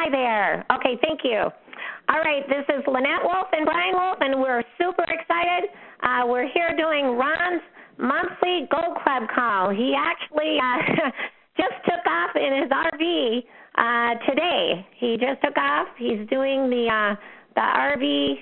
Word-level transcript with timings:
hi 0.00 0.08
there. 0.08 0.64
Okay, 0.72 0.96
thank 1.04 1.20
you. 1.24 1.36
All 2.08 2.20
right, 2.24 2.42
this 2.48 2.64
is 2.72 2.82
Lynette 2.86 3.20
Wolf 3.22 3.48
and 3.52 3.66
Brian 3.66 3.92
Wolf, 3.92 4.16
and 4.20 4.40
we're 4.40 4.62
super 4.80 5.04
excited. 5.04 5.68
Uh, 6.02 6.24
we're 6.26 6.48
here 6.48 6.72
doing 6.74 7.18
Ron's 7.18 7.60
monthly 7.98 8.66
Gold 8.72 8.96
Club 9.04 9.28
call. 9.34 9.68
He 9.68 9.94
actually 9.94 10.56
uh, 10.56 11.10
just 11.60 11.76
took 11.84 12.00
off 12.08 12.30
in 12.34 12.62
his 12.62 12.70
RV 12.72 13.44
uh, 13.76 14.24
today. 14.24 14.86
He 14.96 15.18
just 15.20 15.42
took 15.44 15.56
off. 15.58 15.88
He's 15.98 16.26
doing 16.30 16.70
the 16.70 16.88
uh, 16.88 17.14
the 17.54 17.60
RV 17.60 18.32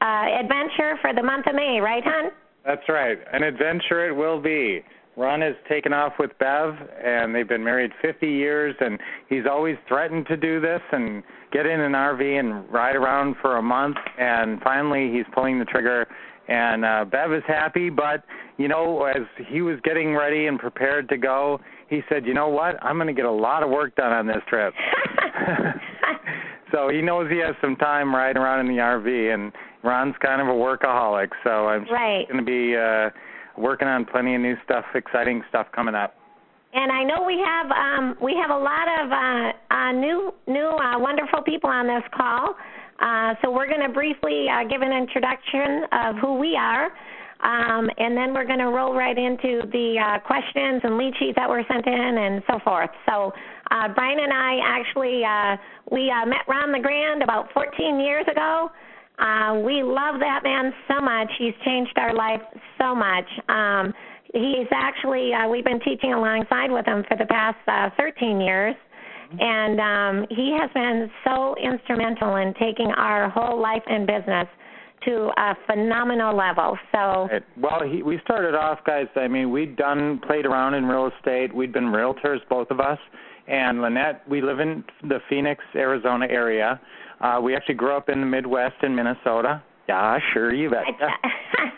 uh, 0.00 0.40
adventure 0.42 0.98
for 1.00 1.14
the 1.14 1.22
month 1.22 1.46
of 1.46 1.54
May, 1.54 1.78
right, 1.78 2.02
hon? 2.04 2.32
That's 2.66 2.88
right. 2.88 3.18
An 3.32 3.44
adventure 3.44 4.08
it 4.08 4.12
will 4.12 4.40
be. 4.40 4.82
Ron 5.18 5.40
has 5.40 5.56
taken 5.68 5.92
off 5.92 6.12
with 6.20 6.30
Bev, 6.38 6.74
and 7.04 7.34
they've 7.34 7.48
been 7.48 7.64
married 7.64 7.90
50 8.00 8.26
years, 8.28 8.76
and 8.80 9.00
he's 9.28 9.44
always 9.50 9.76
threatened 9.88 10.28
to 10.28 10.36
do 10.36 10.60
this 10.60 10.80
and 10.92 11.24
get 11.52 11.66
in 11.66 11.80
an 11.80 11.92
RV 11.92 12.38
and 12.38 12.72
ride 12.72 12.94
around 12.94 13.34
for 13.42 13.56
a 13.56 13.62
month, 13.62 13.96
and 14.16 14.60
finally 14.62 15.10
he's 15.12 15.24
pulling 15.34 15.58
the 15.58 15.64
trigger. 15.64 16.06
And 16.46 16.84
uh, 16.84 17.04
Bev 17.04 17.32
is 17.32 17.42
happy, 17.48 17.90
but 17.90 18.22
you 18.58 18.68
know, 18.68 19.04
as 19.04 19.22
he 19.48 19.60
was 19.60 19.78
getting 19.82 20.14
ready 20.14 20.46
and 20.46 20.58
prepared 20.58 21.08
to 21.08 21.16
go, 21.16 21.60
he 21.88 22.00
said, 22.08 22.24
"You 22.24 22.32
know 22.32 22.48
what? 22.48 22.82
I'm 22.82 22.96
going 22.96 23.08
to 23.08 23.12
get 23.12 23.26
a 23.26 23.30
lot 23.30 23.62
of 23.62 23.70
work 23.70 23.96
done 23.96 24.12
on 24.12 24.26
this 24.26 24.42
trip." 24.48 24.72
so 26.72 26.88
he 26.88 27.02
knows 27.02 27.30
he 27.30 27.38
has 27.38 27.54
some 27.60 27.76
time 27.76 28.14
riding 28.14 28.40
around 28.40 28.60
in 28.60 28.74
the 28.74 28.80
RV, 28.80 29.34
and 29.34 29.52
Ron's 29.82 30.14
kind 30.22 30.40
of 30.40 30.48
a 30.48 30.58
workaholic, 30.58 31.28
so 31.44 31.68
I'm 31.68 31.84
right. 31.90 32.26
going 32.28 32.44
to 32.44 32.46
be 32.46 32.76
uh, 32.76 33.10
working 33.58 33.88
on 33.88 34.04
plenty 34.04 34.34
of 34.34 34.40
new 34.40 34.56
stuff, 34.64 34.84
exciting 34.94 35.42
stuff 35.48 35.66
coming 35.74 35.94
up. 35.94 36.14
And 36.72 36.92
I 36.92 37.02
know 37.02 37.24
we 37.24 37.38
have 37.44 37.70
um, 37.70 38.16
we 38.20 38.34
have 38.34 38.50
a 38.50 38.58
lot 38.58 38.86
of 39.00 39.10
uh, 39.10 39.74
uh, 39.74 39.92
new 39.92 40.34
new 40.46 40.68
uh, 40.68 40.98
wonderful 40.98 41.42
people 41.42 41.70
on 41.70 41.86
this 41.86 42.02
call. 42.14 42.54
Uh, 43.00 43.34
so 43.42 43.50
we're 43.50 43.68
going 43.68 43.80
to 43.80 43.88
briefly 43.88 44.46
uh, 44.50 44.68
give 44.68 44.82
an 44.82 44.92
introduction 44.92 45.86
of 45.92 46.16
who 46.16 46.38
we 46.38 46.56
are. 46.56 46.90
Um, 47.40 47.88
and 47.98 48.16
then 48.16 48.34
we're 48.34 48.46
going 48.46 48.58
to 48.58 48.66
roll 48.74 48.94
right 48.94 49.16
into 49.16 49.62
the 49.70 49.94
uh, 49.94 50.18
questions 50.26 50.82
and 50.82 50.98
lead 50.98 51.14
sheets 51.18 51.36
that 51.36 51.48
were 51.48 51.62
sent 51.70 51.86
in 51.86 52.18
and 52.18 52.42
so 52.50 52.58
forth. 52.64 52.90
So 53.08 53.32
uh, 53.70 53.88
Brian 53.94 54.18
and 54.18 54.32
I 54.32 54.58
actually 54.64 55.22
uh, 55.24 55.56
we 55.90 56.10
uh, 56.10 56.26
met 56.26 56.42
Ron 56.48 56.72
LeGrand 56.72 57.22
about 57.22 57.52
14 57.54 58.00
years 58.00 58.26
ago. 58.30 58.70
Uh, 59.18 59.60
we 59.64 59.82
love 59.82 60.20
that 60.20 60.40
man 60.44 60.72
so 60.86 61.00
much. 61.00 61.28
He's 61.38 61.54
changed 61.64 61.92
our 61.96 62.14
life 62.14 62.40
so 62.78 62.94
much. 62.94 63.26
Um, 63.48 63.92
he's 64.32 64.68
actually 64.72 65.32
uh, 65.32 65.48
we've 65.48 65.64
been 65.64 65.80
teaching 65.80 66.12
alongside 66.12 66.70
with 66.70 66.86
him 66.86 67.04
for 67.08 67.16
the 67.16 67.26
past 67.26 67.58
uh, 67.66 67.90
13 67.96 68.40
years. 68.40 68.74
And 69.38 69.78
um, 69.78 70.26
he 70.30 70.56
has 70.58 70.70
been 70.72 71.10
so 71.24 71.54
instrumental 71.62 72.36
in 72.36 72.54
taking 72.54 72.90
our 72.96 73.28
whole 73.28 73.60
life 73.60 73.82
and 73.86 74.06
business 74.06 74.46
to 75.04 75.30
a 75.36 75.54
phenomenal 75.66 76.36
level. 76.36 76.78
So 76.92 77.28
well, 77.60 77.82
he, 77.84 78.02
we 78.02 78.18
started 78.24 78.54
off, 78.54 78.78
guys. 78.86 79.06
I 79.16 79.28
mean, 79.28 79.50
we'd 79.50 79.76
done 79.76 80.20
played 80.26 80.46
around 80.46 80.74
in 80.74 80.86
real 80.86 81.10
estate. 81.16 81.54
We'd 81.54 81.72
been 81.72 81.84
realtors, 81.84 82.38
both 82.48 82.70
of 82.70 82.80
us. 82.80 82.98
And 83.46 83.80
Lynette, 83.80 84.28
we 84.28 84.42
live 84.42 84.60
in 84.60 84.84
the 85.02 85.18
Phoenix, 85.28 85.62
Arizona 85.74 86.26
area. 86.28 86.80
Uh, 87.20 87.40
we 87.42 87.56
actually 87.56 87.74
grew 87.74 87.96
up 87.96 88.08
in 88.08 88.20
the 88.20 88.26
Midwest 88.26 88.76
in 88.82 88.94
Minnesota. 88.94 89.62
Yeah, 89.88 90.18
sure, 90.32 90.52
you 90.52 90.70
bet. 90.70 90.84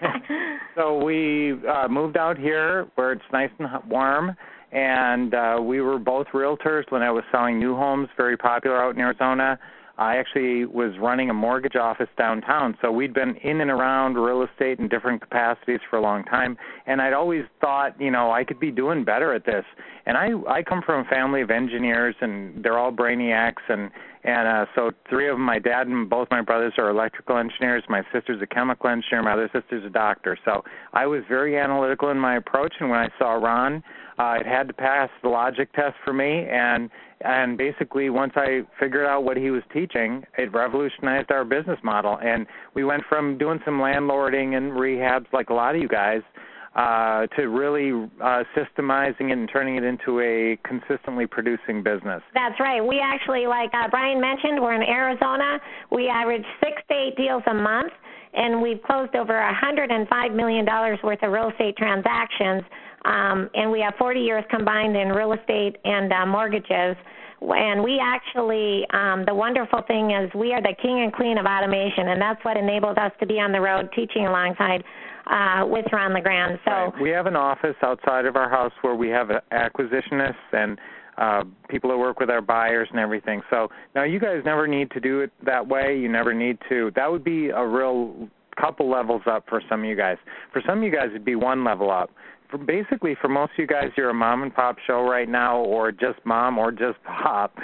so 0.76 1.02
we 1.02 1.54
uh, 1.68 1.88
moved 1.88 2.16
out 2.16 2.36
here 2.36 2.88
where 2.96 3.12
it's 3.12 3.22
nice 3.32 3.50
and 3.58 3.68
warm, 3.88 4.34
and 4.72 5.34
uh, 5.34 5.58
we 5.62 5.80
were 5.80 5.98
both 5.98 6.26
realtors. 6.34 6.90
Lynette 6.90 7.14
was 7.14 7.24
selling 7.30 7.58
new 7.58 7.74
homes, 7.76 8.08
very 8.16 8.36
popular 8.36 8.82
out 8.82 8.94
in 8.94 9.00
Arizona. 9.00 9.58
I 10.00 10.16
actually 10.16 10.64
was 10.64 10.92
running 10.98 11.28
a 11.28 11.34
mortgage 11.34 11.76
office 11.76 12.08
downtown, 12.16 12.76
so 12.80 12.90
we'd 12.90 13.12
been 13.12 13.36
in 13.36 13.60
and 13.60 13.70
around 13.70 14.14
real 14.14 14.42
estate 14.42 14.78
in 14.78 14.88
different 14.88 15.20
capacities 15.20 15.80
for 15.90 15.98
a 15.98 16.00
long 16.00 16.24
time, 16.24 16.56
and 16.86 17.02
I'd 17.02 17.12
always 17.12 17.44
thought, 17.60 18.00
you 18.00 18.10
know, 18.10 18.32
I 18.32 18.42
could 18.42 18.58
be 18.58 18.70
doing 18.70 19.04
better 19.04 19.34
at 19.34 19.44
this. 19.44 19.64
And 20.06 20.16
I 20.16 20.30
I 20.48 20.62
come 20.62 20.80
from 20.84 21.06
a 21.06 21.08
family 21.10 21.42
of 21.42 21.50
engineers, 21.50 22.14
and 22.22 22.64
they're 22.64 22.78
all 22.78 22.90
brainiacs, 22.90 23.62
and 23.68 23.90
and 24.22 24.46
uh, 24.46 24.66
so 24.74 24.90
three 25.08 25.28
of 25.28 25.36
them, 25.36 25.44
my 25.44 25.58
dad 25.58 25.86
and 25.86 26.08
both 26.10 26.28
my 26.30 26.42
brothers 26.42 26.74
are 26.76 26.90
electrical 26.90 27.38
engineers. 27.38 27.82
My 27.88 28.02
sister's 28.12 28.42
a 28.42 28.46
chemical 28.46 28.90
engineer. 28.90 29.22
My 29.22 29.32
other 29.32 29.50
sister's 29.52 29.84
a 29.84 29.88
doctor. 29.88 30.36
So 30.44 30.62
I 30.92 31.06
was 31.06 31.22
very 31.28 31.58
analytical 31.58 32.10
in 32.10 32.18
my 32.18 32.36
approach, 32.36 32.74
and 32.80 32.90
when 32.90 32.98
I 32.98 33.08
saw 33.18 33.32
Ron, 33.32 33.82
uh, 34.18 34.36
it 34.40 34.46
had 34.46 34.68
to 34.68 34.74
pass 34.74 35.08
the 35.22 35.30
logic 35.30 35.72
test 35.72 35.94
for 36.04 36.12
me, 36.12 36.46
and 36.50 36.90
and 37.22 37.56
basically 37.56 38.10
once 38.10 38.32
I 38.36 38.62
figured 38.78 39.06
out 39.06 39.24
what 39.24 39.36
he 39.36 39.50
was 39.50 39.62
teaching, 39.72 40.24
it 40.38 40.52
revolutionized 40.52 41.30
our 41.30 41.44
business 41.44 41.78
model. 41.82 42.18
And 42.22 42.46
we 42.74 42.84
went 42.84 43.02
from 43.08 43.36
doing 43.36 43.60
some 43.64 43.78
landlording 43.78 44.56
and 44.56 44.72
rehabs 44.72 45.26
like 45.32 45.50
a 45.50 45.54
lot 45.54 45.74
of 45.74 45.82
you 45.82 45.88
guys 45.88 46.22
uh, 46.76 47.26
to 47.36 47.48
really 47.48 48.08
uh, 48.22 48.44
systemizing 48.56 49.30
it 49.30 49.38
and 49.38 49.48
turning 49.52 49.76
it 49.76 49.84
into 49.84 50.20
a 50.20 50.58
consistently 50.66 51.26
producing 51.26 51.82
business. 51.82 52.22
That's 52.32 52.58
right. 52.60 52.80
We 52.80 53.00
actually, 53.02 53.46
like 53.46 53.70
uh, 53.74 53.88
Brian 53.90 54.20
mentioned, 54.20 54.60
we're 54.60 54.74
in 54.74 54.82
Arizona. 54.82 55.58
We 55.90 56.08
average 56.08 56.44
six 56.62 56.80
to 56.88 56.94
eight 56.94 57.16
deals 57.16 57.42
a 57.46 57.54
month, 57.54 57.92
and 58.34 58.62
we've 58.62 58.82
closed 58.82 59.16
over 59.16 59.32
$105 59.32 60.34
million 60.34 60.64
worth 61.02 61.22
of 61.22 61.32
real 61.32 61.50
estate 61.50 61.76
transactions 61.76 62.62
um, 63.04 63.48
and 63.54 63.70
we 63.70 63.80
have 63.80 63.94
40 63.98 64.20
years 64.20 64.44
combined 64.50 64.96
in 64.96 65.08
real 65.08 65.32
estate 65.32 65.76
and 65.84 66.12
uh, 66.12 66.26
mortgages. 66.26 66.96
And 67.40 67.82
we 67.82 67.98
actually, 67.98 68.84
um, 68.92 69.24
the 69.26 69.34
wonderful 69.34 69.80
thing 69.88 70.10
is, 70.10 70.30
we 70.34 70.52
are 70.52 70.60
the 70.60 70.74
king 70.82 71.00
and 71.00 71.12
queen 71.12 71.38
of 71.38 71.46
automation, 71.46 72.08
and 72.08 72.20
that's 72.20 72.44
what 72.44 72.58
enables 72.58 72.98
us 72.98 73.12
to 73.20 73.26
be 73.26 73.40
on 73.40 73.52
the 73.52 73.60
road 73.60 73.88
teaching 73.96 74.26
alongside 74.26 74.84
uh, 75.30 75.64
with 75.66 75.86
Ron 75.92 76.12
LeGrand. 76.12 76.58
So 76.64 76.70
right. 76.70 76.92
we 77.00 77.10
have 77.10 77.26
an 77.26 77.36
office 77.36 77.76
outside 77.82 78.26
of 78.26 78.36
our 78.36 78.50
house 78.50 78.72
where 78.82 78.94
we 78.94 79.08
have 79.08 79.28
acquisitionists 79.52 80.34
and 80.52 80.78
uh, 81.18 81.44
people 81.68 81.90
that 81.90 81.98
work 81.98 82.18
with 82.18 82.30
our 82.30 82.40
buyers 82.40 82.88
and 82.90 82.98
everything. 82.98 83.42
So 83.50 83.68
now 83.94 84.04
you 84.04 84.18
guys 84.18 84.42
never 84.44 84.66
need 84.66 84.90
to 84.92 85.00
do 85.00 85.20
it 85.20 85.30
that 85.44 85.66
way. 85.66 85.96
You 85.96 86.08
never 86.08 86.34
need 86.34 86.58
to. 86.68 86.90
That 86.96 87.10
would 87.10 87.24
be 87.24 87.50
a 87.50 87.66
real 87.66 88.28
couple 88.60 88.90
levels 88.90 89.22
up 89.26 89.44
for 89.48 89.62
some 89.68 89.80
of 89.80 89.86
you 89.86 89.96
guys. 89.96 90.16
For 90.52 90.62
some 90.66 90.78
of 90.78 90.84
you 90.84 90.90
guys, 90.90 91.06
it'd 91.10 91.24
be 91.24 91.36
one 91.36 91.64
level 91.64 91.90
up 91.90 92.10
for 92.50 92.58
basically 92.58 93.16
for 93.20 93.28
most 93.28 93.52
of 93.52 93.58
you 93.58 93.66
guys, 93.66 93.90
you're 93.96 94.10
a 94.10 94.14
mom 94.14 94.42
and 94.42 94.54
pop 94.54 94.76
show 94.86 95.02
right 95.02 95.28
now, 95.28 95.58
or 95.58 95.92
just 95.92 96.18
mom, 96.24 96.58
or 96.58 96.72
just 96.72 97.02
pop. 97.04 97.54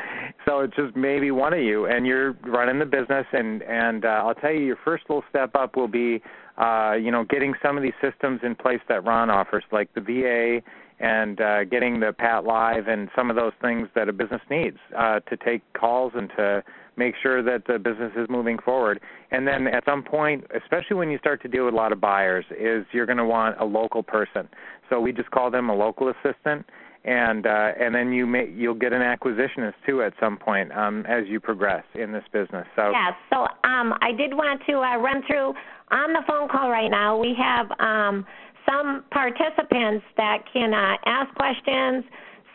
So 0.44 0.60
it's 0.60 0.77
just 0.77 0.97
maybe 0.97 1.31
one 1.31 1.53
of 1.53 1.60
you, 1.60 1.87
and 1.87 2.06
you're 2.06 2.33
running 2.44 2.78
the 2.78 2.87
business. 2.87 3.27
And 3.33 3.62
and 3.62 4.04
uh, 4.04 4.22
I'll 4.25 4.34
tell 4.34 4.53
you, 4.53 4.60
your 4.60 4.78
first 4.84 5.04
little 5.09 5.25
step 5.28 5.50
up 5.54 5.77
will 5.77 5.88
be, 5.88 6.22
uh, 6.59 6.94
you 6.94 7.11
know, 7.11 7.25
getting 7.25 7.55
some 7.62 7.77
of 7.77 7.83
these 7.83 7.93
systems 8.00 8.41
in 8.43 8.55
place 8.55 8.81
that 8.89 9.05
Ron 9.05 9.31
offers, 9.31 9.65
like 9.72 9.93
the 9.94 10.00
VA 10.00 10.62
and 10.99 11.41
uh, 11.41 11.65
getting 11.65 12.00
the 12.00 12.15
PATLive 12.19 12.89
and 12.89 13.11
some 13.15 13.28
of 13.28 13.37
those 13.37 13.53
things 13.61 13.89
that 13.94 14.09
a 14.09 14.12
business 14.12 14.41
needs 14.49 14.78
uh, 14.97 15.21
to 15.21 15.37
take 15.37 15.61
calls 15.75 16.12
and 16.15 16.31
to 16.37 16.62
make 16.97 17.15
sure 17.22 17.43
that 17.43 17.66
the 17.66 17.78
business 17.78 18.12
is 18.16 18.27
moving 18.31 18.59
forward. 18.59 19.00
And 19.31 19.47
then 19.47 19.66
at 19.66 19.84
some 19.84 20.03
point, 20.03 20.45
especially 20.56 20.97
when 20.97 21.11
you 21.11 21.19
start 21.19 21.43
to 21.43 21.49
deal 21.49 21.66
with 21.66 21.75
a 21.75 21.77
lot 21.77 21.93
of 21.93 22.00
buyers, 22.00 22.47
is 22.59 22.87
you're 22.93 23.05
going 23.05 23.19
to 23.19 23.27
want 23.27 23.61
a 23.61 23.65
local 23.65 24.03
person. 24.03 24.49
So 24.89 25.00
we 25.00 25.12
just 25.12 25.31
call 25.31 25.50
them 25.50 25.69
a 25.69 25.75
local 25.75 26.09
assistant, 26.11 26.65
and 27.06 27.47
uh, 27.47 27.72
and 27.81 27.94
then 27.94 28.12
you 28.12 28.27
may 28.27 28.49
you'll 28.50 28.75
get 28.75 28.93
an 28.93 29.00
acquisitionist 29.00 29.75
too 29.87 30.03
at 30.03 30.12
some 30.21 30.37
point 30.37 30.72
um, 30.72 31.06
as 31.06 31.25
you 31.28 31.41
progress 31.41 31.84
in 31.94 32.12
this 32.12 32.25
business. 32.33 32.67
So 32.75 32.91
yeah. 32.91 33.12
So 33.31 33.47
um, 33.69 33.94
I 34.03 34.12
did 34.12 34.34
want 34.34 34.61
to 34.69 34.75
uh, 34.78 34.99
run 34.99 35.22
through 35.27 35.55
on 35.91 36.12
the 36.12 36.22
phone 36.27 36.49
call 36.49 36.69
right 36.69 36.91
now. 36.91 37.16
We 37.16 37.34
have 37.39 37.71
um, 37.78 38.27
some 38.69 39.05
participants 39.12 40.05
that 40.16 40.39
can 40.53 40.75
uh, 40.75 40.97
ask 41.06 41.33
questions 41.37 42.05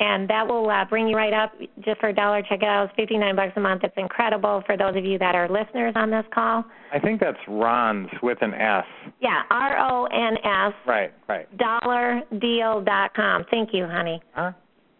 And 0.00 0.28
that 0.30 0.46
will 0.46 0.70
uh, 0.70 0.84
bring 0.84 1.08
you 1.08 1.16
right 1.16 1.32
up 1.32 1.52
just 1.84 1.98
for 2.00 2.10
a 2.10 2.14
dollar. 2.14 2.42
Check 2.42 2.62
it 2.62 2.68
out. 2.68 2.84
It's 2.84 2.94
59 2.96 3.34
bucks 3.34 3.52
a 3.56 3.60
month. 3.60 3.82
It's 3.82 3.94
incredible 3.96 4.62
for 4.64 4.76
those 4.76 4.96
of 4.96 5.04
you 5.04 5.18
that 5.18 5.34
are 5.34 5.48
listeners 5.48 5.92
on 5.96 6.10
this 6.10 6.24
call. 6.32 6.64
I 6.92 7.00
think 7.00 7.20
that's 7.20 7.38
Ron's 7.48 8.08
with 8.22 8.38
an 8.40 8.54
S. 8.54 8.84
Yeah, 9.20 9.42
R 9.50 9.76
O 9.78 10.06
N 10.06 10.36
S. 10.44 10.72
Right, 10.86 11.12
right. 11.28 11.48
Dollardeal.com. 11.58 13.44
Thank 13.50 13.70
you, 13.72 13.86
honey. 13.86 14.22
Huh? 14.32 14.52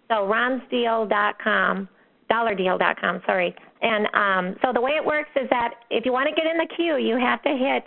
So 0.08 0.14
ronsdeal.com, 0.14 1.88
dollardeal.com, 2.30 3.22
sorry. 3.26 3.54
And 3.82 4.06
um, 4.14 4.56
so 4.62 4.72
the 4.72 4.80
way 4.80 4.92
it 4.92 5.04
works 5.04 5.30
is 5.36 5.48
that 5.50 5.74
if 5.90 6.04
you 6.04 6.12
want 6.12 6.28
to 6.28 6.34
get 6.34 6.50
in 6.50 6.56
the 6.56 6.68
queue, 6.74 6.96
you 6.96 7.18
have 7.18 7.42
to 7.42 7.50
hit 7.50 7.84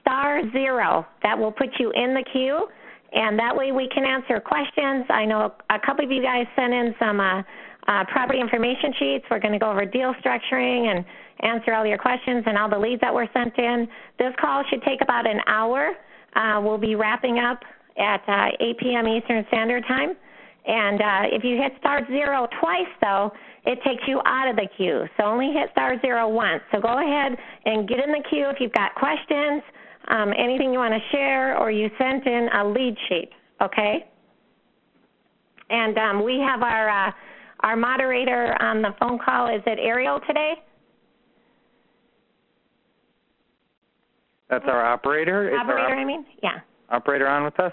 star 0.00 0.42
zero. 0.52 1.06
That 1.22 1.38
will 1.38 1.52
put 1.52 1.70
you 1.78 1.90
in 1.94 2.14
the 2.14 2.24
queue, 2.32 2.68
and 3.12 3.38
that 3.38 3.54
way 3.54 3.72
we 3.72 3.88
can 3.88 4.04
answer 4.04 4.40
questions. 4.40 5.04
I 5.10 5.24
know 5.24 5.52
a 5.70 5.78
couple 5.84 6.04
of 6.04 6.10
you 6.10 6.22
guys 6.22 6.46
sent 6.56 6.72
in 6.72 6.94
some 6.98 7.20
uh, 7.20 7.42
uh, 7.88 8.04
property 8.10 8.40
information 8.40 8.92
sheets. 8.98 9.24
We're 9.30 9.40
going 9.40 9.52
to 9.52 9.58
go 9.58 9.70
over 9.70 9.84
deal 9.84 10.14
structuring 10.24 10.94
and 10.94 11.04
answer 11.40 11.74
all 11.74 11.84
your 11.86 11.98
questions 11.98 12.44
and 12.46 12.56
all 12.56 12.68
the 12.68 12.78
leads 12.78 13.00
that 13.00 13.12
were 13.12 13.28
sent 13.32 13.58
in. 13.58 13.88
This 14.18 14.32
call 14.40 14.62
should 14.70 14.82
take 14.82 15.02
about 15.02 15.26
an 15.26 15.40
hour. 15.46 15.92
Uh, 16.34 16.60
we'll 16.62 16.78
be 16.78 16.94
wrapping 16.94 17.38
up 17.38 17.60
at 17.98 18.22
uh, 18.28 18.56
8 18.60 18.78
p.m. 18.78 19.08
Eastern 19.08 19.44
Standard 19.48 19.84
Time. 19.86 20.16
And 20.64 21.00
uh, 21.02 21.36
if 21.36 21.42
you 21.44 21.56
hit 21.56 21.72
star 21.80 22.06
zero 22.06 22.46
twice, 22.60 22.92
though, 23.00 23.32
it 23.64 23.78
takes 23.84 24.02
you 24.06 24.20
out 24.24 24.48
of 24.48 24.56
the 24.56 24.68
queue. 24.76 25.04
So 25.16 25.24
only 25.24 25.52
hit 25.52 25.70
star 25.72 26.00
zero 26.00 26.28
once. 26.28 26.62
So 26.72 26.80
go 26.80 26.98
ahead 26.98 27.36
and 27.64 27.88
get 27.88 27.98
in 27.98 28.10
the 28.10 28.22
queue 28.30 28.48
if 28.48 28.56
you've 28.60 28.72
got 28.72 28.94
questions, 28.94 29.62
um, 30.08 30.32
anything 30.36 30.72
you 30.72 30.78
want 30.78 30.94
to 30.94 31.16
share, 31.16 31.58
or 31.58 31.70
you 31.70 31.90
sent 31.98 32.26
in 32.26 32.48
a 32.54 32.68
lead 32.68 32.96
sheet. 33.08 33.30
Okay. 33.60 34.06
And 35.70 35.96
um, 35.96 36.24
we 36.24 36.38
have 36.38 36.62
our 36.62 37.08
uh, 37.08 37.12
our 37.60 37.76
moderator 37.76 38.56
on 38.60 38.82
the 38.82 38.90
phone 38.98 39.18
call. 39.24 39.54
Is 39.54 39.62
it 39.66 39.78
Ariel 39.80 40.20
today? 40.26 40.54
That's 44.50 44.64
our 44.66 44.84
operator. 44.84 45.56
Operator, 45.58 45.78
our 45.78 45.96
I 45.96 46.04
mean, 46.04 46.26
yeah. 46.42 46.60
Operator 46.90 47.26
on 47.26 47.44
with 47.44 47.58
us. 47.58 47.72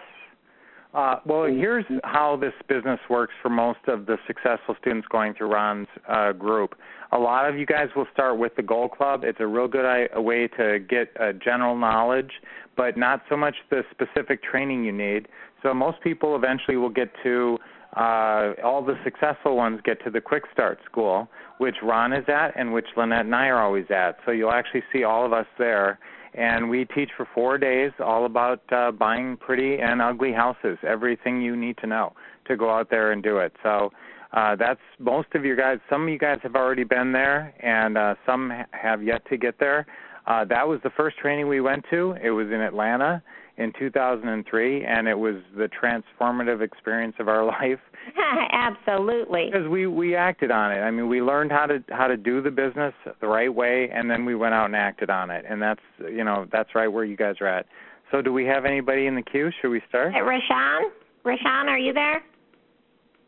Uh, 0.93 1.17
well, 1.25 1.45
here's 1.45 1.85
how 2.03 2.37
this 2.39 2.53
business 2.67 2.99
works 3.09 3.33
for 3.43 3.49
most 3.49 3.79
of 3.87 4.05
the 4.05 4.17
successful 4.25 4.75
students 4.79 5.07
going 5.11 5.33
through 5.33 5.51
Ron's 5.51 5.87
uh, 6.07 6.31
group. 6.31 6.75
A 7.11 7.17
lot 7.17 7.49
of 7.49 7.57
you 7.57 7.65
guys 7.65 7.87
will 7.95 8.07
start 8.13 8.37
with 8.37 8.55
the 8.55 8.61
Gold 8.61 8.91
Club. 8.91 9.23
It's 9.23 9.39
a 9.39 9.47
real 9.47 9.67
good 9.67 9.85
a 10.13 10.21
way 10.21 10.47
to 10.57 10.79
get 10.79 11.09
uh, 11.19 11.33
general 11.33 11.75
knowledge, 11.75 12.31
but 12.77 12.97
not 12.97 13.23
so 13.29 13.35
much 13.35 13.55
the 13.71 13.83
specific 13.91 14.43
training 14.43 14.83
you 14.83 14.91
need. 14.91 15.27
So 15.63 15.73
most 15.73 16.01
people 16.01 16.35
eventually 16.35 16.77
will 16.77 16.89
get 16.89 17.09
to 17.23 17.57
uh, 17.97 18.53
all 18.63 18.83
the 18.85 18.95
successful 19.03 19.57
ones 19.57 19.79
get 19.83 20.03
to 20.03 20.11
the 20.11 20.21
Quick 20.21 20.43
Start 20.53 20.79
School, 20.85 21.27
which 21.57 21.75
Ron 21.81 22.13
is 22.13 22.25
at 22.27 22.51
and 22.55 22.71
which 22.71 22.85
Lynette 22.95 23.25
and 23.25 23.35
I 23.35 23.47
are 23.47 23.63
always 23.63 23.85
at. 23.89 24.17
So 24.25 24.31
you'll 24.31 24.51
actually 24.51 24.83
see 24.93 25.03
all 25.03 25.25
of 25.25 25.33
us 25.33 25.47
there 25.57 25.99
and 26.33 26.69
we 26.69 26.85
teach 26.85 27.09
for 27.17 27.27
four 27.33 27.57
days 27.57 27.91
all 27.99 28.25
about 28.25 28.61
uh, 28.71 28.91
buying 28.91 29.37
pretty 29.37 29.79
and 29.79 30.01
ugly 30.01 30.31
houses, 30.31 30.77
everything 30.87 31.41
you 31.41 31.55
need 31.55 31.77
to 31.79 31.87
know 31.87 32.13
to 32.47 32.55
go 32.55 32.69
out 32.69 32.89
there 32.89 33.11
and 33.11 33.23
do 33.23 33.37
it. 33.37 33.53
So 33.63 33.91
uh, 34.33 34.55
that's 34.55 34.79
most 34.99 35.29
of 35.33 35.43
you 35.45 35.55
guys. 35.55 35.79
Some 35.89 36.03
of 36.03 36.09
you 36.09 36.19
guys 36.19 36.39
have 36.43 36.55
already 36.55 36.83
been 36.83 37.11
there, 37.11 37.53
and 37.59 37.97
uh, 37.97 38.15
some 38.25 38.51
have 38.71 39.03
yet 39.03 39.27
to 39.29 39.37
get 39.37 39.59
there. 39.59 39.87
Uh, 40.27 40.45
that 40.45 40.67
was 40.67 40.79
the 40.83 40.91
first 40.91 41.17
training 41.17 41.47
we 41.47 41.61
went 41.61 41.83
to. 41.89 42.15
It 42.21 42.29
was 42.29 42.47
in 42.47 42.61
Atlanta 42.61 43.23
in 43.57 43.73
2003, 43.77 44.85
and 44.85 45.07
it 45.07 45.17
was 45.17 45.35
the 45.57 45.67
transformative 45.67 46.61
experience 46.61 47.15
of 47.19 47.27
our 47.27 47.43
life. 47.59 47.79
Absolutely. 48.51 49.49
Because 49.51 49.67
we 49.67 49.87
we 49.87 50.15
acted 50.15 50.51
on 50.51 50.71
it. 50.71 50.79
I 50.79 50.91
mean, 50.91 51.09
we 51.09 51.21
learned 51.21 51.51
how 51.51 51.65
to 51.65 51.83
how 51.89 52.07
to 52.07 52.17
do 52.17 52.41
the 52.41 52.51
business 52.51 52.93
the 53.21 53.27
right 53.27 53.53
way, 53.53 53.89
and 53.91 54.09
then 54.09 54.25
we 54.25 54.35
went 54.35 54.53
out 54.53 54.65
and 54.65 54.75
acted 54.75 55.09
on 55.09 55.31
it. 55.31 55.45
And 55.47 55.61
that's 55.61 55.81
you 55.99 56.23
know 56.23 56.45
that's 56.51 56.75
right 56.75 56.87
where 56.87 57.03
you 57.03 57.17
guys 57.17 57.35
are 57.41 57.47
at. 57.47 57.65
So, 58.11 58.21
do 58.21 58.33
we 58.33 58.45
have 58.45 58.65
anybody 58.65 59.05
in 59.05 59.15
the 59.15 59.21
queue? 59.21 59.51
Should 59.61 59.69
we 59.69 59.81
start? 59.87 60.13
Hey, 60.13 60.19
Rashawn, 60.19 60.89
Rashawn, 61.25 61.65
are 61.65 61.77
you 61.77 61.93
there? 61.93 62.23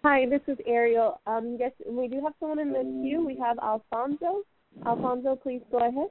Hi, 0.04 0.26
this 0.28 0.42
is 0.48 0.58
Ariel. 0.66 1.22
Um, 1.28 1.58
yes, 1.60 1.72
we 1.88 2.08
do 2.08 2.22
have 2.24 2.34
someone 2.40 2.58
in 2.58 2.72
the 2.74 2.82
queue. 3.04 3.24
We 3.24 3.38
have 3.38 3.60
Alfonso. 3.60 4.42
Alfonso, 4.84 5.36
please 5.36 5.62
go 5.72 5.78
ahead. 5.78 6.08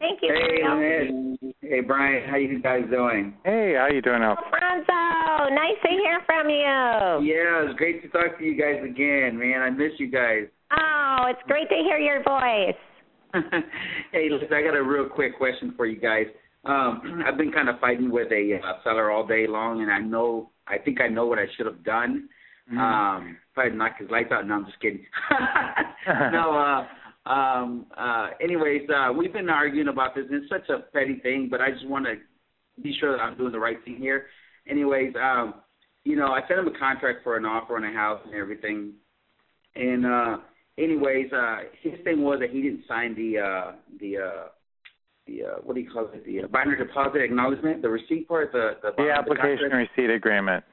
Thank 0.00 0.18
you. 0.20 0.34
Hey, 0.34 0.62
Ariel. 0.64 1.36
Hey, 1.60 1.80
Brian. 1.80 2.28
How 2.28 2.36
you 2.36 2.60
guys 2.60 2.82
doing? 2.90 3.34
Hey, 3.44 3.74
how 3.78 3.86
you 3.86 4.02
doing, 4.02 4.20
Alfonso? 4.20 4.50
Alfonso, 4.60 5.54
nice 5.54 5.78
to 5.84 5.90
hear 5.90 6.18
from 6.26 6.50
you. 6.50 7.32
Yeah, 7.32 7.70
it's 7.70 7.78
great 7.78 8.02
to 8.02 8.08
talk 8.08 8.36
to 8.36 8.44
you 8.44 8.60
guys 8.60 8.82
again, 8.82 9.38
man. 9.38 9.62
I 9.62 9.70
miss 9.70 9.92
you 9.98 10.10
guys. 10.10 10.48
Oh, 10.76 11.26
it's 11.28 11.42
great 11.46 11.68
to 11.68 11.76
hear 11.76 11.98
your 11.98 12.20
voice. 12.24 12.74
hey, 14.12 14.28
listen, 14.28 14.52
I 14.52 14.62
got 14.62 14.76
a 14.76 14.82
real 14.82 15.08
quick 15.08 15.38
question 15.38 15.72
for 15.76 15.86
you 15.86 16.00
guys. 16.00 16.26
Um, 16.64 17.22
I've 17.26 17.38
been 17.38 17.52
kind 17.52 17.68
of 17.68 17.78
fighting 17.78 18.10
with 18.10 18.32
a 18.32 18.58
uh, 18.58 18.82
seller 18.82 19.12
all 19.12 19.24
day 19.24 19.46
long, 19.46 19.82
and 19.82 19.92
I 19.92 20.00
know, 20.00 20.50
I 20.66 20.78
think 20.78 21.00
I 21.00 21.06
know 21.06 21.26
what 21.26 21.38
I 21.38 21.46
should 21.56 21.66
have 21.66 21.84
done. 21.84 22.28
Mm-hmm. 22.68 22.78
Um, 22.78 23.36
probably 23.52 23.76
knock 23.76 23.98
his 23.98 24.10
lights 24.10 24.32
out. 24.32 24.46
No, 24.46 24.54
I'm 24.54 24.66
just 24.66 24.80
kidding. 24.80 25.04
no, 26.32 26.56
uh, 26.56 27.30
um, 27.30 27.86
uh, 27.96 28.30
anyways, 28.42 28.82
uh, 28.94 29.12
we've 29.12 29.32
been 29.32 29.50
arguing 29.50 29.88
about 29.88 30.14
this. 30.14 30.24
It's 30.30 30.48
such 30.48 30.68
a 30.70 30.80
petty 30.92 31.20
thing, 31.22 31.48
but 31.50 31.60
I 31.60 31.70
just 31.70 31.86
want 31.86 32.06
to 32.06 32.14
be 32.82 32.96
sure 32.98 33.16
that 33.16 33.22
I'm 33.22 33.36
doing 33.36 33.52
the 33.52 33.58
right 33.58 33.76
thing 33.84 33.96
here. 33.96 34.26
Anyways, 34.68 35.14
um, 35.20 35.54
you 36.04 36.16
know, 36.16 36.28
I 36.28 36.40
sent 36.48 36.60
him 36.60 36.68
a 36.68 36.78
contract 36.78 37.20
for 37.22 37.36
an 37.36 37.44
offer 37.44 37.76
on 37.76 37.84
a 37.84 37.92
house 37.92 38.20
and 38.24 38.34
everything. 38.34 38.92
And 39.74 40.06
uh, 40.06 40.36
anyways, 40.78 41.32
uh, 41.32 41.56
his 41.82 41.94
thing 42.04 42.22
was 42.22 42.40
that 42.40 42.50
he 42.50 42.62
didn't 42.62 42.84
sign 42.86 43.14
the 43.14 43.38
uh, 43.38 43.72
the 44.00 44.16
uh, 44.18 44.44
the 45.26 45.42
uh, 45.44 45.54
what 45.62 45.74
do 45.74 45.80
you 45.80 45.90
call 45.90 46.08
it? 46.12 46.24
The 46.24 46.44
uh, 46.44 46.46
binder 46.48 46.76
deposit 46.76 47.22
acknowledgement, 47.22 47.82
the 47.82 47.88
receipt 47.88 48.28
part, 48.28 48.52
the 48.52 48.76
the, 48.82 48.90
the 48.96 49.10
application 49.10 49.70
the 49.70 49.76
receipt 49.76 50.10
agreement. 50.14 50.64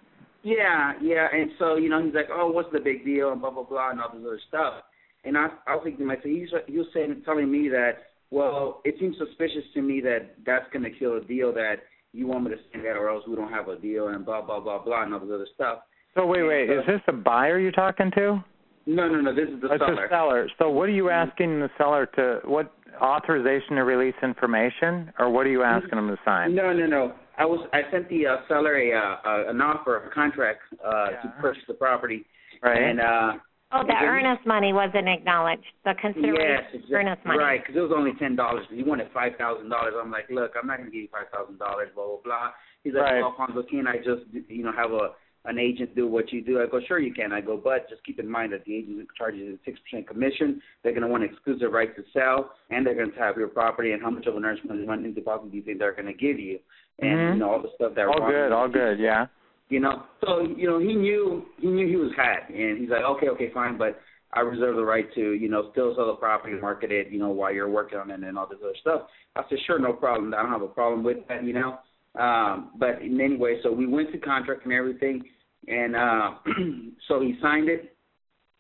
Yeah, 0.44 0.94
yeah, 1.02 1.28
and 1.32 1.52
so 1.60 1.76
you 1.76 1.90
know 1.90 2.04
he's 2.04 2.16
like, 2.16 2.30
oh, 2.32 2.52
what's 2.52 2.72
the 2.74 2.80
big 2.80 3.06
deal, 3.06 3.32
and 3.32 3.42
blah 3.42 3.52
blah 3.52 3.64
blah, 3.64 3.92
and 3.92 4.02
all 4.02 4.10
this 4.12 4.22
other 4.26 4.40
stuff. 4.48 4.84
And 5.24 5.38
I, 5.38 5.50
I 5.68 5.76
was 5.76 5.82
thinking 5.84 6.00
to 6.00 6.06
myself, 6.06 6.26
he's 6.26 6.50
he 6.68 6.78
was 6.78 6.88
saying, 6.94 7.22
telling 7.26 7.52
me 7.52 7.70
that, 7.70 8.10
well, 8.32 8.82
it 8.84 8.96
seems 9.00 9.16
suspicious 9.18 9.64
to 9.76 9.82
me 9.82 10.02
that 10.02 10.36
that's 10.46 10.66
going 10.74 10.84
to 10.84 10.90
kill 10.98 11.18
a 11.18 11.22
deal 11.22 11.54
that 11.54 11.76
you 12.14 12.28
want 12.28 12.46
me 12.46 12.52
to 12.52 12.58
send 12.72 12.86
that, 12.86 12.98
or 12.98 13.10
else 13.10 13.24
we 13.28 13.36
don't 13.36 13.52
have 13.52 13.68
a 13.68 13.78
deal, 13.78 14.08
and 14.08 14.26
blah 14.26 14.42
blah 14.42 14.60
blah 14.60 14.84
blah, 14.84 15.04
and 15.04 15.14
all 15.14 15.20
this 15.20 15.30
other 15.34 15.48
stuff. 15.54 15.80
So 16.16 16.26
wait, 16.26 16.44
wait, 16.44 16.68
so, 16.68 16.80
is 16.80 16.86
this 16.88 17.02
the 17.06 17.14
buyer 17.14 17.60
you're 17.60 17.72
talking 17.72 18.12
to? 18.16 18.44
No, 18.88 19.08
no, 19.08 19.22
no. 19.22 19.36
This 19.36 19.48
is 19.48 19.62
the 19.62 19.72
it's 19.72 19.84
seller. 19.84 19.96
the 19.96 20.10
seller. 20.10 20.50
So 20.58 20.70
what 20.70 20.90
are 20.90 20.94
you 20.94 21.06
mm-hmm. 21.06 21.30
asking 21.30 21.60
the 21.60 21.70
seller 21.78 22.08
to? 22.16 22.40
What 22.46 22.74
authorization 23.02 23.76
to 23.76 23.84
release 23.84 24.16
information, 24.24 25.14
or 25.20 25.30
what 25.30 25.46
are 25.46 25.52
you 25.52 25.64
asking 25.64 25.92
mm-hmm. 25.92 26.08
them 26.08 26.18
to 26.18 26.22
sign? 26.26 26.56
No, 26.56 26.74
no, 26.74 26.88
no. 26.88 27.14
I 27.42 27.46
was 27.46 27.68
I 27.74 27.82
sent 27.92 28.08
the 28.08 28.28
uh, 28.28 28.38
seller 28.48 28.78
a 28.78 28.94
uh, 28.94 29.50
an 29.50 29.60
offer, 29.62 29.98
of 29.98 30.06
a 30.06 30.14
contract 30.14 30.62
uh, 30.78 31.08
yeah. 31.10 31.22
to 31.22 31.34
purchase 31.42 31.64
the 31.68 31.74
property, 31.74 32.24
right? 32.62 32.78
And 32.78 33.00
uh, 33.00 33.32
Oh, 33.74 33.84
the 33.88 33.96
earnest 34.04 34.46
money 34.46 34.74
wasn't 34.74 35.08
acknowledged. 35.08 35.64
The 35.86 35.94
consideration 36.02 36.44
yes, 36.44 36.64
exactly. 36.74 36.96
earnest 36.96 37.26
money. 37.26 37.40
Right, 37.40 37.62
because 37.64 37.78
it 37.78 37.80
was 37.80 37.96
only 37.96 38.12
ten 38.20 38.36
dollars. 38.36 38.66
He 38.70 38.84
wanted 38.84 39.08
five 39.14 39.32
thousand 39.38 39.70
dollars. 39.70 39.94
I'm 39.98 40.12
like, 40.12 40.30
look, 40.30 40.52
I'm 40.60 40.68
not 40.68 40.78
going 40.78 40.92
to 40.92 40.94
give 40.94 41.04
you 41.04 41.12
five 41.12 41.32
thousand 41.32 41.58
dollars. 41.58 41.88
Blah 41.96 42.06
blah 42.06 42.22
blah. 42.24 42.48
He's 42.84 42.94
like, 42.94 43.04
right. 43.04 43.22
well, 43.22 43.32
Alfonso, 43.32 43.64
can 43.64 43.88
I 43.88 43.98
just 43.98 44.28
you 44.50 44.64
know 44.64 44.74
have 44.76 44.92
a 44.92 45.16
an 45.46 45.58
agent 45.58 45.96
do 45.96 46.06
what 46.06 46.32
you 46.32 46.44
do? 46.44 46.62
I 46.62 46.68
go, 46.68 46.82
sure 46.86 47.00
you 47.00 47.14
can. 47.14 47.32
I 47.32 47.40
go, 47.40 47.56
but 47.56 47.90
just 47.90 48.04
keep 48.04 48.20
in 48.20 48.30
mind 48.30 48.52
that 48.52 48.66
the 48.66 48.76
agent 48.76 49.08
charges 49.18 49.56
a 49.56 49.58
six 49.64 49.80
percent 49.88 50.06
commission. 50.06 50.62
They're 50.84 50.92
going 50.92 51.08
to 51.08 51.08
want 51.08 51.24
exclusive 51.24 51.72
right 51.72 51.96
to 51.96 52.04
sell, 52.12 52.52
and 52.70 52.86
they're 52.86 52.96
going 52.96 53.12
to 53.12 53.20
have 53.20 53.38
your 53.38 53.48
property. 53.48 53.94
And 53.94 54.02
how 54.02 54.12
much 54.12 54.28
of 54.28 54.36
an 54.36 54.44
earnest 54.44 54.68
money 54.68 55.12
deposit 55.12 55.50
do 55.50 55.58
you 55.58 55.64
think 55.64 55.80
they're 55.80 55.96
going 55.96 56.12
to 56.12 56.14
give 56.14 56.40
you? 56.40 56.60
And 57.02 57.10
mm-hmm. 57.10 57.34
you 57.34 57.40
know 57.40 57.50
all 57.52 57.62
the 57.62 57.70
stuff 57.76 57.94
that. 57.96 58.08
All 58.08 58.30
good, 58.30 58.52
all 58.52 58.70
good, 58.70 59.00
yeah. 59.00 59.28
You 59.70 59.80
know, 59.80 60.04
so 60.24 60.42
you 60.42 60.68
know 60.68 60.80
he 60.80 60.94
knew 60.94 61.46
he 61.60 61.68
knew 61.68 61.88
he 61.88 61.96
was 61.96 62.12
had, 62.16 62.54
and 62.54 62.80
he's 62.80 62.90
like, 62.90 63.04
okay, 63.04 63.30
okay, 63.30 63.52
fine, 63.54 63.78
but 63.78 64.00
I 64.34 64.42
reserve 64.42 64.76
the 64.78 64.84
right 64.84 65.14
to, 65.16 65.34
you 65.34 65.50
know, 65.50 65.70
still 65.72 65.94
sell 65.96 66.08
the 66.08 66.14
property, 66.14 66.56
market 66.60 66.92
it, 66.92 67.12
you 67.12 67.20
know, 67.20 67.30
while 67.30 67.54
you're 67.54 67.70
working 67.70 68.00
on 68.00 68.12
it 68.12 68.22
and 68.24 68.38
all 68.38 68.48
this 68.48 68.60
other 68.64 68.74
stuff. 68.80 69.02
I 69.36 69.42
said, 69.50 69.58
sure, 69.68 69.80
no 69.80 69.94
problem. 69.94 70.34
I 70.34 70.42
don't 70.42 70.52
have 70.52 70.62
a 70.62 70.68
problem 70.68 71.04
with 71.04 71.18
that, 71.28 71.44
you 71.44 71.54
know. 71.54 71.80
Um, 72.20 72.72
but 72.78 73.02
in 73.02 73.20
any 73.20 73.38
way, 73.38 73.58
so 73.64 73.72
we 73.72 73.88
went 73.88 74.12
to 74.12 74.18
contract 74.18 74.64
and 74.66 74.74
everything, 74.74 75.24
and 75.68 75.96
uh, 75.96 76.32
so 77.08 77.22
he 77.22 77.36
signed 77.42 77.70
it, 77.70 77.96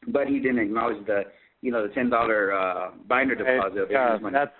but 0.08 0.28
he 0.28 0.40
didn't 0.40 0.60
acknowledge 0.60 1.06
the, 1.06 1.24
you 1.62 1.72
know, 1.72 1.86
the 1.86 1.94
ten 1.94 2.10
dollar 2.10 2.54
uh, 2.54 2.92
binder 3.08 3.36
deposit. 3.36 3.88
Yeah, 3.90 4.18
that's 4.32 4.52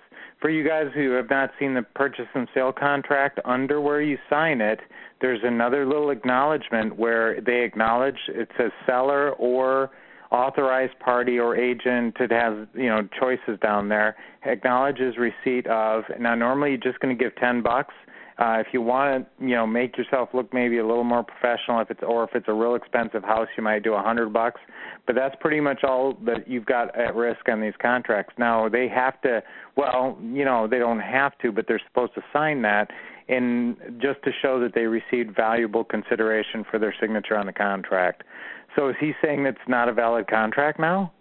for 0.42 0.50
you 0.50 0.66
guys 0.68 0.88
who 0.92 1.12
have 1.12 1.30
not 1.30 1.50
seen 1.58 1.72
the 1.72 1.82
purchase 1.82 2.26
and 2.34 2.48
sale 2.52 2.72
contract. 2.72 3.38
Under 3.46 3.80
where 3.80 4.02
you 4.02 4.18
sign 4.28 4.60
it, 4.60 4.80
there's 5.20 5.40
another 5.44 5.86
little 5.86 6.10
acknowledgement 6.10 6.98
where 6.98 7.40
they 7.40 7.62
acknowledge 7.62 8.18
it 8.28 8.48
says 8.58 8.72
seller 8.84 9.30
or 9.34 9.90
authorized 10.32 10.98
party 10.98 11.38
or 11.38 11.54
agent 11.54 12.16
it 12.18 12.32
has 12.32 12.66
you 12.74 12.88
know 12.88 13.06
choices 13.20 13.60
down 13.60 13.90
there 13.90 14.16
acknowledges 14.46 15.14
receipt 15.18 15.66
of 15.66 16.04
now 16.18 16.34
normally 16.34 16.70
you're 16.70 16.78
just 16.78 16.98
going 17.00 17.14
to 17.14 17.22
give 17.22 17.36
10 17.36 17.60
bucks 17.60 17.92
uh, 18.42 18.58
if 18.58 18.66
you 18.72 18.82
want 18.82 19.24
to, 19.38 19.44
you 19.46 19.54
know, 19.54 19.66
make 19.66 19.96
yourself 19.96 20.30
look 20.34 20.52
maybe 20.52 20.78
a 20.78 20.86
little 20.86 21.04
more 21.04 21.22
professional, 21.22 21.80
if 21.80 21.90
it's 21.90 22.00
or 22.02 22.24
if 22.24 22.30
it's 22.34 22.46
a 22.48 22.52
real 22.52 22.74
expensive 22.74 23.22
house, 23.22 23.46
you 23.56 23.62
might 23.62 23.84
do 23.84 23.94
a 23.94 24.02
hundred 24.02 24.32
bucks. 24.32 24.60
But 25.06 25.14
that's 25.14 25.36
pretty 25.38 25.60
much 25.60 25.84
all 25.84 26.16
that 26.26 26.48
you've 26.48 26.66
got 26.66 26.96
at 26.98 27.14
risk 27.14 27.48
on 27.48 27.60
these 27.60 27.74
contracts. 27.80 28.34
Now 28.38 28.68
they 28.68 28.88
have 28.88 29.20
to, 29.22 29.42
well, 29.76 30.18
you 30.20 30.44
know, 30.44 30.66
they 30.66 30.78
don't 30.78 30.98
have 30.98 31.38
to, 31.38 31.52
but 31.52 31.66
they're 31.68 31.80
supposed 31.86 32.14
to 32.14 32.22
sign 32.32 32.62
that, 32.62 32.90
in 33.28 33.76
just 34.00 34.20
to 34.24 34.30
show 34.42 34.58
that 34.58 34.74
they 34.74 34.86
received 34.86 35.36
valuable 35.36 35.84
consideration 35.84 36.64
for 36.68 36.80
their 36.80 36.94
signature 37.00 37.36
on 37.36 37.46
the 37.46 37.52
contract. 37.52 38.24
So 38.74 38.88
is 38.88 38.96
he 38.98 39.12
saying 39.22 39.46
it's 39.46 39.58
not 39.68 39.88
a 39.88 39.92
valid 39.92 40.26
contract 40.26 40.80
now? 40.80 41.12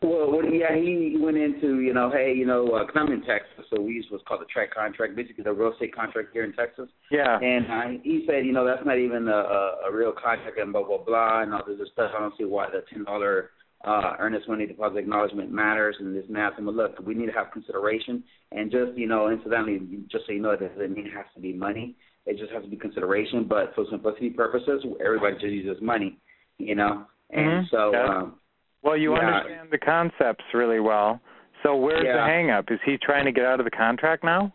Well, 0.00 0.30
well, 0.30 0.44
yeah, 0.44 0.76
he 0.76 1.16
went 1.18 1.36
into, 1.36 1.80
you 1.80 1.92
know, 1.92 2.08
hey, 2.10 2.32
you 2.32 2.46
know, 2.46 2.68
uh, 2.68 2.86
I'm 2.98 3.10
in 3.10 3.20
Texas, 3.22 3.66
so 3.68 3.80
we 3.80 3.94
use 3.94 4.06
what's 4.10 4.22
called 4.28 4.40
the 4.40 4.46
TREC 4.46 4.70
contract, 4.72 5.16
basically 5.16 5.42
the 5.42 5.52
real 5.52 5.72
estate 5.72 5.94
contract 5.94 6.28
here 6.32 6.44
in 6.44 6.52
Texas. 6.52 6.88
Yeah. 7.10 7.36
And 7.40 7.66
I, 7.66 7.98
he 8.04 8.24
said, 8.26 8.46
you 8.46 8.52
know, 8.52 8.64
that's 8.64 8.84
not 8.86 8.98
even 8.98 9.26
a, 9.26 9.32
a, 9.32 9.76
a 9.88 9.92
real 9.92 10.12
contract 10.12 10.56
and 10.58 10.72
blah 10.72 10.86
blah 10.86 10.98
blah 10.98 11.42
and 11.42 11.52
all 11.52 11.62
this 11.66 11.76
stuff. 11.92 12.12
I 12.16 12.20
don't 12.20 12.34
see 12.38 12.44
why 12.44 12.66
the 12.70 12.84
ten 12.92 13.04
dollar 13.04 13.50
uh, 13.84 14.14
earnest 14.20 14.48
money 14.48 14.66
deposit 14.66 14.98
acknowledgement 14.98 15.50
matters 15.50 15.96
and 15.98 16.14
this 16.14 16.24
and 16.28 16.36
that. 16.36 16.52
So, 16.56 16.62
look, 16.62 17.00
we 17.04 17.14
need 17.14 17.26
to 17.26 17.32
have 17.32 17.50
consideration, 17.52 18.22
and 18.52 18.70
just 18.70 18.96
you 18.96 19.08
know, 19.08 19.30
incidentally, 19.30 19.80
just 20.10 20.26
so 20.26 20.32
you 20.32 20.40
know, 20.40 20.50
it 20.50 20.60
doesn't 20.60 20.94
mean 20.94 21.06
it 21.06 21.12
has 21.12 21.26
to 21.34 21.40
be 21.40 21.52
money. 21.52 21.96
It 22.24 22.38
just 22.38 22.52
has 22.52 22.62
to 22.62 22.68
be 22.68 22.76
consideration. 22.76 23.46
But 23.48 23.74
for 23.74 23.84
simplicity 23.90 24.30
purposes, 24.30 24.84
everybody 25.04 25.34
just 25.34 25.46
uses 25.46 25.82
money, 25.82 26.18
you 26.58 26.76
know. 26.76 27.04
And 27.30 27.66
mm-hmm. 27.66 27.74
so. 27.74 27.90
Yeah. 27.92 28.16
Um, 28.16 28.34
well, 28.82 28.96
you 28.96 29.14
yeah. 29.14 29.20
understand 29.20 29.68
the 29.70 29.78
concepts 29.78 30.44
really 30.54 30.80
well. 30.80 31.20
So 31.62 31.76
where's 31.76 32.04
yeah. 32.04 32.16
the 32.16 32.22
hang 32.22 32.50
up? 32.50 32.66
Is 32.70 32.78
he 32.84 32.96
trying 33.00 33.24
to 33.24 33.32
get 33.32 33.44
out 33.44 33.60
of 33.60 33.64
the 33.64 33.70
contract 33.70 34.22
now? 34.22 34.52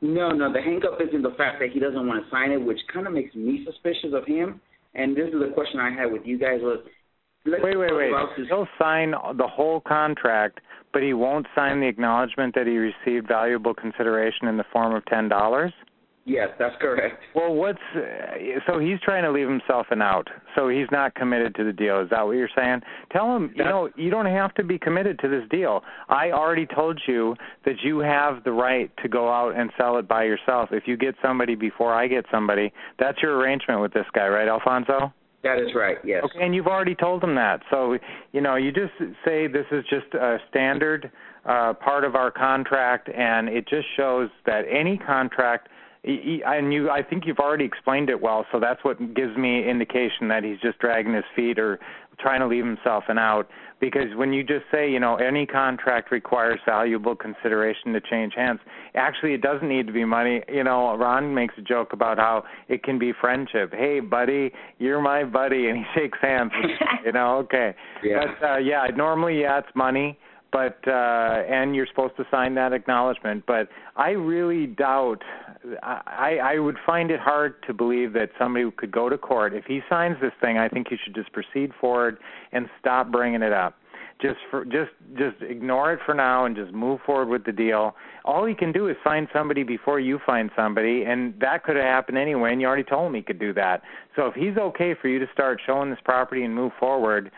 No, 0.00 0.30
no. 0.30 0.52
The 0.52 0.60
hang 0.60 0.80
up 0.90 1.00
is 1.00 1.08
in 1.12 1.22
the 1.22 1.34
fact 1.36 1.58
that 1.60 1.70
he 1.72 1.80
doesn't 1.80 2.06
want 2.06 2.24
to 2.24 2.30
sign 2.30 2.50
it, 2.50 2.58
which 2.58 2.78
kind 2.92 3.06
of 3.06 3.12
makes 3.12 3.34
me 3.34 3.64
suspicious 3.66 4.10
of 4.12 4.26
him. 4.26 4.60
And 4.94 5.16
this 5.16 5.28
is 5.28 5.40
the 5.40 5.52
question 5.52 5.80
I 5.80 5.90
had 5.90 6.10
with 6.10 6.22
you 6.24 6.38
guys 6.38 6.60
was. 6.62 6.80
Wait, 7.44 7.78
wait, 7.78 7.94
wait. 7.94 8.10
He'll 8.48 8.66
sign 8.78 9.12
the 9.12 9.46
whole 9.46 9.80
contract, 9.80 10.60
but 10.92 11.02
he 11.02 11.12
won't 11.12 11.46
sign 11.54 11.80
the 11.80 11.86
acknowledgement 11.86 12.54
that 12.56 12.66
he 12.66 12.76
received 12.76 13.28
valuable 13.28 13.72
consideration 13.72 14.48
in 14.48 14.56
the 14.56 14.64
form 14.72 14.94
of 14.94 15.04
ten 15.06 15.28
dollars. 15.28 15.72
Yes, 16.26 16.48
that's 16.58 16.74
correct. 16.80 17.22
Well, 17.36 17.54
what's 17.54 17.78
so 18.66 18.80
he's 18.80 18.98
trying 19.04 19.22
to 19.22 19.30
leave 19.30 19.48
himself 19.48 19.86
an 19.90 20.02
out. 20.02 20.26
So 20.56 20.68
he's 20.68 20.88
not 20.90 21.14
committed 21.14 21.54
to 21.54 21.64
the 21.64 21.72
deal. 21.72 22.00
Is 22.00 22.10
that 22.10 22.26
what 22.26 22.32
you're 22.32 22.48
saying? 22.54 22.80
Tell 23.12 23.36
him, 23.36 23.52
you 23.54 23.62
know, 23.62 23.88
you 23.94 24.10
don't 24.10 24.26
have 24.26 24.52
to 24.54 24.64
be 24.64 24.76
committed 24.76 25.20
to 25.20 25.28
this 25.28 25.44
deal. 25.50 25.84
I 26.08 26.32
already 26.32 26.66
told 26.66 27.00
you 27.06 27.36
that 27.64 27.76
you 27.84 28.00
have 28.00 28.42
the 28.42 28.50
right 28.50 28.90
to 29.04 29.08
go 29.08 29.32
out 29.32 29.56
and 29.56 29.70
sell 29.78 29.98
it 29.98 30.08
by 30.08 30.24
yourself. 30.24 30.70
If 30.72 30.88
you 30.88 30.96
get 30.96 31.14
somebody 31.22 31.54
before 31.54 31.94
I 31.94 32.08
get 32.08 32.24
somebody, 32.28 32.72
that's 32.98 33.22
your 33.22 33.38
arrangement 33.38 33.80
with 33.80 33.94
this 33.94 34.06
guy, 34.12 34.26
right, 34.26 34.48
Alfonso? 34.48 35.12
That 35.44 35.60
is 35.60 35.76
right. 35.76 35.98
Yes. 36.04 36.24
Okay, 36.24 36.44
and 36.44 36.56
you've 36.56 36.66
already 36.66 36.96
told 36.96 37.22
him 37.22 37.36
that. 37.36 37.60
So, 37.70 37.98
you 38.32 38.40
know, 38.40 38.56
you 38.56 38.72
just 38.72 38.94
say 39.24 39.46
this 39.46 39.66
is 39.70 39.84
just 39.88 40.12
a 40.14 40.38
standard 40.50 41.12
uh 41.44 41.72
part 41.74 42.02
of 42.02 42.16
our 42.16 42.32
contract 42.32 43.08
and 43.08 43.48
it 43.48 43.68
just 43.68 43.86
shows 43.96 44.28
that 44.46 44.62
any 44.68 44.98
contract 44.98 45.68
and 46.04 46.72
you 46.72 46.90
I 46.90 47.02
think 47.02 47.24
you've 47.26 47.38
already 47.38 47.64
explained 47.64 48.10
it 48.10 48.20
well, 48.20 48.46
so 48.52 48.60
that's 48.60 48.82
what 48.84 48.98
gives 49.14 49.36
me 49.36 49.68
indication 49.68 50.28
that 50.28 50.44
he's 50.44 50.58
just 50.60 50.78
dragging 50.78 51.14
his 51.14 51.24
feet 51.34 51.58
or 51.58 51.78
trying 52.18 52.40
to 52.40 52.46
leave 52.46 52.64
himself 52.64 53.04
an 53.08 53.18
out 53.18 53.48
because 53.78 54.14
when 54.16 54.32
you 54.32 54.42
just 54.42 54.64
say, 54.72 54.90
you 54.90 54.98
know, 54.98 55.16
any 55.16 55.44
contract 55.44 56.10
requires 56.10 56.58
valuable 56.64 57.14
consideration 57.14 57.92
to 57.92 58.00
change 58.00 58.32
hands, 58.34 58.60
actually 58.94 59.34
it 59.34 59.42
doesn't 59.42 59.68
need 59.68 59.86
to 59.86 59.92
be 59.92 60.04
money. 60.04 60.42
You 60.48 60.64
know, 60.64 60.96
Ron 60.96 61.34
makes 61.34 61.54
a 61.58 61.62
joke 61.62 61.92
about 61.92 62.16
how 62.16 62.44
it 62.68 62.82
can 62.82 62.98
be 62.98 63.12
friendship. 63.20 63.74
Hey, 63.74 64.00
buddy, 64.00 64.52
you're 64.78 65.02
my 65.02 65.24
buddy 65.24 65.68
and 65.68 65.78
he 65.78 65.84
shakes 65.94 66.18
hands, 66.22 66.52
you 67.04 67.12
know, 67.12 67.36
okay. 67.38 67.74
Yeah. 68.02 68.24
But 68.40 68.46
uh 68.46 68.58
yeah, 68.58 68.86
normally 68.96 69.42
yeah, 69.42 69.58
it's 69.58 69.68
money 69.74 70.18
but 70.56 70.90
uh 70.90 71.42
and 71.50 71.76
you're 71.76 71.86
supposed 71.86 72.16
to 72.16 72.24
sign 72.30 72.54
that 72.54 72.72
acknowledgement. 72.72 73.44
But 73.46 73.68
i 73.94 74.10
really 74.10 74.66
doubt 74.66 75.22
i 75.82 76.38
i 76.42 76.58
would 76.58 76.78
find 76.86 77.10
it 77.10 77.20
hard 77.20 77.62
to 77.66 77.74
believe 77.74 78.14
that 78.14 78.30
somebody 78.38 78.70
could 78.70 78.90
go 78.90 79.10
to 79.10 79.18
court. 79.18 79.52
If 79.52 79.66
he 79.66 79.80
signs 79.90 80.16
this 80.22 80.32
thing 80.40 80.56
i 80.56 80.68
think 80.68 80.90
you 80.90 80.96
should 81.02 81.14
just 81.14 81.30
proceed 81.32 81.72
forward 81.78 82.16
and 82.52 82.68
stop 82.80 83.12
bringing 83.12 83.42
it 83.42 83.52
up. 83.52 83.74
Just 84.22 84.38
for 84.50 84.64
just 84.64 84.92
just 85.18 85.36
ignore 85.42 85.92
it 85.92 86.00
for 86.06 86.14
now 86.14 86.46
and 86.46 86.56
just 86.56 86.72
move 86.72 87.00
forward 87.04 87.28
with 87.28 87.44
the 87.44 87.52
deal. 87.52 87.94
All 88.24 88.46
he 88.46 88.54
can 88.54 88.72
do 88.72 88.88
is 88.88 88.96
find 89.04 89.28
somebody 89.34 89.62
before 89.62 90.00
you 90.00 90.18
find 90.24 90.50
somebody 90.56 91.04
and 91.04 91.34
that 91.38 91.64
could 91.64 91.76
have 91.76 91.84
happened 91.84 92.16
anyway 92.16 92.52
and 92.52 92.62
you 92.62 92.66
already 92.66 92.82
told 92.82 93.08
him 93.08 93.14
he 93.14 93.20
could 93.20 93.38
do 93.38 93.52
that. 93.52 93.82
So 94.16 94.26
if 94.28 94.34
he's 94.34 94.56
okay 94.56 94.94
for 95.00 95.08
you 95.08 95.18
to 95.18 95.26
start 95.34 95.60
showing 95.66 95.90
this 95.90 95.98
property 96.02 96.44
and 96.44 96.54
move 96.54 96.72
forward 96.80 97.30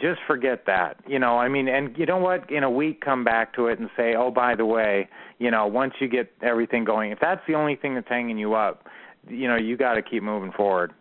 just 0.00 0.20
forget 0.26 0.64
that 0.66 0.96
you 1.06 1.18
know 1.18 1.38
i 1.38 1.48
mean 1.48 1.68
and 1.68 1.96
you 1.96 2.06
know 2.06 2.18
what? 2.18 2.50
In 2.50 2.62
a 2.64 2.70
week 2.70 3.00
come 3.00 3.24
back 3.24 3.54
to 3.54 3.66
it 3.66 3.78
and 3.78 3.88
say 3.96 4.14
oh 4.16 4.30
by 4.30 4.54
the 4.54 4.64
way 4.64 5.08
you 5.38 5.50
know 5.50 5.66
once 5.66 5.94
you 6.00 6.08
get 6.08 6.30
everything 6.42 6.84
going 6.84 7.10
if 7.12 7.18
that's 7.20 7.40
the 7.48 7.54
only 7.54 7.76
thing 7.76 7.94
that's 7.94 8.08
hanging 8.08 8.38
you 8.38 8.54
up 8.54 8.86
you 9.28 9.46
know 9.48 9.56
you 9.56 9.76
got 9.76 9.94
to 9.94 10.02
keep 10.02 10.22
moving 10.22 10.52
forward. 10.52 10.92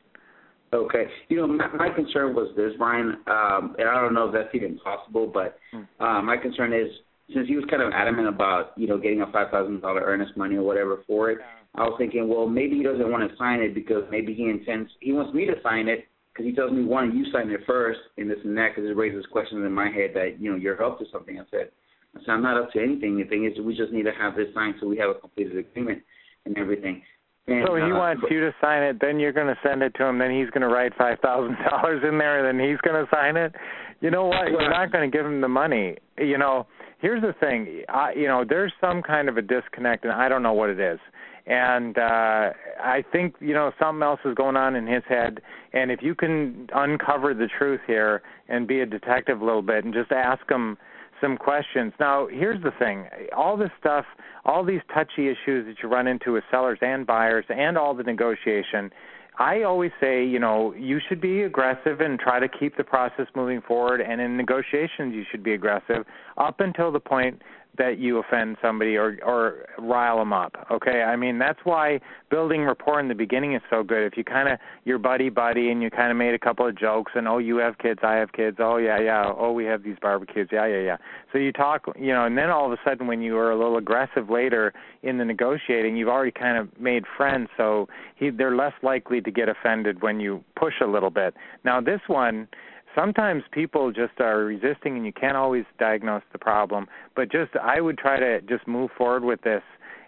Okay. 0.73 1.05
You 1.29 1.37
know 1.37 1.47
my, 1.47 1.67
my 1.77 1.89
concern 1.95 2.35
was 2.35 2.53
this 2.57 2.73
brian 2.77 3.17
um 3.27 3.75
and 3.79 3.87
i 3.87 4.01
don't 4.01 4.13
know 4.13 4.25
if 4.27 4.33
that's 4.33 4.53
even 4.53 4.77
possible 4.79 5.25
but 5.27 5.57
Hmm. 5.71 5.83
uh, 6.03 6.21
my 6.21 6.37
concern 6.37 6.73
is 6.73 6.87
since 7.33 7.47
he 7.47 7.55
was 7.55 7.65
kind 7.69 7.81
of 7.81 7.91
adamant 7.93 8.27
about 8.27 8.71
you 8.77 8.87
know 8.87 8.97
getting 8.97 9.21
a 9.21 9.31
five 9.31 9.49
thousand 9.51 9.81
dollar 9.81 10.01
earnest 10.01 10.35
money 10.37 10.55
or 10.55 10.63
whatever 10.63 11.03
for 11.07 11.29
it 11.31 11.39
i 11.75 11.83
was 11.83 11.95
thinking 11.97 12.27
well 12.27 12.47
maybe 12.47 12.75
he 12.77 12.83
doesn't 12.83 13.09
want 13.11 13.29
to 13.29 13.35
sign 13.37 13.59
it 13.61 13.73
because 13.73 14.03
maybe 14.11 14.33
he 14.33 14.43
intends 14.49 14.89
he 14.99 15.13
wants 15.13 15.33
me 15.33 15.45
to 15.45 15.53
sign 15.63 15.87
it 15.87 16.07
because 16.37 16.49
he 16.49 16.55
tells 16.55 16.71
me 16.71 16.83
one, 16.83 17.17
you 17.17 17.25
sign 17.31 17.49
it 17.49 17.61
first, 17.65 17.99
and 18.17 18.29
this 18.29 18.37
and 18.43 18.55
that, 18.57 18.69
because 18.75 18.87
it 18.87 18.95
raises 18.95 19.25
questions 19.31 19.65
in 19.65 19.71
my 19.71 19.89
head 19.89 20.11
that 20.13 20.39
you 20.39 20.51
know 20.51 20.55
you're 20.55 20.83
up 20.83 20.99
to 20.99 21.05
something. 21.11 21.39
I 21.39 21.43
said, 21.49 21.71
I 22.15 22.19
said 22.19 22.29
I'm 22.29 22.43
not 22.43 22.61
up 22.61 22.71
to 22.73 22.79
anything. 22.81 23.17
The 23.17 23.23
thing 23.23 23.45
is, 23.45 23.57
we 23.59 23.75
just 23.75 23.91
need 23.91 24.03
to 24.03 24.11
have 24.11 24.35
this 24.35 24.47
signed 24.53 24.75
so 24.79 24.87
we 24.87 24.97
have 24.97 25.09
a 25.09 25.15
completed 25.15 25.57
agreement 25.57 26.03
and 26.45 26.55
everything. 26.57 27.01
And, 27.47 27.65
so 27.65 27.75
he 27.75 27.81
uh, 27.81 27.97
wants 27.97 28.23
you 28.29 28.41
to 28.41 28.53
sign 28.61 28.83
it, 28.83 28.97
then 28.99 29.19
you're 29.19 29.31
going 29.31 29.47
to 29.47 29.57
send 29.63 29.81
it 29.81 29.95
to 29.95 30.03
him, 30.03 30.19
then 30.19 30.31
he's 30.31 30.49
going 30.49 30.61
to 30.61 30.67
write 30.67 30.93
five 30.95 31.17
thousand 31.19 31.57
dollars 31.69 32.03
in 32.07 32.19
there, 32.19 32.45
and 32.45 32.59
then 32.59 32.69
he's 32.69 32.79
going 32.81 33.03
to 33.03 33.09
sign 33.09 33.35
it. 33.35 33.55
You 33.99 34.11
know 34.11 34.25
what? 34.25 34.51
You're 34.51 34.69
not 34.69 34.91
going 34.91 35.09
to 35.09 35.17
give 35.17 35.25
him 35.25 35.41
the 35.41 35.47
money. 35.47 35.97
You 36.19 36.37
know, 36.37 36.67
here's 36.99 37.23
the 37.23 37.33
thing. 37.39 37.81
I, 37.89 38.13
you 38.13 38.27
know, 38.27 38.45
there's 38.47 38.73
some 38.79 39.01
kind 39.01 39.27
of 39.27 39.37
a 39.37 39.41
disconnect, 39.41 40.03
and 40.03 40.13
I 40.13 40.29
don't 40.29 40.43
know 40.43 40.53
what 40.53 40.69
it 40.69 40.79
is 40.79 40.99
and 41.47 41.97
uh 41.97 42.51
I 42.79 43.03
think 43.11 43.35
you 43.39 43.53
know 43.53 43.71
something 43.79 44.03
else 44.03 44.19
is 44.25 44.35
going 44.35 44.55
on 44.55 44.75
in 44.75 44.85
his 44.85 45.03
head 45.07 45.41
and 45.73 45.91
if 45.91 46.01
you 46.01 46.13
can 46.13 46.67
uncover 46.73 47.33
the 47.33 47.47
truth 47.57 47.81
here 47.87 48.21
and 48.49 48.67
be 48.67 48.81
a 48.81 48.85
detective 48.85 49.41
a 49.41 49.45
little 49.45 49.61
bit 49.61 49.85
and 49.85 49.93
just 49.93 50.11
ask 50.11 50.49
him 50.49 50.77
some 51.21 51.37
questions. 51.37 51.93
Now, 51.99 52.27
here's 52.27 52.61
the 52.61 52.71
thing. 52.77 53.05
All 53.35 53.57
this 53.57 53.71
stuff, 53.79 54.05
all 54.45 54.63
these 54.63 54.81
touchy 54.93 55.27
issues 55.27 55.65
that 55.65 55.75
you 55.81 55.89
run 55.89 56.07
into 56.07 56.33
with 56.33 56.43
sellers 56.51 56.79
and 56.81 57.05
buyers 57.05 57.45
and 57.49 57.77
all 57.77 57.95
the 57.95 58.03
negotiation, 58.03 58.91
I 59.39 59.63
always 59.63 59.91
say, 60.01 60.25
you 60.25 60.39
know, 60.39 60.73
you 60.73 60.99
should 61.07 61.21
be 61.21 61.43
aggressive 61.43 62.01
and 62.01 62.19
try 62.19 62.39
to 62.39 62.47
keep 62.47 62.75
the 62.75 62.83
process 62.83 63.27
moving 63.35 63.61
forward 63.61 64.01
and 64.01 64.19
in 64.19 64.35
negotiations 64.35 65.13
you 65.13 65.23
should 65.29 65.43
be 65.43 65.53
aggressive 65.53 66.05
up 66.37 66.59
until 66.59 66.91
the 66.91 66.99
point 66.99 67.41
that 67.77 67.99
you 67.99 68.17
offend 68.19 68.57
somebody 68.61 68.95
or 68.95 69.17
or 69.25 69.65
rile 69.77 70.17
them 70.17 70.33
up. 70.33 70.67
Okay, 70.71 71.01
I 71.01 71.15
mean 71.15 71.39
that's 71.39 71.59
why 71.63 71.99
building 72.29 72.63
rapport 72.63 72.99
in 72.99 73.07
the 73.07 73.15
beginning 73.15 73.53
is 73.53 73.61
so 73.69 73.83
good. 73.83 74.05
If 74.05 74.17
you 74.17 74.23
kind 74.23 74.49
of 74.49 74.59
you're 74.85 74.97
buddy 74.97 75.29
buddy 75.29 75.69
and 75.71 75.81
you 75.81 75.89
kind 75.89 76.11
of 76.11 76.17
made 76.17 76.33
a 76.33 76.39
couple 76.39 76.67
of 76.67 76.77
jokes 76.77 77.13
and 77.15 77.27
oh 77.27 77.37
you 77.37 77.57
have 77.57 77.77
kids, 77.77 77.99
I 78.03 78.15
have 78.15 78.31
kids. 78.31 78.57
Oh 78.59 78.77
yeah 78.77 78.99
yeah. 78.99 79.31
Oh 79.37 79.51
we 79.51 79.65
have 79.65 79.83
these 79.83 79.97
barbecues. 80.01 80.49
Yeah 80.51 80.65
yeah 80.65 80.81
yeah. 80.81 80.97
So 81.31 81.37
you 81.37 81.51
talk, 81.51 81.85
you 81.99 82.13
know, 82.13 82.25
and 82.25 82.37
then 82.37 82.49
all 82.49 82.65
of 82.65 82.71
a 82.71 82.77
sudden 82.83 83.07
when 83.07 83.21
you 83.21 83.37
are 83.37 83.51
a 83.51 83.57
little 83.57 83.77
aggressive 83.77 84.29
later 84.29 84.73
in 85.03 85.17
the 85.17 85.25
negotiating, 85.25 85.95
you've 85.95 86.09
already 86.09 86.31
kind 86.31 86.57
of 86.57 86.79
made 86.79 87.03
friends. 87.15 87.49
So 87.57 87.87
he 88.15 88.29
they're 88.29 88.55
less 88.55 88.73
likely 88.83 89.21
to 89.21 89.31
get 89.31 89.49
offended 89.49 90.01
when 90.01 90.19
you 90.19 90.43
push 90.55 90.75
a 90.81 90.87
little 90.87 91.11
bit. 91.11 91.33
Now 91.63 91.81
this 91.81 92.01
one 92.07 92.47
sometimes 92.95 93.43
people 93.51 93.91
just 93.91 94.19
are 94.19 94.39
resisting 94.45 94.95
and 94.97 95.05
you 95.05 95.13
can't 95.13 95.37
always 95.37 95.65
diagnose 95.79 96.23
the 96.31 96.39
problem 96.39 96.87
but 97.15 97.31
just 97.31 97.51
i 97.61 97.79
would 97.81 97.97
try 97.97 98.19
to 98.19 98.41
just 98.41 98.67
move 98.67 98.89
forward 98.97 99.23
with 99.23 99.41
this 99.41 99.61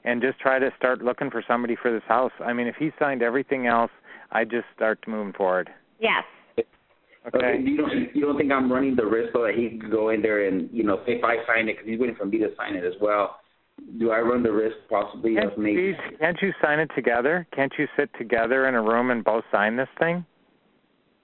and 0.03 0.21
just 0.21 0.39
try 0.39 0.59
to 0.59 0.69
start 0.77 1.01
looking 1.01 1.29
for 1.29 1.43
somebody 1.47 1.75
for 1.81 1.91
this 1.91 2.03
house 2.07 2.31
i 2.45 2.53
mean 2.53 2.67
if 2.67 2.75
he 2.75 2.91
signed 2.99 3.21
everything 3.21 3.67
else 3.67 3.91
i'd 4.31 4.49
just 4.49 4.65
start 4.75 4.99
moving 5.07 5.33
forward 5.33 5.69
yes 5.99 6.23
okay, 6.57 6.67
okay 7.27 7.61
you 7.63 7.77
don't 7.77 8.15
you 8.15 8.21
don't 8.21 8.37
think 8.37 8.51
i'm 8.51 8.71
running 8.71 8.95
the 8.95 9.05
risk 9.05 9.33
though 9.33 9.45
that 9.45 9.55
he 9.55 9.77
could 9.77 9.91
go 9.91 10.09
in 10.09 10.21
there 10.21 10.47
and 10.47 10.69
you 10.71 10.83
know 10.83 11.01
if 11.05 11.23
i 11.23 11.35
sign 11.47 11.67
it 11.67 11.73
because 11.73 11.87
he's 11.87 11.99
waiting 11.99 12.15
for 12.15 12.25
me 12.25 12.37
to 12.37 12.49
sign 12.57 12.75
it 12.75 12.83
as 12.83 12.93
well 13.01 13.37
do 13.97 14.11
I 14.11 14.19
run 14.19 14.43
the 14.43 14.51
risk 14.51 14.75
possibly 14.89 15.35
can't, 15.35 15.53
of 15.53 15.57
maybe? 15.57 15.95
Can't 16.19 16.37
you 16.41 16.51
sign 16.61 16.79
it 16.79 16.91
together? 16.95 17.47
Can't 17.55 17.71
you 17.77 17.87
sit 17.97 18.09
together 18.17 18.67
in 18.67 18.75
a 18.75 18.81
room 18.81 19.09
and 19.09 19.23
both 19.23 19.43
sign 19.51 19.77
this 19.77 19.87
thing? 19.97 20.25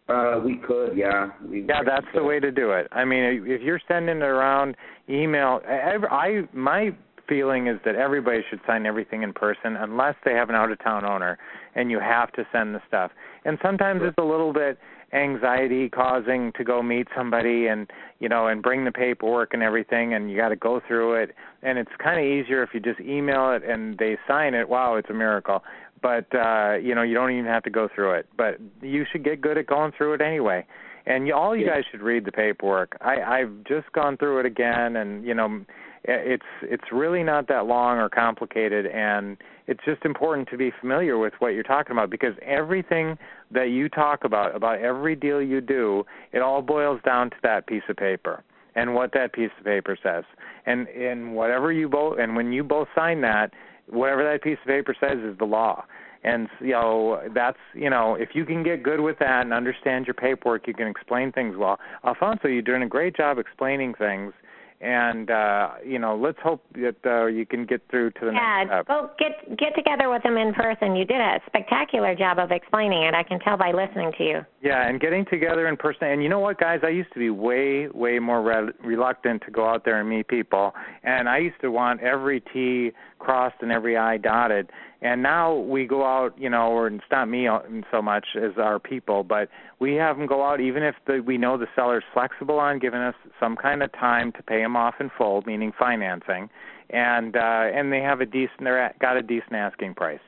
Uh, 0.08 0.40
we 0.44 0.58
could, 0.58 0.96
yeah. 0.96 1.30
We 1.48 1.64
yeah, 1.64 1.82
that's 1.84 2.06
the 2.14 2.24
way 2.24 2.40
to 2.40 2.52
do 2.52 2.72
it. 2.72 2.88
I 2.92 3.06
mean, 3.06 3.44
if 3.48 3.62
you're 3.62 3.82
sending 3.88 4.18
it 4.18 4.24
around 4.24 4.76
email, 5.10 5.62
I 5.68 6.42
my 6.54 6.92
feeling 7.28 7.68
is 7.68 7.80
that 7.86 7.96
everybody 7.96 8.42
should 8.50 8.60
sign 8.68 8.86
everything 8.86 9.24
in 9.24 9.34
person 9.34 9.76
unless 9.78 10.16
they 10.24 10.34
have 10.34 10.50
an 10.50 10.56
out 10.56 10.72
of 10.72 10.84
town 10.84 11.04
owner 11.06 11.40
and 11.74 11.90
you 11.90 12.00
have 12.00 12.32
to 12.34 12.46
send 12.52 12.76
the 12.76 12.82
stuff. 12.88 13.12
And 13.46 13.58
sometimes 13.64 14.02
it's 14.04 14.18
a 14.20 14.24
little 14.24 14.54
bit 14.54 14.78
anxiety 15.14 15.90
causing 15.90 16.52
to 16.58 16.64
go 16.64 16.82
meet 16.82 17.08
somebody 17.16 17.68
and 17.68 17.90
you 18.20 18.28
know 18.28 18.48
and 18.48 18.62
bring 18.62 18.84
the 18.84 18.92
paperwork 18.92 19.54
and 19.54 19.62
everything 19.62 20.14
and 20.14 20.30
you 20.30 20.36
got 20.36 20.50
to 20.50 20.56
go 20.56 20.82
through 20.88 21.14
it 21.14 21.32
and 21.62 21.78
it's 21.78 21.92
kind 22.04 22.20
of 22.20 22.26
easier 22.26 22.64
if 22.64 22.70
you 22.74 22.80
just 22.80 23.00
email 23.00 23.52
it 23.52 23.64
and 23.64 23.98
they 23.98 24.18
sign 24.28 24.54
it 24.54 24.68
wow 24.68 24.96
it's 24.96 25.10
a 25.10 25.14
miracle 25.14 25.62
but 26.02 26.26
uh 26.36 26.74
you 26.82 26.94
know 26.96 27.02
you 27.04 27.14
don't 27.14 27.32
even 27.32 27.46
have 27.46 27.64
to 27.64 27.70
go 27.70 27.88
through 27.94 28.14
it 28.14 28.28
but 28.38 28.60
you 28.82 29.06
should 29.12 29.24
get 29.24 29.42
good 29.42 29.58
at 29.58 29.66
going 29.68 29.92
through 29.98 30.14
it 30.14 30.22
anyway 30.22 30.66
And 31.08 31.28
you, 31.28 31.36
all 31.36 31.56
you 31.56 31.66
Yeah. 31.66 31.76
guys 31.76 31.84
should 31.92 32.02
read 32.02 32.26
the 32.26 32.32
paperwork. 32.32 32.98
I, 33.00 33.22
I've 33.22 33.64
just 33.68 33.92
gone 33.92 34.18
through 34.18 34.40
it 34.40 34.46
again, 34.48 34.96
and 34.96 35.24
you 35.24 35.36
know, 35.36 35.64
it's 36.04 36.52
it's 36.64 36.92
really 36.92 37.22
not 37.24 37.48
that 37.48 37.66
long 37.68 38.00
or 38.00 38.10
complicated, 38.10 38.88
and 38.88 39.38
it's 39.68 39.84
just 39.86 40.04
important 40.04 40.50
to 40.50 40.58
be 40.58 40.72
familiar 40.82 41.18
with 41.20 41.34
what 41.40 41.50
you're 41.50 41.62
talking 41.76 41.92
about 41.92 42.10
because 42.10 42.34
everything 42.42 43.18
that 43.52 43.70
you 43.70 43.88
talk 43.88 44.24
about 44.24 44.56
about 44.56 44.80
every 44.80 45.16
deal 45.16 45.40
you 45.44 45.62
do, 45.62 46.04
it 46.32 46.42
all 46.42 46.62
boils 46.64 47.00
down 47.04 47.30
to 47.30 47.38
that 47.44 47.68
piece 47.68 47.84
of 47.88 47.96
paper 47.98 48.44
and 48.76 48.94
what 48.96 49.12
that 49.14 49.32
piece 49.32 49.52
of 49.60 49.64
paper 49.66 49.96
says. 50.02 50.24
And 50.66 50.88
and 50.88 51.36
whatever 51.36 51.72
you 51.72 51.88
both 51.88 52.18
and 52.20 52.36
when 52.36 52.52
you 52.52 52.64
both 52.64 52.88
sign 52.96 53.22
that, 53.22 53.52
whatever 53.90 54.24
that 54.24 54.42
piece 54.42 54.58
of 54.62 54.68
paper 54.68 54.96
says 55.00 55.18
is 55.24 55.38
the 55.38 55.46
law. 55.46 55.84
And 56.24 56.48
you 56.60 56.72
know 56.72 57.22
that's 57.36 57.60
you 57.76 57.90
know 57.90 58.16
if 58.16 58.30
you 58.34 58.46
can 58.46 58.64
get 58.64 58.82
good 58.82 59.00
with 59.00 59.20
that 59.20 59.42
and 59.42 59.54
understand 59.54 60.08
your 60.08 60.16
paperwork, 60.16 60.68
you 60.68 60.74
can 60.74 60.88
explain 60.88 61.32
things 61.32 61.56
well. 61.56 61.80
Alfonso, 62.04 62.48
you're 62.48 62.64
doing 62.64 62.82
a 62.82 62.88
great 62.88 63.16
job 63.16 63.38
explaining 63.38 63.94
things, 63.94 64.34
and 64.82 65.30
uh, 65.30 65.74
you 65.86 66.00
know 66.00 66.16
let's 66.18 66.40
hope 66.42 66.64
that 66.74 66.96
uh, 67.06 67.28
you 67.28 67.46
can 67.46 67.68
get 67.68 67.84
through 67.92 68.10
to 68.10 68.22
the 68.22 68.32
Yeah, 68.32 68.64
next 68.64 68.70
step. 68.70 68.88
go 68.88 69.12
get 69.20 69.56
get 69.56 69.76
together 69.76 70.10
with 70.10 70.24
them 70.24 70.36
in 70.36 70.52
person. 70.56 70.96
You 70.96 71.06
did 71.06 71.22
a 71.22 71.40
spectacular 71.46 72.16
job 72.16 72.40
of 72.40 72.50
explaining 72.52 73.04
it. 73.04 73.14
I 73.14 73.22
can 73.22 73.40
tell 73.40 73.56
by 73.56 73.72
listening 73.72 74.12
to 74.18 74.24
you. 74.24 74.40
Yeah, 74.64 74.88
and 74.90 75.00
getting 75.00 75.26
together 75.26 75.68
in 75.68 75.78
person. 75.78 76.08
And 76.08 76.24
you 76.24 76.30
know 76.30 76.40
what, 76.40 76.60
guys? 76.60 76.80
I 76.84 76.90
used 76.90 77.14
to 77.14 77.20
be 77.20 77.30
way, 77.30 77.88
way 77.90 78.18
more 78.18 78.42
re- 78.42 78.74
reluctant 78.84 79.44
to 79.46 79.52
go 79.52 79.70
out 79.70 79.86
there 79.86 80.00
and 80.00 80.10
meet 80.10 80.28
people. 80.28 80.74
And 81.04 81.30
I 81.30 81.38
used 81.38 81.62
to 81.62 81.70
want 81.70 82.02
every 82.02 82.40
T 82.42 82.94
crossed 83.26 83.56
and 83.62 83.72
every 83.72 83.98
I 83.98 84.18
dotted. 84.18 84.70
And 85.02 85.22
now 85.22 85.56
we 85.56 85.86
go 85.86 86.06
out, 86.06 86.34
you 86.38 86.50
know, 86.50 86.70
or 86.70 86.88
it's 86.88 87.04
not 87.12 87.28
me 87.28 87.48
so 87.92 88.02
much 88.02 88.26
as 88.36 88.52
our 88.58 88.80
people, 88.80 89.24
but 89.24 89.50
we 89.80 89.96
have 89.96 90.18
them 90.18 90.28
go 90.28 90.44
out 90.44 90.62
even 90.62 90.84
if 90.84 90.96
the, 91.06 91.22
we 91.26 91.38
know 91.38 91.58
the 91.58 91.68
seller's 91.76 92.04
flexible 92.14 92.60
on 92.60 92.80
giving 92.80 93.02
us 93.02 93.16
some 93.40 93.56
kind 93.56 93.84
of 93.84 93.92
time 93.92 94.32
to 94.34 94.44
pay 94.44 94.62
them 94.62 94.76
off 94.76 94.96
in 95.00 95.12
full, 95.18 95.44
meaning 95.46 95.74
financing, 95.78 96.50
and 96.90 97.36
uh, 97.36 97.66
and 97.74 97.92
they 97.92 98.00
have 98.00 98.22
a 98.22 98.26
decent, 98.26 98.62
they're 98.62 98.82
at, 98.82 98.98
got 99.00 99.18
a 99.18 99.22
decent 99.22 99.54
asking 99.54 99.96
price 99.96 100.20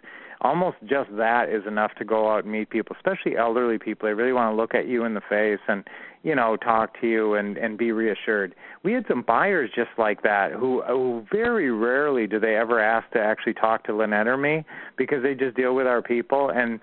almost 0.41 0.77
just 0.85 1.09
that 1.17 1.49
is 1.49 1.65
enough 1.65 1.91
to 1.97 2.05
go 2.05 2.31
out 2.31 2.43
and 2.43 2.51
meet 2.51 2.69
people, 2.69 2.95
especially 2.95 3.35
elderly 3.35 3.79
people. 3.79 4.07
They 4.07 4.13
really 4.13 4.33
want 4.33 4.51
to 4.51 4.55
look 4.55 4.75
at 4.75 4.87
you 4.87 5.03
in 5.03 5.13
the 5.13 5.21
face 5.21 5.59
and 5.67 5.83
you 6.27 6.35
know 6.35 6.57
talk 6.57 6.99
to 6.99 7.07
you 7.07 7.35
and 7.35 7.57
and 7.57 7.77
be 7.77 7.93
reassured. 7.93 8.53
We 8.83 8.91
had 8.91 9.05
some 9.07 9.21
buyers 9.21 9.69
just 9.73 9.91
like 9.97 10.23
that 10.23 10.51
who 10.51 10.83
who 10.85 11.25
very 11.31 11.71
rarely 11.71 12.27
do 12.27 12.37
they 12.37 12.57
ever 12.57 12.81
ask 12.81 13.09
to 13.11 13.19
actually 13.19 13.53
talk 13.53 13.85
to 13.85 13.95
Lynette 13.95 14.27
or 14.27 14.35
me 14.35 14.65
because 14.97 15.23
they 15.23 15.33
just 15.33 15.55
deal 15.55 15.73
with 15.73 15.87
our 15.87 16.01
people. 16.01 16.51
And 16.53 16.81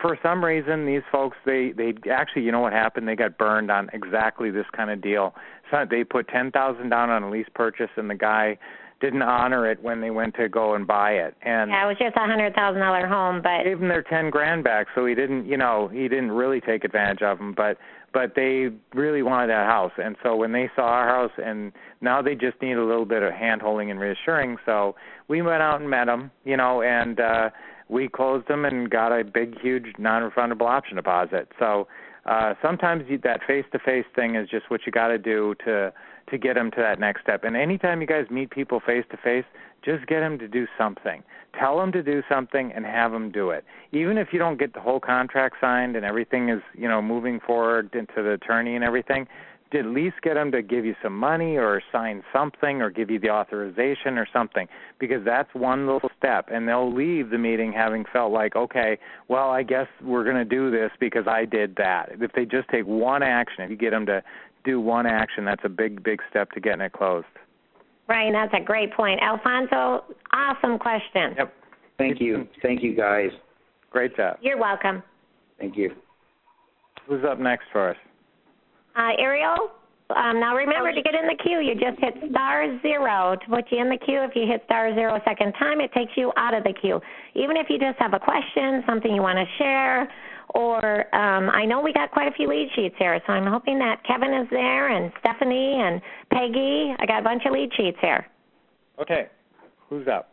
for 0.00 0.16
some 0.22 0.44
reason 0.44 0.86
these 0.86 1.02
folks 1.10 1.36
they 1.44 1.72
they 1.76 1.94
actually 2.08 2.42
you 2.42 2.52
know 2.52 2.60
what 2.60 2.72
happened? 2.72 3.08
They 3.08 3.16
got 3.16 3.36
burned 3.36 3.68
on 3.68 3.90
exactly 3.92 4.52
this 4.52 4.66
kind 4.76 4.90
of 4.90 5.02
deal. 5.02 5.34
So 5.72 5.84
they 5.90 6.04
put 6.04 6.28
ten 6.28 6.52
thousand 6.52 6.90
down 6.90 7.10
on 7.10 7.24
a 7.24 7.30
lease 7.30 7.48
purchase 7.52 7.90
and 7.96 8.08
the 8.08 8.14
guy 8.14 8.58
didn't 9.00 9.22
honor 9.22 9.68
it 9.68 9.82
when 9.82 10.00
they 10.00 10.10
went 10.10 10.36
to 10.36 10.48
go 10.48 10.74
and 10.76 10.86
buy 10.86 11.10
it. 11.10 11.34
And 11.42 11.72
Yeah, 11.72 11.84
it 11.84 11.88
was 11.88 11.96
just 11.98 12.16
a 12.16 12.20
hundred 12.20 12.54
thousand 12.54 12.80
dollar 12.80 13.08
home, 13.08 13.42
but 13.42 13.64
gave 13.64 13.80
him 13.82 13.88
their 13.88 14.04
ten 14.04 14.30
grand 14.30 14.62
back 14.62 14.86
so 14.94 15.04
he 15.04 15.16
didn't 15.16 15.46
you 15.46 15.56
know 15.56 15.88
he 15.88 16.06
didn't 16.06 16.30
really 16.30 16.60
take 16.60 16.84
advantage 16.84 17.22
of 17.22 17.38
them 17.38 17.54
but 17.56 17.76
but 18.14 18.34
they 18.36 18.68
really 18.94 19.22
wanted 19.22 19.48
that 19.50 19.66
house. 19.66 19.92
And 19.98 20.16
so 20.22 20.36
when 20.36 20.52
they 20.52 20.70
saw 20.74 20.82
our 20.82 21.06
house 21.06 21.32
and 21.44 21.72
now 22.00 22.22
they 22.22 22.36
just 22.36 22.62
need 22.62 22.74
a 22.74 22.84
little 22.84 23.04
bit 23.04 23.24
of 23.24 23.32
hand 23.32 23.60
holding 23.60 23.90
and 23.90 23.98
reassuring. 23.98 24.56
So 24.64 24.94
we 25.28 25.42
went 25.42 25.62
out 25.62 25.80
and 25.80 25.90
met 25.90 26.06
them 26.06 26.30
you 26.44 26.56
know 26.56 26.80
and 26.80 27.20
uh 27.20 27.50
we 27.90 28.08
closed 28.08 28.48
them 28.48 28.64
and 28.64 28.88
got 28.88 29.12
a 29.12 29.24
big 29.24 29.60
huge 29.60 29.86
non 29.98 30.22
refundable 30.30 30.68
option 30.68 30.96
deposit. 30.96 31.48
So 31.58 31.88
uh 32.24 32.54
sometimes 32.62 33.04
you, 33.08 33.18
that 33.24 33.40
face 33.46 33.66
to 33.72 33.78
face 33.80 34.06
thing 34.14 34.36
is 34.36 34.48
just 34.48 34.70
what 34.70 34.82
you 34.86 34.92
got 34.92 35.08
to 35.08 35.18
do 35.18 35.54
to 35.66 35.92
to 36.34 36.38
get 36.46 36.54
them 36.54 36.70
to 36.72 36.80
that 36.80 36.98
next 36.98 37.22
step. 37.22 37.44
And 37.44 37.56
anytime 37.56 38.00
you 38.00 38.06
guys 38.06 38.26
meet 38.30 38.50
people 38.50 38.80
face 38.80 39.04
to 39.10 39.16
face, 39.16 39.44
just 39.84 40.06
get 40.06 40.20
them 40.20 40.38
to 40.38 40.48
do 40.48 40.66
something. 40.76 41.22
Tell 41.58 41.78
them 41.78 41.92
to 41.92 42.02
do 42.02 42.22
something 42.28 42.72
and 42.72 42.84
have 42.84 43.12
them 43.12 43.30
do 43.30 43.50
it. 43.50 43.64
Even 43.92 44.18
if 44.18 44.28
you 44.32 44.38
don't 44.38 44.58
get 44.58 44.74
the 44.74 44.80
whole 44.80 45.00
contract 45.00 45.56
signed 45.60 45.94
and 45.94 46.04
everything 46.04 46.48
is, 46.48 46.60
you 46.74 46.88
know, 46.88 47.00
moving 47.00 47.38
forward 47.38 47.94
into 47.94 48.22
the 48.22 48.32
attorney 48.32 48.74
and 48.74 48.82
everything, 48.82 49.28
at 49.74 49.86
least 49.86 50.16
get 50.22 50.34
them 50.34 50.52
to 50.52 50.62
give 50.62 50.84
you 50.84 50.94
some 51.02 51.16
money 51.16 51.56
or 51.56 51.82
sign 51.90 52.22
something 52.32 52.80
or 52.80 52.90
give 52.90 53.10
you 53.10 53.18
the 53.18 53.30
authorization 53.30 54.18
or 54.18 54.26
something 54.32 54.68
because 54.98 55.24
that's 55.24 55.52
one 55.54 55.86
little 55.86 56.10
step 56.16 56.48
and 56.50 56.68
they'll 56.68 56.92
leave 56.92 57.30
the 57.30 57.38
meeting 57.38 57.72
having 57.72 58.04
felt 58.12 58.32
like 58.32 58.54
okay 58.56 58.98
well 59.28 59.50
i 59.50 59.62
guess 59.62 59.86
we're 60.02 60.24
going 60.24 60.36
to 60.36 60.44
do 60.44 60.70
this 60.70 60.90
because 61.00 61.26
i 61.26 61.44
did 61.44 61.74
that 61.76 62.10
if 62.20 62.32
they 62.32 62.44
just 62.44 62.68
take 62.68 62.86
one 62.86 63.22
action 63.22 63.64
if 63.64 63.70
you 63.70 63.76
get 63.76 63.90
them 63.90 64.06
to 64.06 64.22
do 64.64 64.80
one 64.80 65.06
action, 65.06 65.44
that's 65.44 65.62
a 65.64 65.68
big, 65.68 66.02
big 66.02 66.20
step 66.30 66.50
to 66.52 66.60
getting 66.60 66.80
it 66.80 66.92
closed. 66.92 67.26
Right, 68.08 68.32
that's 68.32 68.52
a 68.54 68.64
great 68.64 68.92
point. 68.92 69.20
Alfonso, 69.22 70.04
awesome 70.32 70.78
question. 70.78 71.34
Yep. 71.38 71.54
Thank 71.96 72.20
you. 72.20 72.46
Thank 72.62 72.82
you, 72.82 72.94
guys. 72.94 73.30
Great 73.90 74.16
job. 74.16 74.36
You're 74.42 74.58
welcome. 74.58 75.02
Thank 75.58 75.76
you. 75.76 75.90
Who's 77.08 77.24
up 77.24 77.38
next 77.38 77.64
for 77.72 77.90
us? 77.90 77.96
Uh, 78.96 79.10
Ariel, 79.18 79.70
um, 80.10 80.38
now 80.38 80.54
remember 80.54 80.92
to 80.92 81.02
get 81.02 81.14
in 81.14 81.26
the 81.26 81.36
queue. 81.42 81.60
You 81.60 81.74
just 81.74 81.98
hit 81.98 82.14
star 82.30 82.80
zero 82.82 83.36
to 83.36 83.46
put 83.48 83.64
you 83.70 83.80
in 83.80 83.88
the 83.88 83.96
queue. 83.96 84.20
If 84.20 84.36
you 84.36 84.46
hit 84.46 84.62
star 84.66 84.94
zero 84.94 85.16
a 85.16 85.20
second 85.24 85.52
time, 85.54 85.80
it 85.80 85.92
takes 85.92 86.12
you 86.16 86.32
out 86.36 86.54
of 86.54 86.64
the 86.64 86.72
queue. 86.72 87.00
Even 87.34 87.56
if 87.56 87.68
you 87.70 87.78
just 87.78 87.98
have 87.98 88.12
a 88.12 88.20
question, 88.20 88.82
something 88.86 89.14
you 89.14 89.22
want 89.22 89.38
to 89.38 89.46
share, 89.56 90.08
or 90.54 91.14
um, 91.14 91.50
I 91.50 91.64
know 91.64 91.80
we 91.80 91.92
got 91.92 92.10
quite 92.12 92.28
a 92.28 92.32
few 92.32 92.48
lead 92.48 92.68
sheets 92.76 92.94
here, 92.98 93.20
so 93.26 93.32
I'm 93.32 93.50
hoping 93.50 93.78
that 93.80 94.02
Kevin 94.06 94.32
is 94.32 94.48
there 94.50 94.88
and 94.88 95.12
Stephanie 95.20 95.80
and 95.80 96.00
Peggy. 96.30 96.94
I 96.98 97.06
got 97.06 97.20
a 97.20 97.24
bunch 97.24 97.42
of 97.46 97.52
lead 97.52 97.70
sheets 97.76 97.98
here. 98.00 98.26
Okay. 99.00 99.26
Who's 99.90 100.06
up? 100.08 100.30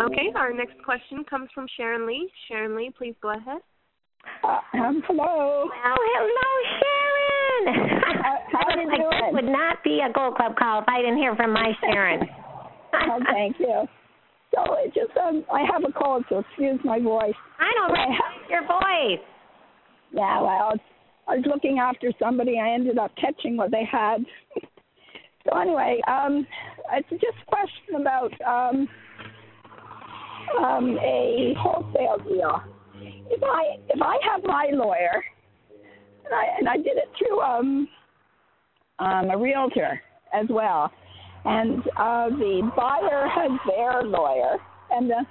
Okay, 0.00 0.30
our 0.36 0.52
next 0.52 0.76
question 0.84 1.24
comes 1.28 1.48
from 1.54 1.66
Sharon 1.76 2.06
Lee. 2.06 2.30
Sharon 2.46 2.76
Lee, 2.76 2.92
please 2.96 3.14
go 3.20 3.30
ahead. 3.30 3.60
Uh, 4.44 4.60
um, 4.74 5.02
hello. 5.06 5.66
Well, 5.66 5.96
hello, 5.98 6.50
Sharon. 6.78 8.00
how 8.52 8.58
I 8.68 8.74
you 8.80 8.86
was 8.86 8.88
like, 8.88 9.10
this 9.10 9.20
doing? 9.20 9.34
would 9.34 9.52
not 9.52 9.82
be 9.82 10.00
a 10.08 10.12
Gold 10.12 10.36
Club 10.36 10.54
call 10.56 10.82
if 10.82 10.88
I 10.88 11.00
didn't 11.00 11.18
hear 11.18 11.34
from 11.34 11.52
my 11.52 11.72
Sharon. 11.80 12.20
oh, 12.94 13.20
thank 13.32 13.58
you. 13.58 13.86
So 14.54 14.74
it 14.78 14.94
just 14.94 15.16
um, 15.18 15.44
I 15.52 15.60
have 15.70 15.84
a 15.84 15.92
cold, 15.92 16.24
so 16.28 16.38
excuse 16.38 16.80
my 16.84 17.00
voice. 17.00 17.34
I 17.58 17.70
don't 17.74 17.92
recognize 17.92 18.20
your 18.50 18.62
voice. 18.62 19.24
Yeah, 20.12 20.40
well, 20.40 20.72
I 21.28 21.36
was 21.36 21.44
looking 21.46 21.78
after 21.78 22.10
somebody. 22.18 22.58
I 22.58 22.72
ended 22.72 22.98
up 22.98 23.10
catching 23.20 23.56
what 23.56 23.70
they 23.70 23.84
had. 23.90 24.24
so 25.44 25.58
anyway, 25.58 26.00
um, 26.08 26.46
it's 26.92 27.10
just 27.10 27.36
a 27.42 27.46
question 27.46 28.00
about 28.00 28.32
um, 28.46 28.88
um, 30.64 30.98
a 30.98 31.54
wholesale 31.58 32.18
deal. 32.26 32.62
If 33.30 33.42
I 33.42 33.76
if 33.90 34.00
I 34.00 34.16
have 34.32 34.42
my 34.44 34.68
lawyer, 34.72 35.22
and 36.24 36.34
I 36.34 36.44
and 36.58 36.68
I 36.68 36.76
did 36.76 36.96
it 36.96 37.10
through 37.18 37.40
um, 37.40 37.88
um, 38.98 39.30
a 39.30 39.36
realtor 39.36 40.00
as 40.32 40.46
well, 40.48 40.90
and 41.48 41.80
uh, 41.96 42.28
the 42.36 42.70
buyer 42.76 43.28
has 43.28 43.50
their 43.66 44.02
lawyer, 44.02 44.56
and 44.90 45.10
the 45.10 45.26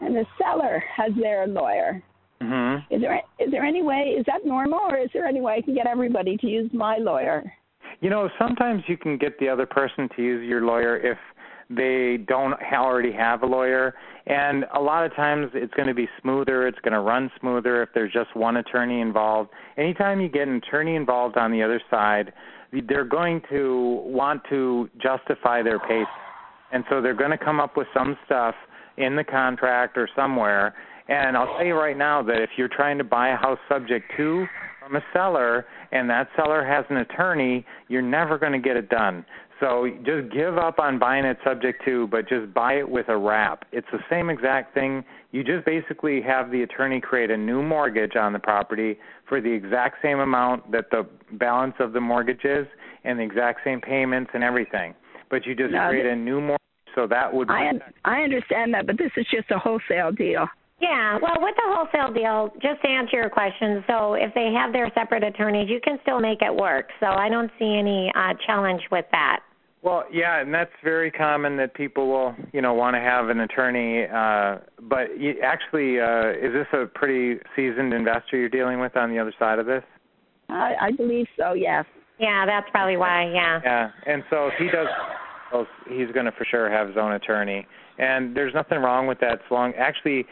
and 0.00 0.14
the 0.14 0.26
seller 0.38 0.82
has 0.94 1.12
their 1.20 1.46
lawyer. 1.46 2.02
Mm-hmm. 2.42 2.94
Is 2.94 3.00
there 3.00 3.20
is 3.38 3.50
there 3.50 3.64
any 3.64 3.82
way? 3.82 4.14
Is 4.18 4.24
that 4.26 4.44
normal, 4.44 4.80
or 4.88 4.98
is 4.98 5.10
there 5.12 5.26
any 5.26 5.40
way 5.40 5.54
I 5.54 5.62
can 5.62 5.74
get 5.74 5.86
everybody 5.86 6.36
to 6.38 6.46
use 6.46 6.70
my 6.72 6.98
lawyer? 6.98 7.50
You 8.00 8.10
know, 8.10 8.28
sometimes 8.38 8.82
you 8.88 8.96
can 8.98 9.16
get 9.16 9.38
the 9.38 9.48
other 9.48 9.66
person 9.66 10.08
to 10.16 10.22
use 10.22 10.46
your 10.46 10.60
lawyer 10.62 10.98
if 10.98 11.18
they 11.70 12.18
don't 12.28 12.54
already 12.72 13.12
have 13.12 13.42
a 13.42 13.46
lawyer, 13.46 13.94
and 14.26 14.64
a 14.74 14.80
lot 14.80 15.04
of 15.04 15.14
times 15.16 15.50
it's 15.54 15.72
going 15.74 15.88
to 15.88 15.94
be 15.94 16.08
smoother. 16.20 16.66
It's 16.68 16.78
going 16.80 16.92
to 16.92 17.00
run 17.00 17.30
smoother 17.40 17.82
if 17.82 17.88
there's 17.94 18.12
just 18.12 18.36
one 18.36 18.58
attorney 18.58 19.00
involved. 19.00 19.50
Anytime 19.76 20.20
you 20.20 20.28
get 20.28 20.46
an 20.46 20.56
attorney 20.56 20.94
involved 20.94 21.36
on 21.36 21.50
the 21.50 21.62
other 21.62 21.80
side, 21.90 22.32
they're 22.88 23.04
going 23.04 23.42
to 23.50 24.02
want 24.04 24.42
to 24.50 24.88
justify 25.00 25.62
their 25.62 25.78
pace, 25.78 26.06
and 26.72 26.84
so 26.90 27.00
they're 27.00 27.14
going 27.14 27.30
to 27.30 27.38
come 27.38 27.60
up 27.60 27.76
with 27.76 27.86
some 27.94 28.16
stuff 28.26 28.54
in 28.96 29.16
the 29.16 29.24
contract 29.24 29.96
or 29.96 30.08
somewhere. 30.16 30.74
And 31.08 31.36
I'll 31.36 31.56
tell 31.56 31.64
you 31.64 31.74
right 31.74 31.96
now 31.96 32.22
that 32.22 32.42
if 32.42 32.50
you're 32.56 32.68
trying 32.68 32.98
to 32.98 33.04
buy 33.04 33.28
a 33.28 33.36
house 33.36 33.58
subject 33.68 34.10
to 34.16 34.46
from 34.80 34.96
a 34.96 35.00
seller 35.12 35.66
and 35.92 36.10
that 36.10 36.28
seller 36.36 36.64
has 36.64 36.84
an 36.90 36.96
attorney, 36.96 37.64
you're 37.88 38.02
never 38.02 38.38
going 38.38 38.52
to 38.52 38.58
get 38.58 38.76
it 38.76 38.88
done. 38.88 39.24
So 39.60 39.88
just 40.04 40.32
give 40.34 40.58
up 40.58 40.78
on 40.78 40.98
buying 40.98 41.24
it 41.24 41.38
subject 41.44 41.82
to, 41.86 42.08
but 42.08 42.28
just 42.28 42.52
buy 42.52 42.74
it 42.74 42.88
with 42.88 43.08
a 43.08 43.16
wrap. 43.16 43.64
It's 43.72 43.86
the 43.90 44.00
same 44.10 44.28
exact 44.28 44.74
thing. 44.74 45.04
You 45.32 45.42
just 45.42 45.64
basically 45.64 46.20
have 46.22 46.50
the 46.50 46.62
attorney 46.62 47.00
create 47.00 47.30
a 47.30 47.36
new 47.36 47.62
mortgage 47.62 48.16
on 48.16 48.32
the 48.32 48.38
property 48.38 48.98
for 49.28 49.40
the 49.40 49.50
exact 49.50 49.96
same 50.02 50.20
amount 50.20 50.70
that 50.72 50.90
the 50.90 51.06
balance 51.32 51.74
of 51.80 51.92
the 51.92 52.00
mortgage 52.00 52.44
is 52.44 52.66
and 53.04 53.18
the 53.18 53.22
exact 53.22 53.60
same 53.64 53.80
payments 53.80 54.30
and 54.34 54.42
everything. 54.44 54.94
But 55.30 55.46
you 55.46 55.54
just 55.54 55.72
No, 55.72 55.88
create 55.88 56.04
th- 56.04 56.12
a 56.12 56.16
new 56.16 56.40
mortgage 56.40 56.60
so 56.94 57.06
that 57.06 57.32
would 57.32 57.50
I 57.50 57.68
un- 57.68 57.82
I 58.04 58.22
understand 58.22 58.72
that, 58.74 58.86
but 58.86 58.96
this 58.96 59.12
is 59.16 59.26
just 59.30 59.50
a 59.50 59.58
wholesale 59.58 60.12
deal. 60.12 60.48
Yeah, 60.80 61.18
well, 61.22 61.36
with 61.40 61.54
the 61.56 61.62
wholesale 61.64 62.12
deal, 62.12 62.52
just 62.60 62.82
to 62.82 62.88
answer 62.88 63.16
your 63.16 63.30
question, 63.30 63.82
so 63.86 64.14
if 64.14 64.32
they 64.34 64.52
have 64.52 64.72
their 64.72 64.90
separate 64.94 65.24
attorneys, 65.24 65.70
you 65.70 65.80
can 65.80 65.98
still 66.02 66.20
make 66.20 66.42
it 66.42 66.54
work. 66.54 66.90
So 67.00 67.06
I 67.06 67.28
don't 67.28 67.50
see 67.58 67.78
any 67.78 68.12
uh, 68.14 68.34
challenge 68.46 68.82
with 68.90 69.06
that. 69.12 69.40
Well, 69.86 70.02
yeah, 70.12 70.40
and 70.40 70.52
that's 70.52 70.72
very 70.82 71.12
common 71.12 71.56
that 71.58 71.72
people 71.74 72.08
will, 72.08 72.34
you 72.52 72.60
know, 72.60 72.74
want 72.74 72.96
to 72.96 73.00
have 73.00 73.28
an 73.28 73.38
attorney. 73.38 74.02
Uh, 74.12 74.56
but 74.82 75.16
you, 75.16 75.34
actually, 75.44 76.00
uh, 76.00 76.30
is 76.30 76.52
this 76.52 76.66
a 76.72 76.86
pretty 76.86 77.40
seasoned 77.54 77.94
investor 77.94 78.36
you're 78.36 78.48
dealing 78.48 78.80
with 78.80 78.96
on 78.96 79.10
the 79.10 79.20
other 79.20 79.32
side 79.38 79.60
of 79.60 79.66
this? 79.66 79.84
I, 80.48 80.74
I 80.80 80.90
believe 80.90 81.28
so. 81.38 81.52
Yes. 81.52 81.84
Yeah, 82.18 82.46
that's 82.46 82.66
probably 82.72 82.96
why. 82.96 83.30
Yeah. 83.32 83.60
Yeah, 83.62 83.90
and 84.08 84.24
so 84.28 84.48
if 84.48 84.54
he 84.58 84.66
does, 84.66 84.88
well, 85.52 85.68
he's 85.88 86.10
going 86.12 86.26
to 86.26 86.32
for 86.32 86.44
sure 86.50 86.68
have 86.68 86.88
his 86.88 86.96
own 86.96 87.12
attorney, 87.12 87.64
and 87.98 88.36
there's 88.36 88.54
nothing 88.54 88.78
wrong 88.78 89.06
with 89.06 89.20
that. 89.20 89.38
So 89.48 89.54
long, 89.54 89.72
actually, 89.78 90.26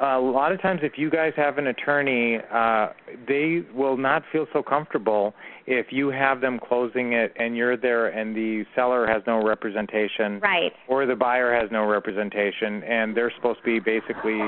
a 0.00 0.18
lot 0.18 0.52
of 0.52 0.60
times 0.60 0.80
if 0.82 0.92
you 0.96 1.10
guys 1.10 1.32
have 1.36 1.58
an 1.58 1.68
attorney, 1.68 2.38
uh, 2.52 2.88
they 3.26 3.62
will 3.74 3.96
not 3.96 4.22
feel 4.30 4.46
so 4.52 4.62
comfortable 4.62 5.32
if 5.66 5.86
you 5.90 6.08
have 6.10 6.40
them 6.40 6.58
closing 6.58 7.12
it 7.14 7.32
and 7.36 7.56
you're 7.56 7.76
there 7.76 8.08
and 8.08 8.34
the 8.36 8.64
seller 8.74 9.06
has 9.06 9.22
no 9.26 9.44
representation, 9.44 10.38
Right. 10.40 10.72
or 10.88 11.06
the 11.06 11.16
buyer 11.16 11.54
has 11.54 11.70
no 11.70 11.84
representation, 11.86 12.82
and 12.84 13.16
they're 13.16 13.32
supposed 13.36 13.58
to 13.60 13.64
be 13.64 13.78
basically 13.80 14.38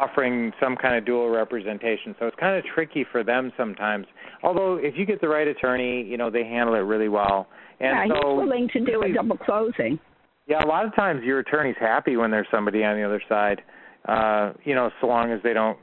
offering 0.00 0.52
some 0.60 0.76
kind 0.76 0.96
of 0.96 1.04
dual 1.04 1.28
representation. 1.30 2.14
So 2.18 2.26
it's 2.26 2.36
kind 2.40 2.56
of 2.58 2.64
tricky 2.74 3.04
for 3.10 3.22
them 3.22 3.52
sometimes. 3.56 4.06
Although 4.42 4.76
if 4.76 4.94
you 4.96 5.06
get 5.06 5.20
the 5.20 5.28
right 5.28 5.46
attorney, 5.46 6.02
you 6.02 6.16
know 6.16 6.30
they 6.30 6.44
handle 6.44 6.74
it 6.74 6.78
really 6.80 7.08
well. 7.08 7.46
And 7.80 8.10
yeah, 8.10 8.14
so 8.20 8.38
he's 8.40 8.48
willing 8.48 8.68
to 8.72 8.80
do 8.84 9.02
a 9.02 9.12
double 9.12 9.36
closing. 9.36 9.98
yeah, 10.46 10.64
a 10.64 10.66
lot 10.66 10.84
of 10.84 10.94
times 10.96 11.22
your 11.24 11.38
attorney's 11.38 11.76
happy 11.78 12.16
when 12.16 12.30
there's 12.30 12.46
somebody 12.50 12.82
on 12.84 12.96
the 12.96 13.04
other 13.04 13.22
side. 13.28 13.62
Uh, 14.06 14.52
you 14.64 14.74
know, 14.74 14.90
so 15.00 15.06
long 15.06 15.30
as 15.30 15.40
they 15.42 15.52
don't, 15.52 15.78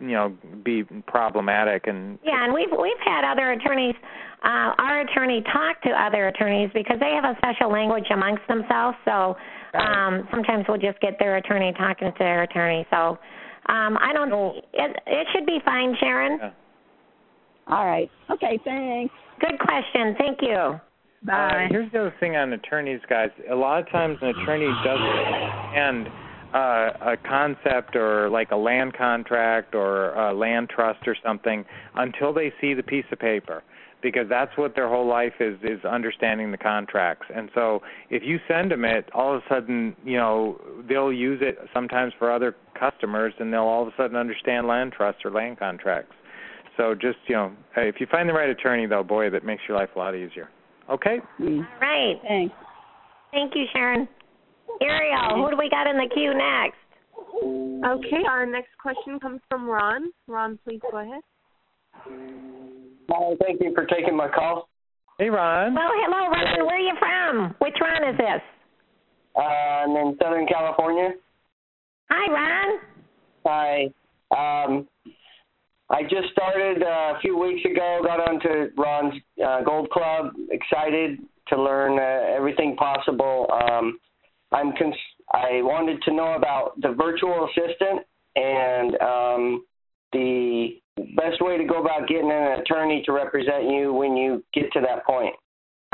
you 0.00 0.12
know, 0.12 0.36
be 0.64 0.84
problematic 1.06 1.86
and 1.86 2.18
Yeah, 2.24 2.44
and 2.44 2.52
we've 2.54 2.70
we've 2.70 3.00
had 3.04 3.24
other 3.24 3.52
attorneys. 3.52 3.94
Uh, 4.44 4.70
our 4.78 5.00
attorney 5.00 5.42
talk 5.52 5.80
to 5.82 5.90
other 5.90 6.28
attorneys 6.28 6.70
because 6.74 6.98
they 7.00 7.10
have 7.10 7.24
a 7.24 7.36
special 7.38 7.72
language 7.72 8.04
amongst 8.12 8.46
themselves. 8.46 8.96
So 9.04 9.36
um, 9.74 10.28
sometimes 10.30 10.66
we'll 10.68 10.78
just 10.78 11.00
get 11.00 11.18
their 11.18 11.36
attorney 11.36 11.72
talking 11.76 12.12
to 12.12 12.18
their 12.18 12.42
attorney. 12.42 12.86
So 12.90 13.18
um, 13.68 13.98
I 13.98 14.12
don't. 14.12 14.56
It, 14.72 14.96
it 15.06 15.26
should 15.34 15.46
be 15.46 15.58
fine, 15.64 15.96
Sharon. 15.98 16.38
Yeah. 16.40 16.50
All 17.68 17.86
right. 17.86 18.10
Okay. 18.30 18.60
Thanks. 18.64 19.12
Good 19.40 19.58
question. 19.58 20.14
Thank 20.18 20.38
you. 20.42 20.78
Bye. 21.24 21.66
Uh, 21.66 21.68
here's 21.68 21.90
the 21.92 22.00
other 22.00 22.14
thing 22.20 22.36
on 22.36 22.52
attorneys, 22.52 23.00
guys. 23.08 23.30
A 23.50 23.54
lot 23.54 23.80
of 23.80 23.90
times 23.90 24.18
an 24.22 24.28
attorney 24.28 24.68
doesn't 24.84 25.02
understand 25.02 26.08
uh, 26.54 26.90
a 27.00 27.16
concept 27.28 27.96
or 27.96 28.28
like 28.30 28.50
a 28.50 28.56
land 28.56 28.94
contract 28.94 29.74
or 29.74 30.14
a 30.14 30.32
land 30.32 30.68
trust 30.68 31.00
or 31.06 31.16
something 31.24 31.64
until 31.94 32.32
they 32.32 32.52
see 32.60 32.74
the 32.74 32.82
piece 32.82 33.04
of 33.12 33.18
paper 33.18 33.62
because 34.02 34.28
that's 34.28 34.56
what 34.56 34.74
their 34.74 34.88
whole 34.88 35.06
life 35.06 35.32
is 35.40 35.58
is 35.62 35.84
understanding 35.84 36.50
the 36.50 36.58
contracts. 36.58 37.26
And 37.34 37.50
so 37.54 37.82
if 38.10 38.22
you 38.22 38.38
send 38.46 38.70
them 38.70 38.84
it, 38.84 39.08
all 39.14 39.34
of 39.34 39.42
a 39.42 39.54
sudden, 39.54 39.96
you 40.04 40.16
know, 40.16 40.60
they'll 40.88 41.12
use 41.12 41.40
it 41.42 41.58
sometimes 41.74 42.12
for 42.18 42.30
other 42.30 42.54
customers 42.78 43.34
and 43.38 43.52
they'll 43.52 43.62
all 43.62 43.82
of 43.82 43.88
a 43.88 43.96
sudden 43.96 44.16
understand 44.16 44.66
land 44.66 44.92
trusts 44.92 45.22
or 45.24 45.30
land 45.30 45.58
contracts. 45.58 46.14
So 46.76 46.94
just, 46.94 47.18
you 47.26 47.34
know, 47.34 47.52
if 47.76 47.96
you 48.00 48.06
find 48.10 48.28
the 48.28 48.34
right 48.34 48.50
attorney 48.50 48.86
though, 48.86 49.02
boy, 49.02 49.30
that 49.30 49.44
makes 49.44 49.62
your 49.68 49.78
life 49.78 49.88
a 49.96 49.98
lot 49.98 50.14
easier. 50.14 50.50
Okay? 50.90 51.18
Mm, 51.40 51.60
All 51.60 51.80
right. 51.80 52.16
Thanks. 52.22 52.54
Thank 53.32 53.54
you, 53.54 53.64
Sharon. 53.72 54.08
Ariel, 54.82 55.36
who 55.36 55.50
do 55.50 55.56
we 55.56 55.68
got 55.70 55.86
in 55.86 55.96
the 55.96 56.08
queue 56.12 56.34
next? 56.34 56.76
Okay, 57.84 58.22
our 58.28 58.46
next 58.46 58.70
question 58.80 59.18
comes 59.20 59.40
from 59.48 59.66
Ron. 59.68 60.10
Ron, 60.26 60.58
please 60.64 60.80
go 60.90 60.98
ahead. 60.98 61.22
Hi, 63.10 63.34
thank 63.40 63.60
you 63.60 63.72
for 63.74 63.84
taking 63.86 64.16
my 64.16 64.28
call. 64.28 64.68
Hey, 65.18 65.30
Ron. 65.30 65.74
Well, 65.74 65.88
hello, 65.92 66.28
Ron. 66.30 66.66
Where 66.66 66.76
are 66.76 66.78
you 66.78 66.94
from? 66.98 67.54
Which 67.60 67.74
Ron 67.80 68.14
is 68.14 68.18
this? 68.18 68.42
Uh, 69.36 69.40
I'm 69.40 69.90
in 69.90 70.16
Southern 70.22 70.46
California. 70.46 71.10
Hi, 72.10 72.32
Ron. 72.32 72.78
Hi. 73.46 73.84
Um, 74.36 74.88
I 75.88 76.02
just 76.02 76.32
started 76.32 76.82
uh, 76.82 77.16
a 77.16 77.18
few 77.20 77.38
weeks 77.38 77.64
ago. 77.64 78.00
Got 78.02 78.28
onto 78.28 78.72
Ron's 78.76 79.14
uh, 79.44 79.62
Gold 79.62 79.88
Club. 79.90 80.32
Excited 80.50 81.20
to 81.48 81.62
learn 81.62 81.98
uh, 81.98 82.34
everything 82.36 82.76
possible. 82.76 83.46
Um, 83.52 83.98
I'm 84.56 84.72
cons- 84.72 84.96
I 85.32 85.60
wanted 85.62 86.00
to 86.02 86.12
know 86.12 86.34
about 86.34 86.80
the 86.80 86.92
virtual 86.92 87.48
assistant 87.50 88.06
and 88.36 89.00
um, 89.02 89.64
the 90.12 90.80
best 91.14 91.40
way 91.40 91.58
to 91.58 91.64
go 91.64 91.82
about 91.82 92.08
getting 92.08 92.30
an 92.30 92.60
attorney 92.60 93.02
to 93.04 93.12
represent 93.12 93.68
you 93.68 93.92
when 93.92 94.16
you 94.16 94.42
get 94.54 94.72
to 94.72 94.80
that 94.80 95.04
point. 95.04 95.34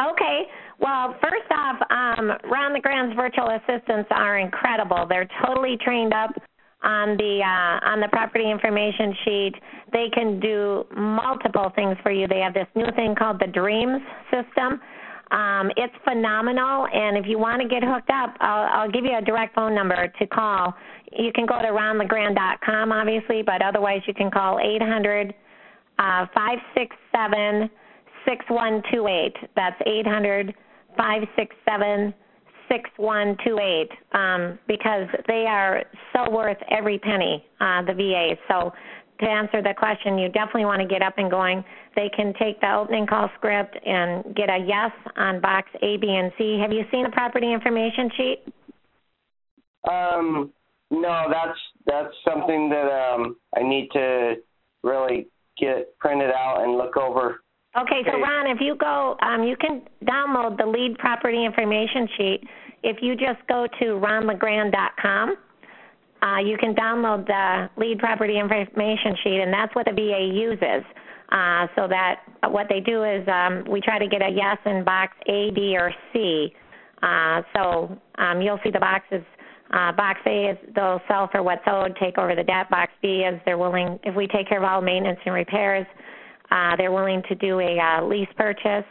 Okay. 0.01 0.42
Well, 0.79 1.14
first 1.20 1.51
off, 1.51 1.77
um, 1.90 2.31
Ron 2.51 2.72
LeGrand's 2.72 3.14
virtual 3.16 3.51
assistants 3.51 4.09
are 4.11 4.38
incredible. 4.38 5.07
They're 5.09 5.29
totally 5.44 5.77
trained 5.85 6.14
up 6.14 6.31
on 6.83 7.16
the 7.16 7.40
uh, 7.42 7.88
on 7.88 8.01
the 8.01 8.09
property 8.09 8.51
information 8.51 9.14
sheet. 9.25 9.53
They 9.92 10.07
can 10.12 10.40
do 10.40 10.85
multiple 10.96 11.70
things 11.75 11.96
for 12.03 12.11
you. 12.11 12.27
They 12.27 12.40
have 12.40 12.55
this 12.55 12.66
new 12.75 12.90
thing 12.96 13.14
called 13.16 13.38
the 13.38 13.46
Dreams 13.46 14.03
system. 14.31 14.81
Um, 15.32 15.70
it's 15.78 15.94
phenomenal, 16.04 16.86
and 16.92 17.16
if 17.16 17.24
you 17.26 17.38
want 17.38 17.62
to 17.62 17.68
get 17.68 17.82
hooked 17.82 18.10
up, 18.10 18.36
I'll, 18.40 18.82
I'll 18.82 18.90
give 18.90 19.04
you 19.04 19.16
a 19.16 19.22
direct 19.22 19.54
phone 19.54 19.74
number 19.74 20.12
to 20.18 20.26
call. 20.26 20.74
You 21.10 21.32
can 21.32 21.46
go 21.46 21.60
to 21.62 21.68
ronlegrand.com, 21.68 22.92
obviously, 22.92 23.42
but 23.42 23.62
otherwise 23.62 24.02
you 24.06 24.12
can 24.12 24.30
call 24.30 24.58
800 24.60 25.34
uh, 25.98 26.26
567 26.34 27.70
6128. 28.26 29.36
That's 29.56 29.80
800 29.86 30.54
567 30.96 32.14
6128 32.68 33.90
um, 34.12 34.58
because 34.66 35.08
they 35.28 35.46
are 35.48 35.84
so 36.12 36.30
worth 36.30 36.56
every 36.70 36.98
penny, 36.98 37.44
uh, 37.60 37.82
the 37.82 37.94
VA. 37.94 38.36
So, 38.48 38.72
to 39.22 39.28
answer 39.28 39.62
the 39.62 39.74
question, 39.76 40.18
you 40.18 40.28
definitely 40.28 40.64
want 40.64 40.82
to 40.82 40.88
get 40.88 41.02
up 41.02 41.14
and 41.16 41.30
going. 41.30 41.64
They 41.96 42.11
can 42.14 42.35
take 42.38 42.61
the 42.61 42.74
opening 42.74 43.06
call 43.06 43.30
script 43.37 43.76
and 43.85 44.35
get 44.35 44.50
a 44.50 44.58
yes 44.66 44.90
on 45.16 45.40
box 45.40 45.68
A, 45.82 45.96
B, 45.96 46.08
and 46.08 46.32
C. 46.38 46.58
Have 46.61 46.72
you 46.72 46.85
seen 46.90 47.04
the 47.04 47.11
property 47.11 47.52
information 47.52 48.11
sheet? 48.16 48.38
Um, 49.90 50.52
no, 50.90 51.26
that's 51.30 51.58
that's 51.87 52.14
something 52.28 52.68
that 52.68 52.87
um 52.87 53.37
I 53.56 53.62
need 53.62 53.88
to 53.94 54.35
really 54.82 55.28
get 55.58 55.96
printed 55.98 56.30
out 56.30 56.62
and 56.62 56.76
look 56.76 56.96
over. 56.96 57.42
Okay, 57.74 58.02
so 58.04 58.20
Ron, 58.20 58.50
if 58.50 58.58
you 58.61 58.76
go, 58.76 59.16
um, 59.22 59.44
you 59.44 59.56
can 59.56 59.80
download 60.04 60.58
the 60.58 60.66
lead 60.66 60.98
property 60.98 61.42
information 61.44 62.06
sheet. 62.18 62.40
If 62.82 62.98
you 63.00 63.14
just 63.14 63.40
go 63.48 63.66
to 63.80 63.85
ronlegrand.com, 63.85 65.37
uh, 66.22 66.38
you 66.38 66.56
can 66.56 66.74
download 66.74 67.26
the 67.26 67.68
lead 67.76 67.98
property 67.98 68.38
information 68.38 69.16
sheet, 69.24 69.40
and 69.40 69.52
that's 69.52 69.74
what 69.74 69.87
the 69.87 69.92
VA 69.92 70.30
uses. 70.32 70.85
Uh, 71.30 71.66
so 71.74 71.88
that 71.88 72.20
what 72.50 72.66
they 72.68 72.80
do 72.80 73.04
is 73.04 73.26
um, 73.26 73.64
we 73.68 73.80
try 73.80 73.98
to 73.98 74.06
get 74.06 74.20
a 74.20 74.28
yes 74.28 74.58
in 74.66 74.85
box 74.85 75.16
A, 75.28 75.50
B, 75.50 75.76
or 75.76 75.90
C. 76.12 76.54
Uh, 77.02 77.42
so 77.56 77.98
um, 78.18 78.40
you'll 78.42 78.61
see 78.62 78.70
the 78.70 78.78
boxes. 78.78 79.22
Uh, 79.72 79.90
box 79.92 80.20
A 80.26 80.50
is 80.50 80.58
they'll 80.74 81.00
sell 81.08 81.28
for 81.32 81.42
what's 81.42 81.62
owed, 81.66 81.96
take 81.96 82.18
over 82.18 82.35
the 82.37 82.44
debt. 82.44 82.68
Box 82.68 82.92
B 83.00 83.24
is 83.26 83.40
they're 83.46 83.56
willing, 83.56 83.98
if 84.04 84.14
we 84.14 84.26
take 84.26 84.46
care 84.48 84.58
of 84.58 84.64
all 84.64 84.82
maintenance 84.82 85.18
and 85.24 85.35
repairs, 85.35 85.87
uh, 86.50 86.76
they're 86.76 86.92
willing 86.92 87.22
to 87.28 87.35
do 87.37 87.58
a 87.61 87.78
uh, 87.78 88.04
lease 88.04 88.28
purchase. 88.37 88.85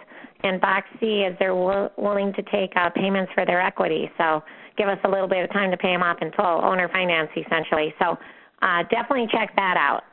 And 0.43 0.59
box 0.59 0.87
C 0.99 1.21
is 1.21 1.35
they're 1.37 1.49
w- 1.49 1.89
willing 1.97 2.33
to 2.33 2.41
take 2.51 2.71
uh, 2.75 2.89
payments 2.89 3.31
for 3.35 3.45
their 3.45 3.61
equity. 3.61 4.09
So 4.17 4.41
give 4.77 4.87
us 4.87 4.97
a 5.03 5.09
little 5.09 5.27
bit 5.27 5.43
of 5.43 5.51
time 5.51 5.71
to 5.71 5.77
pay 5.77 5.91
them 5.91 6.03
off 6.03 6.17
in 6.21 6.31
full, 6.31 6.45
owner 6.63 6.89
finance 6.89 7.29
essentially. 7.35 7.93
So 7.99 8.17
uh, 8.61 8.83
definitely 8.89 9.27
check 9.31 9.55
that 9.55 9.77
out. 9.77 10.03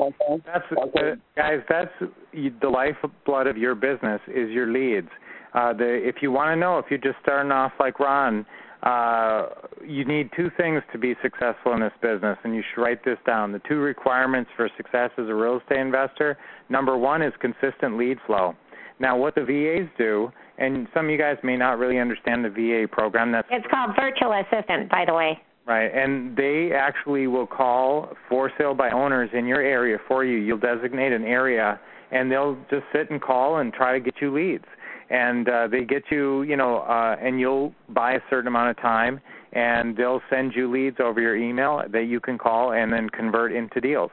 Okay. 0.00 0.42
That's 0.46 0.64
Okay. 0.72 1.12
uh, 1.12 1.14
guys. 1.36 1.60
That's 1.68 1.92
the 2.32 2.68
lifeblood 2.68 3.46
of 3.46 3.56
your 3.56 3.74
business 3.74 4.20
is 4.28 4.50
your 4.50 4.66
leads. 4.66 5.08
Uh, 5.54 5.72
the 5.72 5.84
if 5.84 6.16
you 6.22 6.32
want 6.32 6.50
to 6.50 6.56
know 6.56 6.78
if 6.78 6.86
you're 6.90 6.98
just 6.98 7.16
starting 7.22 7.52
off 7.52 7.72
like 7.78 8.00
Ron, 8.00 8.46
uh, 8.82 9.46
you 9.86 10.04
need 10.04 10.30
two 10.34 10.50
things 10.56 10.82
to 10.92 10.98
be 10.98 11.14
successful 11.22 11.72
in 11.74 11.80
this 11.80 11.92
business, 12.00 12.36
and 12.42 12.54
you 12.54 12.62
should 12.62 12.82
write 12.82 13.04
this 13.04 13.18
down. 13.26 13.52
The 13.52 13.60
two 13.68 13.78
requirements 13.78 14.50
for 14.56 14.68
success 14.76 15.10
as 15.18 15.28
a 15.28 15.34
real 15.34 15.60
estate 15.60 15.78
investor. 15.78 16.36
Number 16.68 16.96
one 16.96 17.22
is 17.22 17.32
consistent 17.40 17.96
lead 17.96 18.18
flow. 18.26 18.56
Now, 19.02 19.16
what 19.16 19.34
the 19.34 19.44
VAs 19.44 19.90
do, 19.98 20.30
and 20.58 20.86
some 20.94 21.06
of 21.06 21.10
you 21.10 21.18
guys 21.18 21.36
may 21.42 21.56
not 21.56 21.78
really 21.78 21.98
understand 21.98 22.44
the 22.44 22.50
VA 22.50 22.86
program. 22.86 23.32
That's 23.32 23.48
It's 23.50 23.66
called 23.68 23.90
virtual 23.96 24.32
assistant, 24.32 24.88
by 24.90 25.04
the 25.04 25.12
way. 25.12 25.42
Right, 25.66 25.90
and 25.92 26.36
they 26.36 26.70
actually 26.72 27.26
will 27.26 27.48
call 27.48 28.16
for 28.28 28.52
sale 28.56 28.74
by 28.74 28.90
owners 28.90 29.28
in 29.32 29.44
your 29.46 29.60
area 29.60 29.98
for 30.06 30.24
you. 30.24 30.38
You'll 30.38 30.58
designate 30.58 31.12
an 31.12 31.24
area, 31.24 31.80
and 32.12 32.30
they'll 32.30 32.56
just 32.70 32.84
sit 32.92 33.10
and 33.10 33.20
call 33.20 33.58
and 33.58 33.72
try 33.72 33.92
to 33.92 33.98
get 33.98 34.14
you 34.20 34.32
leads. 34.32 34.64
And 35.10 35.48
uh, 35.48 35.66
they 35.66 35.84
get 35.84 36.04
you, 36.12 36.42
you 36.42 36.56
know, 36.56 36.78
uh, 36.78 37.16
and 37.20 37.40
you'll 37.40 37.74
buy 37.88 38.12
a 38.12 38.20
certain 38.30 38.46
amount 38.46 38.70
of 38.70 38.76
time, 38.76 39.20
and 39.52 39.96
they'll 39.96 40.22
send 40.30 40.52
you 40.54 40.70
leads 40.70 40.98
over 41.00 41.20
your 41.20 41.36
email 41.36 41.82
that 41.92 42.04
you 42.04 42.20
can 42.20 42.38
call 42.38 42.72
and 42.72 42.92
then 42.92 43.10
convert 43.10 43.52
into 43.52 43.80
deals. 43.80 44.12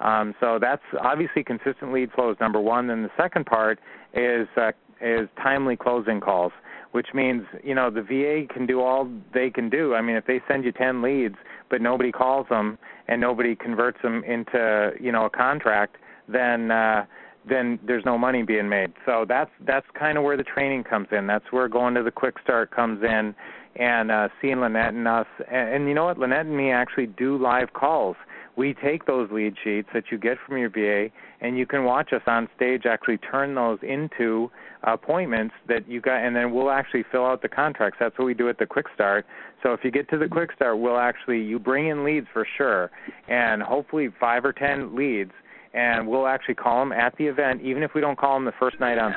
Um, 0.00 0.34
so 0.40 0.58
that's 0.60 0.82
obviously 1.00 1.42
consistent 1.42 1.92
lead 1.92 2.12
flow 2.12 2.30
is 2.30 2.36
number 2.38 2.60
one. 2.60 2.86
Then 2.86 3.02
the 3.02 3.10
second 3.16 3.46
part 3.46 3.78
is 4.16 4.48
uh, 4.56 4.72
is 5.00 5.28
timely 5.36 5.76
closing 5.76 6.20
calls, 6.20 6.52
which 6.92 7.08
means 7.14 7.44
you 7.62 7.74
know 7.74 7.90
the 7.90 8.02
VA 8.02 8.52
can 8.52 8.66
do 8.66 8.80
all 8.80 9.08
they 9.34 9.50
can 9.50 9.68
do. 9.68 9.94
I 9.94 10.00
mean, 10.00 10.16
if 10.16 10.26
they 10.26 10.40
send 10.48 10.64
you 10.64 10.72
10 10.72 11.02
leads 11.02 11.36
but 11.68 11.80
nobody 11.80 12.12
calls 12.12 12.46
them 12.48 12.78
and 13.08 13.20
nobody 13.20 13.54
converts 13.54 13.98
them 14.02 14.22
into 14.24 14.90
you 15.00 15.12
know 15.12 15.26
a 15.26 15.30
contract, 15.30 15.96
then 16.28 16.70
uh, 16.70 17.04
then 17.48 17.78
there's 17.86 18.04
no 18.04 18.18
money 18.18 18.42
being 18.42 18.68
made. 18.68 18.92
So 19.04 19.24
that's 19.28 19.50
that's 19.66 19.86
kind 19.98 20.18
of 20.18 20.24
where 20.24 20.36
the 20.36 20.44
training 20.44 20.84
comes 20.84 21.08
in. 21.12 21.26
That's 21.26 21.46
where 21.50 21.68
going 21.68 21.94
to 21.94 22.02
the 22.02 22.10
quick 22.10 22.36
start 22.42 22.70
comes 22.70 23.02
in, 23.02 23.34
and 23.76 24.10
uh, 24.10 24.28
seeing 24.40 24.60
Lynette 24.60 24.94
and 24.94 25.06
us. 25.06 25.26
And, 25.50 25.74
and 25.74 25.88
you 25.88 25.94
know 25.94 26.04
what, 26.04 26.18
Lynette 26.18 26.46
and 26.46 26.56
me 26.56 26.70
actually 26.70 27.06
do 27.06 27.36
live 27.36 27.72
calls 27.72 28.16
we 28.56 28.74
take 28.74 29.06
those 29.06 29.30
lead 29.30 29.54
sheets 29.62 29.88
that 29.92 30.04
you 30.10 30.18
get 30.18 30.38
from 30.46 30.56
your 30.58 30.70
VA, 30.70 31.12
and 31.40 31.58
you 31.58 31.66
can 31.66 31.84
watch 31.84 32.12
us 32.12 32.22
on 32.26 32.48
stage 32.56 32.82
actually 32.86 33.18
turn 33.18 33.54
those 33.54 33.78
into 33.82 34.50
appointments 34.82 35.54
that 35.68 35.88
you 35.88 36.00
got, 36.00 36.24
and 36.24 36.34
then 36.34 36.52
we'll 36.52 36.70
actually 36.70 37.04
fill 37.12 37.26
out 37.26 37.42
the 37.42 37.48
contracts. 37.48 37.98
That's 38.00 38.18
what 38.18 38.24
we 38.24 38.34
do 38.34 38.48
at 38.48 38.58
the 38.58 38.66
Quick 38.66 38.86
Start. 38.94 39.26
So 39.62 39.72
if 39.72 39.80
you 39.84 39.90
get 39.90 40.08
to 40.10 40.18
the 40.18 40.28
Quick 40.28 40.50
Start, 40.54 40.78
we'll 40.78 40.98
actually 40.98 41.42
you 41.42 41.58
bring 41.58 41.88
in 41.88 42.04
leads 42.04 42.26
for 42.32 42.46
sure, 42.56 42.90
and 43.28 43.62
hopefully 43.62 44.08
five 44.18 44.44
or 44.44 44.52
ten 44.52 44.96
leads. 44.96 45.32
And 45.74 46.08
we'll 46.08 46.26
actually 46.26 46.54
call 46.54 46.80
them 46.80 46.92
at 46.92 47.14
the 47.18 47.26
event, 47.26 47.60
even 47.60 47.82
if 47.82 47.90
we 47.94 48.00
don't 48.00 48.18
call 48.18 48.34
them 48.34 48.46
the 48.46 48.54
first 48.58 48.80
night 48.80 48.96
on. 48.96 49.14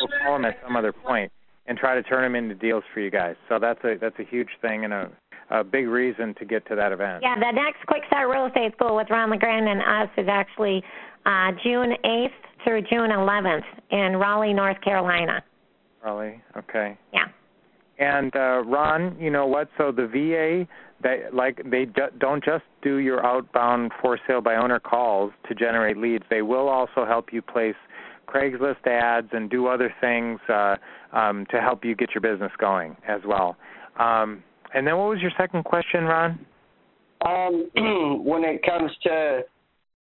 We'll 0.00 0.08
call 0.22 0.34
them 0.34 0.44
at 0.44 0.56
some 0.64 0.76
other 0.76 0.92
point 0.92 1.32
and 1.66 1.76
try 1.76 1.96
to 1.96 2.02
turn 2.02 2.22
them 2.22 2.36
into 2.36 2.54
deals 2.54 2.84
for 2.94 3.00
you 3.00 3.10
guys. 3.10 3.34
So 3.48 3.58
that's 3.60 3.82
a 3.84 3.96
that's 4.00 4.18
a 4.20 4.24
huge 4.24 4.50
thing 4.62 4.84
and 4.84 4.92
a 4.92 5.10
a 5.50 5.64
big 5.64 5.86
reason 5.86 6.34
to 6.38 6.44
get 6.44 6.66
to 6.68 6.76
that 6.76 6.92
event. 6.92 7.22
Yeah, 7.22 7.36
the 7.36 7.52
next 7.52 7.86
Quick 7.86 8.02
Start 8.06 8.28
Real 8.28 8.46
Estate 8.46 8.72
School 8.74 8.96
with 8.96 9.08
Ron 9.10 9.30
LeGrand 9.30 9.68
and 9.68 9.80
us 9.80 10.10
is 10.16 10.28
actually 10.28 10.82
uh, 11.24 11.52
June 11.62 11.94
8th 12.04 12.30
through 12.64 12.82
June 12.82 13.10
11th 13.10 13.64
in 13.90 14.16
Raleigh, 14.16 14.52
North 14.52 14.80
Carolina. 14.82 15.42
Raleigh, 16.04 16.42
okay. 16.56 16.98
Yeah. 17.12 17.26
And 17.98 18.34
uh, 18.36 18.62
Ron, 18.64 19.16
you 19.18 19.30
know 19.30 19.46
what? 19.46 19.68
So 19.78 19.90
the 19.90 20.06
VA, 20.06 20.68
they 21.02 21.24
like 21.32 21.62
they 21.64 21.86
d- 21.86 22.14
don't 22.18 22.44
just 22.44 22.64
do 22.82 22.96
your 22.96 23.24
outbound 23.24 23.92
for 24.02 24.18
sale 24.26 24.42
by 24.42 24.56
owner 24.56 24.78
calls 24.78 25.32
to 25.48 25.54
generate 25.54 25.96
leads. 25.96 26.24
They 26.28 26.42
will 26.42 26.68
also 26.68 27.06
help 27.06 27.32
you 27.32 27.40
place 27.40 27.74
Craigslist 28.28 28.86
ads 28.86 29.28
and 29.32 29.48
do 29.48 29.66
other 29.66 29.94
things 30.00 30.40
uh, 30.48 30.76
um, 31.12 31.46
to 31.50 31.60
help 31.60 31.84
you 31.84 31.94
get 31.94 32.10
your 32.14 32.20
business 32.20 32.52
going 32.58 32.96
as 33.08 33.22
well. 33.26 33.56
Um, 33.98 34.42
and 34.74 34.86
then 34.86 34.96
what 34.96 35.08
was 35.10 35.20
your 35.20 35.32
second 35.38 35.64
question, 35.64 36.04
Ron? 36.04 36.38
Um, 37.24 37.70
when 38.24 38.44
it 38.44 38.62
comes 38.64 38.90
to 39.04 39.42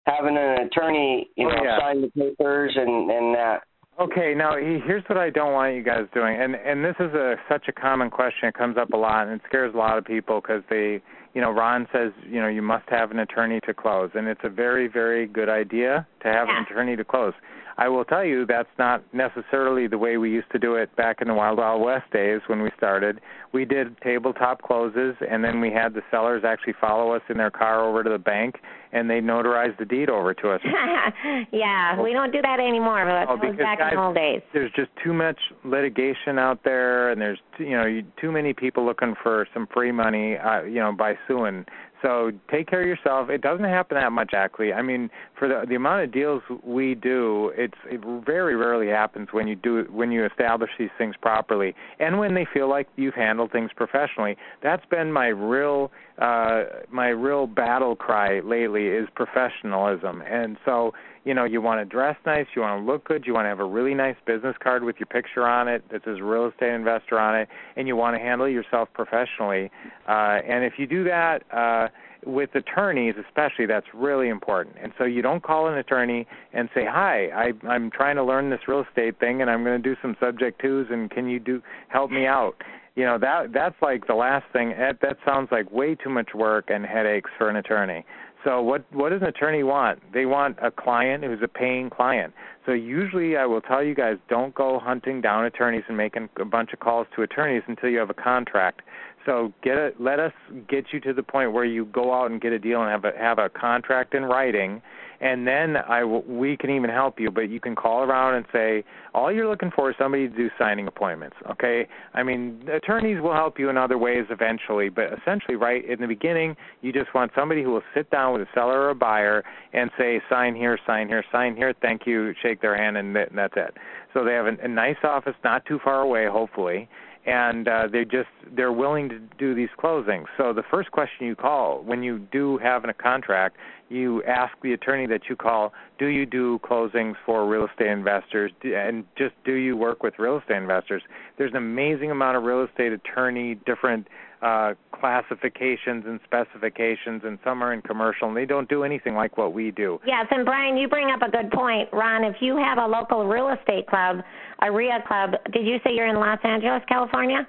having 0.07 0.37
an 0.37 0.67
attorney, 0.67 1.29
you 1.37 1.49
Oh, 1.49 1.55
know, 1.55 1.63
yeah. 1.65 1.79
sign 1.81 2.01
the 2.03 2.09
papers 2.11 2.73
and 2.77 3.11
and 3.11 3.35
that. 3.35 3.63
Okay, 3.99 4.35
now 4.37 4.57
here's 4.57 5.03
what 5.09 5.17
I 5.17 5.31
don't 5.31 5.53
want 5.55 5.75
you 5.75 5.83
guys 5.83 6.05
doing, 6.13 6.39
and 6.41 6.55
and 6.55 6.85
this 6.85 6.97
is 7.01 7.15
a 7.15 7.37
such 7.49 7.67
a 7.69 7.73
common 7.73 8.11
question. 8.11 8.49
It 8.49 8.55
comes 8.55 8.77
up 8.77 8.93
a 8.93 8.97
lot, 8.97 9.27
and 9.27 9.37
it 9.37 9.43
scares 9.49 9.73
a 9.75 9.79
lot 9.79 9.97
of 9.97 10.05
people 10.05 10.41
because 10.43 10.63
they, 10.69 11.01
you 11.33 11.41
know, 11.41 11.51
Ron 11.51 11.89
says, 11.93 12.13
you 12.29 12.41
know, 12.43 12.49
you 12.49 12.61
must 12.61 12.85
have 12.91 13.11
an 13.11 13.21
attorney 13.21 13.59
to 13.67 13.73
close, 13.73 14.11
and 14.15 14.29
it's 14.29 14.43
a 14.45 14.51
very 14.51 14.87
very 14.87 15.27
good 15.27 15.49
idea 15.49 16.07
to 16.23 16.29
have 16.29 16.49
an 16.51 16.67
attorney 16.69 16.95
to 16.97 17.05
close. 17.05 17.33
I 17.79 17.89
will 17.89 18.05
tell 18.05 18.25
you 18.25 18.47
that's 18.47 18.69
not 18.79 19.03
necessarily 19.13 19.87
the 19.87 19.99
way 19.99 20.17
we 20.17 20.31
used 20.31 20.51
to 20.53 20.59
do 20.59 20.77
it 20.77 20.95
back 20.97 21.21
in 21.21 21.29
the 21.29 21.35
Wild 21.35 21.59
Wild 21.59 21.83
West 21.83 22.11
days 22.11 22.41
when 22.47 22.63
we 22.63 22.71
started. 22.77 23.21
We 23.53 23.65
did 23.67 24.01
tabletop 24.01 24.63
closes, 24.63 25.15
and 25.31 25.45
then 25.45 25.61
we 25.61 25.71
had 25.71 25.93
the 25.95 26.03
sellers 26.11 26.43
actually 26.47 26.75
follow 26.81 27.13
us 27.13 27.23
in 27.29 27.37
their 27.37 27.51
car 27.51 27.85
over 27.87 28.03
to 28.03 28.09
the 28.11 28.19
bank, 28.19 28.57
and 28.93 29.11
they 29.11 29.21
notarized 29.21 29.79
the 29.79 29.85
deed 29.85 30.09
over 30.09 30.33
to 30.35 30.51
us. 30.53 30.61
yeah, 31.53 32.01
we 32.01 32.13
don't 32.13 32.33
do 32.33 32.41
that 32.43 32.61
anymore, 32.61 33.05
but 33.05 33.29
Oh, 33.31 33.37
that 33.41 33.49
was 33.51 33.57
back 33.59 33.79
guys- 33.79 33.93
in 33.93 33.99
the 33.99 34.03
old 34.05 34.15
days. 34.15 34.41
there's 34.53 34.73
just 34.73 34.91
too 35.05 35.13
much 35.13 35.39
litigation 35.65 36.39
out 36.39 36.61
there 36.65 37.11
and 37.11 37.21
there's 37.21 37.39
you 37.59 37.71
know 37.71 38.01
too 38.21 38.31
many 38.33 38.53
people 38.53 38.85
looking 38.85 39.15
for 39.23 39.47
some 39.53 39.67
free 39.73 39.93
money 39.93 40.37
uh, 40.37 40.63
you 40.63 40.81
know 40.81 40.93
by 40.93 41.15
suing 41.29 41.65
so 42.03 42.31
take 42.51 42.69
care 42.69 42.83
of 42.83 42.87
yourself. 42.87 43.31
It 43.31 43.41
doesn't 43.41 43.65
happen 43.65 43.97
that 43.97 44.13
much 44.13 44.33
actually. 44.35 44.73
I 44.73 44.83
mean 44.83 45.11
for 45.39 45.49
the 45.49 45.65
the 45.69 45.75
amount 45.75 46.05
of 46.05 46.13
deals 46.13 46.43
we 46.63 46.95
do 46.95 47.53
it's 47.57 47.79
it 47.91 48.01
very 48.25 48.57
rarely 48.57 48.89
happens 48.89 49.29
when 49.33 49.49
you 49.49 49.57
do 49.57 49.85
when 49.91 50.11
you 50.13 50.25
establish 50.25 50.71
these 50.79 50.91
things 50.99 51.15
properly. 51.21 51.75
And 51.99 52.19
when 52.19 52.35
they 52.35 52.47
feel 52.53 52.69
like 52.69 52.89
you've 52.97 53.15
handled 53.15 53.53
things 53.53 53.71
professionally 53.75 54.37
that's 54.63 54.87
been 54.87 55.13
my 55.13 55.29
real 55.29 55.91
uh 56.19 56.65
my 56.91 57.09
real 57.09 57.47
battle 57.47 57.95
cry 57.95 58.41
lately 58.41 58.87
is 58.87 59.09
professionalism. 59.15 60.23
And 60.23 60.57
so 60.65 60.93
you 61.25 61.35
know 61.35 61.45
you 61.45 61.61
want 61.61 61.81
to 61.81 61.85
dress 61.85 62.17
nice 62.25 62.47
you 62.55 62.63
want 62.63 62.81
to 62.81 62.91
look 62.91 63.05
good 63.05 63.25
you 63.27 63.35
want 63.35 63.45
to 63.45 63.49
have 63.49 63.61
a 63.61 63.65
really 63.65 63.95
nice 63.95 64.17
business 64.27 64.55
card 64.63 64.85
with 64.85 64.97
your 64.99 65.07
picture 65.07 65.47
on 65.47 65.69
it 65.69 65.83
that 65.91 66.03
says 66.05 66.21
real 66.21 66.47
estate 66.47 66.73
investor 66.73 67.19
on 67.19 67.37
it 67.37 67.49
and 67.77 67.87
you 67.87 67.97
want 67.97 68.17
to 68.17 68.21
handle 68.21 68.49
yourself 68.49 68.89
professionally. 68.95 69.71
Uh 70.09 70.39
and 70.49 70.65
if 70.65 70.75
you 70.79 70.87
do 70.87 71.05
that 71.05 71.43
uh 71.53 71.89
with 72.25 72.55
attorneys 72.55 73.15
especially 73.29 73.67
that's 73.67 73.87
really 73.93 74.29
important. 74.29 74.77
And 74.83 74.93
so 74.99 75.05
you 75.05 75.21
don't 75.21 75.43
call 75.43 75.69
an 75.69 75.77
attorney 75.77 76.27
and 76.53 76.69
say 76.75 76.85
hi 76.89 77.27
i 77.35 77.67
i'm 77.69 77.91
trying 77.91 78.17
to 78.17 78.25
learn 78.25 78.49
this 78.49 78.61
real 78.67 78.85
estate 78.89 79.19
thing 79.21 79.43
and 79.43 79.51
i'm 79.51 79.65
going 79.65 79.83
to 79.83 79.89
do 79.89 79.97
some 80.01 80.17
subject 80.19 80.61
twos 80.63 80.87
and 80.91 81.11
can 81.11 81.29
you 81.29 81.39
do 81.39 81.63
help 81.89 82.11
me 82.11 82.27
out 82.27 82.55
you 82.97 83.05
know 83.05 83.19
that 83.19 83.53
that's 83.53 83.77
like 83.81 84.07
the 84.07 84.15
last 84.15 84.45
thing 84.53 84.71
that 84.71 85.01
that 85.01 85.17
sounds 85.25 85.49
like 85.53 85.71
way 85.71 85.95
too 85.95 86.11
much 86.11 86.31
work 86.35 86.67
and 86.69 86.85
headaches 86.85 87.31
for 87.39 87.49
an 87.49 87.57
attorney 87.57 88.05
so 88.47 88.63
what 88.63 88.85
what 88.93 89.09
does 89.09 89.23
an 89.23 89.27
attorney 89.27 89.65
want? 89.65 90.01
They 90.15 90.25
want 90.25 90.57
a 90.63 90.71
client 90.71 91.25
who's 91.25 91.41
a 91.43 91.49
paying 91.49 91.91
client. 91.91 92.33
So 92.65 92.73
usually 92.73 93.37
I 93.37 93.45
will 93.45 93.61
tell 93.61 93.83
you 93.83 93.93
guys 93.93 94.19
don't 94.29 94.55
go 94.55 94.79
hunting 94.79 95.21
down 95.21 95.45
attorneys 95.45 95.83
and 95.89 95.97
making 95.97 96.29
a 96.41 96.45
bunch 96.45 96.73
of 96.73 96.79
calls 96.79 97.09
to 97.17 97.23
attorneys 97.23 97.65
until 97.67 97.89
you 97.89 97.99
have 97.99 98.09
a 98.09 98.15
contract. 98.15 98.83
So 99.25 99.53
get 99.65 99.79
it 99.79 100.01
let 100.01 100.21
us 100.21 100.33
get 100.69 100.93
you 100.93 101.01
to 101.01 101.13
the 101.13 101.25
point 101.25 101.55
where 101.55 101.65
you 101.65 101.87
go 101.87 102.15
out 102.15 102.31
and 102.31 102.41
get 102.41 102.53
a 102.53 102.59
deal 102.61 102.81
and 102.83 102.89
have 102.89 103.05
a 103.05 103.19
have 103.19 103.41
a 103.41 103.49
contract 103.49 104.15
in 104.15 104.23
writing 104.23 104.81
and 105.21 105.47
then 105.47 105.77
I 105.77 106.01
w- 106.01 106.25
we 106.27 106.57
can 106.57 106.71
even 106.71 106.91
help 106.91 107.19
you. 107.19 107.31
But 107.31 107.49
you 107.51 107.61
can 107.61 107.75
call 107.75 108.03
around 108.03 108.35
and 108.35 108.47
say 108.53 108.85
all 109.15 109.33
you're 109.33 109.49
looking 109.49 109.71
for 109.75 109.91
is 109.91 109.97
somebody 109.99 110.29
to 110.29 110.37
do 110.37 110.51
signing 110.59 110.87
appointments. 110.87 111.37
Okay, 111.51 111.87
I 112.15 112.23
mean 112.23 112.69
attorneys 112.73 113.21
will 113.21 113.35
help 113.35 113.59
you 113.59 113.69
in 113.69 113.77
other 113.77 113.99
ways 113.99 114.25
eventually, 114.31 114.89
but 114.89 115.07
essentially, 115.19 115.57
right 115.57 115.85
in 115.85 116.01
the 116.01 116.07
beginning, 116.07 116.57
you 116.83 116.93
just 116.93 117.15
want 117.15 117.33
somebody 117.35 117.63
who 117.63 117.71
will 117.71 117.83
sit 117.95 118.11
down 118.11 118.33
with 118.33 118.43
a 118.43 118.49
seller 118.55 118.81
or 118.81 118.91
a 118.91 118.95
buyer 118.95 119.45
and 119.73 119.91
say 119.99 120.21
sign 120.29 120.55
here, 120.55 120.79
sign 120.87 121.09
here, 121.09 121.25
sign 121.33 121.57
here, 121.57 121.75
thank 121.81 122.07
you, 122.07 122.33
shake 122.43 122.61
their 122.61 122.77
hand, 122.77 122.97
and, 122.97 123.15
th- 123.15 123.29
and 123.29 123.39
that's 123.39 123.55
it. 123.57 123.75
So 124.15 124.25
they 124.25 124.33
have 124.33 124.47
a, 124.47 124.57
a 124.63 124.69
nice 124.69 124.97
office 125.03 125.35
not 125.45 125.65
too 125.67 125.79
far 125.83 126.01
away, 126.01 126.27
hopefully 126.27 126.89
and 127.27 127.67
uh, 127.67 127.89
they 127.91 128.05
just 128.05 128.29
they're 128.55 128.73
willing 128.73 129.09
to 129.09 129.19
do 129.39 129.55
these 129.55 129.69
closings. 129.79 130.27
So 130.37 130.53
the 130.53 130.63
first 130.71 130.91
question 130.93 131.27
you 131.27 131.35
call 131.35 131.83
when 131.83 132.03
you 132.03 132.21
do 132.31 132.59
have 132.59 132.85
a 132.85 132.95
contract, 132.95 133.57
you 133.89 134.23
ask 134.25 134.53
the 134.63 134.73
attorney 134.73 135.07
that 135.07 135.23
you 135.29 135.37
call, 135.37 135.73
do 135.99 136.07
you 136.07 136.25
do 136.25 136.61
closings 136.61 137.15
for 137.25 137.47
real 137.47 137.67
estate 137.67 137.89
investors, 137.89 138.53
and 138.63 139.05
just 139.17 139.35
do 139.45 139.55
you 139.55 139.77
work 139.77 140.03
with 140.03 140.15
real 140.19 140.39
estate 140.39 140.57
investors? 140.57 141.03
There's 141.37 141.51
an 141.51 141.59
amazing 141.59 142.11
amount 142.11 142.37
of 142.37 142.45
real 142.45 142.65
estate 142.65 142.93
attorney 142.93 143.57
different 143.67 144.07
uh, 144.43 144.75
classifications 144.93 146.05
and 146.07 146.21
specifications, 146.25 147.23
and 147.25 147.39
some 147.45 147.63
are 147.63 147.73
in 147.73 147.83
commercial, 147.83 148.29
and 148.29 148.37
they 148.37 148.45
don't 148.45 148.69
do 148.69 148.85
anything 148.85 149.15
like 149.15 149.37
what 149.39 149.53
we 149.53 149.71
do. 149.71 149.99
Yes, 150.07 150.27
and 150.31 150.45
Brian, 150.45 150.77
you 150.77 150.89
bring 150.89 151.11
up 151.11 151.23
a 151.23 151.31
good 151.31 151.51
point. 151.51 151.89
Ron, 151.93 152.25
if 152.25 152.37
you 152.41 152.57
have 152.57 152.79
a 152.79 152.87
local 152.87 153.27
real 153.27 153.49
estate 153.49 153.87
club, 153.87 154.19
a 154.63 154.71
REIA 154.71 155.03
club, 155.07 155.31
did 155.53 155.67
you 155.67 155.79
say 155.85 155.93
you're 155.95 156.09
in 156.09 156.17
Los 156.17 156.39
Angeles, 156.45 156.83
California? 156.89 157.47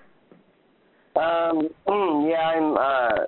Um, 1.16 1.70
mm, 1.88 2.30
yeah, 2.30 2.38
I'm 2.38 2.78
uh, 2.78 3.26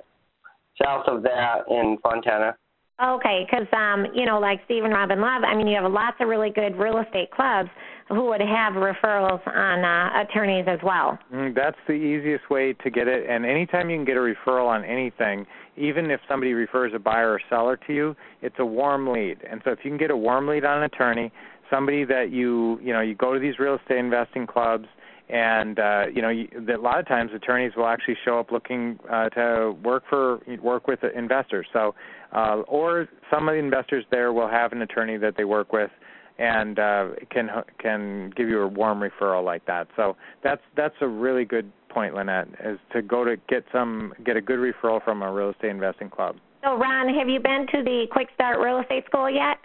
south 0.81 1.05
of 1.07 1.23
that 1.23 1.63
in 1.69 1.97
Fontana. 2.03 2.55
Okay, 3.01 3.47
because 3.49 3.67
um, 3.71 4.07
you 4.13 4.25
know, 4.25 4.39
like 4.39 4.59
Stephen 4.65 4.91
Robin 4.91 5.21
Love, 5.21 5.43
I 5.43 5.55
mean, 5.55 5.67
you 5.67 5.81
have 5.81 5.89
lots 5.89 6.17
of 6.19 6.27
really 6.27 6.49
good 6.49 6.77
real 6.77 6.97
estate 6.97 7.31
clubs 7.31 7.69
who 8.09 8.25
would 8.25 8.41
have 8.41 8.73
referrals 8.73 9.45
on 9.47 9.85
uh, 9.85 10.23
attorneys 10.23 10.65
as 10.67 10.79
well. 10.83 11.17
Mm, 11.33 11.55
That's 11.55 11.77
the 11.87 11.93
easiest 11.93 12.49
way 12.49 12.73
to 12.73 12.89
get 12.89 13.07
it. 13.07 13.29
And 13.29 13.45
anytime 13.45 13.89
you 13.89 13.97
can 13.97 14.05
get 14.05 14.17
a 14.17 14.19
referral 14.19 14.67
on 14.67 14.83
anything, 14.83 15.45
even 15.77 16.11
if 16.11 16.19
somebody 16.27 16.53
refers 16.53 16.91
a 16.93 16.99
buyer 16.99 17.31
or 17.31 17.41
seller 17.49 17.77
to 17.87 17.93
you, 17.93 18.15
it's 18.41 18.55
a 18.59 18.65
warm 18.65 19.07
lead. 19.07 19.37
And 19.49 19.61
so 19.63 19.71
if 19.71 19.79
you 19.83 19.91
can 19.91 19.97
get 19.97 20.11
a 20.11 20.17
warm 20.17 20.47
lead 20.47 20.65
on 20.65 20.79
an 20.79 20.83
attorney, 20.83 21.31
somebody 21.69 22.03
that 22.05 22.31
you 22.31 22.79
you 22.81 22.91
know 22.91 23.01
you 23.01 23.15
go 23.15 23.33
to 23.33 23.39
these 23.39 23.59
real 23.59 23.75
estate 23.75 23.97
investing 23.97 24.45
clubs 24.45 24.87
and 25.29 25.79
uh 25.79 26.05
you 26.13 26.21
know 26.21 26.29
a 26.29 26.77
lot 26.77 26.99
of 26.99 27.07
times 27.07 27.31
attorneys 27.35 27.71
will 27.75 27.85
actually 27.85 28.17
show 28.25 28.39
up 28.39 28.51
looking 28.51 28.99
uh 29.11 29.29
to 29.29 29.75
work 29.83 30.03
for 30.09 30.39
work 30.61 30.87
with 30.87 30.99
investors 31.15 31.67
so 31.71 31.93
uh 32.35 32.61
or 32.67 33.07
some 33.31 33.47
of 33.47 33.53
the 33.53 33.59
investors 33.59 34.03
there 34.11 34.33
will 34.33 34.49
have 34.49 34.71
an 34.71 34.81
attorney 34.81 35.17
that 35.17 35.35
they 35.37 35.43
work 35.43 35.71
with 35.71 35.91
and 36.39 36.79
uh, 36.79 37.09
can 37.29 37.49
can 37.79 38.31
give 38.35 38.47
you 38.47 38.61
a 38.61 38.67
warm 38.67 39.01
referral 39.01 39.43
like 39.43 39.65
that. 39.65 39.87
So 39.95 40.15
that's 40.41 40.61
that's 40.75 40.95
a 41.01 41.07
really 41.07 41.45
good 41.45 41.71
point, 41.89 42.15
Lynette, 42.15 42.47
is 42.63 42.79
to 42.93 43.01
go 43.01 43.25
to 43.25 43.35
get 43.49 43.65
some 43.71 44.13
get 44.25 44.37
a 44.37 44.41
good 44.41 44.59
referral 44.59 45.03
from 45.03 45.21
a 45.21 45.31
real 45.31 45.49
estate 45.49 45.71
investing 45.71 46.09
club. 46.09 46.37
So 46.63 46.75
Ron, 46.75 47.13
have 47.13 47.27
you 47.27 47.39
been 47.39 47.67
to 47.73 47.83
the 47.83 48.07
Quick 48.11 48.29
Start 48.35 48.59
Real 48.59 48.79
Estate 48.79 49.05
School 49.05 49.29
yet? 49.29 49.57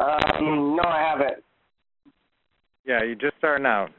Um, 0.00 0.76
no, 0.76 0.82
I 0.84 1.10
haven't. 1.10 1.44
Yeah, 2.86 3.02
you're 3.02 3.14
just 3.14 3.36
starting 3.38 3.66
out. 3.66 3.90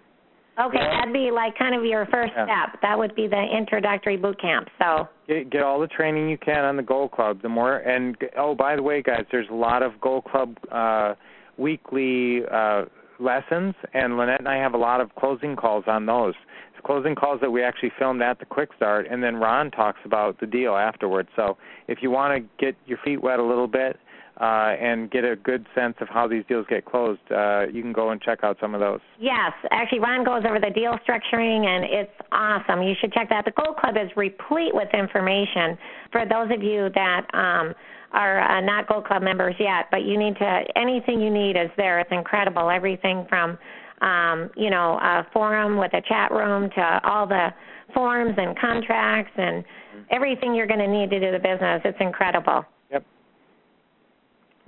Okay, 0.60 0.78
Yeah. 0.78 1.00
that'd 1.00 1.14
be 1.14 1.32
like 1.32 1.58
kind 1.58 1.74
of 1.74 1.86
your 1.86 2.06
first 2.08 2.34
Yeah. 2.36 2.46
step. 2.46 2.82
That 2.82 2.98
would 2.98 3.16
be 3.16 3.28
the 3.28 3.42
introductory 3.42 4.18
boot 4.18 4.40
camp. 4.40 4.70
So 4.82 5.08
Get, 5.28 5.50
get 5.50 5.64
all 5.64 5.80
the 5.80 5.88
training 5.88 6.30
you 6.30 6.38
can 6.38 6.66
on 6.66 6.76
the 6.76 6.84
Gold 6.84 7.12
Club. 7.12 7.42
The 7.42 7.50
more 7.50 7.78
and 7.78 8.18
oh, 8.38 8.56
by 8.56 8.76
the 8.76 8.84
way, 8.84 9.02
guys, 9.02 9.26
there's 9.32 9.50
a 9.50 9.54
lot 9.54 9.84
of 9.84 10.00
Gold 10.02 10.26
Club 10.26 10.58
uh, 10.72 11.14
weekly 11.58 12.42
uh, 12.52 12.86
lessons, 13.20 13.76
and 13.94 14.18
Lynette 14.18 14.40
and 14.40 14.48
I 14.48 14.58
have 14.58 14.74
a 14.74 14.78
lot 14.78 15.02
of 15.02 15.14
closing 15.16 15.56
calls 15.56 15.84
on 15.88 16.06
those. 16.06 16.34
It's 16.74 16.86
closing 16.86 17.16
calls 17.16 17.42
that 17.42 17.52
we 17.52 17.62
actually 17.64 17.92
filmed 18.00 18.22
at 18.22 18.40
the 18.40 18.46
Quick 18.46 18.70
Start, 18.76 19.08
and 19.10 19.22
then 19.22 19.36
Ron 19.36 19.70
talks 19.72 20.00
about 20.06 20.40
the 20.40 20.48
deal 20.48 20.76
afterwards. 20.76 21.30
So 21.36 21.58
if 21.88 22.00
you 22.02 22.10
want 22.12 22.42
to 22.42 22.66
get 22.66 22.76
your 22.86 22.98
feet 23.04 23.22
wet 23.22 23.40
a 23.40 23.44
little 23.44 23.68
bit 23.68 23.98
uh, 24.40 24.76
and 24.80 25.12
get 25.12 25.26
a 25.26 25.36
good 25.36 25.66
sense 25.76 25.96
of 26.00 26.08
how 26.08 26.28
these 26.28 26.44
deals 26.48 26.66
get 26.70 26.86
closed, 26.86 27.20
uh, 27.32 27.68
you 27.68 27.82
can 27.82 27.92
go 27.92 28.12
and 28.12 28.22
check 28.22 28.40
out 28.44 28.58
some 28.62 28.74
of 28.74 28.80
those. 28.80 29.00
yes, 29.20 29.52
actually 29.72 30.00
Ron 30.00 30.24
goes 30.24 30.44
over 30.48 30.60
the 30.60 30.72
deal 30.74 30.98
structuring 31.08 31.66
and 31.66 31.84
it's 31.84 32.28
awesome. 32.32 32.82
You 32.82 32.94
should 33.00 33.14
check 33.14 33.30
that. 33.30 33.46
The 33.46 33.52
Gold 33.52 33.78
Club 33.78 33.96
is 33.98 34.10
replete 34.16 34.74
with 34.74 34.90
information 34.94 35.78
for 36.12 36.26
those 36.26 36.50
of 36.56 36.64
you 36.64 36.90
that 36.96 37.26
um 37.34 37.74
are 38.12 38.42
uh, 38.42 38.60
not 38.62 38.88
Gold 38.88 39.06
Club 39.06 39.22
members 39.22 39.54
yet, 39.60 39.86
but 39.92 40.02
you 40.04 40.18
need 40.18 40.36
to 40.38 40.64
anything 40.76 41.22
you 41.22 41.30
need 41.30 41.56
is 41.56 41.70
there. 41.78 42.00
It's 42.00 42.12
incredible. 42.12 42.72
Everything 42.72 43.26
from 43.30 43.58
um, 44.02 44.50
you 44.56 44.70
know, 44.70 44.98
a 45.02 45.28
forum 45.34 45.78
with 45.78 45.94
a 45.94 46.02
chat 46.08 46.32
room 46.32 46.70
to 46.76 47.00
all 47.04 47.28
the 47.28 47.50
forms 47.94 48.34
and 48.38 48.58
contracts 48.58 49.34
and 49.38 49.64
everything 50.12 50.56
you're 50.56 50.68
going 50.68 50.80
to 50.80 50.88
need 50.88 51.10
to 51.10 51.20
do 51.20 51.32
the 51.32 51.40
business. 51.40 51.82
It's 51.84 51.98
incredible. 52.00 52.66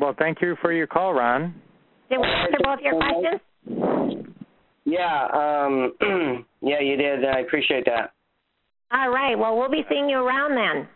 Well, 0.02 0.16
thank 0.18 0.42
you 0.42 0.56
for 0.62 0.74
your 0.74 0.88
call, 0.88 1.14
Ron. 1.14 1.54
Did 2.10 2.20
we 2.20 2.28
answer 2.28 2.58
both 2.64 2.80
your 2.82 2.96
questions? 2.96 4.26
Yeah, 4.84 5.28
um, 5.32 5.94
yeah, 6.62 6.82
you 6.82 6.98
did. 6.98 7.24
I 7.24 7.42
appreciate 7.42 7.86
that. 7.86 8.12
All 8.92 9.12
right. 9.12 9.38
Well, 9.38 9.56
we'll 9.56 9.70
be 9.70 9.86
seeing 9.90 10.10
you 10.10 10.18
around 10.18 10.56
then. 10.56 10.88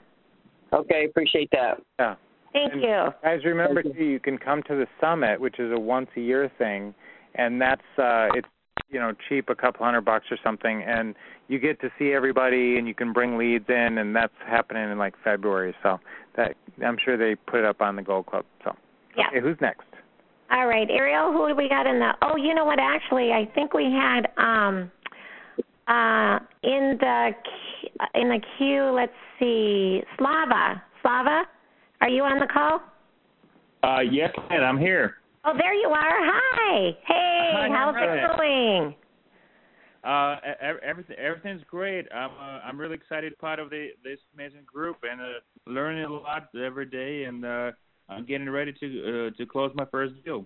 Okay, 0.74 1.06
appreciate 1.08 1.50
that. 1.52 1.82
Yeah. 2.00 2.16
Thank 2.52 2.74
And 2.74 2.82
you. 2.82 3.06
Guys, 3.22 3.46
remember 3.46 3.84
Thank 3.84 3.96
too, 3.96 4.04
you 4.04 4.20
can 4.20 4.40
come 4.40 4.64
to 4.64 4.76
the 4.76 4.88
summit, 5.00 5.40
which 5.40 5.60
is 5.60 5.72
a 5.72 5.80
once 5.80 6.10
a 6.18 6.22
year 6.22 6.52
thing, 6.58 6.96
and 7.36 7.62
that's 7.62 7.82
uh 8.00 8.30
it's 8.34 8.48
you 8.90 9.00
know 9.00 9.12
cheap, 9.30 9.50
a 9.50 9.56
couple 9.56 9.86
hundred 9.86 10.02
bucks 10.02 10.26
or 10.32 10.38
something, 10.44 10.82
and 10.82 11.14
you 11.48 11.60
get 11.60 11.80
to 11.82 11.90
see 12.00 12.14
everybody, 12.14 12.78
and 12.78 12.88
you 12.88 12.96
can 12.96 13.14
bring 13.14 13.38
leads 13.38 13.66
in, 13.70 14.00
and 14.00 14.16
that's 14.16 14.34
happening 14.48 14.90
in 14.90 14.98
like 14.98 15.14
February. 15.24 15.76
So 15.84 16.00
that 16.38 16.56
I'm 16.84 16.98
sure 17.04 17.18
they 17.18 17.36
put 17.36 17.60
it 17.60 17.66
up 17.66 17.82
on 17.82 17.96
the 17.98 18.02
Gold 18.02 18.26
Club. 18.26 18.46
So 18.64 18.76
Yeah. 19.18 19.28
okay, 19.30 19.42
who's 19.42 19.58
next? 19.62 19.84
All 20.52 20.68
right, 20.68 20.88
Ariel, 20.90 21.32
who 21.32 21.48
do 21.48 21.56
we 21.56 21.68
got 21.68 21.88
in 21.88 22.00
the? 22.00 22.12
Oh, 22.22 22.36
you 22.36 22.54
know 22.54 22.66
what? 22.66 22.80
Actually, 22.80 23.32
I 23.32 23.50
think 23.56 23.74
we 23.74 23.86
had 23.86 24.28
um 24.38 24.92
uh 25.88 26.40
in 26.64 26.98
the 27.00 27.32
in 28.14 28.30
the 28.30 28.40
queue. 28.58 28.92
Let's 28.94 29.14
see, 29.40 30.02
Slava. 30.18 30.82
Slava, 31.02 31.44
are 32.02 32.10
you 32.10 32.24
on 32.24 32.40
the 32.40 32.48
call? 32.48 32.82
Uh, 33.84 34.02
yes, 34.02 34.32
man, 34.50 34.64
I'm 34.64 34.80
here. 34.80 35.16
Oh, 35.44 35.54
there 35.56 35.74
you 35.76 35.90
are. 35.90 35.98
Hi. 36.00 36.90
Hey, 37.06 37.52
Hi, 37.54 37.70
how's 37.72 37.96
it 37.96 38.38
going? 38.38 38.96
Uh, 40.04 40.38
everything 40.84 41.16
everything's 41.18 41.64
great. 41.70 42.06
I'm 42.14 42.30
uh, 42.32 42.60
I'm 42.64 42.80
really 42.80 42.96
excited 42.96 43.38
part 43.40 43.60
of 43.60 43.72
the 43.72 43.90
this 44.04 44.20
amazing 44.36 44.64
group 44.66 44.98
and 45.10 45.20
uh, 45.20 45.26
learning 45.66 46.06
a 46.06 46.14
lot 46.14 46.50
every 46.56 46.86
day, 46.86 47.24
and 47.24 47.44
uh, 47.44 47.72
I'm 48.10 48.26
getting 48.26 48.50
ready 48.50 48.74
to 48.74 49.28
uh, 49.28 49.38
to 49.38 49.46
close 49.46 49.72
my 49.76 49.86
first 49.86 50.14
deal. 50.24 50.46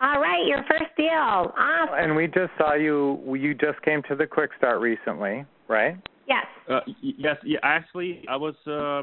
All 0.00 0.20
right, 0.20 0.46
your 0.46 0.62
first 0.68 0.94
deal. 0.96 1.08
Awesome. 1.10 1.94
And 1.98 2.14
we 2.14 2.26
just 2.26 2.50
saw 2.56 2.74
you. 2.74 3.20
You 3.34 3.54
just 3.54 3.82
came 3.82 4.02
to 4.08 4.14
the 4.14 4.26
Quick 4.26 4.50
Start 4.56 4.80
recently, 4.80 5.44
right? 5.66 5.96
Yes. 6.28 6.46
Uh, 6.70 6.80
yes, 7.00 7.36
yeah. 7.44 7.58
Actually, 7.62 8.22
I 8.28 8.36
was 8.36 8.54
uh, 8.66 9.02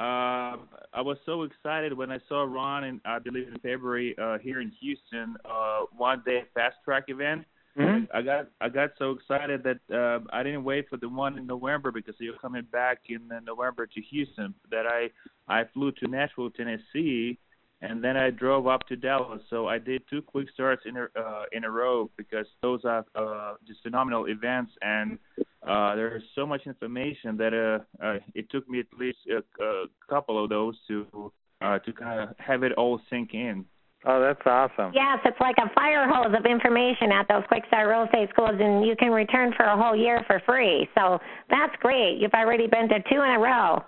uh, 0.00 0.58
I 0.92 1.00
was 1.00 1.16
so 1.24 1.44
excited 1.44 1.92
when 1.92 2.10
I 2.10 2.18
saw 2.28 2.42
Ron, 2.42 2.84
and 2.84 3.00
I 3.06 3.18
believe 3.18 3.48
in 3.48 3.54
February 3.60 4.14
uh, 4.20 4.38
here 4.38 4.60
in 4.60 4.70
Houston, 4.80 5.36
uh, 5.48 5.80
one 5.96 6.22
day 6.26 6.44
fast 6.54 6.76
track 6.84 7.04
event. 7.08 7.44
Mm-hmm. 7.78 8.04
I 8.16 8.22
got 8.22 8.48
I 8.60 8.68
got 8.70 8.90
so 8.98 9.10
excited 9.10 9.62
that 9.64 9.94
uh, 9.94 10.20
I 10.32 10.42
didn't 10.42 10.64
wait 10.64 10.88
for 10.88 10.96
the 10.96 11.08
one 11.08 11.36
in 11.38 11.46
November 11.46 11.92
because 11.92 12.14
you're 12.18 12.38
coming 12.38 12.66
back 12.72 13.00
in 13.08 13.28
November 13.44 13.86
to 13.86 14.00
Houston. 14.00 14.54
That 14.70 14.86
I 14.86 15.10
I 15.46 15.64
flew 15.74 15.92
to 15.92 16.08
Nashville, 16.08 16.50
Tennessee, 16.50 17.38
and 17.82 18.02
then 18.02 18.16
I 18.16 18.30
drove 18.30 18.66
up 18.66 18.86
to 18.88 18.96
Dallas. 18.96 19.42
So 19.50 19.68
I 19.68 19.78
did 19.78 20.02
two 20.08 20.22
quick 20.22 20.48
starts 20.54 20.82
in 20.86 20.96
a 20.96 21.04
uh, 21.18 21.44
in 21.52 21.64
a 21.64 21.70
row 21.70 22.10
because 22.16 22.46
those 22.62 22.80
are 22.84 23.04
uh, 23.14 23.54
just 23.66 23.82
phenomenal 23.82 24.26
events, 24.26 24.72
and 24.80 25.18
uh, 25.66 25.94
there's 25.96 26.22
so 26.34 26.46
much 26.46 26.62
information 26.66 27.36
that 27.36 27.52
uh, 27.52 28.04
uh, 28.04 28.18
it 28.34 28.48
took 28.50 28.66
me 28.68 28.80
at 28.80 28.86
least 28.98 29.18
a, 29.30 29.62
a 29.62 29.84
couple 30.08 30.42
of 30.42 30.48
those 30.48 30.76
to 30.88 31.30
uh, 31.60 31.78
to 31.80 31.92
kind 31.92 32.20
of 32.20 32.36
have 32.38 32.62
it 32.62 32.72
all 32.72 33.00
sink 33.10 33.34
in. 33.34 33.64
Oh, 34.04 34.20
that's 34.20 34.40
awesome. 34.46 34.92
Yes, 34.94 35.18
it's 35.24 35.40
like 35.40 35.56
a 35.58 35.72
fire 35.74 36.08
hose 36.08 36.34
of 36.36 36.46
information 36.46 37.10
at 37.10 37.26
those 37.28 37.42
quick 37.48 37.64
start 37.66 37.88
real 37.88 38.04
estate 38.04 38.28
schools, 38.30 38.54
and 38.60 38.86
you 38.86 38.94
can 38.96 39.10
return 39.10 39.52
for 39.56 39.64
a 39.64 39.76
whole 39.76 39.96
year 39.96 40.22
for 40.26 40.40
free. 40.46 40.88
So 40.94 41.18
that's 41.50 41.74
great. 41.80 42.18
You've 42.18 42.34
already 42.34 42.66
been 42.66 42.88
to 42.88 43.00
two 43.10 43.22
in 43.22 43.30
a 43.30 43.38
row. 43.38 43.82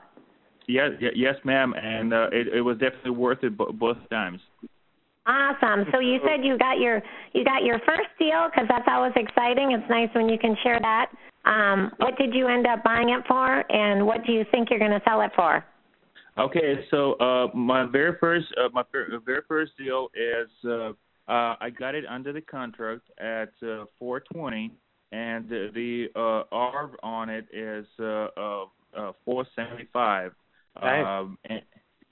Yes, 0.67 0.91
yes, 1.15 1.37
ma'am, 1.45 1.73
and 1.75 2.13
uh, 2.13 2.29
it, 2.33 2.49
it 2.49 2.61
was 2.61 2.77
definitely 2.79 3.13
worth 3.13 3.43
it 3.43 3.57
bo- 3.57 3.73
both 3.73 3.97
times. 4.11 4.41
Awesome. 5.27 5.85
So 5.93 6.01
you 6.01 6.19
said 6.25 6.45
you 6.45 6.59
got 6.59 6.79
your 6.79 7.03
you 7.33 7.45
got 7.45 7.63
your 7.63 7.79
first 7.81 8.09
deal 8.19 8.49
because 8.51 8.67
that's 8.69 8.89
always 8.89 9.13
exciting. 9.15 9.73
It's 9.73 9.89
nice 9.89 10.09
when 10.15 10.29
you 10.29 10.39
can 10.39 10.57
share 10.63 10.81
that. 10.81 11.11
Um, 11.45 11.93
what 11.99 12.17
did 12.19 12.35
you 12.35 12.49
end 12.49 12.67
up 12.67 12.83
buying 12.83 13.11
it 13.11 13.25
for, 13.29 13.65
and 13.71 14.07
what 14.07 14.25
do 14.27 14.33
you 14.33 14.45
think 14.51 14.69
you're 14.71 14.79
going 14.79 14.91
to 14.91 15.03
sell 15.07 15.21
it 15.21 15.31
for? 15.37 15.65
Okay, 16.39 16.85
so 16.91 17.15
uh, 17.15 17.49
my 17.53 17.85
very 17.85 18.17
first 18.21 18.47
uh, 18.57 18.69
my 18.73 18.85
very 18.93 19.43
first 19.49 19.73
deal 19.77 20.09
is 20.15 20.49
uh, 20.65 20.91
uh, 21.31 21.57
I 21.61 21.71
got 21.77 21.95
it 21.97 22.05
under 22.09 22.33
the 22.33 22.41
contract 22.41 23.03
at 23.19 23.51
uh, 23.63 23.85
420, 23.99 24.71
and 25.11 25.49
the, 25.49 25.71
the 25.75 26.07
uh, 26.15 26.55
ARV 26.55 26.91
on 27.03 27.29
it 27.29 27.47
is 27.53 27.87
uh, 27.99 28.29
uh, 28.37 28.63
uh, 28.97 29.13
475. 29.25 30.33
Nice. 30.81 31.05
Um, 31.05 31.39
and, 31.51 31.63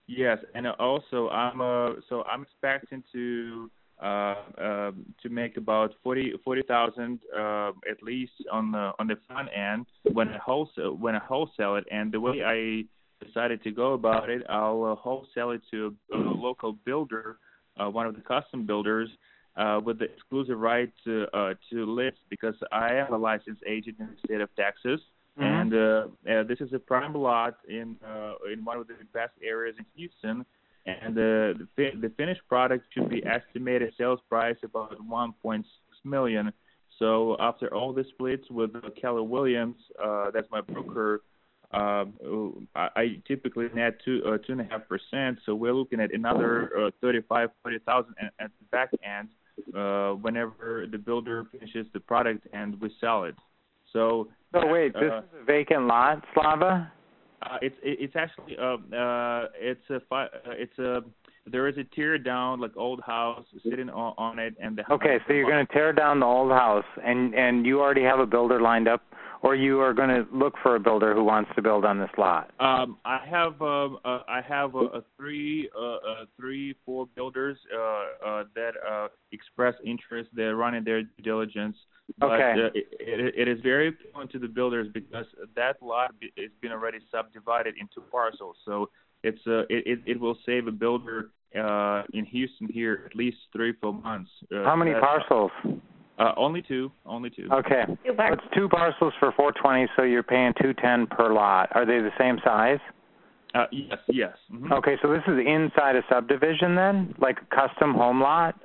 yes, 0.09 0.39
and 0.55 0.67
also 0.67 1.29
I'm 1.29 1.61
uh, 1.61 2.01
so 2.09 2.25
I'm 2.25 2.43
expecting 2.43 3.05
to 3.12 3.71
uh, 4.03 4.35
um, 4.59 5.07
to 5.23 5.29
make 5.29 5.57
about 5.57 5.95
forty 6.03 6.33
forty 6.45 6.62
thousand 6.62 7.21
uh, 7.35 7.69
at 7.89 8.03
least 8.03 8.33
on 8.51 8.73
the 8.73 8.91
on 8.99 9.07
the 9.07 9.17
front 9.29 9.49
end 9.55 9.87
when 10.12 10.29
I 10.29 10.39
wholesale 10.39 10.97
when 10.97 11.15
I 11.15 11.21
wholesale 11.21 11.77
it, 11.77 11.85
and 11.93 12.11
the 12.12 12.21
way 12.21 12.43
I 12.45 12.85
decided 13.25 13.63
to 13.65 13.71
go 13.71 13.95
about 13.95 14.31
it, 14.31 14.43
I'll 14.49 14.85
uh, 14.85 14.95
wholesale 14.95 15.51
it 15.51 15.63
to 15.71 15.95
a, 16.13 16.17
a 16.17 16.19
local 16.19 16.73
builder, 16.73 17.39
uh, 17.81 17.89
one 17.91 18.07
of 18.07 18.15
the 18.15 18.21
custom 18.23 18.67
builders, 18.67 19.09
uh, 19.57 19.81
with 19.83 19.99
the 19.99 20.05
exclusive 20.07 20.59
right 20.59 20.93
to 21.05 21.27
uh, 21.33 21.55
to 21.71 21.87
list 21.87 22.19
because 22.29 22.55
I 22.73 22.95
am 22.95 23.13
a 23.13 23.17
licensed 23.19 23.63
agent 23.67 23.97
in 24.01 24.07
the 24.07 24.17
state 24.25 24.41
of 24.41 24.51
Texas, 24.57 25.01
Mhm. 25.39 25.45
and 25.61 25.75
uh, 25.75 26.31
uh, 26.33 26.43
this 26.45 26.61
is 26.61 26.73
a 26.73 26.79
prime 26.79 27.15
lot 27.15 27.57
in 27.69 27.97
uh, 28.07 28.35
in 28.53 28.65
one 28.65 28.79
of 28.79 28.87
the 28.87 28.95
best 29.13 29.33
areas 29.43 29.77
in 29.79 29.85
Houston. 29.95 30.45
And 30.87 31.19
uh, 31.19 31.59
the 31.61 31.67
fi- 31.75 31.97
the 32.01 32.11
finished 32.17 32.43
product 32.49 32.85
should 32.93 33.09
be 33.09 33.21
estimated 33.27 33.93
sales 33.99 34.21
price 34.29 34.57
about 34.63 34.97
1.6 35.01 35.65
million. 36.05 36.53
So 37.01 37.37
after 37.41 37.75
all 37.75 37.93
the 37.93 38.05
splits 38.13 38.49
with 38.51 38.71
uh, 38.77 38.91
Keller 39.01 39.23
Williams, 39.25 39.77
uh, 40.03 40.31
that's 40.31 40.49
my 40.51 40.61
broker. 40.61 41.23
Um, 41.73 42.69
I, 42.75 42.89
I 42.97 43.23
typically 43.27 43.69
net 43.75 43.99
two 44.05 44.23
uh, 44.27 44.39
two 44.39 44.53
and 44.53 44.61
a 44.61 44.65
half 44.65 44.83
percent, 44.89 45.39
so 45.45 45.55
we're 45.55 45.75
looking 45.75 46.01
at 46.01 46.15
another 46.15 46.71
uh, 46.79 46.91
thirty-five, 47.01 47.51
forty 47.62 47.79
thousand 47.81 48.14
at, 48.21 48.33
at 48.39 48.51
the 48.59 48.64
back 48.71 48.91
end 49.05 49.29
uh, 49.77 50.12
whenever 50.12 50.87
the 50.91 50.99
builder 50.99 51.47
finishes 51.51 51.87
the 51.93 52.01
product 52.01 52.47
and 52.53 52.81
we 52.81 52.91
sell 53.01 53.25
it. 53.25 53.35
So 53.93 54.29
So 54.53 54.67
wait, 54.67 54.95
this 54.95 55.11
uh, 55.12 55.19
is 55.19 55.25
a 55.43 55.45
vacant 55.45 55.87
lot, 55.87 56.23
Slava? 56.35 56.93
uh, 57.43 57.59
it's 57.62 57.77
it's 57.83 58.17
actually 58.17 58.57
uh, 58.59 58.77
uh, 58.97 59.49
it's 59.55 59.89
a 59.91 60.01
fi- 60.09 60.25
uh, 60.27 60.51
it's 60.51 60.79
a 60.79 61.03
there 61.47 61.69
is 61.69 61.77
a 61.79 61.85
tear 61.95 62.19
down 62.19 62.61
like 62.61 62.77
old 62.77 63.01
house 63.03 63.45
sitting 63.62 63.89
on, 63.89 64.14
on 64.19 64.39
it 64.39 64.55
and 64.61 64.77
the 64.77 64.93
Okay, 64.93 65.19
so 65.27 65.33
you're 65.33 65.49
going 65.49 65.64
to 65.64 65.73
tear 65.73 65.93
down 65.93 66.21
the 66.21 66.27
old 66.27 66.51
house, 66.51 66.85
and 67.05 67.35
and 67.35 67.64
you 67.67 67.81
already 67.81 68.03
have 68.03 68.19
a 68.19 68.27
builder 68.27 68.61
lined 68.61 68.89
up, 68.89 69.03
or 69.43 69.55
you 69.55 69.80
are 69.80 69.93
going 69.93 70.09
to 70.09 70.26
look 70.32 70.55
for 70.62 70.76
a 70.76 70.80
builder 70.80 71.14
who 71.14 71.24
wants 71.24 71.51
to 71.57 71.62
build 71.62 71.84
on 71.84 71.99
this 71.99 72.11
lot? 72.18 72.51
Um, 72.61 72.99
I 73.05 73.20
have 73.28 73.61
um, 73.62 73.99
uh, 74.05 74.20
I 74.28 74.41
have 74.47 74.74
a, 74.74 74.78
a 74.78 75.03
three 75.16 75.68
uh, 75.76 75.95
uh, 75.95 75.99
three 76.39 76.74
four 76.84 77.07
builders 77.14 77.59
uh, 77.74 77.78
uh, 77.78 78.45
that 78.55 78.72
uh, 78.89 79.09
express 79.32 79.74
interest. 79.84 80.30
They're 80.32 80.57
running 80.57 80.84
their 80.84 81.03
due 81.03 81.22
diligence. 81.22 81.76
But, 82.18 82.32
Okay. 82.32 82.53
Uh, 82.53 82.66
it, 82.74 82.87
it, 83.01 83.34
it 83.37 83.49
is 83.49 83.61
very 83.62 83.89
appealing 83.89 84.28
to 84.28 84.39
the 84.39 84.49
builders 84.49 84.89
because 84.93 85.26
that 85.57 85.82
lot 85.82 86.14
has 86.39 86.51
been 86.61 86.72
already 86.72 86.99
subdivided 87.11 87.74
into 87.80 88.01
parcels. 88.11 88.57
So 88.64 88.91
it's 89.22 89.41
uh, 89.47 89.62
it, 89.68 90.01
it 90.07 90.20
will 90.20 90.39
save 90.47 90.66
a 90.68 90.72
builder 90.72 91.30
uh, 91.59 92.03
in 92.12 92.24
Houston 92.26 92.68
here 92.68 93.03
at 93.07 93.16
least 93.16 93.39
three 93.53 93.72
four 93.80 93.93
months. 93.93 94.30
Uh, 94.55 94.64
How 94.64 94.76
many 94.76 94.93
parcels? 94.93 95.51
Uh, 96.19 96.33
only 96.37 96.62
two. 96.62 96.91
Only 97.05 97.31
two. 97.31 97.49
Okay. 97.53 97.85
Two 97.87 98.14
It's 98.19 98.43
two 98.55 98.69
parcels 98.69 99.12
for 99.21 99.33
420, 99.33 99.87
so 99.97 100.03
you're 100.03 100.23
paying 100.23 100.55
210 100.61 101.07
per 101.09 101.33
lot. 101.33 101.69
Are 101.73 101.85
they 101.85 101.99
the 101.99 102.12
same 102.19 102.39
size? 102.43 102.79
Uh, 103.55 103.67
yes. 103.71 103.99
Yes. 104.09 104.37
Mhm. 104.53 104.73
Okay, 104.73 104.97
so 105.03 105.11
this 105.11 105.23
is 105.27 105.39
inside 105.47 105.97
a 105.97 106.03
subdivision 106.09 106.75
then, 106.75 107.14
like 107.19 107.39
a 107.41 107.55
custom 107.55 107.95
home 107.95 108.21
lot. 108.21 108.59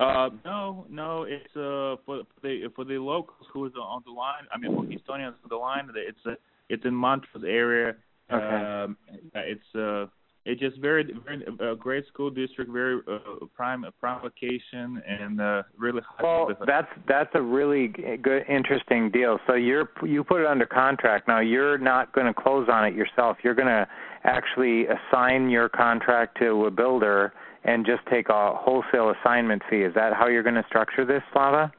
Uh, 0.00 0.30
no, 0.44 0.86
no, 0.88 1.24
it's 1.24 1.56
uh 1.56 1.96
for 2.06 2.22
for 2.22 2.40
the 2.42 2.68
for 2.76 2.84
the 2.84 2.98
locals 2.98 3.48
who 3.52 3.66
is 3.66 3.72
on 3.74 4.02
the 4.06 4.12
line. 4.12 4.46
I 4.52 4.58
mean, 4.58 4.72
for 4.74 4.84
Houstonians 4.84 5.34
on 5.42 5.48
the 5.48 5.56
line, 5.56 5.90
it's 5.94 6.24
a 6.24 6.36
it's 6.68 6.84
in 6.84 6.94
Montrose 6.94 7.42
area. 7.44 7.96
Okay. 8.30 8.44
Um, 8.44 8.96
it's 9.34 9.74
uh 9.74 10.06
it's 10.48 10.60
just 10.60 10.78
very 10.78 11.04
very 11.24 11.44
uh, 11.60 11.74
great 11.74 12.06
school 12.06 12.30
district, 12.30 12.72
very 12.72 13.00
uh, 13.06 13.18
prime 13.54 13.84
prime 14.00 14.22
location, 14.22 15.00
and 15.06 15.40
uh 15.40 15.62
really 15.76 16.00
high. 16.16 16.22
Well, 16.22 16.48
that's 16.66 16.88
that's 17.06 17.28
a 17.34 17.42
really 17.42 17.88
good, 17.88 18.44
interesting 18.48 19.10
deal. 19.10 19.38
So 19.46 19.54
you're 19.54 19.90
you 20.02 20.24
put 20.24 20.40
it 20.40 20.46
under 20.46 20.64
contract 20.64 21.28
now. 21.28 21.40
You're 21.40 21.76
not 21.76 22.14
going 22.14 22.26
to 22.26 22.34
close 22.34 22.66
on 22.72 22.86
it 22.86 22.94
yourself. 22.94 23.36
You're 23.44 23.54
going 23.54 23.68
to 23.68 23.86
actually 24.24 24.86
assign 24.86 25.50
your 25.50 25.68
contract 25.68 26.38
to 26.40 26.64
a 26.64 26.70
builder 26.70 27.34
and 27.64 27.84
just 27.84 28.00
take 28.10 28.30
a 28.30 28.54
wholesale 28.54 29.12
assignment 29.20 29.62
fee. 29.68 29.82
Is 29.82 29.94
that 29.94 30.14
how 30.14 30.28
you're 30.28 30.42
going 30.42 30.54
to 30.54 30.64
structure 30.66 31.04
this, 31.04 31.22
Slava? 31.32 31.70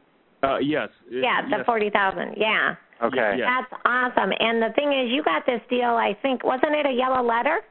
uh 0.43 0.57
yes. 0.59 0.89
yeah, 1.09 1.41
the 1.41 1.57
yes. 1.57 1.65
forty 1.65 1.89
thousand. 1.89 2.35
Yeah. 2.37 2.75
Okay. 3.03 3.35
Yeah. 3.39 3.61
That's 3.61 3.81
awesome. 3.85 4.31
And 4.39 4.61
the 4.61 4.69
thing 4.75 4.93
is, 4.93 5.11
you 5.11 5.23
got 5.23 5.45
this 5.47 5.61
deal. 5.69 5.97
I 5.97 6.15
think 6.21 6.43
wasn't 6.43 6.75
it 6.75 6.85
a 6.85 6.93
yellow 6.93 7.25
letter? 7.25 7.61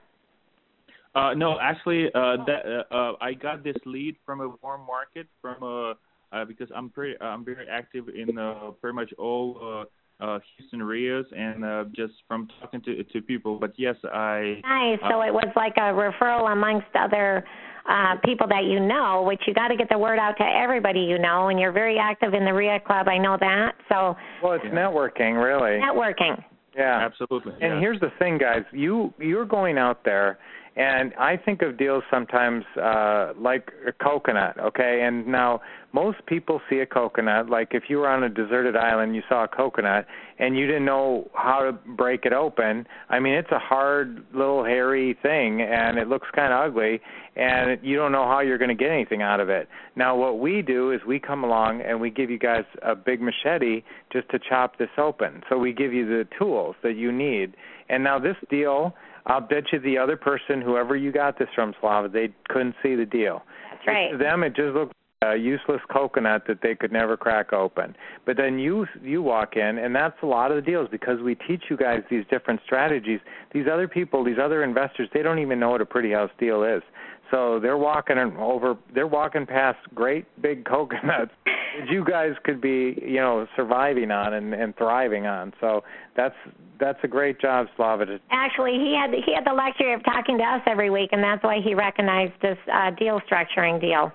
Uh, 1.14 1.34
no, 1.34 1.58
actually, 1.60 2.06
uh, 2.14 2.36
that 2.46 2.84
uh, 2.90 2.94
uh, 2.94 3.12
I 3.20 3.34
got 3.34 3.64
this 3.64 3.76
lead 3.86 4.16
from 4.24 4.40
a 4.40 4.48
warm 4.62 4.86
market 4.86 5.26
from 5.40 5.62
uh, 5.62 5.94
uh 6.30 6.44
because 6.44 6.68
I'm 6.76 6.90
pretty 6.90 7.14
I'm 7.20 7.44
very 7.44 7.66
active 7.68 8.08
in 8.08 8.38
uh, 8.38 8.72
pretty 8.80 8.94
much 8.94 9.12
all 9.18 9.58
uh, 9.60 9.84
uh, 10.20 10.38
Houston 10.56 10.80
areas 10.80 11.26
and 11.36 11.64
uh, 11.64 11.84
just 11.94 12.14
from 12.26 12.48
talking 12.60 12.80
to 12.82 13.04
to 13.04 13.22
people. 13.22 13.58
But 13.58 13.72
yes, 13.76 13.96
I 14.04 14.60
Nice. 14.62 14.98
Uh, 15.02 15.08
So 15.10 15.22
it 15.22 15.32
was 15.32 15.50
like 15.56 15.74
a 15.76 15.92
referral 15.92 16.52
amongst 16.52 16.88
other 16.94 17.44
uh, 17.88 18.16
people 18.24 18.46
that 18.48 18.64
you 18.64 18.80
know, 18.80 19.22
which 19.26 19.40
you 19.46 19.54
got 19.54 19.68
to 19.68 19.76
get 19.76 19.88
the 19.88 19.98
word 19.98 20.18
out 20.18 20.36
to 20.38 20.44
everybody 20.44 21.00
you 21.00 21.18
know. 21.18 21.48
And 21.48 21.58
you're 21.58 21.72
very 21.72 21.98
active 21.98 22.34
in 22.34 22.44
the 22.44 22.52
REIA 22.52 22.80
club. 22.80 23.08
I 23.08 23.18
know 23.18 23.36
that. 23.40 23.72
So 23.88 24.16
Well, 24.42 24.52
it's 24.52 24.64
networking, 24.66 25.42
really. 25.42 25.80
networking. 25.80 26.42
Yeah. 26.76 26.98
absolutely. 27.04 27.54
And 27.54 27.74
yeah. 27.74 27.80
here's 27.80 28.00
the 28.00 28.12
thing, 28.18 28.38
guys. 28.38 28.62
You 28.72 29.12
you're 29.18 29.46
going 29.46 29.78
out 29.78 30.04
there, 30.04 30.38
and 30.76 31.12
I 31.14 31.36
think 31.36 31.62
of 31.62 31.76
deals 31.76 32.04
sometimes 32.10 32.64
uh, 32.80 33.32
like 33.38 33.72
a 33.86 33.92
coconut. 33.92 34.58
Okay, 34.58 35.02
and 35.02 35.26
now 35.26 35.60
most 35.92 36.18
people 36.26 36.60
see 36.68 36.78
a 36.78 36.86
coconut 36.86 37.48
like 37.48 37.68
if 37.72 37.84
you 37.88 37.98
were 37.98 38.08
on 38.08 38.22
a 38.22 38.28
deserted 38.28 38.76
island, 38.76 39.14
you 39.16 39.22
saw 39.28 39.44
a 39.44 39.48
coconut, 39.48 40.06
and 40.38 40.56
you 40.56 40.66
didn't 40.66 40.84
know 40.84 41.30
how 41.34 41.60
to 41.60 41.72
break 41.72 42.24
it 42.24 42.32
open. 42.32 42.86
I 43.08 43.18
mean, 43.18 43.34
it's 43.34 43.50
a 43.50 43.58
hard 43.58 44.24
little 44.32 44.64
hairy 44.64 45.18
thing, 45.22 45.62
and 45.62 45.98
it 45.98 46.08
looks 46.08 46.28
kind 46.34 46.52
of 46.52 46.70
ugly, 46.70 47.00
and 47.36 47.78
you 47.82 47.96
don't 47.96 48.12
know 48.12 48.26
how 48.26 48.40
you're 48.40 48.58
going 48.58 48.68
to 48.68 48.74
get 48.74 48.90
anything 48.90 49.22
out 49.22 49.40
of 49.40 49.48
it. 49.48 49.68
Now, 49.96 50.16
what 50.16 50.38
we 50.38 50.62
do 50.62 50.92
is 50.92 51.00
we 51.06 51.18
come 51.18 51.44
along 51.44 51.80
and 51.82 52.00
we 52.00 52.10
give 52.10 52.30
you 52.30 52.38
guys 52.38 52.64
a 52.82 52.94
big 52.94 53.20
machete 53.20 53.82
just 54.12 54.28
to 54.30 54.38
chop 54.38 54.78
this 54.78 54.90
open. 54.98 55.42
So 55.48 55.58
we 55.58 55.72
give 55.72 55.92
you 55.92 56.06
the 56.06 56.26
tools 56.38 56.76
that 56.82 56.96
you 56.96 57.12
need. 57.12 57.54
And 57.88 58.04
now 58.04 58.18
this 58.18 58.36
deal, 58.50 58.94
I'll 59.28 59.40
bet 59.40 59.64
you 59.72 59.78
the 59.78 59.98
other 59.98 60.16
person, 60.16 60.60
whoever 60.60 60.96
you 60.96 61.12
got 61.12 61.38
this 61.38 61.48
from, 61.54 61.74
Slava, 61.80 62.08
they 62.08 62.30
couldn't 62.48 62.74
see 62.82 62.94
the 62.94 63.04
deal. 63.04 63.42
That's 63.70 63.86
right. 63.86 64.10
To 64.12 64.18
them, 64.18 64.42
it 64.42 64.56
just 64.56 64.74
looked 64.74 64.94
like 65.22 65.34
a 65.34 65.36
useless 65.36 65.80
coconut 65.92 66.44
that 66.48 66.60
they 66.62 66.74
could 66.74 66.92
never 66.92 67.16
crack 67.16 67.52
open. 67.52 67.94
But 68.24 68.36
then 68.36 68.58
you 68.58 68.86
you 69.02 69.22
walk 69.22 69.56
in, 69.56 69.78
and 69.78 69.94
that's 69.94 70.16
a 70.22 70.26
lot 70.26 70.50
of 70.50 70.56
the 70.56 70.62
deals 70.62 70.88
because 70.90 71.20
we 71.20 71.34
teach 71.34 71.64
you 71.68 71.76
guys 71.76 72.00
these 72.10 72.24
different 72.30 72.60
strategies. 72.64 73.20
These 73.52 73.66
other 73.70 73.86
people, 73.86 74.24
these 74.24 74.38
other 74.42 74.64
investors, 74.64 75.08
they 75.12 75.22
don't 75.22 75.40
even 75.40 75.60
know 75.60 75.70
what 75.70 75.80
a 75.80 75.86
pretty 75.86 76.12
house 76.12 76.30
deal 76.38 76.62
is. 76.62 76.82
So 77.30 77.60
they're 77.60 77.76
walking 77.76 78.16
over, 78.18 78.76
they're 78.94 79.06
walking 79.06 79.46
past 79.46 79.78
great 79.94 80.26
big 80.40 80.64
coconuts 80.64 81.32
that 81.44 81.90
you 81.90 82.04
guys 82.04 82.32
could 82.44 82.60
be, 82.60 82.98
you 83.02 83.16
know, 83.16 83.46
surviving 83.56 84.10
on 84.10 84.34
and, 84.34 84.54
and 84.54 84.76
thriving 84.76 85.26
on. 85.26 85.52
So 85.60 85.82
that's 86.16 86.34
that's 86.80 86.98
a 87.02 87.08
great 87.08 87.40
job, 87.40 87.66
Slava. 87.76 88.06
Actually, 88.30 88.72
he 88.72 88.96
had 88.98 89.12
he 89.12 89.34
had 89.34 89.44
the 89.44 89.52
luxury 89.52 89.92
of 89.92 90.04
talking 90.04 90.38
to 90.38 90.44
us 90.44 90.62
every 90.66 90.90
week, 90.90 91.10
and 91.12 91.22
that's 91.22 91.42
why 91.42 91.58
he 91.62 91.74
recognized 91.74 92.34
this 92.40 92.58
uh, 92.72 92.90
deal 92.92 93.20
structuring 93.30 93.80
deal. 93.80 94.12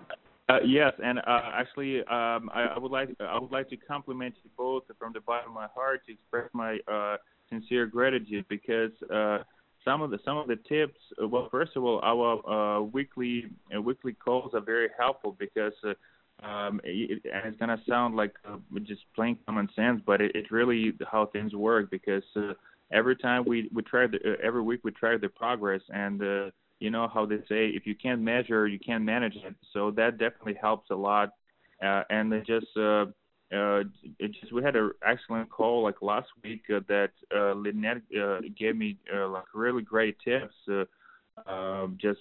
Uh, 0.49 0.57
yes, 0.65 0.91
and 1.03 1.19
uh, 1.19 1.41
actually, 1.53 1.99
um, 1.99 2.49
I, 2.53 2.73
I 2.75 2.79
would 2.79 2.91
like 2.91 3.09
I 3.19 3.39
would 3.39 3.51
like 3.51 3.69
to 3.69 3.77
compliment 3.77 4.35
you 4.43 4.49
both 4.57 4.83
from 4.97 5.13
the 5.13 5.21
bottom 5.21 5.49
of 5.49 5.55
my 5.55 5.67
heart 5.73 6.01
to 6.07 6.13
express 6.13 6.49
my 6.53 6.79
uh, 6.91 7.17
sincere 7.49 7.85
gratitude 7.85 8.45
because 8.49 8.91
uh, 9.13 9.39
some 9.85 10.01
of 10.01 10.11
the 10.11 10.19
some 10.25 10.37
of 10.37 10.47
the 10.47 10.57
tips. 10.67 10.99
Uh, 11.21 11.27
well, 11.27 11.47
first 11.51 11.71
of 11.75 11.83
all, 11.83 11.99
our 12.03 12.77
uh, 12.77 12.81
weekly 12.81 13.45
uh, 13.75 13.81
weekly 13.81 14.13
calls 14.13 14.53
are 14.53 14.61
very 14.61 14.89
helpful 14.97 15.35
because. 15.37 15.73
Uh, 15.85 15.93
um, 16.41 16.81
it, 16.83 17.21
and 17.31 17.45
it's 17.45 17.57
gonna 17.57 17.81
sound 17.87 18.15
like 18.15 18.33
uh, 18.43 18.57
just 18.81 19.01
plain 19.15 19.37
common 19.45 19.69
sense, 19.75 20.01
but 20.05 20.19
it, 20.19 20.31
it's 20.35 20.51
really 20.51 20.91
how 21.09 21.27
things 21.27 21.53
work 21.53 21.89
because 21.91 22.23
uh, 22.35 22.53
every 22.91 23.15
time 23.15 23.43
we 23.45 23.69
we 23.73 23.81
try 23.81 24.07
the, 24.07 24.17
uh, 24.17 24.35
every 24.43 24.61
week 24.61 24.81
we 24.83 24.91
track 24.91 25.21
the 25.21 25.29
progress 25.29 25.81
and 25.89 26.21
uh, 26.21 26.49
you 26.79 26.89
know 26.89 27.09
how 27.13 27.25
they 27.25 27.37
say 27.49 27.67
if 27.67 27.85
you 27.85 27.95
can't 27.95 28.21
measure 28.21 28.67
you 28.67 28.79
can't 28.79 29.03
manage 29.03 29.35
it 29.35 29.55
so 29.73 29.91
that 29.91 30.17
definitely 30.17 30.55
helps 30.59 30.89
a 30.91 30.95
lot 30.95 31.29
uh, 31.83 32.03
and 32.09 32.31
just 32.45 32.67
uh 32.77 33.05
uh 33.53 33.83
it 34.19 34.31
just 34.39 34.51
we 34.51 34.63
had 34.63 34.75
an 34.75 34.91
excellent 35.05 35.49
call 35.49 35.83
like 35.83 36.01
last 36.01 36.27
week 36.43 36.63
uh, 36.73 36.79
that 36.87 37.11
uh 37.35 37.53
Lynette 37.53 38.01
uh 38.19 38.39
gave 38.57 38.75
me 38.75 38.97
uh, 39.13 39.27
like 39.27 39.45
really 39.53 39.83
great 39.83 40.17
tips 40.23 40.53
uh 40.71 40.83
um 41.47 41.97
just 41.99 42.19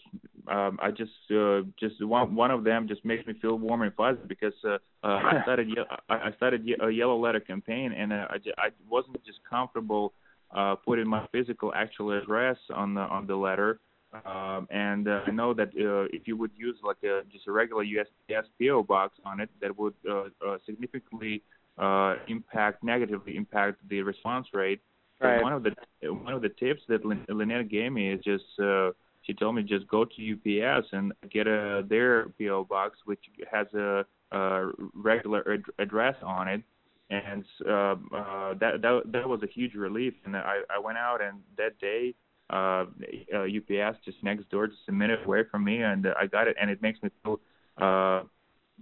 um 0.48 0.78
I 0.82 0.90
just 0.90 1.10
uh 1.30 1.62
just 1.78 2.02
one 2.04 2.34
one 2.34 2.50
of 2.50 2.64
them 2.64 2.88
just 2.88 3.04
makes 3.04 3.26
me 3.26 3.34
feel 3.40 3.56
warm 3.58 3.82
and 3.82 3.94
fuzzy 3.94 4.20
because 4.26 4.54
uh, 4.64 4.78
uh 5.04 5.06
I 5.06 5.42
started 5.42 5.68
I 6.08 6.32
started 6.36 6.68
a 6.82 6.90
yellow 6.90 7.18
letter 7.18 7.40
campaign 7.40 7.92
and 7.92 8.12
uh, 8.12 8.26
I 8.30 8.38
ju- 8.38 8.54
I 8.58 8.68
wasn't 8.88 9.22
just 9.24 9.38
comfortable 9.48 10.14
uh 10.54 10.76
putting 10.76 11.06
my 11.06 11.26
physical 11.32 11.72
actual 11.74 12.12
address 12.12 12.56
on 12.74 12.94
the 12.94 13.02
on 13.02 13.26
the 13.26 13.36
letter 13.36 13.80
um, 14.26 14.68
and 14.70 15.08
uh, 15.08 15.20
I 15.26 15.30
know 15.30 15.54
that 15.54 15.68
uh, 15.68 16.08
if 16.12 16.26
you 16.26 16.36
would 16.36 16.50
use 16.54 16.76
like 16.82 17.02
a, 17.02 17.22
just 17.30 17.46
a 17.46 17.52
regular 17.52 17.84
USPS 17.84 18.44
PO 18.60 18.82
box 18.82 19.18
on 19.24 19.40
it, 19.40 19.48
that 19.60 19.76
would 19.78 19.94
uh, 20.08 20.24
uh, 20.46 20.58
significantly 20.66 21.42
uh, 21.78 22.16
impact 22.28 22.84
negatively 22.84 23.36
impact 23.36 23.78
the 23.88 24.02
response 24.02 24.48
rate. 24.52 24.80
Right. 25.20 25.40
one 25.40 25.52
of 25.52 25.62
the 25.62 25.72
one 26.12 26.32
of 26.32 26.42
the 26.42 26.48
tips 26.48 26.82
that 26.88 27.04
Lin- 27.04 27.24
Lynette 27.28 27.68
gave 27.68 27.92
me 27.92 28.12
is 28.12 28.20
just 28.24 28.44
uh, 28.60 28.90
she 29.22 29.32
told 29.32 29.54
me 29.54 29.62
just 29.62 29.86
go 29.86 30.04
to 30.04 30.32
UPS 30.32 30.88
and 30.92 31.12
get 31.30 31.46
a 31.46 31.84
their 31.88 32.28
PO 32.38 32.64
box 32.64 32.98
which 33.04 33.20
has 33.50 33.68
a, 33.72 34.04
a 34.32 34.70
regular 34.94 35.54
ad- 35.54 35.62
address 35.78 36.16
on 36.22 36.48
it. 36.48 36.62
And 37.08 37.44
uh, 37.66 37.94
uh, 38.14 38.54
that 38.54 38.82
that 38.82 39.02
that 39.06 39.28
was 39.28 39.42
a 39.42 39.46
huge 39.46 39.74
relief, 39.74 40.14
and 40.24 40.36
I 40.36 40.60
I 40.68 40.78
went 40.78 40.98
out 40.98 41.22
and 41.22 41.40
that 41.56 41.78
day 41.78 42.14
uh, 42.52 42.84
uh 43.34 43.44
UPS 43.44 43.98
just 44.04 44.22
next 44.22 44.48
door, 44.50 44.66
just 44.66 44.88
a 44.88 44.92
minute 44.92 45.20
away 45.24 45.42
from 45.50 45.64
me, 45.64 45.82
and 45.82 46.06
uh, 46.06 46.14
I 46.20 46.26
got 46.26 46.48
it, 46.48 46.56
and 46.60 46.70
it 46.70 46.82
makes 46.82 47.02
me 47.02 47.10
feel 47.22 47.40
uh, 47.80 48.22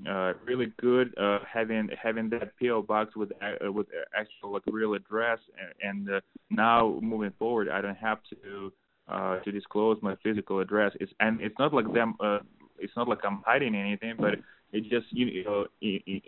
uh, 0.08 0.32
really 0.44 0.72
good 0.80 1.14
uh, 1.18 1.38
having 1.50 1.88
having 2.02 2.30
that 2.30 2.52
PO 2.60 2.82
box 2.82 3.14
with 3.16 3.32
uh, 3.42 3.70
with 3.70 3.86
actual 4.16 4.52
like 4.52 4.62
real 4.66 4.94
address, 4.94 5.38
and, 5.82 6.08
and 6.08 6.16
uh, 6.16 6.20
now 6.50 6.98
moving 7.02 7.32
forward, 7.38 7.68
I 7.68 7.80
don't 7.80 7.96
have 7.96 8.18
to 8.30 8.72
uh, 9.08 9.40
to 9.40 9.52
disclose 9.52 9.98
my 10.02 10.16
physical 10.22 10.60
address. 10.60 10.92
It's 11.00 11.12
and 11.20 11.40
it's 11.40 11.58
not 11.58 11.74
like 11.74 11.92
them. 11.92 12.14
Uh, 12.20 12.38
it's 12.78 12.92
not 12.96 13.08
like 13.08 13.18
I'm 13.24 13.42
hiding 13.44 13.74
anything, 13.74 14.14
but 14.18 14.36
it 14.72 14.82
just 14.84 15.06
you, 15.10 15.44
know. 15.44 15.66
It, 15.80 16.02
it, 16.06 16.22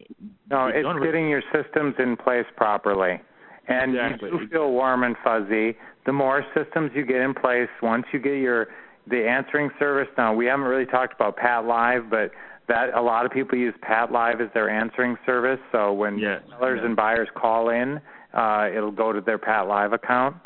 no, 0.51 0.67
you 0.67 0.75
it's 0.75 0.87
really- 0.87 1.07
getting 1.07 1.29
your 1.29 1.43
systems 1.53 1.95
in 1.99 2.17
place 2.17 2.47
properly. 2.57 3.21
And 3.69 3.95
Exactly. 3.95 4.31
you 4.31 4.41
do 4.41 4.49
feel 4.49 4.71
warm 4.71 5.05
and 5.05 5.17
fuzzy. 5.23 5.77
The 6.05 6.13
more 6.13 6.45
systems 6.55 6.91
you 6.95 7.07
get 7.07 7.21
in 7.21 7.33
place, 7.33 7.69
once 7.81 8.05
you 8.13 8.19
get 8.19 8.39
your 8.39 8.69
the 9.07 9.27
answering 9.27 9.71
service. 9.79 10.09
Now 10.17 10.35
we 10.35 10.47
haven't 10.47 10.67
really 10.67 10.87
talked 10.87 11.15
about 11.15 11.37
PATLive, 11.37 12.09
but 12.09 12.31
that 12.69 12.95
a 12.95 13.03
lot 13.03 13.27
of 13.27 13.33
people 13.33 13.59
use 13.59 13.75
PATLive 13.83 14.41
as 14.41 14.49
their 14.55 14.71
answering 14.71 15.17
service. 15.27 15.59
So 15.73 15.93
when 15.93 16.19
Yes, 16.19 16.43
sellers 16.51 16.79
yes. 16.81 16.87
and 16.87 16.97
buyers 16.97 17.29
call 17.35 17.71
in, 17.71 18.01
uh, 18.33 18.69
it'll 18.75 18.93
go 18.93 19.13
to 19.13 19.21
their 19.21 19.39
PATLive 19.39 19.93
account. 19.93 20.37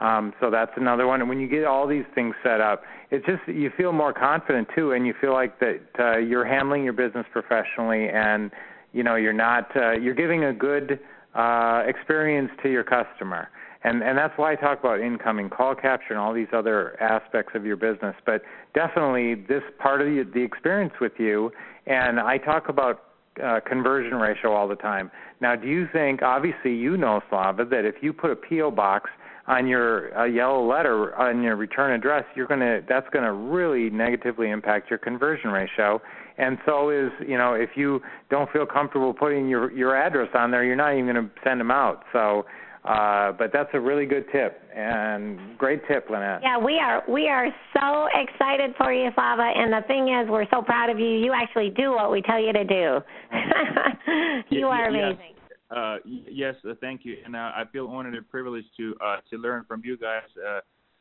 Um, 0.00 0.34
so 0.40 0.50
that's 0.50 0.72
another 0.76 1.06
one. 1.06 1.20
And 1.20 1.28
when 1.28 1.38
you 1.38 1.48
get 1.48 1.64
all 1.64 1.86
these 1.86 2.04
things 2.14 2.34
set 2.42 2.60
up, 2.60 2.82
it's 3.10 3.24
just 3.24 3.46
you 3.46 3.70
feel 3.76 3.92
more 3.92 4.12
confident 4.12 4.68
too, 4.74 4.92
and 4.92 5.06
you 5.06 5.14
feel 5.20 5.32
like 5.32 5.60
that 5.60 5.80
uh, 5.98 6.18
you're 6.18 6.44
handling 6.44 6.82
your 6.82 6.92
business 6.92 7.26
professionally, 7.30 8.08
and 8.08 8.50
you 8.92 9.02
know 9.02 9.14
you're 9.16 9.32
not 9.32 9.74
uh, 9.76 9.92
you're 9.92 10.14
giving 10.14 10.44
a 10.44 10.52
good 10.52 10.98
uh, 11.34 11.82
experience 11.86 12.50
to 12.62 12.70
your 12.70 12.84
customer. 12.84 13.48
And 13.84 14.02
and 14.02 14.16
that's 14.16 14.36
why 14.36 14.52
I 14.52 14.56
talk 14.56 14.78
about 14.78 15.00
incoming 15.00 15.50
call 15.50 15.74
capture 15.74 16.10
and 16.10 16.18
all 16.18 16.32
these 16.32 16.52
other 16.52 17.00
aspects 17.02 17.52
of 17.54 17.66
your 17.66 17.76
business. 17.76 18.14
But 18.24 18.42
definitely 18.74 19.34
this 19.34 19.62
part 19.78 20.00
of 20.00 20.06
the, 20.06 20.24
the 20.32 20.40
experience 20.40 20.94
with 21.00 21.12
you, 21.18 21.50
and 21.86 22.20
I 22.20 22.38
talk 22.38 22.68
about 22.68 23.02
uh, 23.42 23.60
conversion 23.66 24.14
ratio 24.14 24.52
all 24.52 24.68
the 24.68 24.76
time. 24.76 25.10
Now, 25.40 25.56
do 25.56 25.66
you 25.66 25.88
think, 25.92 26.22
obviously, 26.22 26.74
you 26.74 26.96
know, 26.96 27.20
Slava, 27.28 27.64
that 27.64 27.84
if 27.84 27.96
you 28.02 28.12
put 28.12 28.30
a 28.30 28.36
PO 28.36 28.70
box 28.70 29.10
on 29.48 29.66
your 29.66 30.08
a 30.10 30.30
yellow 30.30 30.64
letter 30.64 31.14
on 31.16 31.42
your 31.42 31.56
return 31.56 31.92
address, 31.92 32.24
you're 32.36 32.46
gonna 32.46 32.80
that's 32.88 33.08
gonna 33.12 33.32
really 33.32 33.90
negatively 33.90 34.50
impact 34.50 34.90
your 34.90 34.98
conversion 34.98 35.50
ratio. 35.50 36.00
And 36.38 36.58
so 36.64 36.90
is 36.90 37.10
you 37.26 37.36
know 37.36 37.54
if 37.54 37.70
you 37.76 38.00
don't 38.30 38.50
feel 38.52 38.66
comfortable 38.66 39.12
putting 39.12 39.48
your 39.48 39.72
your 39.72 39.96
address 39.96 40.28
on 40.34 40.50
there, 40.50 40.64
you're 40.64 40.76
not 40.76 40.94
even 40.94 41.06
gonna 41.06 41.30
send 41.44 41.60
them 41.60 41.70
out. 41.70 42.04
So. 42.12 42.44
Uh, 42.84 43.30
but 43.38 43.52
that's 43.52 43.68
a 43.74 43.80
really 43.80 44.06
good 44.06 44.24
tip 44.32 44.60
and 44.74 45.56
great 45.56 45.86
tip, 45.86 46.08
Lynette. 46.10 46.40
Yeah, 46.42 46.58
we 46.58 46.80
are 46.80 47.04
we 47.08 47.28
are 47.28 47.46
so 47.72 48.08
excited 48.12 48.74
for 48.76 48.92
you, 48.92 49.08
Slava. 49.14 49.52
And 49.54 49.72
the 49.72 49.86
thing 49.86 50.08
is, 50.08 50.28
we're 50.28 50.48
so 50.50 50.62
proud 50.62 50.90
of 50.90 50.98
you. 50.98 51.06
You 51.06 51.32
actually 51.32 51.70
do 51.70 51.92
what 51.92 52.10
we 52.10 52.22
tell 52.22 52.42
you 52.42 52.52
to 52.52 52.64
do. 52.64 52.98
you 54.50 54.66
are 54.66 54.88
amazing. 54.88 55.34
Uh, 55.70 55.98
yes, 56.04 56.56
uh, 56.68 56.74
thank 56.80 57.04
you, 57.04 57.16
and 57.24 57.36
uh, 57.36 57.52
I 57.54 57.62
feel 57.72 57.86
honored 57.86 58.14
and 58.14 58.28
privileged 58.28 58.68
to 58.78 58.96
uh, 59.00 59.18
to 59.30 59.38
learn 59.38 59.64
from 59.68 59.82
you 59.84 59.96
guys 59.96 60.22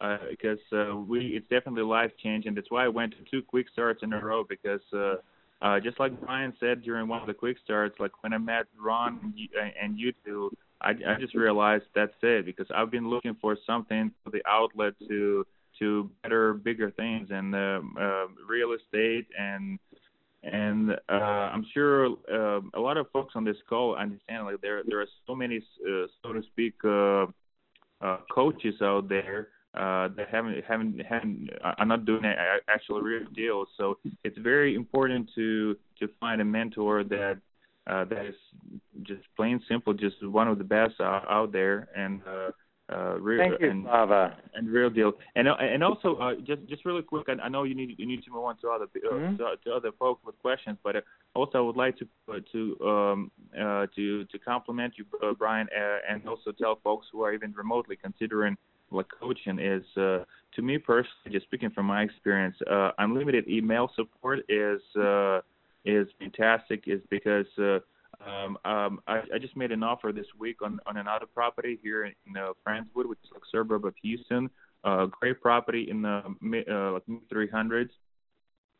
uh, 0.01 0.05
uh, 0.05 0.17
because 0.29 0.59
uh, 0.71 0.95
we 0.95 1.27
it's 1.35 1.47
definitely 1.49 1.83
life 1.83 2.11
changing. 2.21 2.55
That's 2.55 2.71
why 2.71 2.85
I 2.85 2.87
went 2.87 3.13
to 3.13 3.17
two 3.29 3.41
quick 3.41 3.67
starts 3.71 4.03
in 4.03 4.13
a 4.13 4.19
row 4.19 4.43
because 4.47 4.81
uh, 4.93 5.15
uh, 5.61 5.79
just 5.79 5.99
like 5.99 6.19
Brian 6.21 6.53
said 6.59 6.81
during 6.81 7.07
one 7.07 7.21
of 7.21 7.27
the 7.27 7.33
quick 7.33 7.57
starts, 7.63 7.99
like 7.99 8.11
when 8.23 8.33
I 8.33 8.37
met 8.37 8.65
Ron 8.79 9.33
and 9.79 9.97
you, 9.97 10.07
you 10.07 10.13
two, 10.25 10.51
I, 10.81 10.89
I 10.89 11.19
just 11.19 11.35
realized 11.35 11.83
that's 11.93 12.13
it 12.23 12.45
because 12.45 12.67
I've 12.75 12.89
been 12.89 13.09
looking 13.09 13.37
for 13.39 13.55
something 13.65 14.11
for 14.23 14.31
the 14.31 14.41
outlet 14.47 14.93
to 15.07 15.45
to 15.79 16.09
better, 16.23 16.53
bigger 16.53 16.91
things 16.91 17.29
and 17.31 17.55
uh, 17.55 17.81
uh, 17.99 18.25
real 18.47 18.73
estate 18.73 19.27
and 19.37 19.79
and 20.43 20.91
uh, 21.07 21.13
I'm 21.13 21.65
sure 21.71 22.07
uh, 22.31 22.61
a 22.73 22.79
lot 22.79 22.97
of 22.97 23.05
folks 23.11 23.33
on 23.35 23.43
this 23.43 23.57
call 23.69 23.95
understand 23.95 24.45
like 24.45 24.61
there 24.61 24.81
there 24.87 24.99
are 24.99 25.07
so 25.27 25.35
many 25.35 25.57
uh, 25.57 26.07
so 26.23 26.33
to 26.33 26.41
speak 26.51 26.73
uh, 26.83 27.27
uh, 28.03 28.17
coaches 28.33 28.75
out 28.81 29.07
there 29.07 29.49
uh, 29.73 30.09
that 30.15 30.27
haven't 30.29 30.63
haven't 30.65 31.01
haven't 31.05 31.49
are 31.63 31.85
not 31.85 32.05
doing 32.05 32.25
an 32.25 32.35
actual 32.67 33.01
real 33.01 33.25
deal. 33.33 33.65
So 33.77 33.97
it's 34.23 34.37
very 34.37 34.75
important 34.75 35.29
to 35.35 35.77
to 35.99 36.07
find 36.19 36.41
a 36.41 36.45
mentor 36.45 37.03
that 37.05 37.37
uh, 37.87 38.05
that 38.05 38.25
is 38.25 38.35
just 39.03 39.21
plain 39.35 39.61
simple, 39.67 39.93
just 39.93 40.23
one 40.25 40.47
of 40.47 40.57
the 40.57 40.63
best 40.63 40.99
out, 40.99 41.25
out 41.29 41.51
there, 41.51 41.87
and 41.95 42.21
uh, 42.27 42.51
uh, 42.93 43.17
real, 43.19 43.39
Thank 43.39 43.61
you, 43.61 43.69
and, 43.69 43.83
Slava. 43.85 44.37
and 44.53 44.67
real 44.69 44.89
deal. 44.89 45.13
And 45.35 45.47
uh, 45.47 45.55
and 45.59 45.81
also 45.83 46.15
uh, 46.17 46.35
just 46.45 46.67
just 46.67 46.83
really 46.83 47.01
quick, 47.01 47.27
I, 47.29 47.41
I 47.45 47.47
know 47.47 47.63
you 47.63 47.73
need 47.73 47.95
you 47.97 48.05
need 48.05 48.23
to 48.23 48.31
move 48.31 48.43
on 48.43 48.57
to 48.57 48.69
other 48.69 48.85
uh, 48.85 49.13
Mhm. 49.15 49.37
to, 49.37 49.55
to 49.63 49.73
other 49.73 49.91
folks 49.97 50.23
with 50.25 50.37
questions, 50.39 50.77
but 50.83 50.97
uh, 50.97 51.01
also 51.33 51.59
I 51.59 51.61
would 51.61 51.77
like 51.77 51.97
to 51.99 52.07
uh, 52.29 52.39
to 52.51 52.87
um 52.87 53.31
uh 53.57 53.87
to 53.95 54.25
to 54.25 54.39
compliment 54.39 54.95
you, 54.97 55.05
uh, 55.23 55.33
Brian, 55.33 55.67
uh, 55.75 56.13
and 56.13 56.27
also 56.27 56.51
tell 56.51 56.75
folks 56.83 57.07
who 57.11 57.23
are 57.23 57.33
even 57.33 57.53
remotely 57.53 57.95
considering 57.95 58.57
like 58.91 59.07
coaching 59.19 59.59
is 59.59 59.83
uh 59.97 60.23
to 60.55 60.61
me 60.61 60.77
personally, 60.77 61.31
just 61.31 61.45
speaking 61.45 61.69
from 61.71 61.85
my 61.85 62.01
experience, 62.03 62.55
uh 62.69 62.91
unlimited 62.99 63.47
email 63.47 63.89
support 63.95 64.39
is 64.49 64.81
uh 64.99 65.39
is 65.85 66.07
fantastic. 66.19 66.83
Is 66.87 67.01
because 67.09 67.47
uh 67.57 67.79
um, 68.25 68.57
um, 68.65 68.99
I, 69.07 69.21
I 69.33 69.39
just 69.39 69.55
made 69.57 69.71
an 69.71 69.83
offer 69.83 70.11
this 70.13 70.27
week 70.37 70.61
on, 70.61 70.79
on 70.85 70.97
another 70.97 71.25
property 71.25 71.79
here 71.81 72.05
in 72.05 72.37
uh, 72.37 72.49
Friendswood, 72.67 73.07
which 73.07 73.19
is 73.23 73.29
like 73.33 73.41
suburb 73.51 73.85
of 73.85 73.95
Houston. 74.03 74.49
Uh, 74.83 75.05
great 75.05 75.41
property 75.41 75.87
in 75.89 76.01
the 76.01 76.21
mid, 76.41 76.69
uh, 76.69 76.93
like 76.93 77.07
mid 77.07 77.27
300s, 77.29 77.89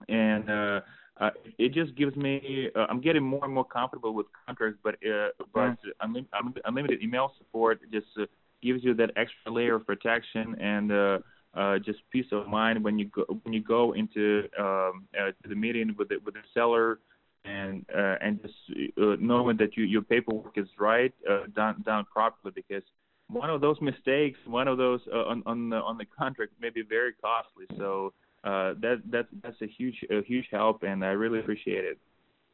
and 0.09 0.49
uh, 0.49 0.81
uh, 1.19 1.29
it 1.59 1.73
just 1.73 1.95
gives 1.95 2.15
me. 2.15 2.69
Uh, 2.75 2.85
I'm 2.89 3.01
getting 3.01 3.23
more 3.23 3.45
and 3.45 3.53
more 3.53 3.65
comfortable 3.65 4.13
with 4.13 4.25
contracts, 4.45 4.79
but 4.83 4.95
uh, 4.95 5.29
but 5.53 5.77
unlim- 6.03 6.27
unlim- 6.33 6.61
unlimited 6.65 7.01
email 7.03 7.33
support 7.37 7.79
just 7.91 8.07
uh, 8.19 8.25
gives 8.61 8.83
you 8.83 8.93
that 8.95 9.11
extra 9.15 9.51
layer 9.51 9.75
of 9.75 9.85
protection 9.85 10.55
and. 10.59 10.91
Uh, 10.91 11.19
uh, 11.53 11.77
just 11.79 11.99
peace 12.11 12.27
of 12.31 12.47
mind 12.47 12.81
when 12.81 12.97
you 12.97 13.03
go 13.07 13.25
when 13.43 13.53
you 13.53 13.61
go 13.61 13.91
into 13.91 14.47
um, 14.57 15.05
uh, 15.19 15.31
to 15.43 15.49
the 15.49 15.53
meeting 15.55 15.93
with 15.97 16.07
the 16.07 16.15
with 16.23 16.33
the 16.33 16.39
seller 16.53 16.99
and 17.43 17.85
uh, 17.93 18.15
and 18.21 18.41
just 18.41 18.53
uh, 18.97 19.17
knowing 19.19 19.57
that 19.57 19.75
you, 19.75 19.83
your 19.83 20.01
paperwork 20.01 20.57
is 20.57 20.67
right 20.79 21.13
uh, 21.29 21.41
done 21.53 21.83
done 21.85 22.05
properly 22.13 22.53
because 22.55 22.83
one 23.31 23.49
of 23.49 23.61
those 23.61 23.77
mistakes, 23.81 24.37
one 24.45 24.67
of 24.67 24.77
those 24.77 24.99
uh, 25.13 25.25
on 25.25 25.43
on 25.45 25.69
the 25.69 25.77
on 25.77 25.97
the 25.97 26.05
contract 26.05 26.53
may 26.61 26.69
be 26.69 26.83
very 26.83 27.13
costly. 27.13 27.65
So 27.77 28.13
uh, 28.43 28.73
that 28.81 29.01
that 29.11 29.27
that's 29.41 29.61
a 29.61 29.67
huge 29.67 29.95
a 30.09 30.21
huge 30.23 30.47
help, 30.51 30.83
and 30.83 31.03
I 31.03 31.09
really 31.09 31.39
appreciate 31.39 31.85
it. 31.85 31.97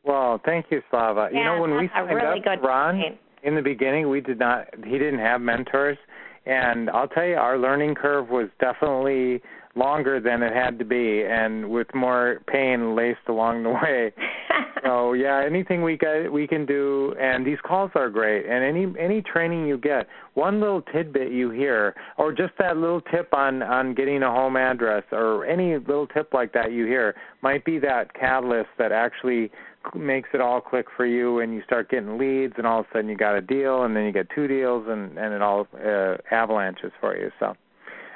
Well, 0.03 0.39
thank 0.45 0.67
you, 0.69 0.81
Slava. 0.89 1.29
you 1.33 1.43
know, 1.43 1.59
when 1.59 1.75
we 1.75 1.89
signed 1.93 2.09
really 2.09 2.39
up 2.39 2.45
good 2.45 2.65
Ron 2.65 3.01
point. 3.01 3.17
In 3.43 3.55
the 3.55 3.61
beginning, 3.61 4.09
we 4.09 4.21
did 4.21 4.39
not. 4.39 4.67
He 4.83 4.97
didn't 4.97 5.19
have 5.19 5.41
mentors, 5.41 5.97
and 6.45 6.89
I'll 6.89 7.07
tell 7.07 7.25
you, 7.25 7.35
our 7.35 7.57
learning 7.57 7.95
curve 7.95 8.29
was 8.29 8.49
definitely 8.59 9.41
longer 9.77 10.19
than 10.19 10.41
it 10.41 10.53
had 10.53 10.79
to 10.79 10.85
be, 10.85 11.23
and 11.23 11.69
with 11.69 11.87
more 11.93 12.41
pain 12.47 12.95
laced 12.95 13.27
along 13.27 13.63
the 13.63 13.69
way. 13.69 14.11
so 14.83 15.13
yeah, 15.13 15.43
anything 15.45 15.83
we 15.83 15.97
got, 15.97 16.31
we 16.31 16.47
can 16.47 16.65
do, 16.65 17.13
and 17.19 17.45
these 17.45 17.59
calls 17.65 17.91
are 17.95 18.09
great. 18.09 18.45
And 18.45 18.63
any 18.63 18.91
any 18.99 19.21
training 19.21 19.67
you 19.67 19.77
get, 19.77 20.07
one 20.33 20.59
little 20.59 20.81
tidbit 20.81 21.31
you 21.31 21.51
hear, 21.51 21.95
or 22.17 22.31
just 22.33 22.53
that 22.59 22.77
little 22.77 23.01
tip 23.01 23.33
on 23.33 23.61
on 23.61 23.93
getting 23.93 24.23
a 24.23 24.31
home 24.31 24.57
address, 24.57 25.03
or 25.11 25.45
any 25.45 25.77
little 25.77 26.07
tip 26.07 26.33
like 26.33 26.53
that 26.53 26.71
you 26.71 26.85
hear, 26.85 27.15
might 27.41 27.63
be 27.63 27.79
that 27.79 28.13
catalyst 28.13 28.69
that 28.77 28.91
actually 28.91 29.51
makes 29.95 30.29
it 30.33 30.41
all 30.41 30.61
click 30.61 30.87
for 30.95 31.05
you, 31.05 31.39
and 31.39 31.53
you 31.53 31.61
start 31.63 31.89
getting 31.89 32.17
leads, 32.17 32.53
and 32.57 32.65
all 32.67 32.81
of 32.81 32.85
a 32.85 32.89
sudden 32.93 33.09
you 33.09 33.17
got 33.17 33.35
a 33.35 33.41
deal, 33.41 33.83
and 33.83 33.95
then 33.95 34.03
you 34.05 34.11
get 34.11 34.27
two 34.33 34.47
deals, 34.47 34.85
and 34.87 35.17
and 35.17 35.33
it 35.33 35.41
all 35.41 35.67
uh, 35.75 36.17
avalanches 36.31 36.91
for 36.99 37.17
you. 37.17 37.31
So 37.39 37.55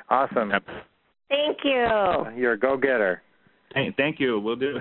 awesome. 0.10 0.52
Thank 1.30 1.60
you. 1.64 1.88
You're 2.36 2.54
a 2.54 2.60
go-getter. 2.60 3.22
Thank, 3.74 3.96
thank 3.96 4.20
you. 4.20 4.40
We'll 4.40 4.58
do. 4.58 4.80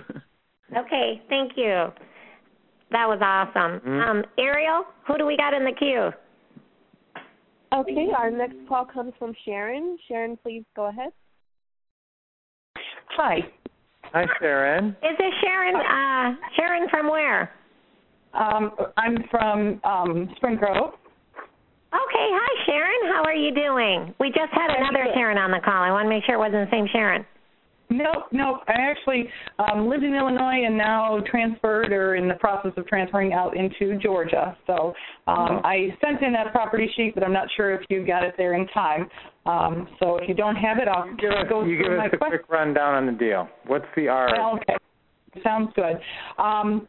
Okay, 0.76 1.20
thank 1.28 1.52
you. 1.56 1.92
That 2.92 3.08
was 3.08 3.20
awesome. 3.22 3.80
Mhm. 3.80 4.08
Um, 4.08 4.24
Ariel, 4.38 4.84
who 5.06 5.18
do 5.18 5.26
we 5.26 5.36
got 5.36 5.54
in 5.54 5.64
the 5.64 5.72
queue? 5.72 6.12
Okay, 7.72 8.08
our 8.16 8.30
next 8.30 8.56
call 8.68 8.84
comes 8.84 9.12
from 9.18 9.32
Sharon. 9.44 9.96
Sharon, 10.08 10.36
please 10.36 10.64
go 10.74 10.86
ahead. 10.86 11.12
Hi. 13.16 13.48
Hi, 14.12 14.24
Sharon. 14.40 14.88
Is 14.88 15.16
this 15.18 15.32
Sharon? 15.40 15.76
Uh, 15.76 16.36
Sharon 16.56 16.88
from 16.90 17.08
where? 17.08 17.52
Um, 18.34 18.72
I'm 18.96 19.24
from 19.30 19.80
um, 19.84 20.28
Spring 20.36 20.56
Grove. 20.56 20.94
Okay, 21.92 22.28
hi 22.30 22.64
Sharon. 22.66 23.12
How 23.12 23.22
are 23.24 23.34
you 23.34 23.52
doing? 23.52 24.14
We 24.20 24.28
just 24.28 24.52
had 24.52 24.70
another. 24.70 25.06
Sharon 25.14 25.38
on 25.38 25.50
the 25.50 25.58
call. 25.64 25.82
I 25.82 25.90
want 25.90 26.06
to 26.06 26.08
make 26.08 26.24
sure 26.24 26.36
it 26.36 26.38
wasn't 26.38 26.70
the 26.70 26.76
same 26.76 26.86
Sharon. 26.92 27.24
Nope, 27.90 28.30
nope. 28.30 28.60
I 28.68 28.74
actually 28.78 29.28
um, 29.58 29.88
lived 29.88 30.04
in 30.04 30.14
Illinois 30.14 30.62
and 30.64 30.78
now 30.78 31.18
transferred 31.28 31.92
or 31.92 32.14
in 32.14 32.28
the 32.28 32.34
process 32.34 32.70
of 32.76 32.86
transferring 32.86 33.32
out 33.32 33.56
into 33.56 33.98
Georgia. 33.98 34.56
So 34.68 34.94
um, 35.26 35.60
I 35.64 35.88
sent 36.00 36.22
in 36.22 36.32
that 36.34 36.52
property 36.52 36.88
sheet, 36.96 37.14
but 37.14 37.24
I'm 37.24 37.32
not 37.32 37.48
sure 37.56 37.74
if 37.74 37.80
you 37.90 38.06
got 38.06 38.22
it 38.22 38.34
there 38.38 38.54
in 38.54 38.68
time. 38.68 39.08
Um, 39.46 39.88
so 39.98 40.16
if 40.16 40.28
you 40.28 40.34
don't 40.34 40.56
have 40.56 40.78
it, 40.78 40.88
I'll 40.88 41.14
Give 41.16 41.30
us, 41.30 41.46
go 41.48 41.64
you 41.64 41.76
give 41.78 41.86
through 41.86 41.98
my 41.98 42.06
us 42.06 42.10
a 42.12 42.16
question. 42.18 42.38
quick 42.38 42.50
rundown 42.50 42.94
on 42.94 43.06
the 43.06 43.12
deal. 43.12 43.48
What's 43.66 43.86
the 43.96 44.08
R? 44.08 44.28
Well, 44.36 44.56
okay. 44.56 44.76
Sounds 45.42 45.70
good. 45.74 45.98
Um, 46.38 46.88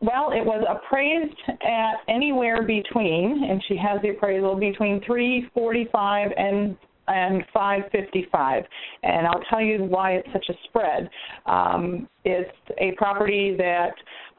well, 0.00 0.30
it 0.32 0.44
was 0.44 0.64
appraised 0.68 1.36
at 1.48 1.96
anywhere 2.08 2.62
between, 2.62 3.44
and 3.50 3.62
she 3.68 3.76
has 3.76 4.00
the 4.02 4.10
appraisal 4.10 4.56
between 4.56 5.02
345 5.04 6.30
and 6.36 6.76
and 7.06 7.44
555. 7.52 8.64
And 9.02 9.26
I'll 9.26 9.42
tell 9.50 9.60
you 9.60 9.84
why 9.84 10.12
it's 10.12 10.28
such 10.32 10.46
a 10.48 10.54
spread. 10.64 11.10
Um, 11.44 12.08
it's 12.24 12.50
a 12.78 12.92
property 12.96 13.54
that 13.58 13.92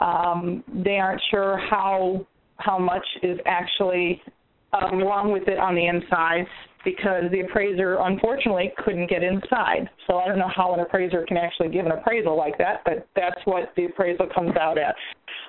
um, 0.04 0.64
they 0.84 0.98
aren't 0.98 1.22
sure 1.30 1.60
how 1.70 2.26
how 2.58 2.80
much 2.80 3.06
is 3.22 3.38
actually 3.46 4.22
um, 4.74 5.00
wrong 5.04 5.32
with 5.32 5.48
it 5.48 5.60
on 5.60 5.76
the 5.76 5.86
inside 5.86 6.48
because 6.86 7.24
the 7.32 7.42
appraiser 7.42 7.98
unfortunately 8.00 8.72
couldn't 8.78 9.10
get 9.10 9.24
inside. 9.24 9.90
So 10.08 10.18
I 10.18 10.28
don't 10.28 10.40
know 10.40 10.52
how 10.56 10.74
an 10.74 10.80
appraiser 10.80 11.26
can 11.28 11.36
actually 11.36 11.70
give 11.70 11.86
an 11.86 11.92
appraisal 11.92 12.38
like 12.38 12.58
that, 12.60 12.82
but 12.86 13.08
that's 13.16 13.40
what 13.46 13.74
the 13.76 13.86
appraisal 13.86 14.28
comes 14.34 14.56
out 14.56 14.78
at. 14.78 14.96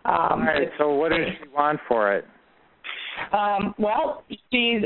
Um, 0.05 0.41
All 0.41 0.47
right. 0.47 0.69
So 0.79 0.95
what 0.95 1.11
does 1.11 1.21
she 1.41 1.49
want 1.49 1.79
for 1.87 2.15
it? 2.15 2.25
Um, 3.33 3.75
well, 3.79 4.25
she's 4.51 4.83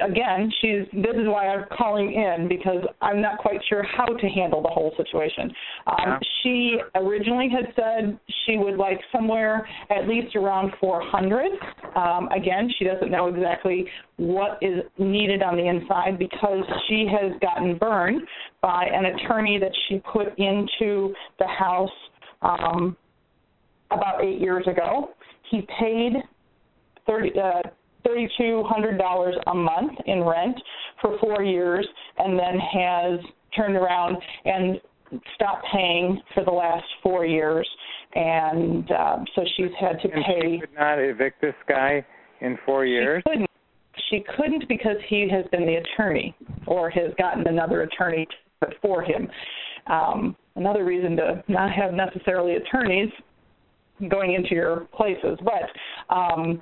again, 0.00 0.50
she's 0.60 0.86
this 0.92 1.14
is 1.14 1.26
why 1.26 1.48
I'm 1.48 1.64
calling 1.76 2.12
in 2.12 2.48
because 2.48 2.84
I'm 3.00 3.20
not 3.20 3.38
quite 3.38 3.60
sure 3.68 3.82
how 3.82 4.06
to 4.06 4.26
handle 4.28 4.62
the 4.62 4.68
whole 4.68 4.92
situation. 4.96 5.52
Um, 5.86 5.96
yeah. 5.98 6.18
She 6.42 6.78
originally 6.94 7.48
had 7.48 7.72
said 7.76 8.18
she 8.44 8.56
would 8.58 8.76
like 8.76 9.00
somewhere 9.10 9.66
at 9.90 10.08
least 10.08 10.34
around 10.36 10.72
400. 10.80 11.50
Um, 11.96 12.28
again, 12.28 12.70
she 12.78 12.84
doesn't 12.84 13.10
know 13.10 13.26
exactly 13.26 13.86
what 14.16 14.58
is 14.62 14.82
needed 14.98 15.42
on 15.42 15.56
the 15.56 15.66
inside 15.66 16.18
because 16.18 16.64
she 16.88 17.06
has 17.10 17.32
gotten 17.40 17.76
burned 17.78 18.22
by 18.60 18.86
an 18.92 19.06
attorney 19.06 19.58
that 19.58 19.72
she 19.88 20.00
put 20.12 20.28
into 20.38 21.14
the 21.38 21.46
house 21.46 21.90
um, 22.42 22.96
about 23.90 24.24
eight 24.24 24.40
years 24.40 24.66
ago. 24.66 25.10
He 25.50 25.66
paid 25.78 26.14
30. 27.06 27.30
Uh, 27.38 27.62
$3,200 28.06 29.32
a 29.46 29.54
month 29.54 29.98
in 30.06 30.22
rent 30.22 30.56
for 31.00 31.18
four 31.18 31.42
years 31.42 31.86
and 32.18 32.38
then 32.38 32.58
has 32.58 33.20
turned 33.56 33.76
around 33.76 34.16
and 34.44 34.80
stopped 35.34 35.66
paying 35.72 36.20
for 36.34 36.44
the 36.44 36.50
last 36.50 36.84
four 37.02 37.26
years. 37.26 37.68
And 38.14 38.90
uh, 38.90 39.18
so 39.34 39.42
she's 39.56 39.70
had 39.78 40.00
to 40.00 40.12
and 40.12 40.24
pay. 40.24 40.52
She 40.52 40.60
could 40.60 40.74
not 40.78 40.98
evict 40.98 41.40
this 41.40 41.54
guy 41.68 42.04
in 42.42 42.58
four 42.66 42.84
years? 42.84 43.22
She 43.24 43.30
couldn't. 43.30 43.50
She 44.10 44.24
couldn't 44.36 44.68
because 44.68 44.96
he 45.08 45.28
has 45.30 45.44
been 45.50 45.66
the 45.66 45.76
attorney 45.76 46.34
or 46.66 46.90
has 46.90 47.12
gotten 47.18 47.46
another 47.46 47.82
attorney 47.82 48.26
for 48.80 49.02
him. 49.02 49.28
Um, 49.86 50.36
another 50.56 50.84
reason 50.84 51.16
to 51.16 51.42
not 51.48 51.72
have 51.72 51.92
necessarily 51.94 52.56
attorneys 52.56 53.10
going 54.10 54.34
into 54.34 54.54
your 54.54 54.88
places. 54.94 55.38
But 55.42 56.14
um, 56.14 56.60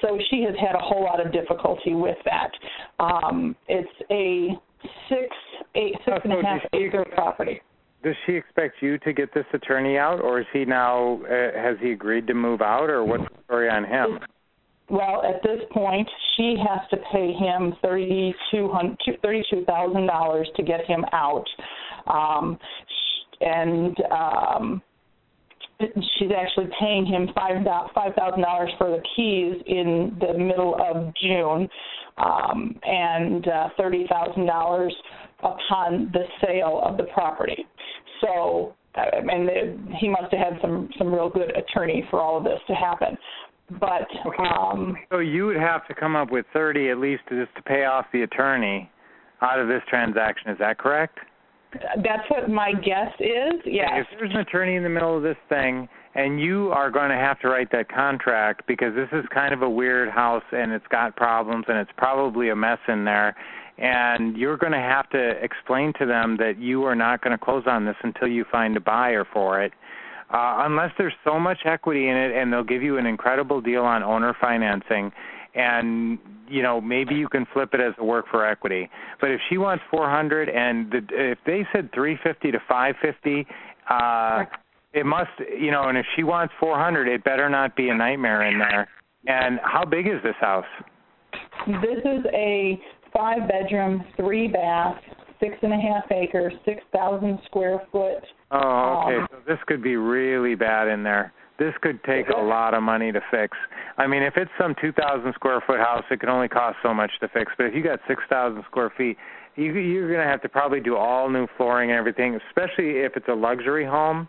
so 0.00 0.18
she 0.30 0.42
has 0.42 0.54
had 0.60 0.74
a 0.74 0.80
whole 0.80 1.02
lot 1.02 1.24
of 1.24 1.32
difficulty 1.32 1.94
with 1.94 2.18
that. 2.24 2.50
Um, 3.00 3.56
it's 3.68 3.88
a 4.10 4.50
six, 5.08 5.34
eight, 5.74 5.94
six 6.04 6.18
and 6.24 6.32
a 6.32 6.42
half 6.42 6.60
acre 6.74 7.04
property. 7.14 7.60
Does 8.04 8.14
she 8.26 8.32
expect 8.32 8.76
you 8.80 8.98
to 8.98 9.12
get 9.12 9.34
this 9.34 9.46
attorney 9.52 9.98
out, 9.98 10.20
or 10.20 10.40
is 10.40 10.46
he 10.52 10.64
now 10.64 11.20
uh, 11.24 11.60
has 11.60 11.76
he 11.80 11.92
agreed 11.92 12.26
to 12.28 12.34
move 12.34 12.62
out, 12.62 12.90
or 12.90 13.04
what's 13.04 13.24
the 13.24 13.42
story 13.44 13.68
on 13.68 13.84
him? 13.84 14.20
Well, 14.90 15.22
at 15.22 15.42
this 15.42 15.60
point, 15.72 16.08
she 16.36 16.56
has 16.56 16.88
to 16.90 16.96
pay 17.12 17.32
him 17.32 17.74
thirty 17.82 18.34
two 18.52 18.70
thousand 19.66 20.06
dollars 20.06 20.48
to 20.56 20.62
get 20.62 20.86
him 20.86 21.04
out, 21.12 21.44
um, 22.06 22.58
and 23.40 23.96
um, 24.12 24.82
she's 25.80 26.30
actually 26.36 26.68
paying 26.80 27.06
him 27.06 27.28
five 27.34 27.64
five 27.94 28.14
thousand 28.14 28.40
dollars 28.42 28.70
for 28.78 28.90
the 28.90 29.02
keys 29.14 29.62
in 29.66 30.16
the 30.20 30.36
middle 30.36 30.74
of 30.74 31.12
June, 31.22 31.68
um, 32.16 32.78
and 32.82 33.46
uh, 33.46 33.68
thirty 33.76 34.06
thousand 34.10 34.46
dollars 34.46 34.94
upon 35.40 36.10
the 36.12 36.24
sale 36.44 36.80
of 36.84 36.96
the 36.96 37.04
property. 37.14 37.66
So, 38.20 38.74
and 38.94 39.48
the, 39.48 39.78
he 40.00 40.08
must 40.08 40.32
have 40.32 40.52
had 40.52 40.60
some 40.60 40.88
some 40.98 41.12
real 41.12 41.30
good 41.30 41.52
attorney 41.56 42.04
for 42.10 42.20
all 42.20 42.38
of 42.38 42.44
this 42.44 42.60
to 42.66 42.74
happen. 42.74 43.16
But 43.78 44.08
okay. 44.26 44.48
um, 44.50 44.96
so 45.10 45.18
you 45.18 45.46
would 45.46 45.56
have 45.56 45.86
to 45.88 45.94
come 45.94 46.16
up 46.16 46.32
with 46.32 46.46
thirty 46.52 46.90
at 46.90 46.98
least 46.98 47.22
just 47.28 47.54
to 47.56 47.62
pay 47.62 47.84
off 47.84 48.06
the 48.12 48.22
attorney 48.22 48.90
out 49.42 49.60
of 49.60 49.68
this 49.68 49.82
transaction. 49.88 50.50
Is 50.50 50.58
that 50.58 50.78
correct? 50.78 51.18
That's 51.72 52.28
what 52.28 52.48
my 52.48 52.72
guess 52.72 53.12
is. 53.20 53.60
Yes. 53.64 54.06
If 54.10 54.18
there's 54.18 54.30
an 54.30 54.38
attorney 54.38 54.76
in 54.76 54.82
the 54.82 54.88
middle 54.88 55.16
of 55.16 55.22
this 55.22 55.36
thing, 55.48 55.88
and 56.14 56.40
you 56.40 56.70
are 56.70 56.90
going 56.90 57.10
to 57.10 57.16
have 57.16 57.38
to 57.40 57.48
write 57.48 57.70
that 57.72 57.88
contract 57.88 58.66
because 58.66 58.94
this 58.94 59.08
is 59.12 59.24
kind 59.32 59.52
of 59.52 59.62
a 59.62 59.68
weird 59.68 60.08
house 60.08 60.42
and 60.52 60.72
it's 60.72 60.86
got 60.90 61.14
problems 61.14 61.66
and 61.68 61.78
it's 61.78 61.90
probably 61.96 62.48
a 62.48 62.56
mess 62.56 62.78
in 62.88 63.04
there, 63.04 63.36
and 63.76 64.36
you're 64.36 64.56
going 64.56 64.72
to 64.72 64.78
have 64.78 65.08
to 65.10 65.30
explain 65.42 65.92
to 65.98 66.06
them 66.06 66.36
that 66.38 66.58
you 66.58 66.84
are 66.84 66.96
not 66.96 67.22
going 67.22 67.36
to 67.36 67.44
close 67.44 67.64
on 67.66 67.84
this 67.84 67.96
until 68.02 68.28
you 68.28 68.44
find 68.50 68.76
a 68.76 68.80
buyer 68.80 69.26
for 69.32 69.62
it. 69.62 69.72
Uh, 70.30 70.64
unless 70.66 70.90
there's 70.98 71.14
so 71.24 71.38
much 71.38 71.58
equity 71.64 72.08
in 72.08 72.16
it 72.16 72.36
and 72.36 72.52
they'll 72.52 72.62
give 72.62 72.82
you 72.82 72.98
an 72.98 73.06
incredible 73.06 73.62
deal 73.62 73.82
on 73.82 74.02
owner 74.02 74.36
financing 74.38 75.10
and 75.54 76.18
you 76.48 76.62
know 76.62 76.80
maybe 76.80 77.14
you 77.14 77.28
can 77.28 77.46
flip 77.52 77.70
it 77.72 77.80
as 77.80 77.94
a 77.98 78.04
work 78.04 78.26
for 78.30 78.46
equity. 78.46 78.88
But 79.20 79.30
if 79.30 79.40
she 79.48 79.58
wants 79.58 79.84
400 79.90 80.48
and 80.48 80.90
the, 80.90 80.98
if 81.10 81.38
they 81.46 81.66
said 81.72 81.90
350 81.94 82.52
to 82.52 82.58
550, 82.68 83.46
uh, 83.90 84.44
it 84.92 85.06
must 85.06 85.30
you 85.58 85.70
know. 85.70 85.84
And 85.84 85.98
if 85.98 86.06
she 86.16 86.22
wants 86.22 86.52
400, 86.60 87.08
it 87.08 87.24
better 87.24 87.48
not 87.48 87.76
be 87.76 87.88
a 87.88 87.94
nightmare 87.94 88.42
in 88.50 88.58
there. 88.58 88.88
And 89.26 89.60
how 89.62 89.84
big 89.84 90.06
is 90.06 90.22
this 90.22 90.36
house? 90.40 90.64
This 91.66 91.98
is 92.04 92.24
a 92.32 92.80
five 93.12 93.48
bedroom, 93.48 94.04
three 94.16 94.48
bath, 94.48 94.96
six 95.40 95.56
and 95.62 95.72
a 95.72 95.76
half 95.76 96.10
acres, 96.10 96.52
six 96.64 96.82
thousand 96.92 97.38
square 97.46 97.82
foot. 97.92 98.24
Oh, 98.50 99.04
okay. 99.04 99.16
Um, 99.16 99.28
so 99.30 99.36
this 99.46 99.58
could 99.66 99.82
be 99.82 99.96
really 99.96 100.54
bad 100.54 100.88
in 100.88 101.02
there. 101.02 101.32
This 101.58 101.74
could 101.80 102.02
take 102.04 102.28
a 102.28 102.38
lot 102.38 102.72
of 102.74 102.82
money 102.82 103.10
to 103.10 103.20
fix. 103.30 103.56
I 103.96 104.06
mean, 104.06 104.22
if 104.22 104.34
it's 104.36 104.50
some 104.60 104.76
2,000 104.80 105.32
square 105.34 105.60
foot 105.66 105.80
house, 105.80 106.04
it 106.10 106.20
can 106.20 106.28
only 106.28 106.48
cost 106.48 106.76
so 106.82 106.94
much 106.94 107.10
to 107.20 107.28
fix. 107.28 107.52
But 107.56 107.66
if 107.66 107.74
you 107.74 107.82
got 107.82 107.98
6,000 108.06 108.62
square 108.70 108.92
feet, 108.96 109.16
you, 109.56 109.72
you're 109.72 110.08
going 110.08 110.24
to 110.24 110.30
have 110.30 110.40
to 110.42 110.48
probably 110.48 110.80
do 110.80 110.96
all 110.96 111.28
new 111.28 111.48
flooring 111.56 111.90
and 111.90 111.98
everything, 111.98 112.38
especially 112.48 113.00
if 113.00 113.16
it's 113.16 113.26
a 113.28 113.34
luxury 113.34 113.84
home. 113.84 114.28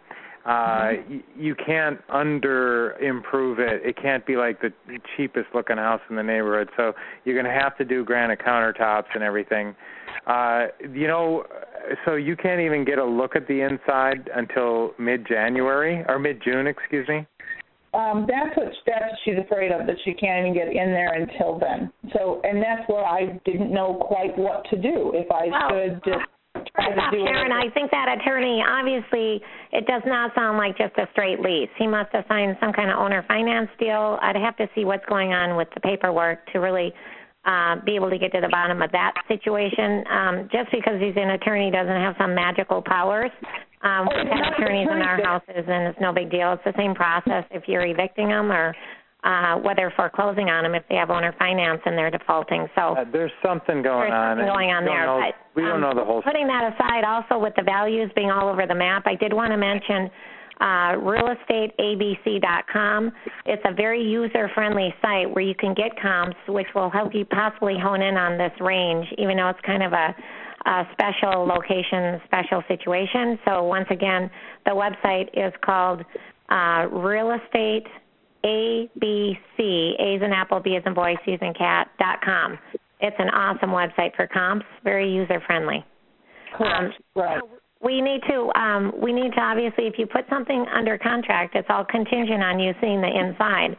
Uh, 0.49 0.93
you, 1.07 1.21
you 1.37 1.55
can't 1.55 1.99
under 2.09 2.93
improve 2.93 3.59
it. 3.59 3.83
It 3.85 3.95
can't 4.01 4.25
be 4.25 4.35
like 4.35 4.59
the 4.61 4.71
cheapest 5.15 5.45
looking 5.53 5.77
house 5.77 6.01
in 6.09 6.15
the 6.15 6.23
neighborhood. 6.23 6.69
So 6.75 6.93
you're 7.23 7.39
going 7.39 7.45
to 7.45 7.61
have 7.61 7.77
to 7.77 7.85
do 7.85 8.03
granite 8.03 8.39
countertops 8.39 9.05
and 9.13 9.23
everything. 9.23 9.75
Uh, 10.25 10.67
you 10.91 11.07
know, 11.07 11.43
so 12.03 12.15
you 12.15 12.35
can't 12.35 12.61
even 12.61 12.83
get 12.83 12.97
a 12.97 13.05
look 13.05 13.35
at 13.35 13.47
the 13.47 13.61
inside 13.61 14.27
until 14.35 14.93
mid 14.97 15.27
January 15.27 16.03
or 16.07 16.17
mid 16.17 16.41
June, 16.43 16.65
excuse 16.65 17.07
me. 17.07 17.27
Um, 17.93 18.25
that's 18.27 18.57
what 18.57 18.71
that's 18.87 19.01
what 19.01 19.19
she's 19.23 19.37
afraid 19.39 19.71
of 19.71 19.85
that 19.85 19.97
she 20.03 20.15
can't 20.15 20.47
even 20.47 20.53
get 20.55 20.67
in 20.69 20.91
there 20.91 21.13
until 21.13 21.59
then. 21.59 21.91
So, 22.13 22.41
and 22.43 22.57
that's 22.57 22.89
where 22.89 23.05
I 23.05 23.39
didn't 23.45 23.71
know 23.71 24.03
quite 24.07 24.35
what 24.35 24.65
to 24.71 24.77
do 24.81 25.11
if 25.13 25.31
I 25.31 25.47
well, 25.47 25.69
should 25.69 26.01
just 26.03 26.25
to 26.79 27.11
I 27.53 27.69
think 27.73 27.91
that 27.91 28.07
attorney 28.19 28.63
obviously 28.65 29.41
it 29.71 29.85
does 29.85 30.01
not 30.05 30.33
sound 30.35 30.57
like 30.57 30.77
just 30.77 30.97
a 30.97 31.07
straight 31.11 31.39
lease. 31.39 31.69
He 31.77 31.87
must 31.87 32.09
have 32.13 32.25
signed 32.27 32.57
some 32.59 32.73
kind 32.73 32.89
of 32.89 32.97
owner 32.97 33.23
finance 33.27 33.69
deal. 33.79 34.17
I'd 34.21 34.35
have 34.35 34.57
to 34.57 34.67
see 34.75 34.85
what's 34.85 35.05
going 35.05 35.33
on 35.33 35.55
with 35.55 35.67
the 35.73 35.81
paperwork 35.81 36.45
to 36.53 36.59
really 36.59 36.93
uh, 37.45 37.77
be 37.85 37.95
able 37.95 38.09
to 38.09 38.17
get 38.17 38.31
to 38.33 38.41
the 38.41 38.49
bottom 38.49 38.81
of 38.81 38.91
that 38.91 39.13
situation. 39.27 40.03
Um, 40.09 40.49
just 40.51 40.71
because 40.71 40.99
he's 40.99 41.15
an 41.15 41.31
attorney 41.31 41.71
doesn't 41.71 41.87
have 41.87 42.15
some 42.19 42.35
magical 42.35 42.81
powers. 42.81 43.31
Um, 43.81 44.09
we've 44.09 44.27
had 44.27 44.53
attorneys 44.53 44.89
in 44.91 45.01
our 45.01 45.23
houses, 45.23 45.63
and 45.67 45.87
it's 45.87 45.99
no 46.01 46.11
big 46.11 46.29
deal. 46.29 46.51
It's 46.53 46.63
the 46.65 46.73
same 46.77 46.93
process 46.93 47.45
if 47.51 47.63
you're 47.67 47.85
evicting 47.85 48.27
them 48.27 48.51
or 48.51 48.75
uh, 49.23 49.55
whether 49.57 49.91
foreclosing 49.95 50.49
on 50.49 50.63
them 50.63 50.75
if 50.75 50.83
they 50.89 50.95
have 50.95 51.09
owner 51.09 51.33
finance 51.37 51.81
and 51.85 51.97
they're 51.97 52.11
defaulting. 52.11 52.67
So 52.75 52.95
uh, 52.95 53.03
there's 53.11 53.31
something 53.43 53.83
going 53.83 54.11
there's 54.11 54.39
something 54.39 54.47
on. 54.47 54.55
going 54.55 54.71
on 54.71 54.85
there. 54.85 55.05
Know, 55.05 55.19
but, 55.19 55.35
we 55.55 55.63
don't 55.63 55.83
um, 55.83 55.91
know 55.91 55.93
the 55.93 56.05
whole. 56.05 56.21
Putting 56.21 56.47
that 56.47 56.73
aside, 56.73 57.03
also 57.03 57.37
with 57.37 57.53
the 57.57 57.63
values 57.63 58.09
being 58.15 58.31
all 58.31 58.47
over 58.47 58.65
the 58.65 58.75
map, 58.75 59.03
I 59.05 59.15
did 59.15 59.33
want 59.33 59.51
to 59.51 59.57
mention 59.57 60.09
uh, 60.61 60.95
realestateabc.com. 61.03 63.11
It's 63.45 63.63
a 63.65 63.73
very 63.73 64.01
user-friendly 64.03 64.95
site 65.01 65.29
where 65.33 65.43
you 65.43 65.55
can 65.55 65.73
get 65.73 65.99
comps, 66.01 66.37
which 66.47 66.67
will 66.73 66.89
help 66.89 67.13
you 67.13 67.25
possibly 67.25 67.77
hone 67.81 68.01
in 68.01 68.15
on 68.15 68.37
this 68.37 68.53
range, 68.61 69.05
even 69.17 69.35
though 69.37 69.49
it's 69.49 69.59
kind 69.65 69.83
of 69.83 69.91
a, 69.93 70.15
a 70.65 70.83
special 70.91 71.45
location, 71.45 72.21
special 72.25 72.61
situation. 72.67 73.39
So 73.45 73.63
once 73.63 73.87
again, 73.89 74.29
the 74.65 74.71
website 74.71 75.29
is 75.33 75.53
called 75.63 76.03
uh, 76.49 76.87
Real 76.91 77.31
Estate 77.31 77.87
ABC, 78.43 79.99
A 79.99 80.15
is 80.15 80.21
an 80.21 80.33
apple, 80.33 80.59
B 80.59 80.71
is 80.71 80.83
in 80.85 80.93
boy, 80.93 81.15
C 81.25 81.31
is 81.31 81.39
in 81.41 81.53
cat, 81.53 81.89
dot 81.99 82.19
com. 82.23 82.57
It's 83.01 83.15
an 83.19 83.29
awesome 83.29 83.69
website 83.69 84.15
for 84.15 84.27
comps, 84.27 84.65
very 84.83 85.11
user 85.11 85.41
friendly. 85.45 85.85
Um, 86.59 86.91
right 87.15 87.41
we 87.81 88.01
need 88.01 88.21
to 88.29 88.51
um, 88.59 88.93
we 89.01 89.13
need 89.13 89.31
to 89.33 89.39
obviously 89.39 89.87
if 89.87 89.95
you 89.97 90.05
put 90.05 90.25
something 90.29 90.65
under 90.73 90.97
contract, 90.97 91.55
it's 91.55 91.67
all 91.69 91.85
contingent 91.85 92.43
on 92.43 92.59
you 92.59 92.73
seeing 92.81 93.01
the 93.01 93.07
inside. 93.07 93.75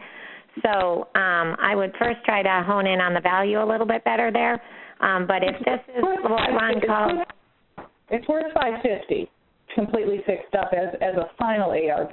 So 0.62 1.08
um, 1.14 1.56
I 1.60 1.74
would 1.74 1.94
first 1.98 2.24
try 2.24 2.42
to 2.42 2.64
hone 2.66 2.86
in 2.86 3.00
on 3.00 3.14
the 3.14 3.20
value 3.20 3.62
a 3.62 3.66
little 3.66 3.86
bit 3.86 4.04
better 4.04 4.30
there. 4.32 4.60
Um, 5.00 5.26
but 5.26 5.42
if 5.42 5.54
this 5.64 5.80
is 5.96 6.02
what 6.02 6.50
Ron 6.50 6.80
calls 6.86 7.26
it's 8.10 8.26
worth 8.26 8.52
five 8.54 8.82
fifty, 8.82 9.30
completely 9.74 10.22
fixed 10.26 10.54
up 10.54 10.72
as 10.72 10.94
as 11.00 11.14
a 11.16 11.30
final 11.38 11.70
ARV. 11.70 12.12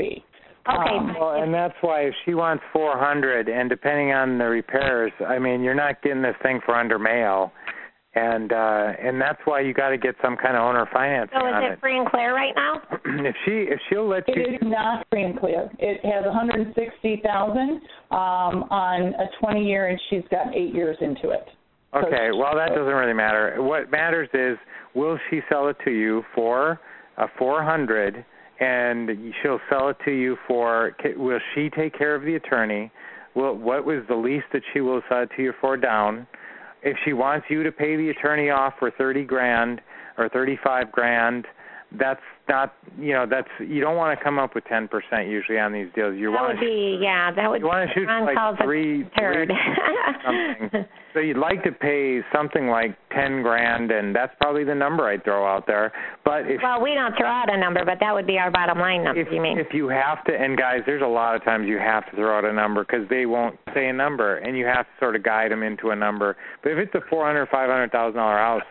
Okay. 0.70 0.98
Um, 0.98 1.16
well, 1.20 1.42
and 1.42 1.54
that's 1.54 1.76
why 1.82 2.02
if 2.02 2.14
she 2.26 2.34
wants 2.34 2.64
400, 2.74 3.48
and 3.50 3.70
depending 3.70 4.12
on 4.12 4.38
the 4.38 4.46
repairs, 4.46 5.12
I 5.26 5.40
mean, 5.40 5.62
you're 5.62 5.74
not 5.76 6.02
getting 6.02 6.22
this 6.22 6.36
thing 6.44 6.60
for 6.66 6.76
under 6.76 7.00
mail. 7.00 7.52
and 8.16 8.52
uh 8.52 8.94
and 9.00 9.22
that's 9.22 9.40
why 9.46 9.60
you 9.62 9.74
got 9.74 9.90
to 9.90 9.98
get 9.98 10.16
some 10.24 10.36
kind 10.38 10.58
of 10.58 10.64
owner 10.64 10.88
financing 10.92 11.38
So 11.40 11.46
is 11.48 11.54
on 11.54 11.64
it 11.64 11.80
free 11.80 11.98
and 12.00 12.10
clear 12.10 12.34
right 12.34 12.54
now? 12.56 12.82
if 13.06 13.36
she 13.46 13.52
if 13.70 13.80
she'll 13.90 14.08
let 14.10 14.28
It 14.28 14.36
you 14.38 14.44
it 14.44 14.54
is 14.56 14.62
not 14.64 15.06
free 15.12 15.24
and 15.24 15.40
clear. 15.40 15.70
It 15.78 16.04
has 16.04 16.26
160,000 16.26 17.60
um, 17.60 18.64
on 18.72 19.14
a 19.14 19.28
20 19.40 19.64
year, 19.64 19.88
and 19.88 20.00
she's 20.10 20.24
got 20.32 20.56
eight 20.56 20.74
years 20.74 20.98
into 21.02 21.30
it. 21.30 21.48
Okay, 21.96 22.30
well 22.34 22.56
that 22.56 22.70
doesn't 22.70 22.94
really 23.02 23.14
matter. 23.14 23.62
What 23.62 23.92
matters 23.92 24.30
is 24.34 24.58
will 24.96 25.20
she 25.30 25.42
sell 25.50 25.68
it 25.68 25.78
to 25.86 25.92
you 25.92 26.24
for 26.34 26.80
a 27.18 27.28
400 27.38 28.26
and 28.60 29.34
she'll 29.42 29.60
sell 29.70 29.90
it 29.90 29.98
to 30.06 30.12
you 30.12 30.38
for 30.48 30.96
will 31.16 31.40
she 31.54 31.70
take 31.70 31.98
care 31.98 32.16
of 32.16 32.24
the 32.24 32.36
attorney? 32.36 32.92
Will 33.36 33.56
what 33.56 33.86
was 33.86 34.04
the 34.08 34.16
least 34.16 34.46
that 34.54 34.64
she 34.74 34.82
will 34.82 35.02
sell 35.10 35.24
it 35.24 35.30
to 35.36 35.44
you 35.44 35.54
for 35.62 35.78
down? 35.78 36.28
If 36.84 36.98
she 37.06 37.14
wants 37.14 37.48
you 37.50 37.64
to 37.64 37.72
pay 37.72 37.96
the 37.96 38.10
attorney 38.10 38.50
off 38.50 38.74
for 38.80 38.92
30 38.92 39.24
grand 39.26 39.82
or 40.18 40.30
35 40.30 40.92
grand, 40.92 41.46
that's 42.00 42.22
not 42.50 42.74
you 43.00 43.14
know 43.14 43.26
that's 43.30 43.48
you 43.60 43.80
don't 43.80 43.96
want 43.96 44.18
to 44.18 44.24
come 44.24 44.40
up 44.40 44.56
with 44.56 44.64
10% 44.66 44.90
usually 45.30 45.60
on 45.60 45.72
these 45.72 45.88
deals. 45.96 46.16
You 46.18 46.32
that 46.32 46.42
want 46.42 46.60
would 46.60 46.66
be 46.66 47.00
yeah, 47.02 47.32
that 47.32 47.50
would 47.50 47.62
you 47.62 47.68
want 47.68 47.90
to 47.90 47.94
shoot 47.94 48.08
like 48.08 48.38
three, 48.64 49.04
three 49.18 49.48
something. 50.26 50.86
so 51.18 51.22
you'd 51.22 51.38
like 51.38 51.64
to 51.64 51.72
pay 51.72 52.22
something 52.32 52.68
like 52.68 52.96
ten 53.10 53.42
grand, 53.42 53.90
and 53.90 54.16
that's 54.16 54.34
probably 54.40 54.64
the 54.64 54.76
number 54.76 55.08
I'd 55.08 55.24
throw 55.24 55.48
out 55.48 55.66
there. 55.66 55.92
But 56.24 56.42
if 56.46 56.62
well, 56.62 56.80
we 56.80 56.94
don't 56.94 57.16
throw 57.18 57.28
out 57.28 57.52
a 57.52 57.58
number, 57.58 57.84
but 57.84 57.98
that 58.02 58.14
would 58.14 58.28
be 58.28 58.38
our 58.38 58.52
bottom 58.52 58.78
line 58.78 59.04
number. 59.04 59.20
if 59.20 59.28
you 59.32 59.42
mean? 59.42 59.58
if 59.58 59.74
you 59.74 59.88
have 59.88 60.24
to, 60.26 60.32
and 60.32 60.56
guys, 60.56 60.82
there's 60.86 61.02
a 61.02 61.08
lot 61.08 61.36
of 61.36 61.44
times 61.44 61.68
you 61.68 61.80
have 61.80 62.08
to 62.12 62.16
throw 62.16 62.38
out 62.38 62.46
a 62.46 62.54
number 62.54 62.84
because 62.84 63.10
they 63.10 63.26
won't 63.26 63.58
say 63.74 63.88
a 63.88 63.94
number, 63.94 64.38
and 64.38 64.56
you 64.56 64.66
have 64.68 64.86
to 64.86 64.92
sort 65.00 65.16
of 65.16 65.24
guide 65.24 65.52
them 65.52 65.64
into 65.64 65.90
a 65.90 65.96
number. 65.96 66.38
But 66.62 66.74
if 66.74 66.78
it's 66.78 66.94
a 66.94 67.02
four 67.10 67.26
hundred, 67.26 67.48
five 67.50 67.68
hundred 67.68 67.92
thousand 67.92 68.18
dollar 68.18 68.38
house, 68.38 68.68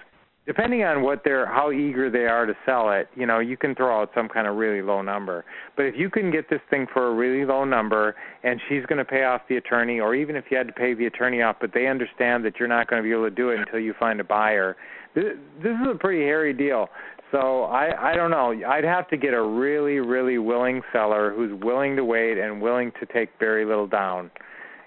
depending 0.46 0.84
on 0.84 1.02
what 1.02 1.22
they're 1.24 1.46
how 1.46 1.72
eager 1.72 2.10
they 2.10 2.26
are 2.26 2.46
to 2.46 2.54
sell 2.64 2.90
it, 2.92 3.08
you 3.16 3.26
know, 3.26 3.40
you 3.40 3.56
can 3.56 3.74
throw 3.74 4.00
out 4.00 4.10
some 4.14 4.28
kind 4.28 4.46
of 4.46 4.56
really 4.56 4.80
low 4.80 5.02
number. 5.02 5.44
But 5.76 5.86
if 5.86 5.94
you 5.96 6.08
can 6.08 6.30
get 6.30 6.48
this 6.48 6.60
thing 6.70 6.86
for 6.92 7.08
a 7.08 7.14
really 7.14 7.44
low 7.44 7.64
number 7.64 8.14
and 8.44 8.60
she's 8.68 8.86
going 8.86 8.98
to 8.98 9.04
pay 9.04 9.24
off 9.24 9.42
the 9.48 9.56
attorney 9.56 9.98
or 10.00 10.14
even 10.14 10.36
if 10.36 10.44
you 10.50 10.56
had 10.56 10.68
to 10.68 10.72
pay 10.72 10.94
the 10.94 11.06
attorney 11.06 11.42
off 11.42 11.56
but 11.60 11.72
they 11.74 11.88
understand 11.88 12.44
that 12.44 12.54
you're 12.58 12.68
not 12.68 12.88
going 12.88 13.02
to 13.02 13.06
be 13.06 13.12
able 13.12 13.28
to 13.28 13.34
do 13.34 13.50
it 13.50 13.58
until 13.58 13.80
you 13.80 13.94
find 13.98 14.20
a 14.20 14.24
buyer, 14.24 14.76
this, 15.14 15.24
this 15.62 15.72
is 15.72 15.88
a 15.92 15.98
pretty 15.98 16.22
hairy 16.22 16.52
deal. 16.52 16.88
So 17.32 17.64
I 17.64 18.12
I 18.12 18.14
don't 18.14 18.30
know. 18.30 18.54
I'd 18.68 18.84
have 18.84 19.08
to 19.08 19.16
get 19.16 19.34
a 19.34 19.42
really 19.42 19.98
really 19.98 20.38
willing 20.38 20.82
seller 20.92 21.32
who's 21.34 21.52
willing 21.60 21.96
to 21.96 22.04
wait 22.04 22.38
and 22.38 22.62
willing 22.62 22.92
to 23.00 23.06
take 23.06 23.30
very 23.40 23.64
little 23.64 23.88
down. 23.88 24.30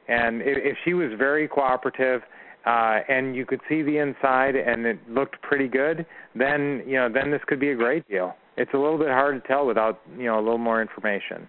And 0.07 0.41
if, 0.41 0.57
if 0.57 0.78
she 0.86 0.93
was 0.93 1.12
very 1.18 1.47
cooperative 1.47 2.22
uh, 2.66 2.99
and 3.07 3.36
you 3.36 3.45
could 3.45 3.62
see 3.70 3.82
the 3.82 3.97
inside 3.97 4.55
and 4.55 4.86
it 4.86 4.99
looked 5.10 5.41
pretty 5.41 5.68
good, 5.68 6.05
then 6.36 6.84
you 6.86 6.95
know 6.95 7.10
then 7.12 7.32
this 7.32 7.41
could 7.47 7.60
be 7.60 7.72
a 7.72 7.76
great 7.76 8.07
deal. 8.07 8.36
It's 8.57 8.72
a 8.74 8.78
little 8.78 8.97
bit 8.97 9.07
hard 9.07 9.41
to 9.41 9.47
tell 9.47 9.66
without 9.66 10.01
you 10.18 10.26
know 10.26 10.38
a 10.38 10.43
little 10.43 10.57
more 10.57 10.82
information. 10.82 11.47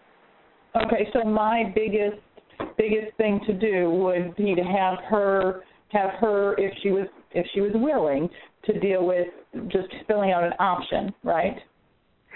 Okay, 0.76 1.08
so 1.12 1.24
my 1.24 1.72
biggest 1.74 2.20
biggest 2.78 3.16
thing 3.16 3.40
to 3.46 3.52
do 3.52 3.90
would 3.90 4.36
be 4.36 4.54
to 4.54 4.62
have 4.62 4.98
her 5.08 5.62
have 5.88 6.10
her 6.20 6.54
if 6.58 6.72
she 6.82 6.90
was 6.90 7.06
if 7.32 7.46
she 7.54 7.60
was 7.60 7.72
willing 7.74 8.28
to 8.64 8.78
deal 8.80 9.04
with 9.04 9.26
just 9.68 9.88
filling 10.06 10.32
out 10.32 10.44
an 10.44 10.52
option, 10.58 11.12
right? 11.24 11.56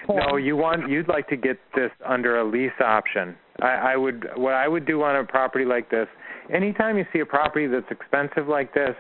No, 0.09 0.37
you 0.37 0.57
want 0.57 0.91
you'd 0.91 1.09
like 1.09 1.29
to 1.29 1.37
get 1.37 1.59
this 1.75 1.91
under 2.05 2.41
a 2.41 2.45
lease 2.45 2.73
option. 2.85 3.37
I, 3.61 3.93
I 3.93 3.97
would 3.97 4.27
what 4.37 4.55
I 4.55 4.69
would 4.69 4.87
do 4.87 5.03
on 5.03 5.17
a 5.17 5.25
property 5.25 5.65
like 5.65 5.91
this. 5.91 6.09
Anytime 6.53 6.99
you 6.99 7.05
see 7.13 7.21
a 7.21 7.27
property 7.27 7.67
that's 7.67 7.91
expensive 7.91 8.49
like 8.49 8.75
this, 8.75 8.95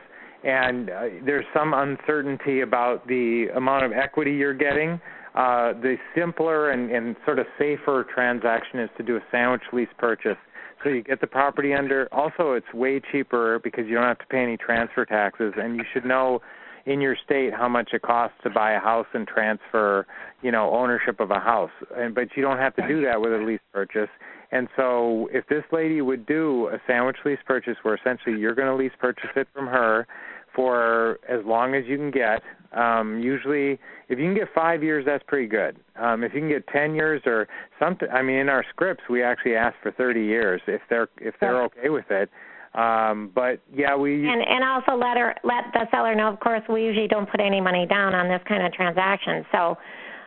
and 0.45 0.90
uh, 0.90 1.03
there's 1.24 1.45
some 1.55 1.72
uncertainty 1.74 2.61
about 2.61 3.07
the 3.07 3.47
amount 3.57 3.84
of 3.84 3.92
equity 3.92 4.32
you're 4.32 4.55
getting, 4.55 5.01
uh, 5.34 5.72
the 5.72 5.97
simpler 6.14 6.70
and, 6.70 6.90
and 6.90 7.16
sort 7.24 7.38
of 7.38 7.47
safer 7.59 8.07
transaction 8.14 8.78
is 8.78 8.90
to 8.97 9.03
do 9.03 9.16
a 9.16 9.20
sandwich 9.30 9.62
lease 9.72 9.88
purchase. 9.99 10.36
So 10.82 10.90
you 10.90 11.03
get 11.03 11.20
the 11.20 11.26
property 11.26 11.72
under. 11.72 12.09
Also, 12.12 12.53
it's 12.53 12.72
way 12.74 13.01
cheaper 13.11 13.59
because 13.64 13.86
you 13.86 13.95
don't 13.95 14.05
have 14.05 14.18
to 14.18 14.26
pay 14.26 14.42
any 14.42 14.59
transfer 14.59 15.05
taxes, 15.07 15.55
and 15.57 15.76
you 15.76 15.84
should 15.92 16.05
know 16.05 16.40
in 16.86 17.01
your 17.01 17.16
state 17.24 17.55
how 17.55 17.68
much 17.68 17.90
it 17.95 18.03
costs 18.03 18.36
to 18.42 18.51
buy 18.51 18.72
a 18.72 18.78
house 18.78 19.07
and 19.14 19.26
transfer, 19.26 20.07
you 20.42 20.53
know, 20.53 20.70
ownership 20.74 21.20
of 21.20 21.30
a 21.30 21.40
house. 21.40 21.70
And 21.97 22.14
but 22.14 22.28
you 22.36 22.42
don't 22.42 22.59
have 22.59 22.76
to 22.76 22.86
do 22.86 23.03
that 23.05 23.20
with 23.20 23.32
a 23.32 23.38
lease 23.38 23.61
purchase. 23.72 24.11
And 24.55 24.68
so 24.76 25.28
if 25.32 25.44
this 25.48 25.64
lady 25.72 26.00
would 26.00 26.26
do 26.26 26.68
a 26.68 26.78
sandwich 26.86 27.16
lease 27.24 27.40
purchase 27.44 27.76
where 27.82 27.96
essentially 27.96 28.38
you're 28.38 28.55
going 28.55 28.68
to 28.68 28.76
lease 28.76 28.92
purchase 29.00 29.30
it 29.34 29.48
from 29.52 29.66
her 29.66 30.07
for 30.55 31.18
as 31.28 31.44
long 31.44 31.74
as 31.74 31.82
you 31.86 31.96
can 31.96 32.12
get, 32.12 32.40
um 32.72 33.20
usually 33.20 33.78
if 34.09 34.18
you 34.18 34.24
can 34.24 34.34
get 34.34 34.48
5 34.55 34.82
years 34.82 35.05
that's 35.05 35.24
pretty 35.26 35.48
good. 35.48 35.76
Um 36.00 36.22
if 36.22 36.32
you 36.34 36.40
can 36.40 36.48
get 36.48 36.66
10 36.68 36.94
years 36.94 37.20
or 37.26 37.48
something 37.80 38.09
I 38.12 38.22
mean 38.22 38.36
in 38.36 38.48
our 38.48 38.64
scripts 38.70 39.05
we 39.11 39.22
actually 39.24 39.57
ask 39.57 39.74
for 39.82 39.90
30 39.90 40.24
years 40.24 40.61
if 40.68 40.82
they're 40.88 41.09
if 41.20 41.34
they're 41.40 41.62
okay 41.64 41.88
with 41.88 42.11
it. 42.11 42.30
Um, 42.74 43.30
but 43.34 43.61
yeah, 43.72 43.94
we 43.96 44.26
and 44.28 44.42
and 44.42 44.64
also 44.64 44.98
let 44.98 45.16
her 45.16 45.34
let 45.44 45.64
the 45.72 45.86
seller 45.92 46.14
know. 46.16 46.28
Of 46.28 46.40
course, 46.40 46.62
we 46.68 46.82
usually 46.82 47.07
don't 47.07 47.30
put 47.30 47.40
any 47.40 47.61
money 47.61 47.86
down 47.86 48.14
on 48.16 48.26
this 48.28 48.40
kind 48.48 48.66
of 48.66 48.72
transaction. 48.72 49.46
So, 49.52 49.78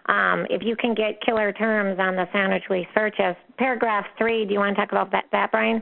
um, 0.08 0.45
if 0.49 0.62
you 0.64 0.76
can 0.76 0.93
get 0.93 1.22
killer 1.26 1.51
terms 1.51 1.99
on 1.99 2.16
the 2.16 2.26
sandwich 2.32 2.64
lease 2.70 2.88
purchase, 2.93 3.36
paragraph 3.58 4.05
three. 4.18 4.45
Do 4.45 4.53
you 4.53 4.60
want 4.60 4.76
to 4.76 4.82
talk 4.82 4.91
about 4.91 5.12
that, 5.12 5.26
that 5.32 5.51
Brian? 5.51 5.82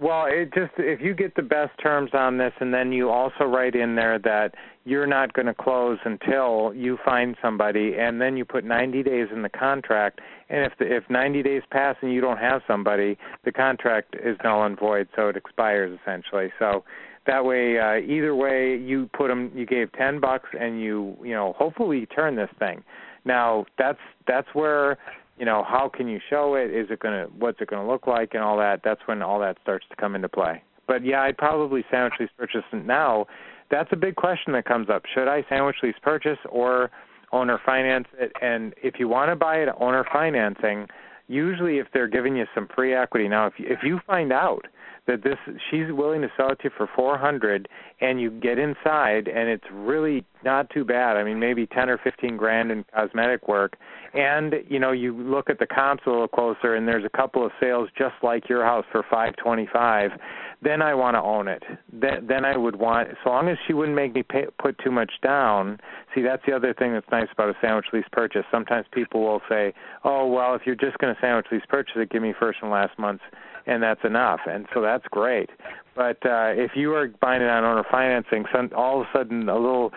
Well, 0.00 0.26
it 0.28 0.54
just 0.54 0.72
if 0.78 1.00
you 1.00 1.12
get 1.12 1.34
the 1.34 1.42
best 1.42 1.72
terms 1.82 2.10
on 2.14 2.38
this, 2.38 2.52
and 2.60 2.72
then 2.72 2.92
you 2.92 3.10
also 3.10 3.44
write 3.44 3.74
in 3.74 3.96
there 3.96 4.18
that 4.20 4.54
you're 4.84 5.08
not 5.08 5.32
going 5.32 5.46
to 5.46 5.54
close 5.54 5.98
until 6.04 6.72
you 6.72 6.98
find 7.04 7.36
somebody, 7.42 7.94
and 7.98 8.20
then 8.20 8.36
you 8.36 8.44
put 8.44 8.64
90 8.64 9.02
days 9.02 9.26
in 9.32 9.42
the 9.42 9.48
contract. 9.48 10.20
And 10.50 10.64
if 10.64 10.72
the, 10.78 10.96
if 10.96 11.10
90 11.10 11.42
days 11.42 11.62
pass 11.72 11.96
and 12.00 12.12
you 12.12 12.20
don't 12.20 12.38
have 12.38 12.62
somebody, 12.66 13.18
the 13.44 13.50
contract 13.50 14.14
is 14.22 14.36
null 14.44 14.64
and 14.64 14.78
void, 14.78 15.08
so 15.16 15.28
it 15.28 15.36
expires 15.36 15.98
essentially. 16.00 16.52
So 16.60 16.84
that 17.28 17.44
way, 17.44 17.78
uh, 17.78 17.96
either 17.98 18.34
way, 18.34 18.76
you 18.76 19.08
put 19.16 19.28
them. 19.28 19.52
You 19.54 19.66
gave 19.66 19.92
10 19.92 20.18
bucks, 20.18 20.48
and 20.58 20.80
you 20.80 21.16
you 21.22 21.34
know 21.34 21.54
hopefully 21.56 22.06
turn 22.06 22.34
this 22.34 22.50
thing. 22.58 22.82
Now 23.24 23.66
that's 23.78 23.98
that's 24.26 24.48
where 24.54 24.98
you 25.38 25.44
know 25.44 25.62
how 25.62 25.90
can 25.94 26.08
you 26.08 26.18
show 26.28 26.54
it? 26.54 26.70
Is 26.74 26.88
it 26.90 27.00
going 27.00 27.14
to 27.14 27.30
what's 27.38 27.60
it 27.60 27.68
going 27.68 27.84
to 27.84 27.90
look 27.90 28.06
like 28.06 28.30
and 28.32 28.42
all 28.42 28.56
that? 28.58 28.80
That's 28.82 29.02
when 29.06 29.22
all 29.22 29.38
that 29.40 29.58
starts 29.62 29.84
to 29.90 29.96
come 29.96 30.16
into 30.16 30.28
play. 30.28 30.62
But 30.86 31.04
yeah 31.04 31.22
i'd 31.22 31.36
probably 31.36 31.84
sandwich 31.90 32.14
lease 32.18 32.30
purchase 32.36 32.64
now. 32.72 33.26
That's 33.70 33.90
a 33.92 33.96
big 33.96 34.16
question 34.16 34.54
that 34.54 34.64
comes 34.64 34.88
up. 34.88 35.02
Should 35.14 35.28
i 35.28 35.44
sandwich 35.50 35.76
lease 35.82 35.94
purchase 36.02 36.38
or 36.48 36.90
owner 37.32 37.60
finance 37.64 38.06
it? 38.18 38.32
And 38.40 38.74
if 38.82 38.94
you 38.98 39.06
want 39.06 39.30
to 39.30 39.36
buy 39.36 39.56
it 39.56 39.68
owner 39.78 40.06
financing 40.10 40.86
usually 41.26 41.76
if 41.78 41.86
they're 41.92 42.08
giving 42.08 42.36
you 42.36 42.46
some 42.54 42.66
free 42.74 42.94
equity. 42.94 43.28
Now 43.28 43.46
if 43.46 43.54
you, 43.58 43.66
if 43.68 43.80
you 43.82 44.00
find 44.06 44.32
out 44.32 44.64
that 45.08 45.24
this 45.24 45.38
she's 45.70 45.90
willing 45.90 46.20
to 46.20 46.28
sell 46.36 46.50
it 46.50 46.58
to 46.60 46.64
you 46.64 46.70
for 46.76 46.88
400 46.94 47.68
and 48.00 48.20
you 48.20 48.30
get 48.30 48.58
inside 48.58 49.26
and 49.26 49.48
it's 49.48 49.64
really 49.72 50.24
not 50.44 50.70
too 50.70 50.84
bad. 50.84 51.16
I 51.16 51.24
mean 51.24 51.40
maybe 51.40 51.66
10 51.66 51.88
or 51.88 51.98
15 51.98 52.36
grand 52.36 52.70
in 52.70 52.84
cosmetic 52.94 53.48
work. 53.48 53.76
And 54.14 54.54
you 54.68 54.78
know 54.78 54.92
you 54.92 55.16
look 55.16 55.50
at 55.50 55.58
the 55.58 55.66
comps 55.66 56.04
a 56.06 56.10
little 56.10 56.28
closer 56.28 56.74
and 56.74 56.86
there's 56.86 57.04
a 57.04 57.16
couple 57.16 57.44
of 57.44 57.50
sales 57.58 57.88
just 57.96 58.14
like 58.22 58.48
your 58.48 58.64
house 58.64 58.84
for 58.92 59.02
525 59.02 60.12
then 60.60 60.82
i 60.82 60.92
want 60.92 61.14
to 61.14 61.22
own 61.22 61.48
it. 61.48 61.62
Then 61.92 62.26
then 62.26 62.44
i 62.44 62.56
would 62.56 62.76
want 62.76 63.08
so 63.24 63.30
long 63.30 63.48
as 63.48 63.56
she 63.66 63.72
wouldn't 63.72 63.96
make 63.96 64.14
me 64.14 64.22
pay, 64.22 64.46
put 64.60 64.78
too 64.78 64.90
much 64.90 65.12
down 65.22 65.80
see 66.14 66.22
that's 66.22 66.42
the 66.46 66.52
other 66.52 66.74
thing 66.74 66.92
that's 66.92 67.10
nice 67.10 67.28
about 67.32 67.48
a 67.48 67.54
sandwich 67.62 67.86
lease 67.92 68.04
purchase. 68.12 68.44
Sometimes 68.50 68.86
people 68.92 69.22
will 69.22 69.40
say 69.48 69.72
oh 70.04 70.26
well 70.26 70.54
if 70.54 70.62
you're 70.66 70.76
just 70.76 70.98
going 70.98 71.14
to 71.14 71.20
sandwich 71.20 71.46
lease 71.50 71.62
purchase 71.66 71.94
it 71.96 72.10
give 72.10 72.22
me 72.22 72.34
first 72.38 72.58
and 72.60 72.70
last 72.70 72.98
month's 72.98 73.24
and 73.68 73.82
that's 73.82 74.00
enough. 74.04 74.40
And 74.46 74.66
so 74.74 74.80
that's 74.80 75.04
great. 75.10 75.50
But 75.94 76.24
uh, 76.24 76.54
if 76.54 76.72
you 76.76 76.94
are 76.94 77.08
buying 77.20 77.42
it 77.42 77.48
on 77.48 77.64
owner 77.64 77.84
financing, 77.90 78.44
some, 78.54 78.70
all 78.76 79.00
of 79.00 79.06
a 79.08 79.18
sudden 79.18 79.48
a 79.48 79.58
little 79.58 79.92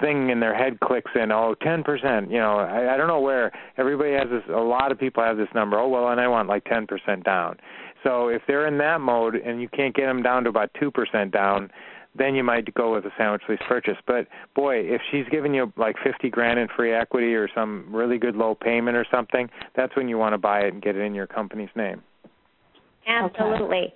thing 0.00 0.30
in 0.30 0.40
their 0.40 0.54
head 0.54 0.80
clicks 0.80 1.10
in. 1.14 1.32
Oh, 1.32 1.54
ten 1.62 1.82
percent. 1.82 2.30
You 2.30 2.38
know, 2.38 2.58
I, 2.58 2.94
I 2.94 2.96
don't 2.96 3.08
know 3.08 3.20
where 3.20 3.50
everybody 3.76 4.12
has 4.12 4.28
this. 4.30 4.42
A 4.48 4.60
lot 4.60 4.92
of 4.92 4.98
people 4.98 5.22
have 5.22 5.36
this 5.36 5.48
number. 5.54 5.78
Oh 5.78 5.88
well, 5.88 6.08
and 6.08 6.20
I 6.20 6.28
want 6.28 6.48
like 6.48 6.64
ten 6.64 6.86
percent 6.86 7.24
down. 7.24 7.56
So 8.04 8.28
if 8.28 8.42
they're 8.46 8.66
in 8.66 8.78
that 8.78 9.00
mode 9.00 9.34
and 9.34 9.60
you 9.60 9.68
can't 9.68 9.94
get 9.94 10.06
them 10.06 10.22
down 10.22 10.44
to 10.44 10.50
about 10.50 10.70
two 10.78 10.90
percent 10.90 11.32
down, 11.32 11.70
then 12.14 12.34
you 12.34 12.44
might 12.44 12.72
go 12.74 12.92
with 12.92 13.06
a 13.06 13.10
sandwich 13.16 13.42
lease 13.48 13.58
purchase. 13.66 13.96
But 14.06 14.28
boy, 14.54 14.80
if 14.80 15.00
she's 15.10 15.24
giving 15.30 15.54
you 15.54 15.72
like 15.76 15.96
fifty 16.04 16.28
grand 16.28 16.58
in 16.58 16.68
free 16.76 16.92
equity 16.92 17.34
or 17.34 17.48
some 17.54 17.86
really 17.90 18.18
good 18.18 18.36
low 18.36 18.54
payment 18.54 18.98
or 18.98 19.06
something, 19.10 19.48
that's 19.74 19.96
when 19.96 20.08
you 20.08 20.18
want 20.18 20.34
to 20.34 20.38
buy 20.38 20.60
it 20.60 20.74
and 20.74 20.82
get 20.82 20.94
it 20.94 21.00
in 21.00 21.14
your 21.14 21.26
company's 21.26 21.70
name. 21.74 22.02
Absolutely. 23.08 23.76
Okay. 23.76 23.94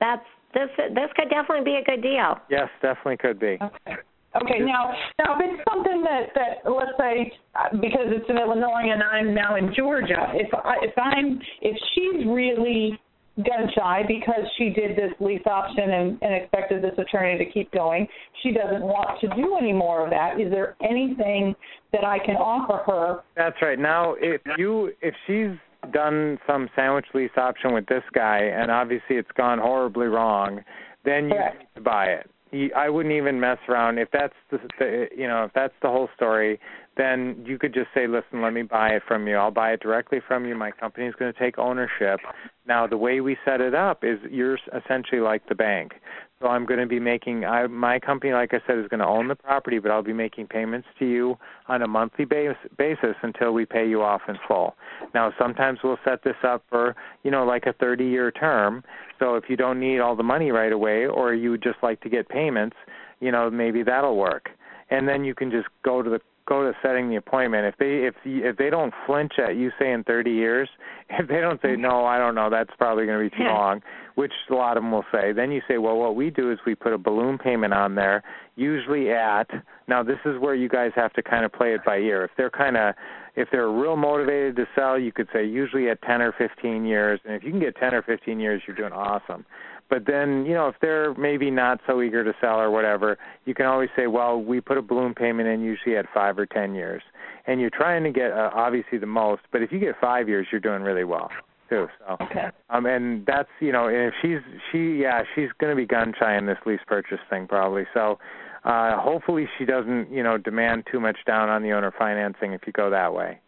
That's 0.00 0.24
this. 0.54 0.68
This 0.76 1.10
could 1.16 1.28
definitely 1.30 1.64
be 1.64 1.76
a 1.76 1.84
good 1.84 2.02
deal. 2.02 2.36
Yes, 2.50 2.68
definitely 2.82 3.18
could 3.18 3.38
be. 3.38 3.58
Okay. 3.60 3.96
Okay. 4.36 4.58
Now, 4.60 4.92
now 5.18 5.36
if 5.36 5.40
it's 5.40 5.62
something 5.70 6.02
that 6.02 6.28
that 6.34 6.70
let's 6.70 6.92
say 6.98 7.32
uh, 7.54 7.76
because 7.80 8.08
it's 8.08 8.28
in 8.28 8.38
Illinois 8.38 8.92
and 8.92 9.02
I'm 9.02 9.34
now 9.34 9.56
in 9.56 9.72
Georgia, 9.74 10.32
if 10.34 10.52
I, 10.52 10.76
if 10.82 10.96
I'm 10.96 11.40
if 11.62 11.76
she's 11.94 12.26
really 12.26 12.98
gun 13.38 13.70
shy 13.76 14.02
because 14.06 14.44
she 14.56 14.70
did 14.70 14.96
this 14.96 15.12
lease 15.20 15.46
option 15.46 15.90
and, 15.90 16.18
and 16.22 16.34
expected 16.34 16.82
this 16.82 16.94
attorney 16.98 17.38
to 17.38 17.50
keep 17.50 17.70
going. 17.72 18.06
She 18.42 18.52
doesn't 18.52 18.82
want 18.82 19.20
to 19.20 19.28
do 19.28 19.56
any 19.56 19.72
more 19.72 20.04
of 20.04 20.10
that. 20.10 20.40
Is 20.40 20.50
there 20.50 20.76
anything 20.82 21.54
that 21.92 22.04
I 22.04 22.18
can 22.18 22.34
offer 22.36 22.82
her? 22.90 23.20
That's 23.36 23.56
right. 23.62 23.78
Now, 23.78 24.14
if 24.18 24.40
you 24.56 24.92
if 25.00 25.14
she's 25.26 25.56
done 25.92 26.38
some 26.46 26.68
sandwich 26.74 27.06
lease 27.14 27.30
option 27.36 27.72
with 27.72 27.86
this 27.86 28.02
guy, 28.14 28.38
and 28.38 28.70
obviously 28.70 29.16
it's 29.16 29.30
gone 29.36 29.58
horribly 29.58 30.06
wrong, 30.06 30.60
then 31.04 31.24
you 31.24 31.34
Correct. 31.34 31.58
need 31.58 31.68
to 31.76 31.80
buy 31.80 32.06
it. 32.06 32.30
You, 32.50 32.70
I 32.74 32.88
wouldn't 32.88 33.14
even 33.14 33.38
mess 33.40 33.58
around. 33.68 33.98
If 33.98 34.08
that's 34.10 34.34
the, 34.50 34.58
the 34.78 35.06
you 35.14 35.28
know 35.28 35.44
if 35.44 35.52
that's 35.52 35.74
the 35.82 35.88
whole 35.88 36.08
story, 36.16 36.58
then 36.96 37.42
you 37.46 37.58
could 37.58 37.72
just 37.72 37.88
say, 37.94 38.06
listen, 38.06 38.42
let 38.42 38.52
me 38.52 38.62
buy 38.62 38.88
it 38.88 39.02
from 39.06 39.28
you. 39.28 39.36
I'll 39.36 39.52
buy 39.52 39.72
it 39.72 39.80
directly 39.80 40.18
from 40.26 40.46
you. 40.46 40.54
My 40.54 40.72
company's 40.72 41.14
going 41.14 41.32
to 41.32 41.38
take 41.38 41.58
ownership. 41.58 42.20
Now, 42.66 42.86
the 42.86 42.96
way 42.96 43.20
we 43.20 43.36
set 43.44 43.60
it 43.60 43.74
up 43.74 44.02
is 44.02 44.18
you're 44.28 44.58
essentially 44.76 45.20
like 45.20 45.48
the 45.48 45.54
bank. 45.54 45.92
So 46.40 46.46
I'm 46.46 46.66
going 46.66 46.78
to 46.78 46.86
be 46.86 47.00
making 47.00 47.44
I, 47.44 47.66
my 47.66 47.98
company, 47.98 48.32
like 48.32 48.54
I 48.54 48.60
said, 48.64 48.78
is 48.78 48.86
going 48.86 49.00
to 49.00 49.06
own 49.06 49.26
the 49.26 49.34
property, 49.34 49.80
but 49.80 49.90
I'll 49.90 50.04
be 50.04 50.12
making 50.12 50.46
payments 50.46 50.86
to 51.00 51.04
you 51.04 51.36
on 51.66 51.82
a 51.82 51.88
monthly 51.88 52.24
base, 52.24 52.54
basis 52.76 53.16
until 53.22 53.52
we 53.52 53.66
pay 53.66 53.88
you 53.88 54.02
off 54.02 54.22
in 54.28 54.36
full. 54.46 54.76
Now, 55.14 55.32
sometimes 55.36 55.80
we'll 55.82 55.98
set 56.04 56.22
this 56.22 56.36
up 56.44 56.62
for 56.68 56.94
you 57.24 57.32
know 57.32 57.44
like 57.44 57.64
a 57.66 57.72
30-year 57.72 58.30
term. 58.30 58.84
So 59.18 59.34
if 59.34 59.44
you 59.48 59.56
don't 59.56 59.80
need 59.80 59.98
all 59.98 60.14
the 60.14 60.22
money 60.22 60.52
right 60.52 60.70
away, 60.70 61.06
or 61.06 61.34
you 61.34 61.58
just 61.58 61.78
like 61.82 62.00
to 62.02 62.08
get 62.08 62.28
payments, 62.28 62.76
you 63.18 63.32
know 63.32 63.50
maybe 63.50 63.82
that'll 63.82 64.16
work. 64.16 64.50
And 64.90 65.08
then 65.08 65.24
you 65.24 65.34
can 65.34 65.50
just 65.50 65.66
go 65.84 66.02
to 66.02 66.08
the 66.08 66.20
go 66.48 66.62
to 66.64 66.76
setting 66.82 67.10
the 67.10 67.16
appointment. 67.16 67.66
If 67.66 67.76
they 67.78 68.06
if 68.06 68.14
if 68.24 68.56
they 68.56 68.70
don't 68.70 68.92
flinch 69.06 69.32
at 69.38 69.56
you 69.56 69.70
saying 69.78 70.04
30 70.06 70.30
years, 70.30 70.68
if 71.10 71.28
they 71.28 71.40
don't 71.40 71.60
say 71.60 71.76
no, 71.76 72.04
I 72.04 72.18
don't 72.18 72.34
know, 72.34 72.48
that's 72.50 72.70
probably 72.78 73.06
going 73.06 73.22
to 73.24 73.30
be 73.30 73.36
too 73.36 73.44
Yeah. 73.44 73.52
long, 73.52 73.82
which 74.14 74.32
a 74.50 74.54
lot 74.54 74.76
of 74.76 74.82
them 74.82 74.92
will 74.92 75.04
say. 75.12 75.32
Then 75.32 75.50
you 75.50 75.60
say, 75.68 75.78
well, 75.78 75.96
what 75.96 76.16
we 76.16 76.30
do 76.30 76.50
is 76.50 76.58
we 76.66 76.74
put 76.74 76.92
a 76.92 76.98
balloon 76.98 77.38
payment 77.38 77.72
on 77.74 77.94
there, 77.94 78.22
usually 78.56 79.10
at. 79.10 79.48
Now 79.86 80.02
this 80.02 80.18
is 80.24 80.38
where 80.40 80.54
you 80.54 80.68
guys 80.68 80.92
have 80.96 81.12
to 81.14 81.22
kind 81.22 81.44
of 81.44 81.52
play 81.52 81.74
it 81.74 81.84
by 81.84 81.98
ear. 81.98 82.24
If 82.24 82.30
they're 82.36 82.50
kind 82.50 82.76
of 82.76 82.94
if 83.36 83.48
they're 83.52 83.70
real 83.70 83.96
motivated 83.96 84.56
to 84.56 84.66
sell, 84.74 84.98
you 84.98 85.12
could 85.12 85.28
say 85.32 85.44
usually 85.44 85.88
at 85.90 86.02
10 86.02 86.20
or 86.22 86.32
15 86.32 86.84
years. 86.84 87.20
And 87.24 87.34
if 87.34 87.44
you 87.44 87.50
can 87.50 87.60
get 87.60 87.76
10 87.76 87.94
or 87.94 88.02
15 88.02 88.40
years, 88.40 88.62
you're 88.66 88.74
doing 88.74 88.92
awesome. 88.92 89.44
But 89.90 90.06
then, 90.06 90.44
you 90.44 90.54
know, 90.54 90.68
if 90.68 90.76
they're 90.80 91.14
maybe 91.14 91.50
not 91.50 91.80
so 91.86 92.02
eager 92.02 92.22
to 92.22 92.34
sell 92.40 92.60
or 92.60 92.70
whatever, 92.70 93.18
you 93.46 93.54
can 93.54 93.66
always 93.66 93.88
say, 93.96 94.06
well, 94.06 94.40
we 94.40 94.60
put 94.60 94.76
a 94.76 94.82
balloon 94.82 95.14
payment 95.14 95.48
in 95.48 95.62
usually 95.62 95.96
at 95.96 96.06
five 96.12 96.38
or 96.38 96.46
10 96.46 96.74
years. 96.74 97.02
And 97.46 97.60
you're 97.60 97.70
trying 97.70 98.04
to 98.04 98.10
get 98.10 98.32
uh, 98.32 98.50
obviously 98.54 98.98
the 98.98 99.06
most, 99.06 99.42
but 99.50 99.62
if 99.62 99.72
you 99.72 99.78
get 99.78 99.94
five 100.00 100.28
years, 100.28 100.46
you're 100.52 100.60
doing 100.60 100.82
really 100.82 101.04
well 101.04 101.30
too. 101.68 101.88
So, 102.06 102.16
Okay. 102.20 102.48
um, 102.70 102.86
and 102.86 103.24
that's 103.26 103.48
you 103.60 103.72
know, 103.72 103.88
and 103.88 104.08
if 104.08 104.14
she's 104.22 104.40
she 104.72 105.00
yeah, 105.02 105.22
she's 105.34 105.48
going 105.60 105.70
to 105.70 105.76
be 105.76 105.86
gun 105.86 106.14
shy 106.18 106.36
in 106.36 106.46
this 106.46 106.58
lease 106.66 106.80
purchase 106.86 107.20
thing 107.30 107.46
probably. 107.46 107.86
So, 107.94 108.18
uh, 108.64 108.98
hopefully 108.98 109.48
she 109.58 109.64
doesn't 109.64 110.10
you 110.10 110.22
know 110.22 110.38
demand 110.38 110.86
too 110.90 111.00
much 111.00 111.18
down 111.26 111.48
on 111.48 111.62
the 111.62 111.72
owner 111.72 111.92
financing 111.96 112.52
if 112.52 112.62
you 112.66 112.72
go 112.72 112.90
that 112.90 113.12
way. 113.14 113.38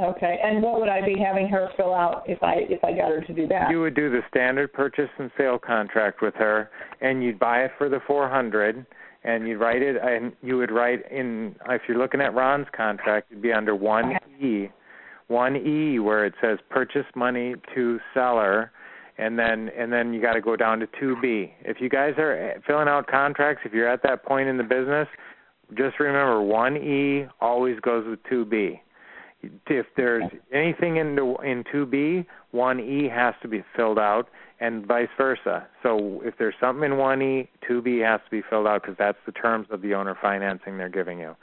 Okay. 0.00 0.38
And 0.42 0.62
what 0.62 0.80
would 0.80 0.88
I 0.88 1.04
be 1.04 1.16
having 1.18 1.48
her 1.48 1.68
fill 1.76 1.92
out 1.92 2.22
if 2.26 2.42
I 2.42 2.54
if 2.68 2.82
I 2.84 2.92
got 2.92 3.10
her 3.10 3.20
to 3.20 3.32
do 3.32 3.48
that? 3.48 3.70
You 3.70 3.80
would 3.80 3.94
do 3.94 4.10
the 4.10 4.20
standard 4.28 4.72
purchase 4.72 5.10
and 5.18 5.30
sale 5.36 5.58
contract 5.58 6.22
with 6.22 6.34
her, 6.34 6.70
and 7.00 7.22
you'd 7.22 7.38
buy 7.38 7.64
it 7.64 7.72
for 7.76 7.88
the 7.88 7.98
400, 8.06 8.86
and 9.24 9.48
you'd 9.48 9.58
write 9.58 9.82
it, 9.82 9.96
and 10.00 10.32
you 10.40 10.56
would 10.56 10.70
write 10.70 11.10
in. 11.10 11.56
If 11.68 11.82
you're 11.88 11.98
looking 11.98 12.20
at 12.20 12.32
Ron's 12.34 12.68
contract, 12.76 13.32
it'd 13.32 13.42
be 13.42 13.52
under 13.52 13.74
one 13.74 14.12
E, 14.40 14.68
one 15.26 15.56
E, 15.56 15.98
where 15.98 16.24
it 16.24 16.34
says 16.40 16.58
purchase 16.70 17.06
money 17.16 17.56
to 17.74 17.98
seller, 18.14 18.70
and 19.18 19.36
then 19.36 19.68
and 19.76 19.92
then 19.92 20.12
you 20.12 20.22
got 20.22 20.34
to 20.34 20.40
go 20.40 20.54
down 20.54 20.78
to 20.78 20.86
two 21.00 21.16
B. 21.20 21.52
If 21.62 21.78
you 21.80 21.88
guys 21.88 22.14
are 22.18 22.62
filling 22.68 22.86
out 22.86 23.08
contracts, 23.08 23.62
if 23.64 23.72
you're 23.72 23.88
at 23.88 24.04
that 24.04 24.24
point 24.24 24.48
in 24.48 24.58
the 24.58 24.62
business, 24.62 25.08
just 25.76 25.98
remember 25.98 26.40
one 26.40 26.76
E 26.76 27.26
always 27.40 27.80
goes 27.80 28.06
with 28.06 28.20
two 28.30 28.44
B 28.44 28.80
if 29.42 29.86
there's 29.96 30.24
anything 30.52 30.96
in 30.96 31.14
the 31.14 31.34
in 31.44 31.64
2B, 31.72 32.26
1E 32.54 33.10
has 33.14 33.34
to 33.42 33.48
be 33.48 33.62
filled 33.76 33.98
out, 33.98 34.28
and 34.60 34.84
vice 34.86 35.08
versa. 35.16 35.66
So 35.82 36.20
if 36.24 36.34
there's 36.38 36.54
something 36.60 36.84
in 36.84 36.96
1E, 36.98 37.48
2B 37.68 38.04
has 38.04 38.20
to 38.24 38.30
be 38.30 38.42
filled 38.50 38.66
out 38.66 38.82
because 38.82 38.96
that's 38.98 39.18
the 39.26 39.32
terms 39.32 39.68
of 39.70 39.82
the 39.82 39.94
owner 39.94 40.16
financing 40.20 40.76
they're 40.78 40.88
giving 40.88 41.18
you. 41.18 41.36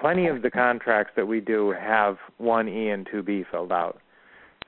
Plenty 0.00 0.26
of 0.28 0.42
the 0.42 0.50
contracts 0.50 1.12
that 1.16 1.26
we 1.26 1.40
do 1.40 1.70
have 1.78 2.16
1E 2.40 2.92
and 2.94 3.06
2B 3.08 3.46
filled 3.50 3.72
out. 3.72 4.00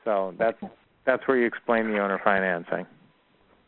So 0.05 0.35
that's 0.39 0.59
that's 1.07 1.27
where 1.27 1.39
you 1.39 1.47
explain 1.47 1.89
the 1.91 1.99
owner 1.99 2.21
financing. 2.23 2.87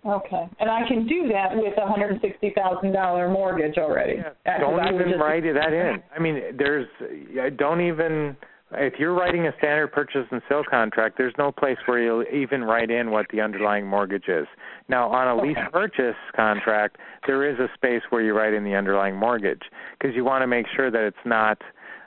Okay. 0.04 0.48
And 0.58 0.68
I 0.68 0.86
can 0.88 1.06
do 1.06 1.28
that 1.28 1.54
with 1.54 1.74
a 1.78 1.86
hundred 1.86 2.10
and 2.12 2.20
sixty 2.20 2.52
thousand 2.56 2.92
dollar 2.92 3.28
mortgage 3.30 3.78
already. 3.78 4.18
Uh, 4.18 4.30
'cause 4.44 4.60
Don't 4.60 4.94
even 4.94 5.08
just- 5.10 5.20
write 5.20 5.44
that 5.44 5.72
in. 5.72 6.02
I 6.16 6.18
mean, 6.18 6.40
there's 6.56 6.88
uh, 7.00 7.50
don't 7.56 7.80
even 7.80 8.36
if 8.74 8.94
you're 8.98 9.14
writing 9.14 9.46
a 9.46 9.52
standard 9.58 9.92
purchase 9.92 10.26
and 10.30 10.42
sale 10.48 10.62
contract, 10.68 11.18
there's 11.18 11.34
no 11.38 11.52
place 11.52 11.76
where 11.86 12.00
you'll 12.02 12.24
even 12.32 12.64
write 12.64 12.90
in 12.90 13.10
what 13.10 13.26
the 13.30 13.40
underlying 13.40 13.86
mortgage 13.86 14.28
is. 14.28 14.46
Now, 14.88 15.10
on 15.10 15.28
a 15.28 15.40
lease 15.40 15.56
purchase 15.72 16.16
contract, 16.34 16.96
there 17.26 17.48
is 17.48 17.58
a 17.58 17.68
space 17.74 18.02
where 18.10 18.22
you 18.22 18.36
write 18.36 18.54
in 18.54 18.64
the 18.64 18.74
underlying 18.74 19.16
mortgage 19.16 19.62
because 19.98 20.14
you 20.14 20.24
want 20.24 20.42
to 20.42 20.46
make 20.46 20.66
sure 20.74 20.90
that 20.90 21.02
it's 21.02 21.24
not 21.24 21.58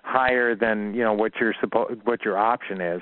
higher 0.03 0.55
than 0.55 0.93
you 0.93 1.03
know 1.03 1.13
what 1.13 1.35
your 1.39 1.53
suppo- 1.53 1.97
what 2.05 2.23
your 2.23 2.37
option 2.37 2.81
is. 2.81 3.01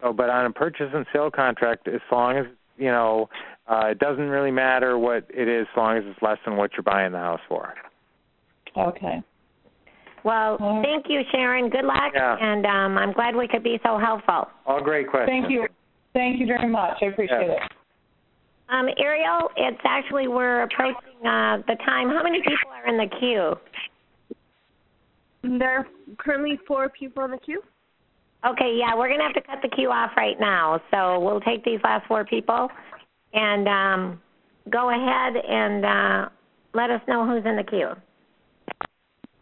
So, 0.00 0.12
but 0.12 0.28
on 0.30 0.46
a 0.46 0.50
purchase 0.50 0.90
and 0.94 1.06
sale 1.12 1.30
contract, 1.30 1.88
as 1.88 2.00
long 2.10 2.36
as 2.36 2.46
you 2.76 2.90
know, 2.90 3.28
uh, 3.68 3.86
it 3.90 3.98
doesn't 3.98 4.28
really 4.28 4.50
matter 4.50 4.98
what 4.98 5.26
it 5.32 5.48
is, 5.48 5.66
as 5.72 5.76
long 5.76 5.96
as 5.96 6.04
it's 6.06 6.20
less 6.22 6.38
than 6.44 6.56
what 6.56 6.72
you're 6.74 6.82
buying 6.82 7.12
the 7.12 7.18
house 7.18 7.40
for. 7.48 7.74
Okay. 8.76 9.22
Well, 10.24 10.56
thank 10.84 11.06
you, 11.08 11.22
Sharon. 11.32 11.68
Good 11.68 11.84
luck, 11.84 12.12
Yeah. 12.14 12.36
and 12.40 12.64
um, 12.64 12.98
I'm 12.98 13.12
glad 13.12 13.34
we 13.34 13.48
could 13.48 13.62
be 13.62 13.80
so 13.84 13.98
helpful. 13.98 14.48
All 14.66 14.80
great 14.80 15.08
questions. 15.08 15.28
Thank 15.28 15.50
you. 15.50 15.66
Thank 16.12 16.40
you 16.40 16.46
very 16.46 16.68
much. 16.68 16.98
I 17.02 17.06
appreciate 17.06 17.46
Yeah. 17.48 17.64
it. 17.64 17.72
Um, 18.68 18.88
Ariel, 18.98 19.50
it's 19.56 19.80
actually 19.84 20.28
we're 20.28 20.62
approaching 20.62 21.26
uh, 21.26 21.58
the 21.66 21.76
time. 21.84 22.08
How 22.08 22.22
many 22.22 22.40
people 22.40 22.70
are 22.72 22.86
in 22.86 22.96
the 22.96 23.06
queue? 23.18 23.54
There 25.58 25.78
are 25.78 25.86
currently 26.18 26.58
four 26.66 26.88
people 26.88 27.24
in 27.24 27.32
the 27.32 27.38
queue. 27.38 27.62
Okay, 28.46 28.76
yeah, 28.76 28.94
we're 28.96 29.08
gonna 29.08 29.24
have 29.24 29.34
to 29.34 29.42
cut 29.42 29.58
the 29.62 29.68
queue 29.68 29.90
off 29.90 30.12
right 30.16 30.38
now. 30.40 30.80
So 30.90 31.20
we'll 31.20 31.40
take 31.40 31.64
these 31.64 31.80
last 31.84 32.06
four 32.06 32.24
people, 32.24 32.68
and 33.34 33.68
um, 33.68 34.20
go 34.70 34.90
ahead 34.90 35.36
and 35.36 35.84
uh, 35.84 36.28
let 36.74 36.90
us 36.90 37.00
know 37.06 37.26
who's 37.26 37.44
in 37.44 37.56
the 37.56 37.64
queue. 37.64 37.90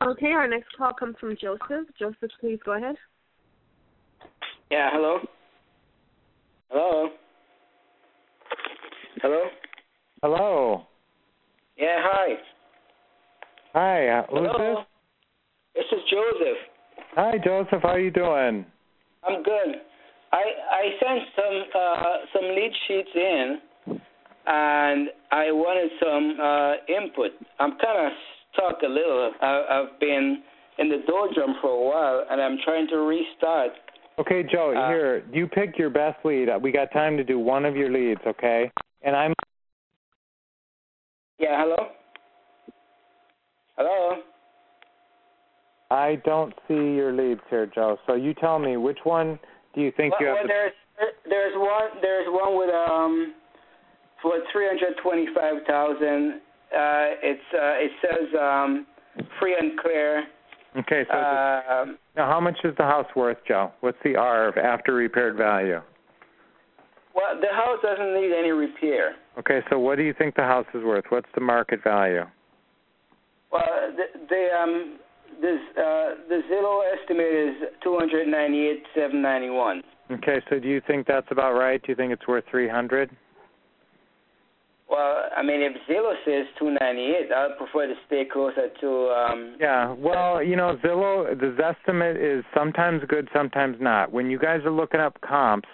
Okay, 0.03 0.29
our 0.33 0.49
next 0.49 0.69
call 0.79 0.95
comes 0.95 1.17
from 1.21 1.37
Joseph. 1.41 1.87
Joseph, 1.99 2.31
please 2.41 2.59
go 2.65 2.73
ahead. 2.73 2.97
Yeah, 4.71 4.89
hello? 4.93 5.19
Hello? 6.71 7.11
Hello? 9.21 9.43
Hello. 10.23 10.87
Yeah, 11.77 11.99
hi. 12.01 12.35
Hi. 13.75 14.09
uh, 14.09 14.27
Who's 14.31 14.49
Hello? 14.51 14.85
this? 15.75 15.85
This 15.91 15.99
is 15.99 16.05
Joseph. 16.11 16.59
Hi, 17.17 17.39
Joseph. 17.45 17.83
How 17.83 17.91
are 17.91 18.01
you 18.01 18.11
doing? 18.11 18.65
I'm 19.27 19.43
good. 19.43 19.77
I 20.33 20.43
I 20.71 20.83
sent 21.01 21.21
some 21.37 21.63
uh 21.75 22.17
some 22.33 22.45
lead 22.55 22.73
sheets 22.87 23.11
in 23.15 23.59
and 24.47 25.09
I 25.33 25.51
wanted 25.51 25.91
some 26.01 26.39
uh 26.41 26.73
input. 26.89 27.33
I'm 27.59 27.73
kind 27.73 28.07
of 28.07 28.13
stuck 28.53 28.83
a 28.83 28.89
little. 28.89 29.33
I, 29.41 29.63
I've 29.71 30.01
been 30.01 30.43
in 30.79 30.89
the 30.89 30.99
doldrum 31.07 31.57
for 31.61 31.71
a 31.71 31.89
while 31.89 32.25
and 32.31 32.41
I'm 32.41 32.59
trying 32.65 32.89
to 32.89 32.97
restart. 32.97 33.73
Okay, 34.19 34.43
Joe. 34.51 34.75
Uh, 34.77 34.89
here, 34.89 35.25
you 35.33 35.47
pick 35.47 35.79
your 35.79 35.91
best 35.91 36.19
lead. 36.25 36.49
We 36.63 36.73
got 36.73 36.93
time 36.93 37.17
to 37.17 37.25
do 37.25 37.39
one 37.39 37.65
of 37.65 37.77
your 37.77 37.91
leads, 37.91 38.21
okay? 38.27 38.71
And 39.03 39.17
I'm 39.17 39.33
Yeah, 41.39 41.63
hello? 41.63 41.89
Hello? 43.77 44.23
I 45.91 46.21
don't 46.25 46.55
see 46.69 46.75
your 46.75 47.13
leads 47.13 47.41
here, 47.51 47.67
Joe. 47.75 47.97
So 48.07 48.15
you 48.15 48.35
tell 48.35 48.59
me 48.59 48.77
which 48.77 48.99
one 49.05 49.39
do 49.75 49.81
you 49.81 49.93
think 49.97 50.13
well, 50.13 50.21
you 50.21 50.27
have? 50.29 50.37
well, 50.37 50.45
the, 50.45 50.49
there's 50.49 50.73
there's 51.29 51.55
one 51.57 52.03
there's 52.03 52.27
one 52.29 52.59
with 52.59 52.71
um 52.71 53.35
for 54.23 54.33
three 54.53 54.67
hundred 54.67 54.95
twenty 55.03 55.27
five 55.35 55.65
thousand. 55.67 56.41
Uh, 56.73 57.19
it's 57.23 57.49
uh, 57.55 57.85
it 57.85 57.91
says 58.01 58.29
um 58.41 58.87
free 59.41 59.57
and 59.59 59.79
clear. 59.81 60.25
okay, 60.79 61.05
so 61.11 61.17
Uh, 61.17 61.85
now 62.17 62.27
how 62.31 62.41
much 62.41 62.59
is 62.65 62.75
the 62.77 62.85
house 62.85 63.07
worth, 63.17 63.39
Joe? 63.47 63.73
What's 63.81 63.99
the 64.05 64.17
R 64.17 64.49
of 64.49 64.57
after 64.57 64.95
repaired 64.95 65.37
value? 65.37 65.81
well, 67.15 67.35
the 67.41 67.53
house 67.53 67.79
doesn't 67.83 68.15
need 68.15 68.33
any 68.33 68.53
repair. 68.53 69.17
Okay, 69.39 69.61
so 69.69 69.79
what 69.81 69.97
do 69.97 70.03
you 70.05 70.15
think 70.15 70.37
the 70.37 70.43
house 70.45 70.67
is 70.75 70.85
worth? 70.85 71.05
What's 71.09 71.29
the 71.35 71.41
market 71.41 71.83
value? 71.83 72.25
Well, 73.53 73.65
the, 73.97 74.05
the 74.29 74.43
um 74.63 74.99
this 75.41 75.59
uh 75.77 76.15
the 76.29 76.41
Zillow 76.51 76.83
estimate 76.95 77.33
is 77.33 77.55
two 77.83 77.97
hundred 77.99 78.29
ninety 78.29 78.67
eight 78.69 78.85
seven 78.95 79.21
ninety 79.21 79.51
one. 79.51 79.83
Okay, 80.13 80.41
so 80.49 80.59
do 80.61 80.69
you 80.69 80.81
think 80.87 81.07
that's 81.07 81.27
about 81.31 81.53
right? 81.55 81.81
Do 81.83 81.91
you 81.93 81.95
think 81.97 82.13
it's 82.13 82.27
worth 82.27 82.43
300? 82.51 83.11
Well, 84.91 85.23
I 85.37 85.43
mean, 85.43 85.63
if 85.63 85.75
Zillow 85.89 86.15
says 86.25 86.47
298, 86.59 87.33
I'd 87.33 87.57
prefer 87.59 87.87
to 87.87 87.95
stay 88.07 88.25
closer 88.31 88.69
to. 88.81 89.11
um 89.11 89.57
Yeah, 89.61 89.93
well, 89.93 90.43
you 90.43 90.57
know, 90.57 90.77
Zillow, 90.85 91.39
the 91.39 91.55
Zestimate 91.57 92.17
is 92.21 92.45
sometimes 92.53 93.03
good, 93.07 93.29
sometimes 93.33 93.77
not. 93.81 94.11
When 94.13 94.31
you 94.31 94.39
guys 94.39 94.65
are 94.65 94.73
looking 94.73 95.01
up 95.01 95.21
comps 95.21 95.69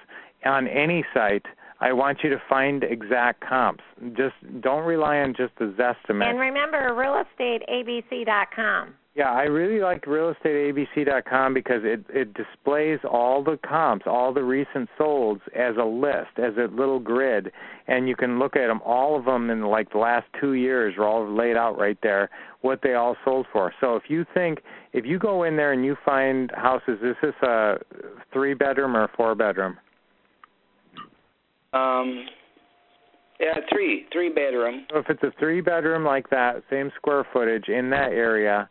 on 0.44 0.68
any 0.68 1.04
site, 1.14 1.46
I 1.80 1.92
want 1.92 2.22
you 2.22 2.30
to 2.30 2.40
find 2.48 2.84
exact 2.84 3.44
comps. 3.46 3.82
Just 4.16 4.34
don't 4.60 4.84
rely 4.84 5.18
on 5.18 5.34
just 5.34 5.54
the 5.58 5.74
Zestimate. 5.78 6.28
And 6.28 6.38
remember, 6.38 6.90
realestateabc.com. 6.90 8.94
Yeah, 9.16 9.30
I 9.30 9.44
really 9.44 9.80
like 9.80 10.04
realestateabc.com 10.04 11.54
because 11.54 11.80
it 11.84 12.04
it 12.10 12.34
displays 12.34 12.98
all 13.10 13.42
the 13.42 13.58
comps, 13.66 14.04
all 14.06 14.34
the 14.34 14.42
recent 14.42 14.90
solds 15.00 15.40
as 15.56 15.74
a 15.80 15.84
list, 15.84 16.36
as 16.36 16.52
a 16.58 16.70
little 16.70 16.98
grid, 16.98 17.50
and 17.88 18.06
you 18.10 18.14
can 18.14 18.38
look 18.38 18.56
at 18.56 18.66
them, 18.66 18.82
all 18.84 19.18
of 19.18 19.24
them 19.24 19.48
in 19.48 19.62
like 19.62 19.90
the 19.90 19.98
last 19.98 20.26
two 20.38 20.52
years 20.52 20.96
are 20.98 21.06
all 21.06 21.34
laid 21.34 21.56
out 21.56 21.78
right 21.78 21.96
there, 22.02 22.28
what 22.60 22.80
they 22.82 22.92
all 22.92 23.16
sold 23.24 23.46
for. 23.54 23.72
So 23.80 23.96
if 23.96 24.02
you 24.08 24.26
think, 24.34 24.58
if 24.92 25.06
you 25.06 25.18
go 25.18 25.44
in 25.44 25.56
there 25.56 25.72
and 25.72 25.82
you 25.82 25.96
find 26.04 26.50
houses, 26.54 26.98
is 27.02 27.16
this 27.22 27.34
a 27.42 27.76
three 28.34 28.52
bedroom 28.52 28.94
or 28.94 29.04
a 29.04 29.10
four 29.16 29.34
bedroom? 29.34 29.78
Um, 31.72 32.26
yeah, 33.40 33.54
three, 33.72 34.04
three 34.12 34.28
bedroom. 34.28 34.84
So 34.92 34.98
if 34.98 35.06
it's 35.08 35.22
a 35.22 35.32
three 35.38 35.62
bedroom 35.62 36.04
like 36.04 36.28
that, 36.28 36.62
same 36.68 36.92
square 36.96 37.26
footage 37.32 37.68
in 37.68 37.88
that 37.90 38.12
area, 38.12 38.68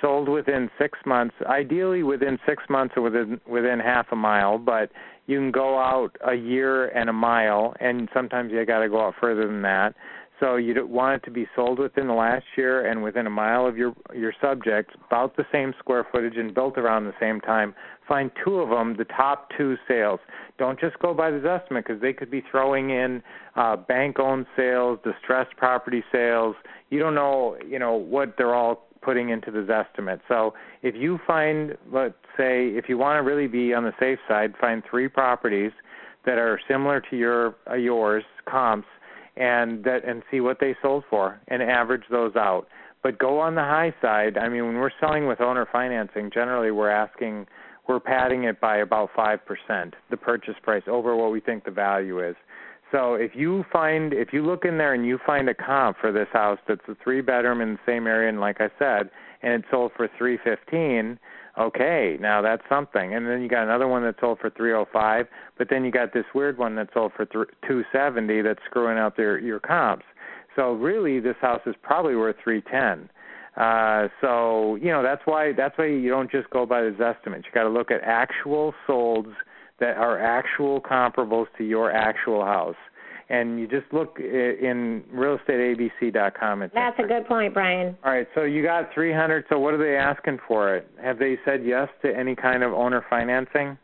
sold 0.00 0.28
within 0.28 0.70
six 0.78 0.98
months, 1.06 1.34
ideally 1.46 2.02
within 2.02 2.38
six 2.46 2.62
months 2.68 2.94
or 2.96 3.02
within 3.02 3.40
within 3.48 3.78
half 3.80 4.06
a 4.12 4.16
mile, 4.16 4.58
but 4.58 4.90
you 5.26 5.38
can 5.38 5.50
go 5.50 5.78
out 5.78 6.16
a 6.26 6.34
year 6.34 6.88
and 6.88 7.10
a 7.10 7.12
mile, 7.12 7.74
and 7.80 8.08
sometimes 8.14 8.50
you 8.50 8.64
got 8.64 8.80
to 8.80 8.88
go 8.88 9.06
out 9.06 9.14
further 9.20 9.46
than 9.46 9.62
that. 9.62 9.94
So 10.40 10.54
you 10.54 10.86
want 10.86 11.16
it 11.16 11.24
to 11.26 11.32
be 11.32 11.46
sold 11.56 11.80
within 11.80 12.06
the 12.06 12.14
last 12.14 12.44
year 12.56 12.88
and 12.88 13.02
within 13.02 13.26
a 13.26 13.30
mile 13.30 13.66
of 13.66 13.76
your 13.76 13.94
your 14.14 14.32
subject, 14.40 14.92
about 15.06 15.36
the 15.36 15.44
same 15.50 15.74
square 15.78 16.06
footage 16.10 16.36
and 16.36 16.54
built 16.54 16.78
around 16.78 17.04
the 17.04 17.14
same 17.20 17.40
time. 17.40 17.74
Find 18.06 18.30
two 18.42 18.60
of 18.60 18.70
them, 18.70 18.96
the 18.96 19.04
top 19.04 19.48
two 19.56 19.76
sales. 19.86 20.20
Don't 20.56 20.80
just 20.80 20.98
go 20.98 21.12
by 21.12 21.30
the 21.30 21.38
estimate 21.38 21.84
because 21.86 22.00
they 22.00 22.12
could 22.12 22.30
be 22.30 22.42
throwing 22.50 22.90
in 22.90 23.22
uh, 23.54 23.76
bank-owned 23.76 24.46
sales, 24.56 24.98
distressed 25.04 25.54
property 25.56 26.02
sales. 26.10 26.56
You 26.88 27.00
don't 27.00 27.14
know, 27.14 27.58
you 27.66 27.78
know, 27.78 27.94
what 27.94 28.36
they're 28.38 28.54
all 28.54 28.87
putting 29.02 29.30
into 29.30 29.50
this 29.50 29.68
estimate. 29.68 30.20
So 30.28 30.54
if 30.82 30.94
you 30.94 31.18
find, 31.26 31.76
let's 31.92 32.14
say, 32.36 32.68
if 32.68 32.88
you 32.88 32.98
want 32.98 33.18
to 33.18 33.28
really 33.28 33.46
be 33.46 33.74
on 33.74 33.84
the 33.84 33.92
safe 33.98 34.18
side, 34.28 34.54
find 34.60 34.82
three 34.88 35.08
properties 35.08 35.72
that 36.26 36.38
are 36.38 36.60
similar 36.68 37.00
to 37.10 37.16
your 37.16 37.56
uh, 37.70 37.74
yours 37.74 38.24
comps 38.48 38.88
and 39.36 39.84
that 39.84 40.00
and 40.06 40.22
see 40.30 40.40
what 40.40 40.58
they 40.60 40.76
sold 40.82 41.04
for 41.08 41.40
and 41.48 41.62
average 41.62 42.04
those 42.10 42.34
out. 42.36 42.66
But 43.02 43.18
go 43.18 43.38
on 43.38 43.54
the 43.54 43.62
high 43.62 43.94
side. 44.02 44.36
I 44.36 44.48
mean, 44.48 44.66
when 44.66 44.74
we're 44.74 44.90
selling 45.00 45.26
with 45.26 45.40
owner 45.40 45.66
financing, 45.70 46.30
generally 46.32 46.70
we're 46.70 46.90
asking 46.90 47.46
we're 47.88 48.00
padding 48.00 48.44
it 48.44 48.60
by 48.60 48.78
about 48.78 49.08
5%, 49.16 49.38
the 50.10 50.16
purchase 50.16 50.54
price 50.62 50.82
over 50.86 51.16
what 51.16 51.32
we 51.32 51.40
think 51.40 51.64
the 51.64 51.70
value 51.70 52.22
is. 52.26 52.36
So 52.90 53.14
if 53.14 53.32
you 53.34 53.64
find 53.70 54.12
if 54.12 54.32
you 54.32 54.44
look 54.44 54.64
in 54.64 54.78
there 54.78 54.94
and 54.94 55.06
you 55.06 55.18
find 55.26 55.48
a 55.48 55.54
comp 55.54 55.98
for 56.00 56.10
this 56.10 56.28
house 56.32 56.58
that's 56.66 56.80
a 56.88 56.96
three 57.02 57.20
bedroom 57.20 57.60
in 57.60 57.74
the 57.74 57.78
same 57.86 58.06
area 58.06 58.28
and 58.28 58.40
like 58.40 58.60
I 58.60 58.70
said, 58.78 59.10
and 59.42 59.52
it 59.52 59.64
sold 59.70 59.92
for 59.96 60.08
315, 60.18 61.18
okay, 61.58 62.16
now 62.20 62.40
that's 62.40 62.62
something. 62.68 63.14
And 63.14 63.26
then 63.26 63.42
you 63.42 63.48
got 63.48 63.64
another 63.64 63.86
one 63.86 64.02
that 64.04 64.16
sold 64.20 64.38
for 64.40 64.50
305, 64.50 65.26
but 65.58 65.68
then 65.70 65.84
you 65.84 65.90
got 65.90 66.12
this 66.14 66.24
weird 66.34 66.58
one 66.58 66.76
that 66.76 66.88
sold 66.94 67.12
for 67.14 67.26
270 67.26 68.42
that's 68.42 68.60
screwing 68.66 68.98
up 68.98 69.18
your 69.18 69.38
your 69.38 69.60
comps. 69.60 70.04
So 70.56 70.72
really, 70.72 71.20
this 71.20 71.36
house 71.40 71.60
is 71.66 71.74
probably 71.82 72.16
worth 72.16 72.36
310. 72.42 73.10
Uh, 73.56 74.08
so 74.20 74.76
you 74.76 74.88
know 74.88 75.02
that's 75.02 75.22
why 75.24 75.52
that's 75.52 75.76
why 75.76 75.86
you 75.86 76.08
don't 76.08 76.30
just 76.30 76.48
go 76.50 76.64
by 76.64 76.80
those 76.80 77.00
estimates. 77.00 77.44
You 77.46 77.52
got 77.52 77.64
to 77.64 77.70
look 77.70 77.90
at 77.90 78.00
actual 78.02 78.72
solds 78.88 79.34
that 79.80 79.96
are 79.96 80.18
actual 80.18 80.80
comparables 80.80 81.46
to 81.56 81.64
your 81.64 81.90
actual 81.90 82.44
house. 82.44 82.76
And 83.30 83.60
you 83.60 83.68
just 83.68 83.92
look 83.92 84.18
in 84.18 85.04
realestateabc.com. 85.14 86.70
That's 86.72 86.98
a 86.98 87.02
good 87.02 87.26
point, 87.26 87.52
Brian. 87.52 87.96
All 88.02 88.12
right, 88.12 88.26
so 88.34 88.44
you 88.44 88.62
got 88.62 88.94
300. 88.94 89.44
So 89.50 89.58
what 89.58 89.74
are 89.74 89.78
they 89.78 89.96
asking 89.96 90.38
for 90.48 90.74
it? 90.74 90.88
Have 91.02 91.18
they 91.18 91.38
said 91.44 91.62
yes 91.62 91.88
to 92.02 92.16
any 92.16 92.34
kind 92.34 92.62
of 92.62 92.72
owner 92.72 93.04
financing? 93.10 93.76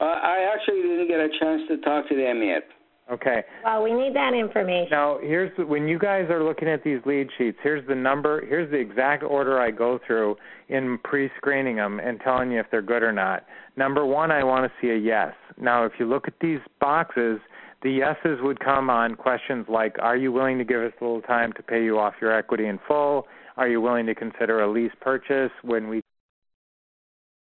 Uh, 0.00 0.04
I 0.04 0.52
actually 0.52 0.82
didn't 0.82 1.06
get 1.06 1.20
a 1.20 1.28
chance 1.38 1.62
to 1.68 1.76
talk 1.78 2.08
to 2.08 2.16
them 2.16 2.42
yet. 2.42 2.64
Okay. 3.12 3.44
Well, 3.64 3.82
we 3.82 3.92
need 3.92 4.14
that 4.14 4.32
information. 4.32 4.88
Now, 4.90 5.18
here's 5.20 5.54
the, 5.58 5.66
when 5.66 5.86
you 5.86 5.98
guys 5.98 6.30
are 6.30 6.42
looking 6.42 6.68
at 6.68 6.82
these 6.82 7.00
lead 7.04 7.28
sheets. 7.36 7.58
Here's 7.62 7.86
the 7.86 7.94
number. 7.94 8.44
Here's 8.46 8.70
the 8.70 8.78
exact 8.78 9.22
order 9.22 9.60
I 9.60 9.70
go 9.70 10.00
through 10.06 10.36
in 10.68 10.98
pre-screening 11.04 11.76
them 11.76 12.00
and 12.00 12.18
telling 12.20 12.50
you 12.50 12.60
if 12.60 12.66
they're 12.70 12.80
good 12.80 13.02
or 13.02 13.12
not. 13.12 13.44
Number 13.76 14.06
one, 14.06 14.30
I 14.30 14.42
want 14.42 14.70
to 14.70 14.72
see 14.80 14.90
a 14.90 14.96
yes. 14.96 15.34
Now, 15.60 15.84
if 15.84 15.92
you 15.98 16.06
look 16.06 16.26
at 16.26 16.34
these 16.40 16.60
boxes, 16.80 17.40
the 17.82 17.90
yeses 17.90 18.38
would 18.40 18.60
come 18.60 18.88
on 18.88 19.16
questions 19.16 19.66
like, 19.68 19.96
"Are 19.98 20.16
you 20.16 20.32
willing 20.32 20.56
to 20.56 20.64
give 20.64 20.80
us 20.80 20.92
a 20.98 21.04
little 21.04 21.20
time 21.20 21.52
to 21.54 21.62
pay 21.62 21.84
you 21.84 21.98
off 21.98 22.14
your 22.22 22.32
equity 22.32 22.66
in 22.66 22.78
full? 22.88 23.26
Are 23.58 23.68
you 23.68 23.82
willing 23.82 24.06
to 24.06 24.14
consider 24.14 24.62
a 24.62 24.70
lease 24.70 24.94
purchase 25.02 25.52
when 25.62 25.88
we 25.88 26.02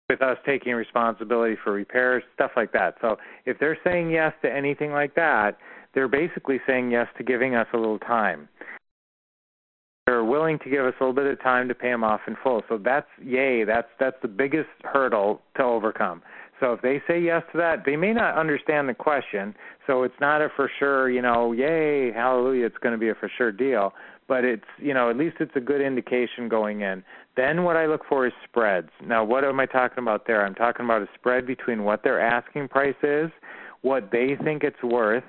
with 0.10 0.22
us 0.22 0.38
taking 0.46 0.74
responsibility 0.74 1.56
for 1.64 1.72
repairs, 1.72 2.24
stuff 2.34 2.52
like 2.56 2.72
that. 2.74 2.96
So 3.00 3.18
if 3.46 3.60
they're 3.60 3.78
saying 3.84 4.10
yes 4.10 4.34
to 4.42 4.52
anything 4.52 4.92
like 4.92 5.16
that, 5.16 5.58
they're 5.94 6.08
basically 6.08 6.60
saying 6.68 6.92
yes 6.92 7.08
to 7.18 7.24
giving 7.24 7.56
us 7.56 7.68
a 7.74 7.78
little 7.78 8.00
time. 8.00 8.50
They're 10.06 10.26
willing 10.26 10.58
to 10.60 10.70
give 10.70 10.86
us 10.86 10.94
a 11.00 11.04
little 11.04 11.14
bit 11.14 11.28
of 11.28 11.42
time 11.42 11.68
to 11.68 11.76
pay 11.76 11.90
them 11.92 12.04
off 12.04 12.22
in 12.28 12.36
full. 12.44 12.64
So 12.68 12.80
that's 12.84 13.08
yay. 13.24 13.64
That's 13.64 13.88
that's 14.00 14.18
the 14.24 14.28
biggest 14.28 14.70
hurdle 14.84 15.42
to 15.58 15.64
overcome. 15.64 16.24
So 16.60 16.74
if 16.74 16.82
they 16.82 17.02
say 17.08 17.22
yes 17.22 17.44
to 17.52 17.58
that, 17.60 17.84
they 17.86 17.96
may 17.96 18.12
not 18.12 18.38
understand 18.38 18.90
the 18.90 18.94
question. 18.94 19.56
So 19.88 20.04
it's 20.04 20.20
not 20.20 20.42
a 20.42 20.50
for 20.56 20.70
sure, 20.80 21.10
you 21.10 21.22
know, 21.22 21.52
yay, 21.52 22.12
hallelujah, 22.12 22.66
it's 22.66 22.78
going 22.78 22.94
to 22.94 23.00
be 23.00 23.10
a 23.10 23.16
for 23.16 23.32
sure 23.38 23.52
deal. 23.52 23.94
But 24.30 24.46
it's, 24.46 24.64
you 24.78 24.94
know, 24.94 25.10
at 25.10 25.18
least 25.18 25.38
it's 25.40 25.56
a 25.56 25.60
good 25.60 25.82
indication 25.82 26.48
going 26.48 26.82
in. 26.82 27.04
Then 27.36 27.64
what 27.64 27.76
I 27.76 27.88
look 27.88 28.02
for 28.08 28.28
is 28.28 28.34
spreads. 28.48 28.92
Now, 29.06 29.26
what 29.26 29.44
am 29.44 29.60
I 29.60 29.66
talking 29.66 30.02
about 30.02 30.28
there? 30.28 30.46
I'm 30.46 30.56
talking 30.56 30.86
about 30.86 31.02
a 31.02 31.08
spread 31.16 31.46
between 31.48 31.84
what 31.84 32.04
their 32.04 32.22
asking 32.22 32.70
price 32.70 32.96
is, 33.04 33.32
what 33.82 34.12
they 34.12 34.38
think 34.42 34.64
it's 34.64 34.82
worth, 34.84 35.24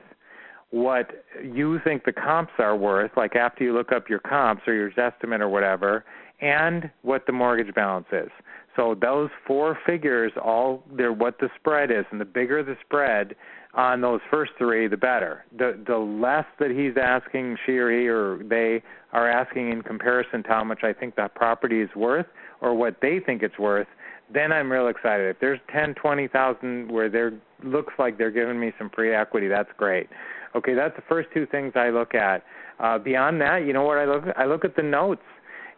what 0.70 1.24
you 1.42 1.80
think 1.82 2.04
the 2.04 2.12
comps 2.12 2.52
are 2.58 2.76
worth, 2.76 3.10
like 3.16 3.34
after 3.34 3.64
you 3.64 3.74
look 3.74 3.90
up 3.90 4.08
your 4.08 4.20
comps 4.20 4.62
or 4.68 4.74
your 4.74 4.90
estimate 5.00 5.40
or 5.40 5.48
whatever, 5.48 6.04
and 6.40 6.90
what 7.02 7.26
the 7.26 7.32
mortgage 7.32 7.74
balance 7.74 8.06
is. 8.12 8.30
So 8.76 8.94
those 8.94 9.30
four 9.46 9.78
figures, 9.86 10.32
all 10.42 10.84
they're 10.96 11.12
what 11.12 11.38
the 11.38 11.48
spread 11.58 11.90
is, 11.90 12.04
and 12.10 12.20
the 12.20 12.24
bigger 12.24 12.62
the 12.62 12.76
spread 12.86 13.34
on 13.74 14.00
those 14.00 14.20
first 14.30 14.52
three, 14.58 14.86
the 14.88 14.96
better. 14.96 15.44
The 15.56 15.78
the 15.86 15.96
less 15.96 16.46
that 16.58 16.70
he's 16.70 16.96
asking, 17.00 17.56
she 17.66 17.78
or 17.78 17.90
he 17.90 18.08
or 18.08 18.42
they 18.48 18.82
are 19.12 19.28
asking 19.30 19.70
in 19.70 19.82
comparison 19.82 20.42
to 20.44 20.48
how 20.48 20.64
much 20.64 20.84
I 20.84 20.92
think 20.92 21.16
that 21.16 21.34
property 21.34 21.80
is 21.80 21.90
worth 21.96 22.26
or 22.60 22.74
what 22.74 22.96
they 23.02 23.20
think 23.24 23.42
it's 23.42 23.58
worth, 23.58 23.88
then 24.32 24.52
I'm 24.52 24.70
real 24.70 24.88
excited. 24.88 25.28
If 25.28 25.40
there's 25.40 25.60
ten, 25.72 25.94
twenty 25.94 26.28
thousand 26.28 26.90
where 26.90 27.08
there 27.08 27.32
looks 27.64 27.94
like 27.98 28.18
they're 28.18 28.30
giving 28.30 28.58
me 28.58 28.72
some 28.78 28.90
free 28.90 29.14
equity, 29.14 29.48
that's 29.48 29.70
great. 29.76 30.08
Okay, 30.54 30.74
that's 30.74 30.94
the 30.96 31.02
first 31.08 31.28
two 31.32 31.46
things 31.46 31.72
I 31.76 31.90
look 31.90 32.14
at. 32.14 32.44
Uh, 32.78 32.98
beyond 32.98 33.40
that, 33.40 33.58
you 33.66 33.72
know 33.72 33.84
what 33.84 33.98
I 33.98 34.04
look? 34.04 34.24
I 34.36 34.46
look 34.46 34.64
at 34.64 34.74
the 34.74 34.82
notes 34.82 35.22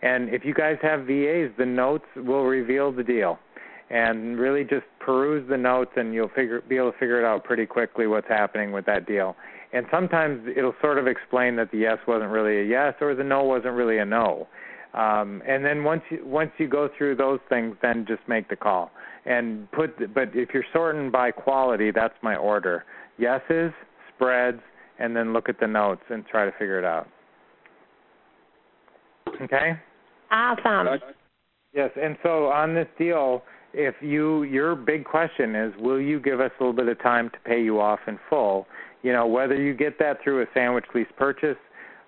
and 0.02 0.28
if 0.30 0.44
you 0.44 0.52
guys 0.52 0.76
have 0.82 1.06
VAs, 1.06 1.50
the 1.58 1.66
notes 1.66 2.04
will 2.16 2.44
reveal 2.44 2.92
the 2.92 3.04
deal. 3.04 3.38
And 3.90 4.38
really 4.38 4.64
just 4.64 4.86
peruse 5.00 5.46
the 5.50 5.56
notes 5.56 5.90
and 5.96 6.14
you'll 6.14 6.30
figure 6.30 6.62
be 6.62 6.76
able 6.76 6.92
to 6.92 6.98
figure 6.98 7.20
it 7.20 7.26
out 7.26 7.44
pretty 7.44 7.66
quickly 7.66 8.06
what's 8.06 8.28
happening 8.28 8.72
with 8.72 8.86
that 8.86 9.06
deal. 9.06 9.36
And 9.74 9.86
sometimes 9.90 10.48
it'll 10.56 10.74
sort 10.80 10.98
of 10.98 11.06
explain 11.06 11.56
that 11.56 11.70
the 11.70 11.78
yes 11.78 11.98
wasn't 12.08 12.30
really 12.30 12.60
a 12.60 12.64
yes 12.64 12.94
or 13.02 13.14
the 13.14 13.24
no 13.24 13.44
wasn't 13.44 13.74
really 13.74 13.98
a 13.98 14.04
no. 14.04 14.48
Um, 14.94 15.42
and 15.46 15.64
then 15.64 15.84
once 15.84 16.02
you 16.10 16.24
once 16.24 16.50
you 16.58 16.68
go 16.68 16.88
through 16.96 17.16
those 17.16 17.40
things, 17.48 17.76
then 17.82 18.06
just 18.08 18.20
make 18.28 18.48
the 18.48 18.56
call 18.56 18.90
and 19.26 19.70
put. 19.72 20.14
But 20.14 20.30
if 20.34 20.50
you're 20.54 20.64
sorting 20.72 21.10
by 21.10 21.30
quality, 21.30 21.90
that's 21.90 22.14
my 22.22 22.36
order: 22.36 22.84
yeses, 23.18 23.72
spreads, 24.14 24.60
and 24.98 25.14
then 25.14 25.32
look 25.32 25.48
at 25.48 25.60
the 25.60 25.66
notes 25.66 26.02
and 26.10 26.26
try 26.26 26.44
to 26.44 26.52
figure 26.52 26.78
it 26.78 26.84
out. 26.84 27.08
Okay. 29.42 29.78
Awesome. 30.32 30.88
Yes, 31.74 31.90
and 32.00 32.16
so 32.22 32.46
on 32.46 32.74
this 32.74 32.88
deal, 32.98 33.42
if 33.74 33.94
you 34.00 34.42
your 34.44 34.74
big 34.74 35.04
question 35.04 35.54
is, 35.54 35.72
will 35.78 36.00
you 36.00 36.20
give 36.20 36.40
us 36.40 36.50
a 36.58 36.62
little 36.62 36.74
bit 36.74 36.88
of 36.88 37.00
time 37.02 37.30
to 37.30 37.38
pay 37.44 37.62
you 37.62 37.80
off 37.80 38.00
in 38.06 38.18
full? 38.28 38.66
You 39.02 39.12
know, 39.12 39.26
whether 39.26 39.54
you 39.54 39.74
get 39.74 39.98
that 39.98 40.22
through 40.22 40.42
a 40.42 40.46
sandwich 40.54 40.84
lease 40.94 41.06
purchase, 41.16 41.56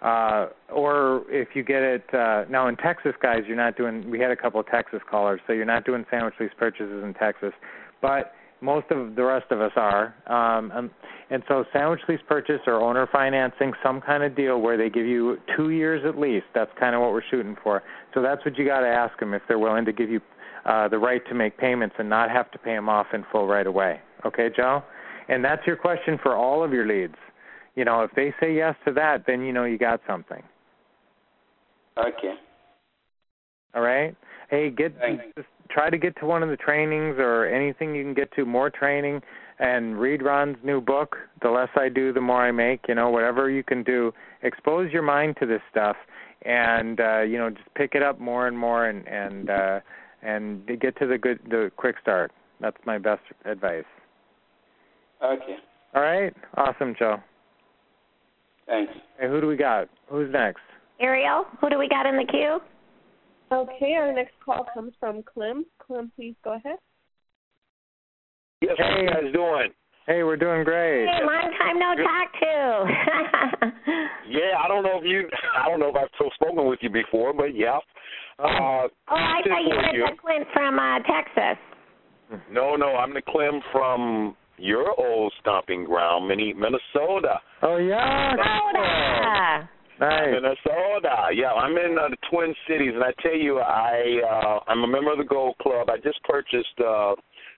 uh, 0.02 0.48
or 0.72 1.24
if 1.28 1.48
you 1.54 1.62
get 1.62 1.82
it 1.82 2.04
uh, 2.14 2.44
now 2.50 2.68
in 2.68 2.76
Texas, 2.76 3.12
guys, 3.22 3.40
you're 3.46 3.56
not 3.56 3.76
doing. 3.76 4.10
We 4.10 4.20
had 4.20 4.30
a 4.30 4.36
couple 4.36 4.60
of 4.60 4.66
Texas 4.66 5.00
callers, 5.10 5.40
so 5.46 5.52
you're 5.52 5.64
not 5.64 5.84
doing 5.84 6.04
sandwich 6.10 6.34
lease 6.38 6.52
purchases 6.58 7.02
in 7.02 7.14
Texas, 7.14 7.52
but 8.02 8.32
most 8.64 8.90
of 8.90 9.14
the 9.14 9.22
rest 9.22 9.46
of 9.50 9.60
us 9.60 9.72
are. 9.76 10.14
Um, 10.26 10.72
and, 10.74 10.90
and 11.30 11.42
so 11.48 11.64
sandwich 11.72 12.00
lease 12.08 12.20
purchase 12.26 12.60
or 12.66 12.80
owner 12.80 13.08
financing, 13.12 13.72
some 13.82 14.00
kind 14.00 14.22
of 14.22 14.34
deal 14.34 14.60
where 14.60 14.76
they 14.76 14.88
give 14.88 15.06
you 15.06 15.36
two 15.56 15.70
years 15.70 16.02
at 16.06 16.18
least. 16.18 16.46
That's 16.54 16.70
kind 16.80 16.94
of 16.94 17.02
what 17.02 17.12
we're 17.12 17.22
shooting 17.30 17.56
for. 17.62 17.82
So 18.14 18.22
that's 18.22 18.44
what 18.44 18.56
you 18.56 18.64
got 18.64 18.80
to 18.80 18.88
ask 18.88 19.18
them 19.20 19.34
if 19.34 19.42
they're 19.46 19.58
willing 19.58 19.84
to 19.84 19.92
give 19.92 20.10
you 20.10 20.20
uh, 20.64 20.88
the 20.88 20.98
right 20.98 21.20
to 21.28 21.34
make 21.34 21.58
payments 21.58 21.94
and 21.98 22.08
not 22.08 22.30
have 22.30 22.50
to 22.52 22.58
pay 22.58 22.72
them 22.74 22.88
off 22.88 23.08
in 23.12 23.24
full 23.30 23.46
right 23.46 23.66
away. 23.66 24.00
Okay, 24.24 24.48
Joe? 24.56 24.82
And 25.28 25.44
that's 25.44 25.66
your 25.66 25.76
question 25.76 26.18
for 26.22 26.34
all 26.34 26.64
of 26.64 26.72
your 26.72 26.86
leads. 26.86 27.16
You 27.74 27.84
know, 27.84 28.02
if 28.02 28.10
they 28.16 28.32
say 28.40 28.54
yes 28.54 28.74
to 28.86 28.92
that, 28.94 29.24
then 29.26 29.42
you 29.42 29.52
know 29.52 29.64
you 29.64 29.78
got 29.78 30.00
something. 30.06 30.42
Okay. 31.98 32.34
All 33.74 33.82
right. 33.82 34.16
Hey, 34.48 34.70
get 34.70 34.94
just 35.36 35.48
try 35.74 35.90
to 35.90 35.98
get 35.98 36.16
to 36.20 36.26
one 36.26 36.42
of 36.42 36.48
the 36.48 36.56
trainings 36.56 37.16
or 37.18 37.46
anything 37.46 37.94
you 37.94 38.04
can 38.04 38.14
get 38.14 38.32
to. 38.36 38.46
More 38.46 38.70
training 38.70 39.20
and 39.58 39.98
read 39.98 40.22
Ron's 40.22 40.56
new 40.62 40.80
book. 40.80 41.16
The 41.42 41.50
less 41.50 41.68
I 41.76 41.88
do, 41.88 42.12
the 42.12 42.20
more 42.20 42.46
I 42.46 42.52
make. 42.52 42.82
You 42.88 42.94
know, 42.94 43.10
whatever 43.10 43.50
you 43.50 43.64
can 43.64 43.82
do, 43.82 44.12
expose 44.42 44.92
your 44.92 45.02
mind 45.02 45.36
to 45.40 45.46
this 45.46 45.60
stuff, 45.70 45.96
and 46.42 47.00
uh, 47.00 47.20
you 47.22 47.36
know, 47.36 47.50
just 47.50 47.74
pick 47.74 47.94
it 47.94 48.02
up 48.02 48.20
more 48.20 48.46
and 48.46 48.56
more, 48.56 48.86
and 48.86 49.06
and 49.08 49.50
uh, 49.50 49.80
and 50.22 50.66
get 50.80 50.96
to 50.98 51.06
the 51.06 51.18
good, 51.18 51.40
the 51.50 51.70
quick 51.76 51.96
start. 52.00 52.32
That's 52.60 52.76
my 52.86 52.98
best 52.98 53.22
advice. 53.44 53.84
Okay. 55.22 55.56
All 55.94 56.02
right. 56.02 56.34
Awesome, 56.56 56.94
Joe. 56.98 57.16
Thanks. 58.66 58.92
Hey, 59.18 59.28
who 59.28 59.40
do 59.40 59.46
we 59.46 59.56
got? 59.56 59.88
Who's 60.08 60.32
next? 60.32 60.62
Ariel, 61.00 61.44
who 61.60 61.68
do 61.68 61.78
we 61.78 61.88
got 61.88 62.06
in 62.06 62.16
the 62.16 62.24
queue? 62.24 62.58
Okay, 63.54 63.94
our 63.94 64.12
next 64.12 64.34
call 64.44 64.66
comes 64.74 64.94
from 64.98 65.22
Clem. 65.22 65.64
Clem, 65.78 66.10
please 66.16 66.34
go 66.42 66.54
ahead. 66.54 66.76
Yes, 68.60 68.74
how 68.78 68.98
you 69.00 69.06
guys 69.06 69.32
doing? 69.32 69.70
Hey, 70.06 70.24
we're 70.24 70.36
doing 70.36 70.64
great. 70.64 71.06
Hey, 71.06 71.20
long 71.22 71.52
time 71.56 71.78
no 71.78 71.94
talk 72.02 72.32
to. 72.40 73.70
Yeah, 74.26 74.58
I 74.58 74.66
don't 74.66 74.82
know 74.82 74.98
if 74.98 75.04
you, 75.04 75.28
I 75.56 75.68
don't 75.68 75.78
know 75.78 75.90
if 75.90 75.96
I've 75.96 76.08
so 76.18 76.30
spoken 76.34 76.66
with 76.66 76.78
you 76.82 76.88
before, 76.90 77.32
but 77.32 77.54
yeah. 77.54 77.78
Uh, 78.38 78.42
oh, 78.48 78.88
I 79.08 79.40
thought 79.46 79.62
you 79.62 79.70
for 79.70 80.00
were 80.00 80.10
the 80.10 80.16
Clint 80.20 80.46
from 80.52 80.78
uh, 80.78 80.98
Texas. 81.00 81.62
No, 82.50 82.74
no, 82.74 82.96
I'm 82.96 83.14
the 83.14 83.22
Clem 83.22 83.60
from 83.70 84.34
your 84.56 84.98
old 84.98 85.32
stomping 85.40 85.84
ground, 85.84 86.26
Mini 86.26 86.54
Minnesota. 86.54 87.38
Oh 87.62 87.76
yeah. 87.76 88.32
Minnesota. 88.34 89.68
Nice. 90.00 90.26
Minnesota. 90.32 91.28
Yeah, 91.32 91.52
I'm 91.52 91.76
in 91.76 91.96
uh, 91.98 92.08
the 92.08 92.16
Twin 92.30 92.54
Cities, 92.68 92.92
and 92.94 93.04
I 93.04 93.12
tell 93.22 93.36
you, 93.36 93.58
I 93.60 94.20
uh, 94.28 94.58
I'm 94.70 94.82
a 94.82 94.86
member 94.88 95.12
of 95.12 95.18
the 95.18 95.24
Gold 95.24 95.56
Club. 95.58 95.88
I 95.90 95.96
just 95.98 96.22
purchased 96.24 96.78
uh, 96.80 97.14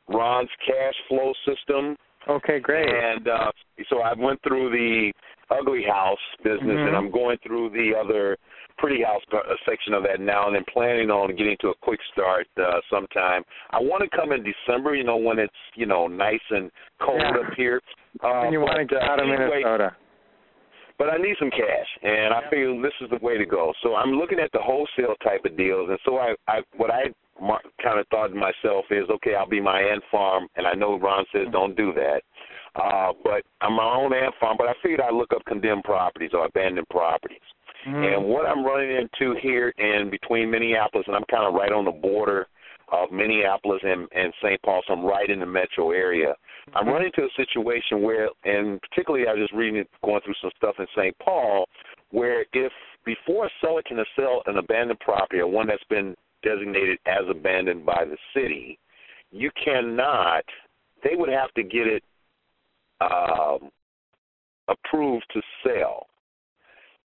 Ron's 0.08 0.50
cash 0.66 0.94
flow 1.08 1.32
system. 1.46 1.96
Okay, 2.28 2.58
great. 2.60 2.88
And 2.88 3.28
uh, 3.28 3.50
so 3.88 4.00
I 4.00 4.12
went 4.18 4.40
through 4.42 4.70
the 4.70 5.12
ugly 5.50 5.84
house 5.88 6.18
business, 6.42 6.76
Mhm. 6.76 6.88
and 6.88 6.96
I'm 6.96 7.10
going 7.10 7.38
through 7.38 7.70
the 7.70 7.94
other 7.96 8.36
pretty 8.78 9.02
house 9.02 9.22
uh, 9.32 9.54
section 9.64 9.94
of 9.94 10.02
that 10.02 10.20
now, 10.20 10.46
and 10.46 10.54
then 10.54 10.64
planning 10.70 11.10
on 11.10 11.34
getting 11.36 11.56
to 11.60 11.68
a 11.68 11.74
quick 11.80 12.00
start 12.12 12.46
uh, 12.58 12.80
sometime. 12.90 13.42
I 13.70 13.78
want 13.80 14.02
to 14.02 14.14
come 14.14 14.32
in 14.32 14.42
December, 14.44 14.94
you 14.94 15.04
know, 15.04 15.16
when 15.16 15.38
it's 15.38 15.54
you 15.74 15.86
know 15.86 16.06
nice 16.08 16.44
and 16.50 16.70
cold 17.00 17.20
Yeah. 17.20 17.30
up 17.40 17.54
here. 17.56 17.80
Uh, 18.22 18.42
and 18.42 18.52
you 18.52 18.60
want 18.60 18.76
to 18.76 18.84
but, 18.84 19.00
get 19.00 19.08
uh, 19.08 19.12
out 19.12 19.22
of 19.22 19.28
anyway, 19.28 19.62
Minnesota. 19.62 19.96
But 20.98 21.10
I 21.10 21.16
need 21.16 21.36
some 21.38 21.50
cash, 21.50 21.88
and 22.02 22.32
I 22.32 22.48
feel 22.50 22.80
this 22.80 22.92
is 23.00 23.10
the 23.10 23.24
way 23.24 23.36
to 23.38 23.46
go. 23.46 23.72
So 23.82 23.94
I'm 23.94 24.12
looking 24.12 24.38
at 24.38 24.50
the 24.52 24.60
wholesale 24.60 25.14
type 25.22 25.44
of 25.44 25.56
deals, 25.56 25.88
and 25.90 25.98
so 26.04 26.16
I, 26.18 26.34
I 26.48 26.60
what 26.76 26.90
I 26.90 27.04
kind 27.82 28.00
of 28.00 28.06
thought 28.08 28.28
to 28.28 28.34
myself 28.34 28.86
is, 28.90 29.08
okay, 29.10 29.34
I'll 29.34 29.48
be 29.48 29.60
my 29.60 29.80
ant 29.80 30.02
farm, 30.10 30.48
and 30.56 30.66
I 30.66 30.72
know 30.72 30.98
Ron 30.98 31.24
says 31.32 31.46
don't 31.52 31.76
do 31.76 31.92
that, 31.94 32.22
uh, 32.74 33.12
but 33.22 33.42
I'm 33.60 33.74
my 33.74 33.94
own 33.94 34.14
ant 34.14 34.34
farm. 34.40 34.56
But 34.58 34.68
I 34.68 34.72
figured 34.82 35.00
I'd 35.00 35.14
look 35.14 35.32
up 35.34 35.44
condemned 35.46 35.84
properties 35.84 36.30
or 36.32 36.46
abandoned 36.46 36.88
properties. 36.88 37.40
And 38.14 38.24
what 38.24 38.46
I'm 38.46 38.64
running 38.64 38.90
into 38.90 39.38
here 39.40 39.72
in 39.78 40.10
between 40.10 40.50
Minneapolis, 40.50 41.04
and 41.06 41.14
I'm 41.14 41.24
kind 41.30 41.46
of 41.46 41.54
right 41.54 41.70
on 41.70 41.84
the 41.84 41.92
border 41.92 42.48
of 42.92 43.10
Minneapolis 43.10 43.80
and, 43.82 44.08
and 44.14 44.32
St. 44.42 44.60
Paul, 44.62 44.82
so 44.86 44.94
I'm 44.94 45.04
right 45.04 45.28
in 45.28 45.40
the 45.40 45.46
metro 45.46 45.90
area. 45.90 46.34
I'm 46.74 46.88
running 46.88 47.10
into 47.14 47.28
a 47.28 47.36
situation 47.36 48.02
where, 48.02 48.28
and 48.44 48.80
particularly 48.80 49.26
I 49.28 49.32
was 49.32 49.42
just 49.42 49.54
reading, 49.54 49.84
going 50.04 50.20
through 50.24 50.34
some 50.40 50.50
stuff 50.56 50.76
in 50.78 50.86
St. 50.96 51.16
Paul, 51.18 51.66
where 52.10 52.44
if 52.52 52.72
before 53.04 53.46
a 53.46 53.50
seller 53.60 53.82
can 53.86 53.98
sell 54.16 54.42
an 54.46 54.58
abandoned 54.58 55.00
property 55.00 55.38
or 55.38 55.46
one 55.46 55.68
that's 55.68 55.82
been 55.88 56.14
designated 56.42 56.98
as 57.06 57.24
abandoned 57.30 57.86
by 57.86 58.04
the 58.04 58.16
city, 58.34 58.78
you 59.30 59.50
cannot. 59.62 60.44
They 61.04 61.14
would 61.14 61.28
have 61.28 61.52
to 61.54 61.62
get 61.62 61.86
it 61.86 62.02
um, 63.00 63.70
approved 64.68 65.26
to 65.32 65.42
sell. 65.64 66.06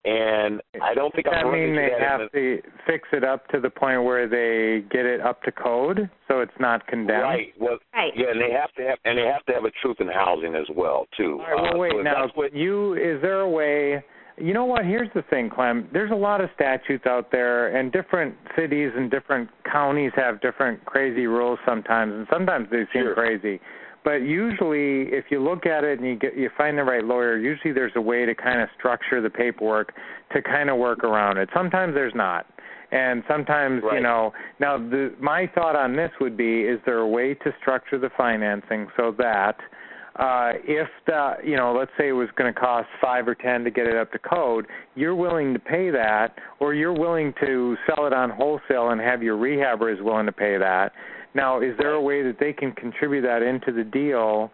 And 0.05 0.63
I 0.81 0.95
don't 0.95 1.13
think 1.13 1.27
Does 1.27 1.35
I'm 1.39 1.47
that 1.51 1.53
mean 1.53 1.75
they 1.75 1.89
that 1.91 1.97
in 1.97 2.03
have 2.03 2.33
to 2.33 2.63
fix 2.87 3.09
it 3.13 3.25
up 3.25 3.49
to 3.49 3.61
the 3.61 3.69
point 3.69 4.05
where 4.05 4.29
they 4.29 4.87
get 4.89 5.05
it 5.05 5.21
up 5.21 5.43
to 5.43 5.53
code, 5.53 6.09
so 6.29 6.41
it's 6.41 6.53
not 6.61 6.87
condemned? 6.87 7.23
Right. 7.23 7.53
Well, 7.59 7.79
Right. 7.95 8.13
yeah, 8.17 8.31
and 8.31 8.41
they 8.41 8.53
have 8.53 8.73
to 8.75 8.83
have, 8.85 8.99
and 9.05 9.19
they 9.19 9.27
have 9.27 9.45
to 9.47 9.53
have 9.55 9.65
a 9.65 9.71
truth 9.83 10.01
in 10.01 10.07
housing 10.09 10.55
as 10.55 10.69
well 10.71 11.07
too. 11.17 11.41
All 11.41 11.47
right, 11.53 11.63
well, 11.63 11.75
Uh, 11.75 11.79
wait 11.79 11.93
so 11.93 12.03
now. 12.03 12.29
what- 12.35 12.55
You 12.55 12.95
is 12.95 13.21
there 13.21 13.41
a 13.41 13.49
way? 13.49 14.03
You 14.41 14.55
know 14.55 14.67
what? 14.67 14.85
Here's 14.85 15.11
the 15.15 15.23
thing, 15.23 15.51
Clem. 15.51 15.89
There's 15.91 16.13
a 16.13 16.15
lot 16.17 16.41
of 16.41 16.49
statutes 16.53 17.05
out 17.07 17.33
there, 17.33 17.67
and 17.77 17.91
different 17.91 18.37
cities 18.55 18.93
and 18.95 19.11
different 19.11 19.51
counties 19.65 20.13
have 20.15 20.41
different 20.41 20.85
crazy 20.85 21.27
rules 21.27 21.59
sometimes, 21.67 22.13
and 22.15 22.27
sometimes 22.29 22.71
they 22.71 22.87
seem 22.93 23.03
Sure. 23.03 23.15
crazy. 23.15 23.61
But 24.05 24.23
usually, 24.23 25.13
if 25.15 25.27
you 25.31 25.43
look 25.43 25.67
at 25.67 25.85
it 25.85 25.99
and 25.99 26.09
you 26.09 26.17
get 26.17 26.37
you 26.37 26.51
find 26.57 26.79
the 26.79 26.85
right 26.85 27.05
lawyer, 27.05 27.37
usually 27.37 27.73
there's 27.73 27.93
a 27.97 28.01
way 28.01 28.25
to 28.27 28.35
kind 28.35 28.61
of 28.61 28.69
structure 28.79 29.21
the 29.21 29.31
paperwork 29.31 29.93
to 30.33 30.43
kind 30.43 30.71
of 30.71 30.79
work 30.79 31.05
around 31.05 31.39
it. 31.39 31.49
Sometimes 31.55 31.95
there's 31.95 32.15
not. 32.15 32.47
And 32.91 33.23
sometimes, 33.29 33.83
you 33.93 34.01
know, 34.01 34.33
now 34.61 34.79
the 34.79 35.15
my 35.21 35.51
thought 35.55 35.77
on 35.77 35.95
this 35.95 36.11
would 36.21 36.39
be 36.39 36.63
is 36.63 36.81
there 36.87 36.99
a 36.99 37.09
way 37.09 37.35
to 37.35 37.53
structure 37.61 37.99
the 37.99 38.09
financing 38.17 38.87
so 38.97 39.15
that 39.19 39.57
uh, 40.19 40.53
if 40.65 40.89
the 41.07 41.35
you 41.45 41.57
know 41.57 41.73
let's 41.79 41.91
say 41.99 42.09
it 42.09 42.13
was 42.13 42.29
going 42.37 42.53
to 42.53 42.59
cost 42.59 42.89
five 43.01 43.29
or 43.29 43.35
ten 43.35 43.63
to 43.65 43.71
get 43.71 43.87
it 43.87 43.95
up 43.95 44.11
to 44.13 44.19
code, 44.19 44.67
you're 44.95 45.15
willing 45.15 45.53
to 45.53 45.61
pay 45.61 45.91
that, 45.91 46.35
or 46.61 46.75
you're 46.75 46.99
willing 46.99 47.33
to 47.41 47.77
sell 47.87 48.07
it 48.07 48.13
on 48.13 48.31
wholesale 48.31 48.89
and 48.89 49.01
have 49.01 49.23
your 49.23 49.37
rehabber 49.37 49.93
is 49.93 50.03
willing 50.03 50.27
to 50.27 50.33
pay 50.33 50.57
that. 50.57 50.93
Now, 51.35 51.61
is 51.61 51.77
there 51.79 51.93
a 51.93 52.01
way 52.01 52.23
that 52.23 52.37
they 52.41 52.53
can 52.53 52.73
contribute 52.73 53.23
that 53.23 53.43
into 53.43 53.73
the 53.73 53.85
deal 53.85 54.51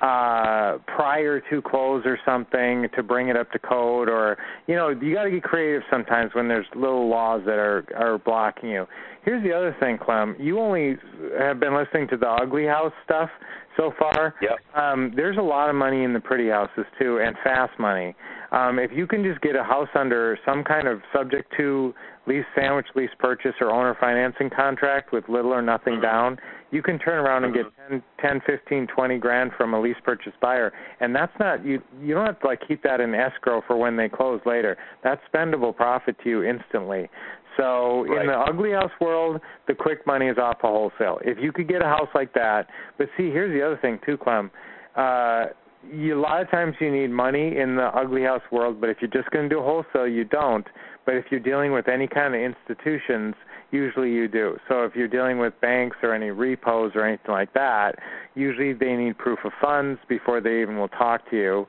uh, 0.00 0.78
prior 0.86 1.40
to 1.50 1.62
close 1.62 2.02
or 2.04 2.18
something 2.26 2.86
to 2.94 3.02
bring 3.02 3.28
it 3.28 3.36
up 3.36 3.50
to 3.52 3.58
code, 3.58 4.08
or 4.08 4.36
you 4.66 4.74
know 4.74 4.90
you 4.90 5.14
got 5.14 5.24
to 5.24 5.30
get 5.30 5.42
creative 5.42 5.82
sometimes 5.90 6.34
when 6.34 6.48
there's 6.48 6.66
little 6.74 7.08
laws 7.08 7.42
that 7.46 7.58
are 7.58 7.84
are 7.96 8.18
blocking 8.18 8.70
you. 8.70 8.86
Here's 9.24 9.42
the 9.42 9.52
other 9.52 9.74
thing, 9.80 9.96
Clem. 9.96 10.36
You 10.38 10.60
only 10.60 10.96
have 11.38 11.58
been 11.58 11.74
listening 11.74 12.08
to 12.08 12.16
the 12.18 12.28
ugly 12.28 12.66
house 12.66 12.92
stuff 13.04 13.30
so 13.76 13.92
far. 13.98 14.34
Yep. 14.42 14.58
Um, 14.76 15.12
there's 15.16 15.38
a 15.38 15.42
lot 15.42 15.70
of 15.70 15.76
money 15.76 16.04
in 16.04 16.12
the 16.12 16.20
pretty 16.20 16.50
houses 16.50 16.84
too, 16.98 17.20
and 17.24 17.34
fast 17.42 17.72
money. 17.78 18.14
Um, 18.52 18.78
if 18.78 18.90
you 18.92 19.06
can 19.06 19.24
just 19.24 19.40
get 19.40 19.56
a 19.56 19.64
house 19.64 19.88
under 19.94 20.38
some 20.44 20.64
kind 20.64 20.86
of 20.86 21.00
subject 21.14 21.52
to 21.56 21.94
lease 22.26 22.44
sandwich 22.54 22.86
lease 22.94 23.10
purchase 23.18 23.54
or 23.60 23.70
owner 23.70 23.96
financing 24.00 24.50
contract 24.50 25.12
with 25.12 25.28
little 25.28 25.52
or 25.52 25.62
nothing 25.62 26.00
down, 26.00 26.38
you 26.70 26.82
can 26.82 26.98
turn 26.98 27.24
around 27.24 27.44
and 27.44 27.54
get 27.54 27.66
ten, 27.88 28.02
ten, 28.20 28.40
fifteen, 28.46 28.86
twenty 28.86 29.18
grand 29.18 29.52
from 29.56 29.74
a 29.74 29.80
lease 29.80 29.96
purchase 30.04 30.32
buyer, 30.40 30.72
and 31.00 31.14
that's 31.14 31.32
not 31.38 31.64
you. 31.64 31.80
You 32.02 32.14
don't 32.14 32.26
have 32.26 32.40
to 32.40 32.46
like 32.46 32.60
keep 32.66 32.82
that 32.82 33.00
in 33.00 33.14
escrow 33.14 33.62
for 33.66 33.76
when 33.76 33.96
they 33.96 34.08
close 34.08 34.40
later. 34.44 34.76
That's 35.02 35.20
spendable 35.32 35.74
profit 35.74 36.16
to 36.24 36.28
you 36.28 36.42
instantly. 36.42 37.08
So 37.56 38.04
in 38.04 38.26
the 38.26 38.36
ugly 38.36 38.72
house 38.72 38.90
world, 39.00 39.40
the 39.68 39.74
quick 39.74 40.04
money 40.06 40.26
is 40.26 40.38
off 40.38 40.56
a 40.64 40.66
wholesale. 40.66 41.20
If 41.22 41.38
you 41.40 41.52
could 41.52 41.68
get 41.68 41.82
a 41.82 41.86
house 41.86 42.08
like 42.14 42.34
that, 42.34 42.66
but 42.98 43.06
see, 43.16 43.30
here's 43.30 43.52
the 43.52 43.64
other 43.64 43.78
thing 43.80 44.00
too, 44.04 44.16
Clem. 44.16 44.50
Uh, 44.96 45.46
you, 45.92 46.18
a 46.18 46.20
lot 46.20 46.40
of 46.40 46.50
times 46.50 46.74
you 46.80 46.90
need 46.90 47.10
money 47.10 47.58
in 47.58 47.76
the 47.76 47.90
ugly 47.94 48.22
house 48.22 48.42
world, 48.50 48.80
but 48.80 48.90
if 48.90 48.96
you're 49.00 49.10
just 49.10 49.30
going 49.30 49.48
to 49.48 49.54
do 49.54 49.60
wholesale, 49.60 50.08
you 50.08 50.24
don't. 50.24 50.66
But 51.06 51.14
if 51.14 51.26
you're 51.30 51.40
dealing 51.40 51.72
with 51.72 51.88
any 51.88 52.06
kind 52.06 52.34
of 52.34 52.40
institutions, 52.40 53.34
usually 53.70 54.10
you 54.10 54.28
do. 54.28 54.56
So 54.68 54.84
if 54.84 54.94
you're 54.94 55.08
dealing 55.08 55.38
with 55.38 55.52
banks 55.60 55.96
or 56.02 56.14
any 56.14 56.30
repos 56.30 56.92
or 56.94 57.06
anything 57.06 57.32
like 57.32 57.52
that, 57.54 57.96
usually 58.34 58.72
they 58.72 58.94
need 58.94 59.18
proof 59.18 59.38
of 59.44 59.52
funds 59.60 60.00
before 60.08 60.40
they 60.40 60.62
even 60.62 60.78
will 60.78 60.88
talk 60.88 61.28
to 61.30 61.36
you. 61.36 61.66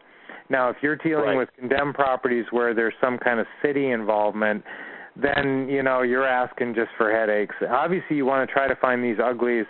Now, 0.50 0.70
if 0.70 0.78
you're 0.82 0.96
dealing 0.96 1.30
Right. 1.30 1.38
with 1.38 1.50
condemned 1.58 1.96
properties 1.96 2.46
where 2.52 2.74
there's 2.74 2.94
some 3.02 3.18
kind 3.18 3.40
of 3.40 3.48
city 3.62 3.90
involvement, 3.92 4.64
then 5.16 5.68
you 5.70 5.82
know 5.82 6.02
you're 6.02 6.28
asking 6.28 6.76
just 6.76 6.92
for 6.98 7.12
headaches. 7.12 7.56
Obviously, 7.68 8.16
you 8.18 8.26
want 8.26 8.48
to 8.48 8.54
try 8.54 8.68
to 8.68 8.76
find 8.76 9.04
these 9.04 9.18
uglies 9.20 9.66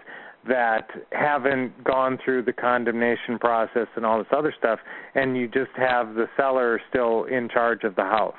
that 0.48 0.90
haven't 1.12 1.84
gone 1.84 2.18
through 2.24 2.44
the 2.44 2.54
condemnation 2.54 3.40
process 3.40 3.88
and 3.96 4.06
all 4.06 4.18
this 4.20 4.28
other 4.32 4.54
stuff, 4.58 4.80
and 5.16 5.38
you 5.38 5.48
just 5.48 5.72
have 5.76 6.14
the 6.16 6.28
seller 6.38 6.80
still 6.90 7.24
in 7.26 7.48
charge 7.50 7.84
of 7.84 7.96
the 7.96 8.04
house. 8.04 8.36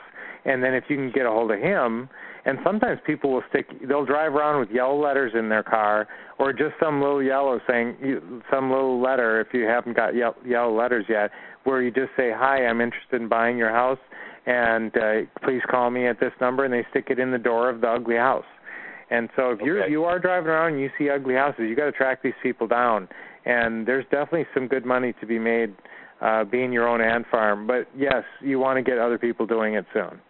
And 0.47 0.62
then 0.62 0.74
if 0.74 0.85
you 0.89 0.97
can 0.97 1.10
get 1.10 1.27
a 1.27 1.31
hold 1.31 1.51
of 1.51 1.60
him, 1.60 2.09
and 2.44 2.59
sometimes 2.64 2.98
people 3.06 3.32
will 3.32 3.43
stick 3.51 3.66
they'll 3.89 4.06
drive 4.06 4.35
around 4.35 4.60
with 4.60 4.70
yellow 4.70 5.01
letters 5.01 5.32
in 5.39 5.48
their 5.48 5.62
car 5.62 6.09
or 6.39 6.52
just 6.52 6.74
some 6.81 7.01
little 7.01 7.23
yellow 7.23 7.60
saying 7.68 7.97
some 8.51 8.70
little 8.70 9.02
letter 9.02 9.40
if 9.40 9.48
you 9.52 9.64
haven't 9.64 9.97
got 9.97 10.14
yellow 10.14 10.77
letters 10.77 11.05
yet 11.09 11.31
where 11.64 11.82
you 11.82 11.90
just 11.90 12.10
say 12.16 12.31
hi 12.32 12.64
i'm 12.64 12.81
interested 12.81 13.20
in 13.20 13.28
buying 13.28 13.59
your 13.59 13.70
house 13.70 13.98
and 14.47 14.97
uh, 14.97 15.12
please 15.44 15.60
call 15.68 15.90
me 15.90 16.06
at 16.06 16.20
this 16.20 16.32
number 16.40 16.64
and 16.64 16.73
they 16.73 16.86
stick 16.90 17.06
it 17.10 17.18
in 17.18 17.32
the 17.32 17.39
door 17.39 17.68
of 17.68 17.81
the 17.81 17.89
ugly 17.89 18.16
house. 18.16 18.44
And 19.10 19.28
so 19.36 19.51
if 19.51 19.60
you're 19.60 19.86
you 19.89 20.05
are 20.05 20.18
driving 20.18 20.48
around 20.48 20.74
and 20.74 20.81
you 20.81 20.90
see 20.98 21.10
ugly 21.10 21.35
houses 21.35 21.66
you 21.68 21.77
got 21.77 21.86
to 21.86 21.93
track 21.93 22.23
these 22.23 22.35
people 22.43 22.66
down. 22.66 23.09
And 23.44 23.86
there's 23.86 24.05
definitely 24.05 24.47
some 24.55 24.66
good 24.66 24.85
money 24.85 25.14
to 25.20 25.27
be 25.27 25.39
made 25.39 25.74
uh 26.20 26.44
being 26.44 26.73
your 26.73 26.89
own 26.89 27.01
ant 27.01 27.27
farm. 27.31 27.66
But 27.66 27.89
yes 27.97 28.24
you 28.40 28.59
want 28.59 28.78
to 28.78 28.82
get 28.82 28.98
other 28.98 29.18
people 29.18 29.47
doing 29.47 29.74
it 29.74 29.85
soon 29.93 30.20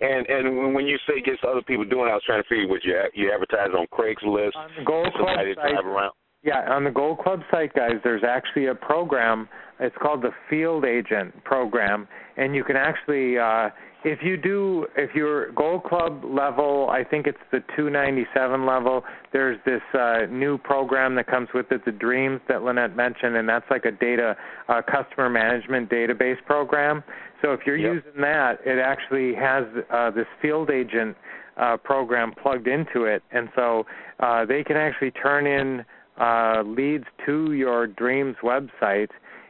and 0.00 0.26
and 0.26 0.74
when 0.74 0.86
you 0.86 0.98
say 1.08 1.20
gets 1.20 1.40
other 1.46 1.62
people 1.62 1.84
doing, 1.84 2.10
I 2.10 2.14
was 2.14 2.22
trying 2.26 2.42
to 2.42 2.48
figure 2.48 2.68
what 2.68 2.84
you 2.84 2.94
you 3.14 3.32
advertise 3.32 3.70
on 3.76 3.86
Craigslist. 3.92 4.56
On 4.56 4.70
the 4.78 4.84
Gold 4.84 5.12
Club 5.14 5.36
site, 5.56 5.84
around. 5.84 6.12
Yeah, 6.42 6.70
on 6.70 6.84
the 6.84 6.90
Gold 6.90 7.18
Club 7.18 7.40
site, 7.50 7.74
guys, 7.74 7.94
there's 8.04 8.22
actually 8.22 8.66
a 8.66 8.74
program. 8.74 9.48
It's 9.80 9.96
called 10.00 10.22
the 10.22 10.30
Field 10.48 10.84
Agent 10.84 11.44
Program, 11.44 12.06
and 12.36 12.54
you 12.54 12.64
can 12.64 12.76
actually, 12.76 13.36
uh, 13.36 13.70
if 14.06 14.20
you 14.22 14.36
do, 14.36 14.86
if 14.96 15.10
you're 15.16 15.50
Gold 15.50 15.82
Club 15.82 16.24
level, 16.24 16.88
I 16.90 17.02
think 17.02 17.26
it's 17.26 17.42
the 17.50 17.58
297 17.76 18.64
level. 18.64 19.02
There's 19.32 19.58
this 19.66 19.82
uh, 19.98 20.26
new 20.30 20.58
program 20.58 21.16
that 21.16 21.26
comes 21.26 21.48
with 21.52 21.72
it, 21.72 21.84
the 21.84 21.90
Dreams 21.90 22.40
that 22.48 22.62
Lynette 22.62 22.94
mentioned, 22.94 23.36
and 23.36 23.48
that's 23.48 23.64
like 23.68 23.84
a 23.84 23.90
data, 23.90 24.36
uh, 24.68 24.80
customer 24.82 25.28
management 25.28 25.90
database 25.90 26.36
program. 26.46 27.02
So 27.42 27.52
if 27.52 27.60
you're 27.66 27.76
yep. 27.76 27.94
using 27.94 28.20
that, 28.20 28.60
it 28.64 28.78
actually 28.78 29.34
has 29.34 29.64
uh, 29.92 30.12
this 30.12 30.26
field 30.40 30.70
agent 30.70 31.16
uh, 31.56 31.76
program 31.76 32.32
plugged 32.40 32.68
into 32.68 33.06
it, 33.06 33.24
and 33.32 33.48
so 33.56 33.86
uh, 34.20 34.44
they 34.44 34.62
can 34.62 34.76
actually 34.76 35.10
turn 35.10 35.48
in 35.48 35.84
uh, 36.20 36.62
leads 36.64 37.06
to 37.26 37.54
your 37.54 37.88
Dreams 37.88 38.36
website, 38.40 39.08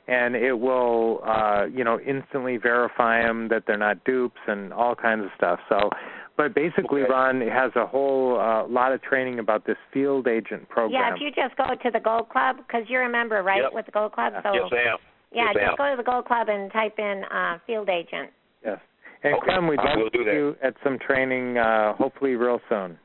and 0.08 0.36
it 0.36 0.52
will, 0.52 1.20
uh, 1.24 1.66
you 1.72 1.82
know, 1.84 1.98
instantly 2.00 2.56
verify 2.56 3.22
them 3.22 3.48
that 3.48 3.64
they're 3.66 3.78
not 3.78 4.04
dupes 4.04 4.40
and 4.46 4.72
all 4.72 4.94
kinds 4.94 5.24
of 5.24 5.30
stuff. 5.36 5.58
So, 5.68 5.90
but 6.36 6.54
basically, 6.54 7.02
okay. 7.02 7.10
Ron 7.10 7.40
has 7.40 7.72
a 7.76 7.86
whole 7.86 8.38
uh, 8.38 8.68
lot 8.68 8.92
of 8.92 9.02
training 9.02 9.38
about 9.38 9.66
this 9.66 9.76
field 9.92 10.28
agent 10.28 10.68
program. 10.68 10.92
Yeah, 10.92 11.14
if 11.14 11.20
you 11.20 11.30
just 11.30 11.56
go 11.56 11.66
to 11.74 11.90
the 11.90 12.00
Gold 12.00 12.28
Club, 12.28 12.56
because 12.58 12.84
you're 12.88 13.04
a 13.04 13.10
member, 13.10 13.42
right, 13.42 13.62
yep. 13.62 13.72
with 13.72 13.86
the 13.86 13.92
Gold 13.92 14.12
Club. 14.12 14.32
So 14.42 14.52
yes, 14.52 14.68
I 14.70 14.92
am. 14.92 14.98
Yeah, 15.32 15.52
yes, 15.54 15.64
just 15.68 15.78
go 15.78 15.90
to 15.90 15.96
the 15.96 16.04
Gold 16.04 16.26
Club 16.26 16.48
and 16.48 16.70
type 16.72 16.98
in 16.98 17.22
uh, 17.32 17.58
field 17.66 17.88
agent. 17.88 18.30
Yes. 18.64 18.78
And 19.24 19.34
okay. 19.34 19.46
Clem, 19.46 19.66
we'd 19.66 19.80
I 19.80 19.96
love 19.96 20.12
to 20.12 20.18
you 20.18 20.56
at 20.62 20.74
some 20.84 20.98
training, 20.98 21.58
uh, 21.58 21.94
hopefully 21.94 22.34
real 22.34 22.60
soon. 22.68 22.98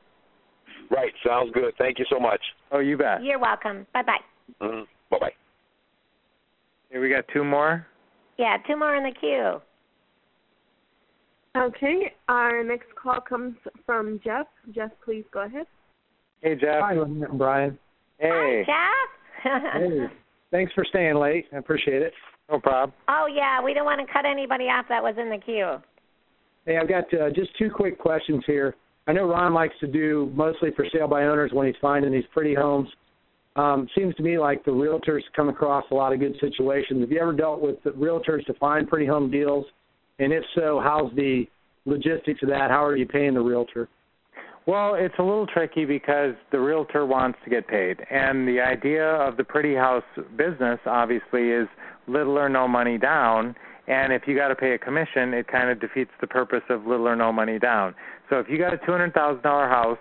Right. 0.90 1.12
Sounds 1.26 1.50
good. 1.52 1.72
Thank 1.78 1.98
you 1.98 2.04
so 2.10 2.20
much. 2.20 2.40
Oh, 2.70 2.80
you 2.80 2.98
bet. 2.98 3.22
You're 3.22 3.38
welcome. 3.38 3.86
Bye 3.94 4.02
bye. 4.02 4.18
Mm-hmm. 4.60 4.82
Bye 5.10 5.18
bye. 5.18 5.32
Okay, 6.92 6.98
we 6.98 7.08
got 7.08 7.24
two 7.32 7.42
more. 7.42 7.86
Yeah, 8.38 8.58
two 8.66 8.76
more 8.76 8.94
in 8.96 9.02
the 9.02 9.14
queue. 9.18 9.60
Okay, 11.56 12.12
our 12.28 12.62
next 12.62 12.94
call 13.02 13.18
comes 13.20 13.56
from 13.86 14.20
Jeff. 14.22 14.46
Jeff, 14.74 14.90
please 15.02 15.24
go 15.32 15.44
ahead. 15.44 15.66
Hey, 16.42 16.54
Jeff. 16.54 16.82
Hi, 16.82 16.94
Brian. 17.32 17.78
Hey. 18.18 18.62
Hi, 18.66 19.00
Jeff. 19.42 19.62
hey. 19.74 19.98
Thanks 20.50 20.72
for 20.74 20.84
staying 20.84 21.16
late. 21.16 21.46
I 21.52 21.56
appreciate 21.56 22.02
it. 22.02 22.12
No 22.50 22.60
problem. 22.60 22.92
Oh 23.08 23.26
yeah, 23.34 23.62
we 23.62 23.72
don't 23.72 23.86
want 23.86 24.06
to 24.06 24.12
cut 24.12 24.26
anybody 24.26 24.64
off 24.64 24.84
that 24.90 25.02
was 25.02 25.14
in 25.18 25.30
the 25.30 25.38
queue. 25.38 25.76
Hey, 26.66 26.76
I've 26.76 26.88
got 26.88 27.04
uh, 27.14 27.30
just 27.30 27.56
two 27.58 27.70
quick 27.74 27.98
questions 27.98 28.44
here. 28.46 28.74
I 29.06 29.12
know 29.12 29.26
Ron 29.26 29.54
likes 29.54 29.74
to 29.80 29.86
do 29.86 30.30
mostly 30.34 30.70
for 30.76 30.84
sale 30.92 31.08
by 31.08 31.24
owners 31.24 31.52
when 31.54 31.66
he's 31.66 31.76
finding 31.80 32.12
these 32.12 32.26
pretty 32.34 32.54
homes. 32.54 32.88
Um, 33.54 33.86
seems 33.94 34.14
to 34.16 34.22
me 34.22 34.38
like 34.38 34.64
the 34.64 34.70
realtors 34.70 35.20
come 35.36 35.48
across 35.48 35.84
a 35.90 35.94
lot 35.94 36.12
of 36.12 36.20
good 36.20 36.34
situations. 36.40 37.00
Have 37.00 37.10
you 37.10 37.20
ever 37.20 37.32
dealt 37.32 37.60
with 37.60 37.82
the 37.82 37.90
realtors 37.90 38.44
to 38.46 38.54
find 38.54 38.88
pretty 38.88 39.06
home 39.06 39.30
deals? 39.30 39.66
And 40.18 40.32
if 40.32 40.44
so, 40.54 40.80
how's 40.82 41.14
the 41.14 41.44
logistics 41.84 42.42
of 42.42 42.48
that? 42.48 42.70
How 42.70 42.84
are 42.84 42.96
you 42.96 43.06
paying 43.06 43.34
the 43.34 43.40
realtor? 43.40 43.88
Well, 44.66 44.94
it's 44.94 45.14
a 45.18 45.22
little 45.22 45.46
tricky 45.46 45.84
because 45.84 46.34
the 46.52 46.60
realtor 46.60 47.04
wants 47.04 47.38
to 47.44 47.50
get 47.50 47.66
paid. 47.66 47.98
And 48.10 48.46
the 48.46 48.60
idea 48.60 49.04
of 49.04 49.36
the 49.36 49.44
pretty 49.44 49.74
house 49.74 50.04
business 50.36 50.78
obviously 50.86 51.50
is 51.50 51.66
little 52.06 52.38
or 52.38 52.48
no 52.48 52.68
money 52.68 52.96
down. 52.96 53.56
And 53.88 54.12
if 54.12 54.22
you 54.26 54.36
got 54.36 54.48
to 54.48 54.54
pay 54.54 54.74
a 54.74 54.78
commission, 54.78 55.34
it 55.34 55.48
kind 55.48 55.68
of 55.68 55.80
defeats 55.80 56.12
the 56.20 56.28
purpose 56.28 56.62
of 56.70 56.86
little 56.86 57.08
or 57.08 57.16
no 57.16 57.32
money 57.32 57.58
down. 57.58 57.94
So 58.30 58.38
if 58.38 58.46
you 58.48 58.56
got 58.56 58.72
a 58.72 58.76
$200,000 58.78 59.42
house 59.42 59.98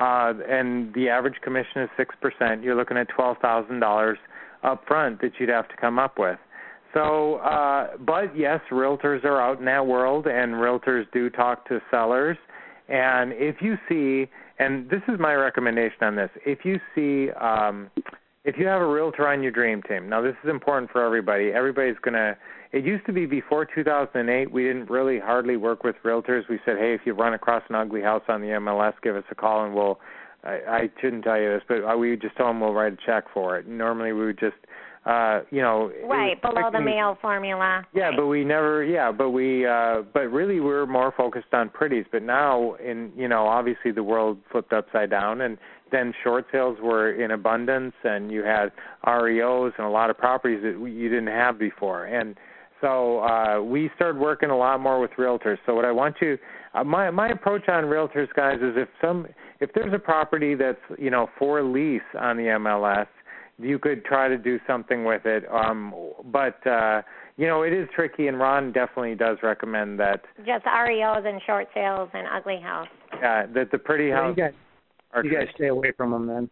uh, 0.00 0.32
and 0.48 0.92
the 0.94 1.08
average 1.08 1.40
commission 1.42 1.82
is 1.82 1.90
6%, 1.98 2.64
you're 2.64 2.74
looking 2.74 2.96
at 2.96 3.08
$12,000 3.10 4.14
up 4.62 4.84
front 4.86 5.20
that 5.20 5.32
you'd 5.38 5.48
have 5.48 5.68
to 5.68 5.76
come 5.76 5.98
up 5.98 6.18
with. 6.18 6.38
So, 6.92 7.36
uh, 7.36 7.96
but 7.98 8.36
yes, 8.36 8.60
realtors 8.70 9.24
are 9.24 9.40
out 9.40 9.58
in 9.58 9.64
that 9.66 9.86
world, 9.86 10.26
and 10.26 10.54
realtors 10.54 11.04
do 11.12 11.30
talk 11.30 11.68
to 11.68 11.80
sellers. 11.90 12.36
And 12.88 13.32
if 13.34 13.56
you 13.60 13.76
see, 13.88 14.28
and 14.58 14.90
this 14.90 15.02
is 15.06 15.20
my 15.20 15.34
recommendation 15.34 16.02
on 16.02 16.16
this, 16.16 16.30
if 16.44 16.64
you 16.64 16.80
see, 16.94 17.30
um, 17.32 17.90
if 18.44 18.56
you 18.58 18.66
have 18.66 18.80
a 18.80 18.86
realtor 18.86 19.28
on 19.28 19.42
your 19.42 19.52
dream 19.52 19.82
team, 19.82 20.08
now 20.08 20.20
this 20.20 20.34
is 20.42 20.50
important 20.50 20.90
for 20.90 21.04
everybody. 21.04 21.52
Everybody's 21.52 21.98
going 22.02 22.14
to, 22.14 22.36
it 22.72 22.84
used 22.84 23.04
to 23.06 23.12
be 23.12 23.26
before 23.26 23.64
2008, 23.66 24.50
we 24.50 24.62
didn't 24.62 24.88
really 24.88 25.18
hardly 25.18 25.56
work 25.56 25.82
with 25.82 25.96
realtors. 26.04 26.48
We 26.48 26.60
said, 26.64 26.76
hey, 26.78 26.94
if 26.94 27.00
you 27.04 27.14
run 27.14 27.34
across 27.34 27.62
an 27.68 27.74
ugly 27.74 28.02
house 28.02 28.22
on 28.28 28.40
the 28.40 28.48
MLS, 28.48 28.92
give 29.02 29.16
us 29.16 29.24
a 29.30 29.34
call 29.34 29.64
and 29.64 29.74
we'll, 29.74 29.98
I, 30.44 30.58
I 30.68 30.90
shouldn't 31.00 31.24
tell 31.24 31.38
you 31.38 31.50
this, 31.50 31.62
but 31.68 31.98
we 31.98 32.10
would 32.10 32.22
just 32.22 32.36
tell 32.36 32.46
them 32.46 32.60
we'll 32.60 32.72
write 32.72 32.92
a 32.92 32.98
check 33.04 33.24
for 33.34 33.58
it. 33.58 33.66
Normally 33.66 34.12
we 34.12 34.24
would 34.24 34.38
just, 34.38 34.54
uh, 35.04 35.40
you 35.50 35.62
know, 35.62 35.90
right 36.04 36.40
below 36.40 36.70
the 36.70 36.80
mail 36.80 37.18
formula. 37.20 37.84
Yeah, 37.92 38.04
right. 38.04 38.16
but 38.16 38.26
we 38.26 38.44
never, 38.44 38.84
yeah, 38.84 39.10
but 39.10 39.30
we, 39.30 39.66
uh, 39.66 40.02
but 40.14 40.28
really 40.28 40.60
we're 40.60 40.86
more 40.86 41.12
focused 41.16 41.52
on 41.52 41.70
pretties. 41.70 42.04
But 42.12 42.22
now, 42.22 42.74
in 42.74 43.10
you 43.16 43.26
know, 43.26 43.46
obviously 43.46 43.90
the 43.92 44.02
world 44.02 44.38
flipped 44.52 44.72
upside 44.72 45.10
down, 45.10 45.40
and 45.40 45.58
then 45.90 46.12
short 46.22 46.46
sales 46.52 46.78
were 46.80 47.12
in 47.12 47.30
abundance, 47.30 47.94
and 48.04 48.30
you 48.30 48.44
had 48.44 48.72
REOs 49.06 49.72
and 49.78 49.86
a 49.86 49.90
lot 49.90 50.10
of 50.10 50.18
properties 50.18 50.62
that 50.62 50.78
you 50.88 51.08
didn't 51.08 51.28
have 51.28 51.58
before, 51.58 52.04
and 52.04 52.36
so 52.80 53.20
uh, 53.20 53.62
we 53.62 53.90
started 53.96 54.20
working 54.20 54.50
a 54.50 54.56
lot 54.56 54.80
more 54.80 55.00
with 55.00 55.10
realtors. 55.12 55.58
So 55.66 55.74
what 55.74 55.84
I 55.84 55.92
want 55.92 56.16
to, 56.20 56.38
uh, 56.74 56.84
my 56.84 57.10
my 57.10 57.28
approach 57.28 57.68
on 57.68 57.84
realtors, 57.84 58.28
guys, 58.34 58.56
is 58.56 58.74
if 58.76 58.88
some, 59.00 59.26
if 59.60 59.70
there's 59.74 59.92
a 59.92 59.98
property 59.98 60.54
that's 60.54 60.80
you 60.98 61.10
know 61.10 61.28
for 61.38 61.62
lease 61.62 62.02
on 62.18 62.36
the 62.36 62.44
MLS 62.44 63.06
you 63.62 63.78
could 63.78 64.04
try 64.04 64.28
to 64.28 64.38
do 64.38 64.58
something 64.66 65.04
with 65.04 65.26
it. 65.26 65.44
Um, 65.50 65.94
but 66.26 66.64
uh, 66.66 67.02
you 67.36 67.46
know, 67.46 67.62
it 67.62 67.72
is 67.72 67.88
tricky, 67.94 68.28
and 68.28 68.38
Ron 68.38 68.72
definitely 68.72 69.14
does 69.14 69.38
recommend 69.42 69.98
that. 70.00 70.22
Just 70.38 70.64
REOs 70.66 71.26
and 71.26 71.40
short 71.46 71.68
sales 71.74 72.10
and 72.12 72.26
ugly 72.28 72.60
house. 72.60 72.88
Yeah, 73.20 73.46
that 73.54 73.70
the 73.70 73.78
pretty 73.78 74.10
house. 74.10 74.34
you 74.36 74.44
guys, 74.44 74.52
you 75.24 75.32
guys 75.32 75.48
stay 75.54 75.68
away 75.68 75.92
from 75.96 76.10
them 76.10 76.26
then. 76.26 76.50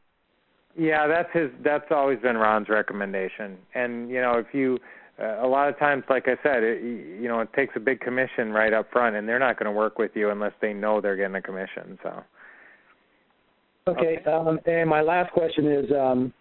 Yeah, 0.77 1.07
that's 1.07 1.29
his. 1.33 1.51
That's 1.65 1.91
always 1.91 2.21
been 2.21 2.37
Ron's 2.37 2.69
recommendation. 2.69 3.59
And 3.75 4.11
you 4.11 4.21
know, 4.21 4.39
if 4.39 4.47
you, 4.53 4.79
uh, 4.79 4.79
a 5.19 5.47
lot 5.47 5.69
of 5.69 5.79
times, 5.79 6.05
like 6.09 6.27
I 6.27 6.37
said, 6.43 6.63
it, 6.63 6.83
you 6.83 7.29
know, 7.29 7.41
it 7.41 7.53
takes 7.55 7.75
a 7.77 7.81
big 7.81 8.01
commission 8.01 8.53
right 8.53 8.73
up 8.73 8.91
front, 8.93 9.17
and 9.17 9.29
they're 9.29 9.39
not 9.39 9.59
going 9.59 9.67
to 9.67 9.73
work 9.73 9.99
with 9.99 10.13
you 10.15 10.31
unless 10.31 10.53
they 10.61 10.73
know 10.73 11.01
they're 11.01 11.17
getting 11.17 11.35
a 11.35 11.43
commission. 11.43 11.99
So. 12.03 12.23
Okay, 13.89 14.19
okay. 14.21 14.31
Um, 14.31 14.61
and 14.67 14.89
my 14.89 15.01
last 15.01 15.33
question 15.33 15.67
is, 15.67 15.91
um, 15.93 16.33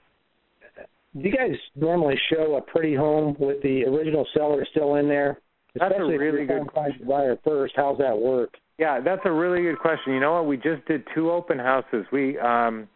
do 1.15 1.27
you 1.27 1.31
guys 1.31 1.55
normally 1.75 2.19
show 2.31 2.55
a 2.57 2.61
pretty 2.61 2.93
home 2.93 3.35
with 3.39 3.61
the 3.63 3.85
original 3.85 4.27
seller 4.33 4.65
still 4.71 4.95
in 4.95 5.07
there? 5.07 5.39
That's 5.73 5.91
Especially 5.91 6.15
a 6.15 6.19
really 6.19 6.43
if 6.43 6.49
you're 6.49 6.59
good 6.59 6.67
question. 6.67 7.07
Buyer 7.07 7.37
first, 7.43 7.73
how's 7.75 7.97
that 7.97 8.17
work? 8.17 8.55
Yeah, 8.77 8.99
that's 8.99 9.21
a 9.25 9.31
really 9.31 9.63
good 9.63 9.79
question. 9.79 10.13
You 10.13 10.19
know 10.19 10.33
what? 10.33 10.47
We 10.47 10.57
just 10.57 10.85
did 10.87 11.03
two 11.15 11.31
open 11.31 11.57
houses. 11.57 12.05
We 12.11 12.37
um 12.39 12.87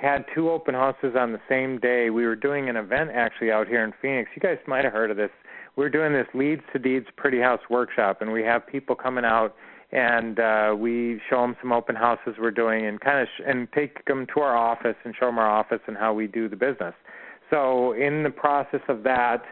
had 0.00 0.24
two 0.34 0.50
open 0.50 0.74
houses 0.74 1.14
on 1.18 1.32
the 1.32 1.40
same 1.48 1.78
day. 1.78 2.10
We 2.10 2.24
were 2.24 2.36
doing 2.36 2.68
an 2.68 2.76
event 2.76 3.10
actually 3.12 3.50
out 3.50 3.68
here 3.68 3.84
in 3.84 3.92
Phoenix. 4.00 4.30
You 4.34 4.40
guys 4.40 4.58
might 4.66 4.84
have 4.84 4.92
heard 4.92 5.10
of 5.10 5.16
this. 5.16 5.30
We're 5.76 5.90
doing 5.90 6.12
this 6.12 6.26
Leads 6.34 6.62
to 6.72 6.78
Deeds 6.78 7.06
Pretty 7.16 7.40
House 7.40 7.60
workshop, 7.68 8.22
and 8.22 8.32
we 8.32 8.42
have 8.42 8.66
people 8.66 8.96
coming 8.96 9.24
out 9.24 9.54
and 9.92 10.38
uh, 10.38 10.74
we 10.78 11.20
show 11.28 11.40
them 11.42 11.56
some 11.60 11.72
open 11.72 11.96
houses 11.96 12.34
we're 12.38 12.52
doing, 12.52 12.86
and 12.86 13.00
kind 13.00 13.20
of 13.20 13.26
sh- 13.26 13.42
and 13.44 13.66
take 13.72 14.04
them 14.04 14.24
to 14.32 14.40
our 14.40 14.56
office 14.56 14.94
and 15.04 15.14
show 15.18 15.26
them 15.26 15.38
our 15.38 15.50
office 15.50 15.80
and 15.88 15.96
how 15.96 16.14
we 16.14 16.28
do 16.28 16.48
the 16.48 16.54
business. 16.54 16.94
So 17.50 17.92
in 17.92 18.22
the 18.22 18.30
process 18.30 18.82
of 18.88 19.02
that, 19.02 19.42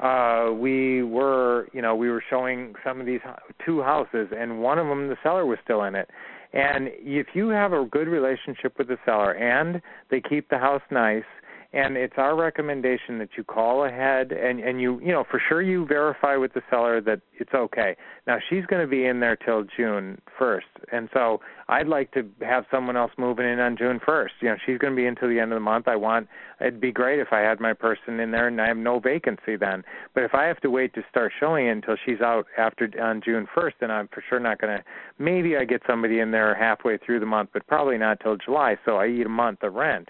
uh, 0.00 0.52
we 0.52 1.02
were, 1.02 1.66
you 1.72 1.82
know, 1.82 1.96
we 1.96 2.08
were 2.08 2.22
showing 2.30 2.74
some 2.84 3.00
of 3.00 3.06
these 3.06 3.20
two 3.66 3.82
houses, 3.82 4.28
and 4.36 4.62
one 4.62 4.78
of 4.78 4.86
them, 4.86 5.08
the 5.08 5.16
seller 5.22 5.44
was 5.44 5.58
still 5.64 5.82
in 5.82 5.96
it. 5.96 6.08
And 6.52 6.88
if 6.94 7.28
you 7.34 7.48
have 7.48 7.72
a 7.72 7.84
good 7.84 8.08
relationship 8.08 8.78
with 8.78 8.88
the 8.88 8.96
seller, 9.04 9.32
and 9.32 9.82
they 10.10 10.20
keep 10.20 10.48
the 10.48 10.58
house 10.58 10.82
nice, 10.90 11.24
and 11.72 11.98
it's 11.98 12.14
our 12.16 12.34
recommendation 12.34 13.18
that 13.18 13.28
you 13.36 13.44
call 13.44 13.84
ahead 13.84 14.32
and 14.32 14.58
and 14.60 14.80
you 14.80 14.98
you 15.00 15.12
know 15.12 15.24
for 15.30 15.40
sure 15.48 15.60
you 15.60 15.84
verify 15.84 16.34
with 16.34 16.54
the 16.54 16.62
seller 16.70 17.00
that 17.00 17.20
it's 17.38 17.52
okay. 17.54 17.94
Now 18.26 18.38
she's 18.48 18.64
going 18.66 18.80
to 18.82 18.88
be 18.88 19.04
in 19.04 19.20
there 19.20 19.36
till 19.36 19.64
june 19.76 20.20
first. 20.38 20.66
And 20.92 21.10
so 21.12 21.40
i'd 21.68 21.86
like 21.86 22.10
to 22.12 22.26
have 22.40 22.64
someone 22.70 22.96
else 22.96 23.12
moving 23.18 23.46
in 23.46 23.58
on 23.60 23.76
june 23.76 24.00
first. 24.04 24.34
You 24.40 24.48
know 24.48 24.56
she's 24.64 24.78
going 24.78 24.94
to 24.94 24.96
be 24.96 25.06
until 25.06 25.28
the 25.28 25.38
end 25.38 25.52
of 25.52 25.56
the 25.56 25.60
month. 25.60 25.88
I 25.88 25.96
want 25.96 26.28
it'd 26.58 26.80
be 26.80 26.90
great 26.90 27.20
if 27.20 27.28
i 27.32 27.40
had 27.40 27.60
my 27.60 27.74
person 27.74 28.18
in 28.18 28.30
there 28.30 28.48
and 28.48 28.60
i 28.60 28.66
have 28.66 28.78
no 28.78 28.98
vacancy 28.98 29.56
then. 29.56 29.84
But 30.14 30.24
if 30.24 30.34
i 30.34 30.44
have 30.44 30.60
to 30.60 30.70
wait 30.70 30.94
to 30.94 31.02
start 31.10 31.32
showing 31.38 31.66
it 31.66 31.72
until 31.72 31.96
she's 32.06 32.22
out 32.22 32.46
after 32.56 32.90
on 33.02 33.20
june 33.22 33.46
first 33.54 33.76
then 33.80 33.90
i'm 33.90 34.08
for 34.08 34.24
sure 34.26 34.40
not 34.40 34.58
going 34.58 34.78
to 34.78 34.82
maybe 35.18 35.58
i 35.58 35.64
get 35.64 35.82
somebody 35.86 36.20
in 36.20 36.30
there 36.30 36.54
halfway 36.54 36.96
through 36.96 37.20
the 37.20 37.26
month 37.26 37.50
but 37.52 37.66
probably 37.66 37.98
not 37.98 38.20
till 38.20 38.38
july. 38.38 38.78
So 38.86 38.96
i 38.96 39.06
eat 39.06 39.26
a 39.26 39.28
month 39.28 39.62
of 39.62 39.74
rent 39.74 40.08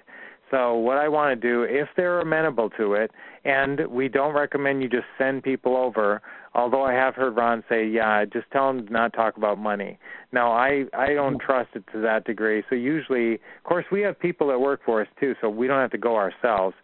so 0.51 0.75
what 0.75 0.99
I 0.99 1.09
want 1.09 1.41
to 1.41 1.49
do, 1.49 1.63
if 1.63 1.89
they're 1.97 2.21
amenable 2.21 2.71
to 2.71 2.95
it, 2.95 3.11
and 3.45 3.87
we 3.89 4.09
don't 4.09 4.35
recommend 4.35 4.83
you 4.83 4.89
just 4.89 5.07
send 5.17 5.43
people 5.43 5.77
over. 5.77 6.23
Although 6.55 6.83
I 6.83 6.93
have 6.93 7.15
heard 7.15 7.37
Ron 7.37 7.63
say, 7.69 7.87
yeah, 7.87 8.25
just 8.25 8.51
tell 8.53 8.73
them 8.73 8.87
to 8.87 8.93
not 8.93 9.13
talk 9.13 9.37
about 9.37 9.59
money. 9.59 9.99
Now 10.33 10.53
I 10.53 10.85
I 10.97 11.15
don't 11.15 11.41
trust 11.41 11.71
it 11.75 11.85
to 11.93 12.01
that 12.03 12.25
degree. 12.25 12.63
So 12.69 12.75
usually, 12.75 13.35
of 13.35 13.65
course, 13.65 13.85
we 13.93 14.01
have 14.03 14.19
people 14.19 14.49
that 14.49 14.59
work 14.59 14.81
for 14.85 15.03
us 15.03 15.09
too, 15.21 15.35
so 15.41 15.49
we 15.49 15.67
don't 15.67 15.81
have 15.81 15.91
to 15.93 15.99
go 15.99 16.17
ourselves. 16.17 16.75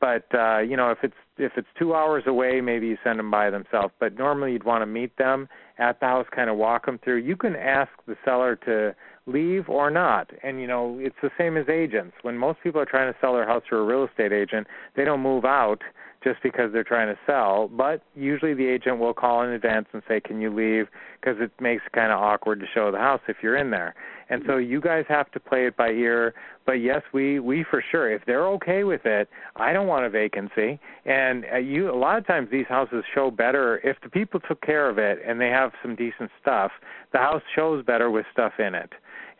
But 0.00 0.26
uh, 0.34 0.58
you 0.58 0.76
know, 0.76 0.90
if 0.90 0.98
it's 1.02 1.14
if 1.38 1.52
it's 1.56 1.68
two 1.78 1.94
hours 1.94 2.24
away, 2.26 2.60
maybe 2.60 2.88
you 2.88 2.98
send 3.04 3.18
them 3.18 3.30
by 3.30 3.50
themselves. 3.50 3.94
But 4.00 4.18
normally, 4.18 4.52
you'd 4.52 4.64
want 4.64 4.82
to 4.82 4.86
meet 4.86 5.16
them 5.16 5.48
at 5.78 6.00
the 6.00 6.06
house, 6.06 6.26
kind 6.34 6.50
of 6.50 6.56
walk 6.56 6.86
them 6.86 6.98
through. 7.02 7.18
You 7.18 7.36
can 7.36 7.56
ask 7.56 7.90
the 8.06 8.16
seller 8.24 8.56
to 8.66 8.94
leave 9.26 9.68
or 9.68 9.90
not. 9.90 10.30
And 10.42 10.60
you 10.60 10.66
know, 10.66 10.98
it's 11.00 11.16
the 11.22 11.30
same 11.38 11.56
as 11.56 11.68
agents. 11.68 12.14
When 12.22 12.36
most 12.36 12.58
people 12.62 12.80
are 12.80 12.86
trying 12.86 13.12
to 13.12 13.18
sell 13.20 13.34
their 13.34 13.46
house 13.46 13.62
through 13.68 13.80
a 13.80 13.86
real 13.86 14.04
estate 14.04 14.32
agent, 14.32 14.66
they 14.96 15.04
don't 15.04 15.20
move 15.20 15.44
out 15.44 15.82
just 16.22 16.42
because 16.42 16.72
they're 16.72 16.84
trying 16.84 17.08
to 17.08 17.18
sell, 17.26 17.68
but 17.68 18.02
usually 18.14 18.54
the 18.54 18.66
agent 18.66 18.98
will 18.98 19.14
call 19.14 19.42
in 19.42 19.50
advance 19.50 19.86
and 19.92 20.02
say, 20.06 20.20
"Can 20.20 20.40
you 20.40 20.50
leave?" 20.50 20.88
because 21.20 21.40
it 21.40 21.50
makes 21.60 21.84
it 21.86 21.92
kind 21.92 22.12
of 22.12 22.20
awkward 22.20 22.60
to 22.60 22.66
show 22.66 22.90
the 22.90 22.98
house 22.98 23.20
if 23.28 23.36
you're 23.42 23.56
in 23.56 23.70
there. 23.70 23.94
And 24.28 24.42
so 24.46 24.56
you 24.56 24.80
guys 24.80 25.04
have 25.08 25.30
to 25.32 25.40
play 25.40 25.66
it 25.66 25.76
by 25.76 25.90
ear. 25.90 26.34
But 26.64 26.74
yes, 26.74 27.02
we 27.12 27.38
we 27.38 27.64
for 27.64 27.82
sure 27.90 28.10
if 28.10 28.24
they're 28.24 28.46
okay 28.48 28.84
with 28.84 29.04
it, 29.04 29.28
I 29.56 29.72
don't 29.72 29.86
want 29.86 30.04
a 30.04 30.10
vacancy. 30.10 30.80
And 31.04 31.44
uh, 31.52 31.58
you 31.58 31.90
a 31.90 31.96
lot 31.96 32.18
of 32.18 32.26
times 32.26 32.48
these 32.50 32.66
houses 32.68 33.04
show 33.14 33.30
better 33.30 33.78
if 33.84 34.00
the 34.02 34.08
people 34.08 34.40
took 34.40 34.60
care 34.62 34.88
of 34.88 34.98
it 34.98 35.18
and 35.26 35.40
they 35.40 35.48
have 35.48 35.72
some 35.82 35.96
decent 35.96 36.30
stuff. 36.40 36.72
The 37.12 37.18
house 37.18 37.42
shows 37.54 37.84
better 37.84 38.10
with 38.10 38.26
stuff 38.32 38.52
in 38.58 38.74
it 38.74 38.92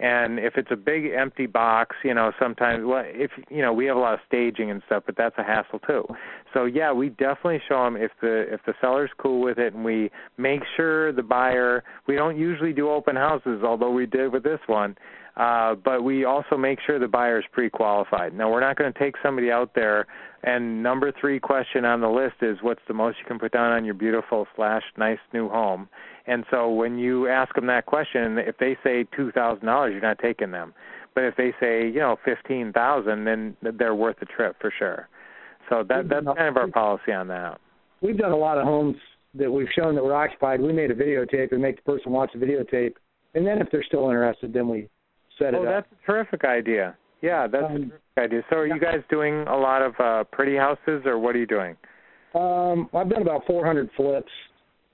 and 0.03 0.41
if 0.41 0.55
it's 0.57 0.71
a 0.71 0.77
big 0.77 1.07
empty 1.07 1.47
box 1.47 1.97
you 2.05 2.13
know 2.13 2.33
sometimes 2.39 2.85
well 2.85 3.05
if 3.07 3.31
you 3.49 3.63
know 3.63 3.73
we 3.73 3.87
have 3.87 3.97
a 3.97 4.01
lot 4.01 4.13
of 4.13 4.21
staging 4.27 4.71
and 4.71 4.83
stuff 4.87 5.03
but 5.07 5.17
that's 5.17 5.37
a 5.39 5.43
hassle 5.43 5.79
too 5.79 6.05
so 6.53 6.65
yeah 6.65 6.93
we 6.93 7.09
definitely 7.09 7.61
show 7.69 7.85
them 7.85 7.97
if 7.97 8.11
the 8.21 8.53
if 8.53 8.61
the 8.67 8.75
seller's 8.81 9.11
cool 9.19 9.41
with 9.41 9.59
it 9.59 9.73
and 9.73 9.85
we 9.85 10.11
make 10.37 10.61
sure 10.77 11.13
the 11.13 11.23
buyer 11.23 11.85
we 12.07 12.17
don't 12.17 12.37
usually 12.37 12.73
do 12.73 12.91
open 12.91 13.17
houses 13.17 13.63
although 13.65 13.93
we 13.93 14.05
did 14.05 14.33
with 14.33 14.43
this 14.43 14.61
one 14.67 14.97
uh, 15.37 15.75
but 15.75 16.03
we 16.03 16.25
also 16.25 16.57
make 16.59 16.79
sure 16.85 16.99
the 16.99 17.09
buyer 17.09 17.39
is 17.39 17.45
pre-qualified. 17.53 18.35
Now, 18.35 18.51
we're 18.51 18.61
not 18.61 18.77
going 18.77 18.93
to 18.93 18.99
take 18.99 19.15
somebody 19.23 19.51
out 19.51 19.71
there. 19.75 20.07
And 20.43 20.83
number 20.83 21.13
three 21.19 21.41
question 21.41 21.85
on 21.85 22.01
the 22.01 22.09
list 22.09 22.37
is, 22.43 22.59
what's 22.61 22.83
the 22.87 22.95
most 22.95 23.19
you 23.19 23.25
can 23.27 23.39
put 23.39 23.53
down 23.53 23.73
on 23.73 23.85
your 23.85 23.95
beautiful 23.95 24.47
slash 24.57 24.83
nice 24.99 25.19
new 25.33 25.49
home? 25.49 25.89
And 26.27 26.45
so 26.51 26.71
when 26.71 26.99
you 26.99 27.29
ask 27.29 27.55
them 27.55 27.67
that 27.67 27.87
question, 27.87 28.39
if 28.39 28.57
they 28.59 28.77
say 28.85 29.07
two 29.17 29.33
thousand 29.33 29.67
dollars, 29.67 29.93
you're 29.93 30.03
not 30.03 30.19
taking 30.19 30.51
them. 30.51 30.73
But 31.15 31.25
if 31.25 31.37
they 31.37 31.53
say 31.61 31.87
you 31.87 32.01
know 32.01 32.17
fifteen 32.25 32.73
thousand, 32.73 33.25
then 33.25 33.57
they're 33.79 33.95
worth 33.95 34.17
the 34.21 34.27
trip 34.27 34.57
for 34.61 34.73
sure. 34.79 35.09
So 35.69 35.85
that 35.89 36.09
that's 36.09 36.27
kind 36.27 36.49
of 36.49 36.57
our 36.57 36.69
policy 36.69 37.13
on 37.13 37.29
that. 37.29 37.61
We've 38.01 38.17
done 38.17 38.33
a 38.33 38.37
lot 38.37 38.59
of 38.59 38.65
homes 38.65 38.97
that 39.35 39.51
we've 39.51 39.69
shown 39.77 39.95
that 39.95 40.05
were 40.05 40.15
occupied. 40.15 40.61
We 40.61 40.73
made 40.73 40.91
a 40.91 40.95
videotape 40.95 41.53
and 41.53 41.63
make 41.63 41.77
the 41.77 41.83
person 41.83 42.13
watch 42.13 42.31
the 42.35 42.45
videotape, 42.45 42.95
and 43.35 43.47
then 43.47 43.59
if 43.61 43.69
they're 43.71 43.85
still 43.85 44.09
interested, 44.09 44.53
then 44.53 44.69
we 44.69 44.89
set 45.39 45.55
it 45.55 45.57
oh, 45.57 45.65
up. 45.65 45.87
that's 45.91 46.03
a 46.03 46.07
terrific 46.07 46.45
idea. 46.45 46.97
Yeah, 47.21 47.47
that's 47.47 47.65
um, 47.65 47.75
a 47.75 47.79
terrific 47.79 48.19
idea. 48.19 48.43
So 48.51 48.57
are 48.57 48.67
you 48.67 48.81
guys 48.81 49.01
doing 49.11 49.47
a 49.49 49.57
lot 49.57 49.83
of 49.83 49.95
uh 49.99 50.25
pretty 50.31 50.57
houses, 50.57 51.03
or 51.05 51.19
what 51.19 51.35
are 51.35 51.41
you 51.41 51.47
doing? 51.47 51.77
Um, 52.35 52.89
I've 52.95 53.11
done 53.11 53.23
about 53.23 53.43
400 53.47 53.91
flips 53.97 54.31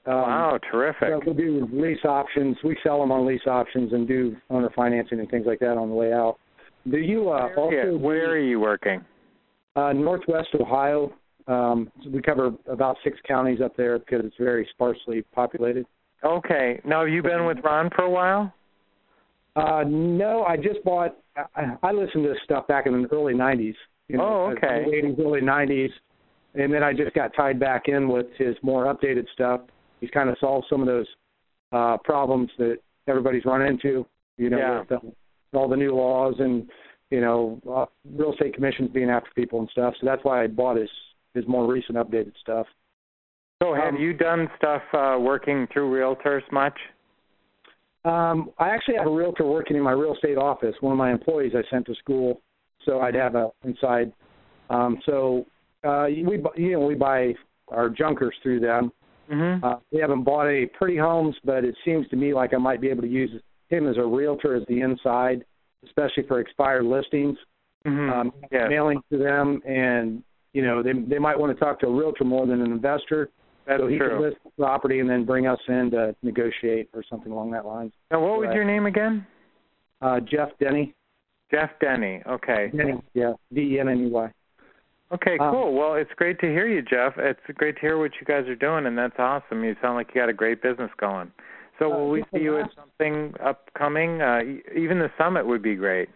um, 0.09 0.15
wow, 0.15 0.59
terrific. 0.71 1.09
So 1.11 1.21
we 1.27 1.35
do 1.35 1.69
lease 1.71 2.05
options. 2.05 2.57
We 2.65 2.77
sell 2.83 2.99
them 3.01 3.13
on 3.13 3.27
lease 3.27 3.47
options 3.47 3.93
and 3.93 4.09
do 4.09 4.37
owner 4.49 4.71
financing 4.75 5.21
and 5.21 5.31
things 5.31 5.45
like 5.47 5.59
that 5.61 5.77
on 5.77 5.91
the 5.91 5.95
way 5.95 6.15
out. 6.15 6.39
Do 6.91 6.97
you 6.97 7.29
uh, 7.29 7.51
also? 7.57 7.99
Where 7.99 8.31
are 8.31 8.39
you 8.39 8.59
working? 8.59 9.05
Uh, 9.77 9.93
Northwest 9.93 10.49
Ohio. 10.59 11.13
Um, 11.47 11.91
so 12.03 12.11
we 12.11 12.23
cover 12.23 12.53
about 12.71 12.97
six 13.05 13.19
counties 13.27 13.61
up 13.63 13.77
there 13.77 13.99
because 13.99 14.25
it's 14.25 14.37
very 14.39 14.67
sparsely 14.73 15.23
populated. 15.35 15.85
Okay. 16.25 16.81
Now, 16.85 17.01
have 17.01 17.11
you 17.11 17.23
been 17.23 17.45
with 17.45 17.59
Ron 17.63 17.91
for 17.95 18.05
a 18.05 18.11
while? 18.11 18.53
Uh, 19.57 19.85
no, 19.87 20.45
I 20.45 20.57
just 20.57 20.83
bought. 20.85 21.17
I, 21.55 21.77
I 21.83 21.93
listened 21.93 22.25
to 22.25 22.31
this 22.31 22.39
stuff 22.45 22.67
back 22.67 22.87
in 22.87 23.03
the 23.03 23.09
early 23.13 23.35
'90s. 23.35 23.75
You 24.09 24.17
know, 24.17 24.25
oh, 24.25 24.55
okay. 24.57 24.87
Late 24.89 25.05
80s, 25.05 25.21
early 25.21 25.41
'90s, 25.43 25.91
and 26.55 26.73
then 26.73 26.83
I 26.83 26.95
just 26.95 27.15
got 27.15 27.35
tied 27.35 27.61
back 27.61 27.89
in 27.89 28.09
with 28.09 28.27
his 28.39 28.57
more 28.63 28.87
updated 28.87 29.27
stuff 29.35 29.61
he's 30.01 30.11
kind 30.11 30.29
of 30.29 30.37
solved 30.41 30.67
some 30.69 30.81
of 30.81 30.87
those 30.87 31.07
uh, 31.73 31.97
problems 32.05 32.51
that 32.59 32.79
everybody's 33.07 33.45
run 33.45 33.63
into. 33.63 34.07
You 34.37 34.51
know, 34.51 34.59
yeah. 34.59 34.79
with 34.81 34.89
the, 34.89 35.59
all 35.59 35.69
the 35.69 35.77
new 35.77 35.95
laws 35.95 36.35
and 36.39 36.69
you 37.11 37.21
know 37.21 37.61
uh, 37.69 37.87
real 38.17 38.33
estate 38.33 38.55
commissions 38.55 38.91
being 38.93 39.11
after 39.11 39.31
people 39.35 39.61
and 39.61 39.69
stuff. 39.71 39.95
So 40.01 40.07
that's 40.07 40.23
why 40.25 40.45
I 40.45 40.47
bought 40.47 40.77
his 40.77 40.91
his 41.35 41.47
more 41.47 41.71
recent 41.71 41.99
updated 41.99 42.33
stuff. 42.41 42.67
So 43.63 43.75
have 43.75 43.95
um, 43.95 44.01
you 44.01 44.13
done 44.13 44.49
stuff 44.57 44.83
uh, 44.93 45.17
working 45.21 45.67
through 45.73 45.91
realtors 45.91 46.43
much? 46.53 46.79
Um, 48.05 48.53
I 48.59 48.69
actually 48.69 48.97
have 48.97 49.07
a 49.07 49.11
realtor 49.11 49.45
working 49.45 49.77
in 49.77 49.83
my 49.83 49.93
real 49.93 50.15
estate 50.15 50.39
office. 50.39 50.75
One 50.81 50.93
of 50.93 50.99
my 50.99 51.11
employees 51.11 51.53
I 51.57 51.63
sent 51.69 51.87
to 51.87 51.95
school, 51.97 52.41
so 52.85 53.01
I'd 53.01 53.17
have 53.17 53.35
a 53.35 53.51
inside. 53.65 54.13
Um, 54.71 54.99
so 55.05 55.45
uh, 55.85 56.07
we 56.09 56.41
you 56.57 56.73
know 56.73 56.81
we 56.81 56.95
buy 56.95 57.35
our 57.69 57.89
junkers 57.89 58.35
through 58.43 58.61
them, 58.61 58.93
Mm-hmm. 59.31 59.65
Uh, 59.65 59.77
we 59.93 60.01
haven't 60.01 60.25
bought 60.25 60.47
any 60.47 60.67
pretty 60.67 60.97
homes, 60.97 61.37
but 61.45 61.65
it 61.65 61.75
seems 61.85 62.09
to 62.09 62.17
me 62.17 62.35
like 62.35 62.55
I 62.55 62.59
might 62.59 62.81
be 62.81 62.89
able 62.89 63.03
to 63.03 63.09
use 63.09 63.31
him 63.69 63.89
as 63.89 63.97
a 63.97 64.05
realtor 64.05 64.57
as 64.57 64.63
the 64.69 64.81
inside, 64.81 65.45
especially 65.85 66.25
for 66.27 66.41
expired 66.41 66.85
listings. 66.85 67.37
Mm-hmm. 67.87 68.13
Um, 68.13 68.33
yes. 68.51 68.67
Mailing 68.69 69.01
to 69.13 69.19
them, 69.19 69.61
and 69.67 70.23
you 70.53 70.63
know 70.63 70.83
they 70.83 70.93
they 70.93 71.19
might 71.19 71.39
want 71.39 71.57
to 71.57 71.65
talk 71.65 71.79
to 71.81 71.87
a 71.87 71.95
realtor 71.95 72.25
more 72.25 72.47
than 72.47 72.61
an 72.61 72.73
investor. 72.73 73.31
That's 73.67 73.81
so 73.81 73.87
he 73.87 73.99
true. 73.99 74.09
can 74.09 74.23
list 74.23 74.37
the 74.45 74.51
property 74.59 75.01
and 75.01 75.09
then 75.09 75.25
bring 75.25 75.47
us 75.47 75.59
in 75.69 75.91
to 75.93 76.17
negotiate 76.23 76.89
or 76.95 77.05
something 77.09 77.31
along 77.31 77.51
that 77.51 77.67
line. 77.67 77.93
Now, 78.11 78.21
what 78.21 78.41
was 78.41 78.49
your 78.55 78.65
name 78.65 78.87
again? 78.87 79.27
Uh, 80.01 80.21
Jeff 80.21 80.49
Denny. 80.59 80.95
Jeff 81.51 81.71
Denny. 81.81 82.23
Okay. 82.27 82.71
Denny. 82.75 82.95
Yeah. 83.15 83.35
D 83.53 83.61
E 83.61 83.81
N 83.81 83.89
N 83.89 84.07
E 84.07 84.11
Y. 84.11 84.33
Okay, 85.11 85.39
Um, 85.39 85.53
cool. 85.53 85.75
well, 85.75 85.95
it's 85.95 86.13
great 86.17 86.39
to 86.41 86.47
hear 86.47 86.67
you, 86.67 86.83
Jeff. 86.83 87.17
It's 87.17 87.41
great 87.57 87.77
to 87.77 87.81
hear 87.81 87.99
what 87.99 88.13
you 88.21 88.27
guys 88.27 88.47
are 88.49 88.55
doing, 88.55 88.87
and 88.87 88.97
that's 88.97 89.19
awesome. 89.19 89.65
You 89.65 89.75
sound 89.81 89.95
like 89.97 90.09
you 90.15 90.21
got 90.21 90.29
a 90.29 90.35
great 90.35 90.61
business 90.61 90.91
going. 90.99 91.33
So, 91.79 91.93
Uh, 91.93 91.97
will 91.97 92.11
we 92.11 92.25
see 92.33 92.41
you 92.41 92.59
at 92.59 92.71
something 92.75 93.35
upcoming? 93.41 94.21
Uh, 94.21 94.43
even 94.75 94.99
the 94.99 95.11
summit 95.17 95.47
would 95.47 95.63
be 95.63 95.77
great. 95.77 96.11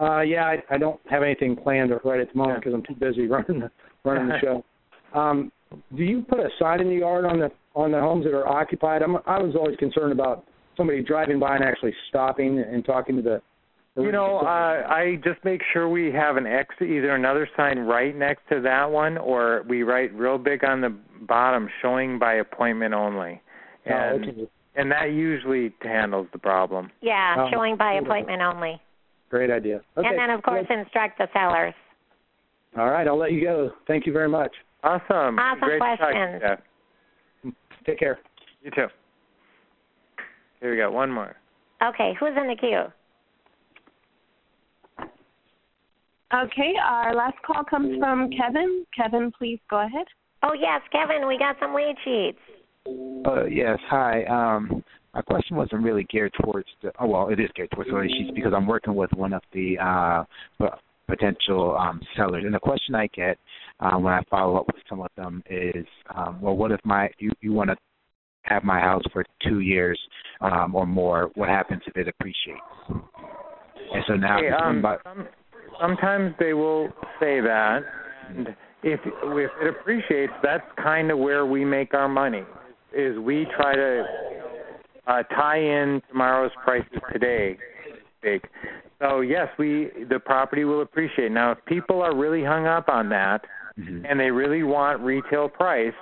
Uh, 0.00 0.20
yeah, 0.20 0.46
I, 0.46 0.62
I 0.70 0.78
don't 0.78 0.98
have 1.10 1.22
anything 1.22 1.54
planned 1.54 1.92
right 2.04 2.20
at 2.20 2.32
the 2.32 2.38
moment 2.38 2.60
because 2.60 2.72
I'm 2.72 2.82
too 2.82 2.94
busy 2.94 3.26
running 3.28 3.60
the 3.60 3.70
running 4.04 4.28
the 4.28 4.38
show. 4.40 4.64
Um, 5.12 5.50
do 5.96 6.04
you 6.04 6.22
put 6.22 6.38
a 6.38 6.48
sign 6.56 6.80
in 6.80 6.88
the 6.88 6.94
yard 6.94 7.24
on 7.24 7.40
the 7.40 7.50
on 7.74 7.90
the 7.90 7.98
homes 7.98 8.24
that 8.24 8.32
are 8.32 8.46
occupied? 8.46 9.02
I'm, 9.02 9.16
I 9.26 9.40
was 9.40 9.56
always 9.56 9.76
concerned 9.76 10.12
about 10.12 10.44
somebody 10.76 11.02
driving 11.02 11.40
by 11.40 11.56
and 11.56 11.64
actually 11.64 11.92
stopping 12.08 12.60
and 12.60 12.84
talking 12.84 13.16
to 13.16 13.22
the. 13.22 13.42
The 13.96 14.02
You 14.02 14.12
know, 14.12 14.38
uh, 14.38 14.86
I 14.88 15.18
just 15.24 15.44
make 15.44 15.60
sure 15.72 15.88
we 15.88 16.12
have 16.12 16.36
an 16.36 16.46
X, 16.46 16.74
either 16.80 17.14
another 17.14 17.48
sign 17.56 17.78
right 17.80 18.16
next 18.16 18.42
to 18.50 18.60
that 18.60 18.90
one, 18.90 19.18
or 19.18 19.64
we 19.68 19.82
write 19.82 20.14
real 20.14 20.38
big 20.38 20.64
on 20.64 20.80
the 20.80 20.94
bottom, 21.22 21.68
showing 21.82 22.18
by 22.18 22.34
appointment 22.34 22.94
only, 22.94 23.40
Oh, 23.86 23.90
and 23.92 24.24
okay. 24.28 24.48
and 24.76 24.90
that 24.92 25.12
usually 25.12 25.72
handles 25.82 26.28
the 26.32 26.38
problem. 26.38 26.90
Yeah, 27.00 27.34
Oh, 27.38 27.50
showing 27.50 27.76
by 27.76 27.94
appointment 27.94 28.40
only. 28.42 28.80
Great 29.28 29.50
idea. 29.50 29.80
Okay. 29.96 30.08
And 30.08 30.18
then, 30.18 30.30
of 30.30 30.42
course, 30.42 30.66
instruct 30.70 31.18
the 31.18 31.28
sellers. 31.32 31.74
All 32.76 32.90
right, 32.90 33.06
I'll 33.06 33.18
let 33.18 33.32
you 33.32 33.42
go. 33.42 33.72
Thank 33.86 34.06
you 34.06 34.12
very 34.12 34.28
much. 34.28 34.52
Awesome. 34.82 35.38
Awesome 35.38 35.60
Great 35.60 35.78
to 35.78 35.96
talk 35.96 35.98
to 35.98 36.18
you, 36.18 36.38
questions. 36.40 37.54
Take 37.86 37.98
care. 37.98 38.18
You 38.62 38.70
too. 38.70 38.86
Here 40.60 40.70
we 40.70 40.76
go. 40.76 40.90
One 40.90 41.10
more. 41.10 41.36
Okay, 41.82 42.14
who's 42.20 42.32
in 42.36 42.46
the 42.46 42.56
queue? 42.56 42.84
Okay, 46.32 46.74
our 46.82 47.14
last 47.14 47.36
call 47.44 47.64
comes 47.64 47.98
from 47.98 48.30
Kevin. 48.30 48.84
Kevin, 48.96 49.32
please 49.36 49.58
go 49.68 49.80
ahead. 49.80 50.06
Oh 50.42 50.52
yes, 50.52 50.80
Kevin, 50.92 51.26
we 51.26 51.36
got 51.36 51.56
some 51.60 51.74
lead 51.74 51.96
sheets. 52.04 52.38
Uh, 53.26 53.44
yes, 53.44 53.78
hi. 53.88 54.24
Um, 54.24 54.84
my 55.12 55.22
question 55.22 55.56
wasn't 55.56 55.82
really 55.82 56.04
geared 56.04 56.32
towards 56.40 56.68
the. 56.82 56.92
Oh 57.00 57.06
well, 57.06 57.28
it 57.30 57.40
is 57.40 57.50
geared 57.56 57.70
towards 57.72 57.90
the 57.90 58.08
sheets 58.16 58.30
because 58.34 58.52
I'm 58.54 58.66
working 58.66 58.94
with 58.94 59.12
one 59.14 59.32
of 59.32 59.42
the 59.52 59.76
uh, 59.78 60.24
potential 61.08 61.76
um, 61.76 62.00
sellers. 62.16 62.44
And 62.44 62.54
the 62.54 62.60
question 62.60 62.94
I 62.94 63.08
get 63.08 63.36
um, 63.80 64.04
when 64.04 64.12
I 64.12 64.22
follow 64.30 64.56
up 64.56 64.68
with 64.68 64.76
some 64.88 65.00
of 65.00 65.10
them 65.16 65.42
is, 65.50 65.84
um, 66.14 66.40
well, 66.40 66.56
what 66.56 66.70
if 66.70 66.80
my 66.84 67.10
you 67.18 67.32
you 67.40 67.52
want 67.52 67.70
to 67.70 67.76
have 68.42 68.62
my 68.62 68.78
house 68.78 69.02
for 69.12 69.24
two 69.46 69.60
years 69.60 69.98
um, 70.40 70.76
or 70.76 70.86
more? 70.86 71.30
What 71.34 71.48
happens 71.48 71.82
if 71.86 71.96
it 71.96 72.06
appreciates? 72.06 72.60
And 72.88 74.04
so 74.06 74.14
now, 74.14 74.38
hey, 74.38 74.50
um, 74.50 74.84
some, 75.04 75.28
sometimes 75.80 76.34
they 76.38 76.52
will 76.52 76.88
say 77.18 77.40
that, 77.40 77.80
and 78.28 78.48
if 78.82 79.00
if 79.04 79.50
it 79.62 79.68
appreciates, 79.68 80.32
that's 80.42 80.64
kind 80.82 81.10
of 81.10 81.18
where 81.18 81.46
we 81.46 81.64
make 81.64 81.94
our 81.94 82.08
money. 82.08 82.44
Is 82.92 83.18
we 83.18 83.46
try 83.56 83.74
to 83.74 84.04
uh, 85.06 85.22
tie 85.24 85.58
in 85.58 86.02
tomorrow's 86.08 86.52
prices 86.64 86.98
today. 87.12 87.56
Big. 88.22 88.42
So 89.00 89.20
yes, 89.20 89.48
we 89.58 89.90
the 90.08 90.18
property 90.18 90.64
will 90.64 90.82
appreciate. 90.82 91.32
Now, 91.32 91.52
if 91.52 91.58
people 91.66 92.02
are 92.02 92.14
really 92.14 92.44
hung 92.44 92.66
up 92.66 92.88
on 92.88 93.08
that, 93.10 93.44
mm-hmm. 93.78 94.04
and 94.04 94.20
they 94.20 94.30
really 94.30 94.62
want 94.62 95.00
retail 95.00 95.48
price, 95.48 95.94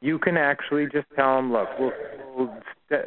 you 0.00 0.18
can 0.18 0.36
actually 0.36 0.86
just 0.86 1.06
tell 1.16 1.36
them, 1.36 1.52
look, 1.52 1.68
we'll 1.78 1.92
we'll, 2.36 2.54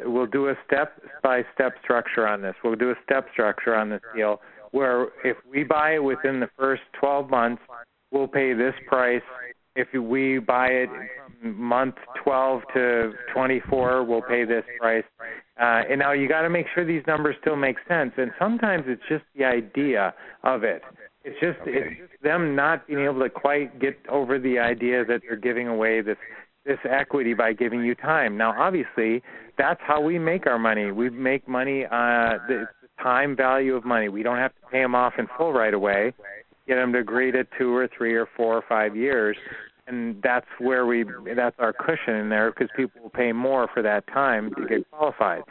we'll 0.04 0.26
do 0.26 0.48
a 0.48 0.54
step 0.66 1.00
by 1.22 1.42
step 1.54 1.74
structure 1.82 2.26
on 2.26 2.42
this. 2.42 2.54
We'll 2.62 2.76
do 2.76 2.90
a 2.90 2.96
step 3.04 3.26
structure 3.32 3.74
on 3.74 3.88
this 3.88 4.02
deal 4.14 4.40
where 4.72 5.08
if 5.24 5.36
we 5.50 5.64
buy 5.64 5.94
it 5.94 6.02
within 6.02 6.40
the 6.40 6.48
first 6.58 6.82
12 7.00 7.30
months, 7.30 7.62
we'll 8.10 8.28
pay 8.28 8.52
this 8.52 8.74
price. 8.86 9.22
If 9.76 9.88
we 9.92 10.38
buy 10.38 10.68
it 10.68 10.88
from 11.40 11.60
month 11.60 11.94
12 12.24 12.62
to 12.74 13.12
24, 13.32 14.04
we'll 14.04 14.22
pay 14.22 14.44
this 14.44 14.64
price. 14.80 15.04
Uh, 15.60 15.82
and 15.90 15.98
now 15.98 16.12
you 16.12 16.28
got 16.28 16.42
to 16.42 16.50
make 16.50 16.66
sure 16.74 16.84
these 16.84 17.02
numbers 17.06 17.36
still 17.40 17.56
make 17.56 17.76
sense. 17.88 18.12
And 18.16 18.30
sometimes 18.38 18.84
it's 18.86 19.02
just 19.08 19.24
the 19.36 19.44
idea 19.44 20.14
of 20.44 20.64
it. 20.64 20.82
It's 21.24 21.38
just 21.40 21.60
okay. 21.62 21.70
it's 21.74 21.98
just 21.98 22.22
them 22.22 22.54
not 22.54 22.86
being 22.86 23.04
able 23.04 23.20
to 23.20 23.28
quite 23.28 23.78
get 23.80 23.98
over 24.08 24.38
the 24.38 24.58
idea 24.58 25.04
that 25.04 25.20
they're 25.26 25.36
giving 25.36 25.68
away 25.68 26.00
this 26.00 26.16
this 26.64 26.78
equity 26.88 27.34
by 27.34 27.52
giving 27.52 27.82
you 27.82 27.94
time. 27.94 28.36
Now, 28.36 28.54
obviously, 28.56 29.22
that's 29.56 29.80
how 29.86 30.00
we 30.00 30.18
make 30.18 30.46
our 30.46 30.58
money. 30.58 30.92
We 30.92 31.10
make 31.10 31.48
money 31.48 31.84
uh 31.84 32.38
the 32.48 32.66
time 33.02 33.36
value 33.36 33.74
of 33.74 33.84
money. 33.84 34.08
We 34.08 34.22
don't 34.22 34.38
have 34.38 34.52
to 34.54 34.66
pay 34.70 34.80
them 34.80 34.94
off 34.94 35.14
in 35.18 35.26
full 35.36 35.52
right 35.52 35.74
away. 35.74 36.12
Get 36.66 36.76
them 36.76 36.92
to 36.92 36.98
agree 36.98 37.32
to 37.32 37.44
two 37.58 37.74
or 37.74 37.88
three 37.96 38.14
or 38.14 38.28
four 38.36 38.54
or 38.54 38.64
five 38.68 38.94
years, 38.94 39.36
and 39.86 40.20
that's 40.22 40.46
where 40.58 40.84
we 40.86 41.04
that's 41.34 41.56
our 41.58 41.72
cushion 41.72 42.14
in 42.14 42.28
there 42.28 42.50
because 42.50 42.68
people 42.76 43.00
will 43.02 43.10
pay 43.10 43.32
more 43.32 43.68
for 43.72 43.82
that 43.82 44.06
time 44.08 44.50
to 44.56 44.66
get 44.66 44.90
qualified. 44.90 45.42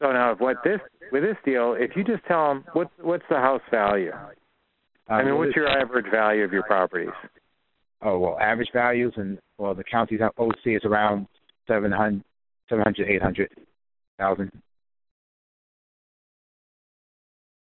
So 0.00 0.12
now, 0.12 0.32
if 0.32 0.40
what 0.40 0.56
this 0.64 0.80
with 1.12 1.22
this 1.22 1.36
deal, 1.44 1.74
if 1.78 1.96
you 1.96 2.04
just 2.04 2.24
tell 2.26 2.48
them 2.48 2.64
what's 2.74 2.90
what's 3.00 3.24
the 3.30 3.36
house 3.36 3.62
value, 3.70 4.12
uh, 4.12 5.12
I 5.12 5.24
mean, 5.24 5.38
what's 5.38 5.56
your 5.56 5.68
average 5.68 6.06
value 6.10 6.44
of 6.44 6.52
your 6.52 6.64
properties? 6.64 7.14
Oh 8.02 8.18
well, 8.18 8.38
average 8.38 8.68
values 8.74 9.14
and 9.16 9.38
well, 9.56 9.74
the 9.74 9.84
county's 9.84 10.20
OC 10.20 10.56
is 10.66 10.82
around 10.84 11.26
seven 11.66 11.90
hundred, 11.90 12.22
seven 12.68 12.84
hundred, 12.84 13.08
eight 13.08 13.22
hundred 13.22 13.50
thousand. 14.18 14.50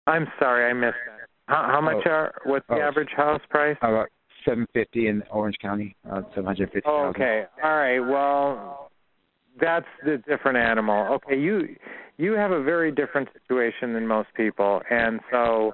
I'm 0.09 0.27
sorry, 0.39 0.71
I 0.71 0.73
missed 0.73 0.97
that. 1.07 1.29
How, 1.47 1.69
how 1.71 1.81
much 1.81 2.05
oh, 2.07 2.11
are 2.11 2.35
what's 2.45 2.67
the 2.69 2.77
oh, 2.77 2.81
average 2.81 3.11
house 3.17 3.41
price? 3.49 3.77
About 3.83 4.09
seven 4.47 4.67
fifty 4.73 5.09
in 5.09 5.23
Orange 5.31 5.57
County, 5.61 5.97
uh, 6.11 6.23
seven 6.31 6.45
hundred 6.45 6.71
fifty. 6.73 6.87
Oh, 6.87 7.07
okay, 7.07 7.45
all 7.63 7.77
right. 7.77 8.01
Well, 8.01 8.91
that's 9.61 9.87
the 10.05 10.23
different 10.29 10.59
animal. 10.59 11.15
Okay, 11.15 11.39
you 11.39 11.77
you 12.17 12.33
have 12.33 12.51
a 12.51 12.63
very 12.63 12.91
different 12.91 13.29
situation 13.33 13.93
than 13.95 14.07
most 14.07 14.29
people, 14.35 14.83
and 14.91 15.21
so 15.31 15.73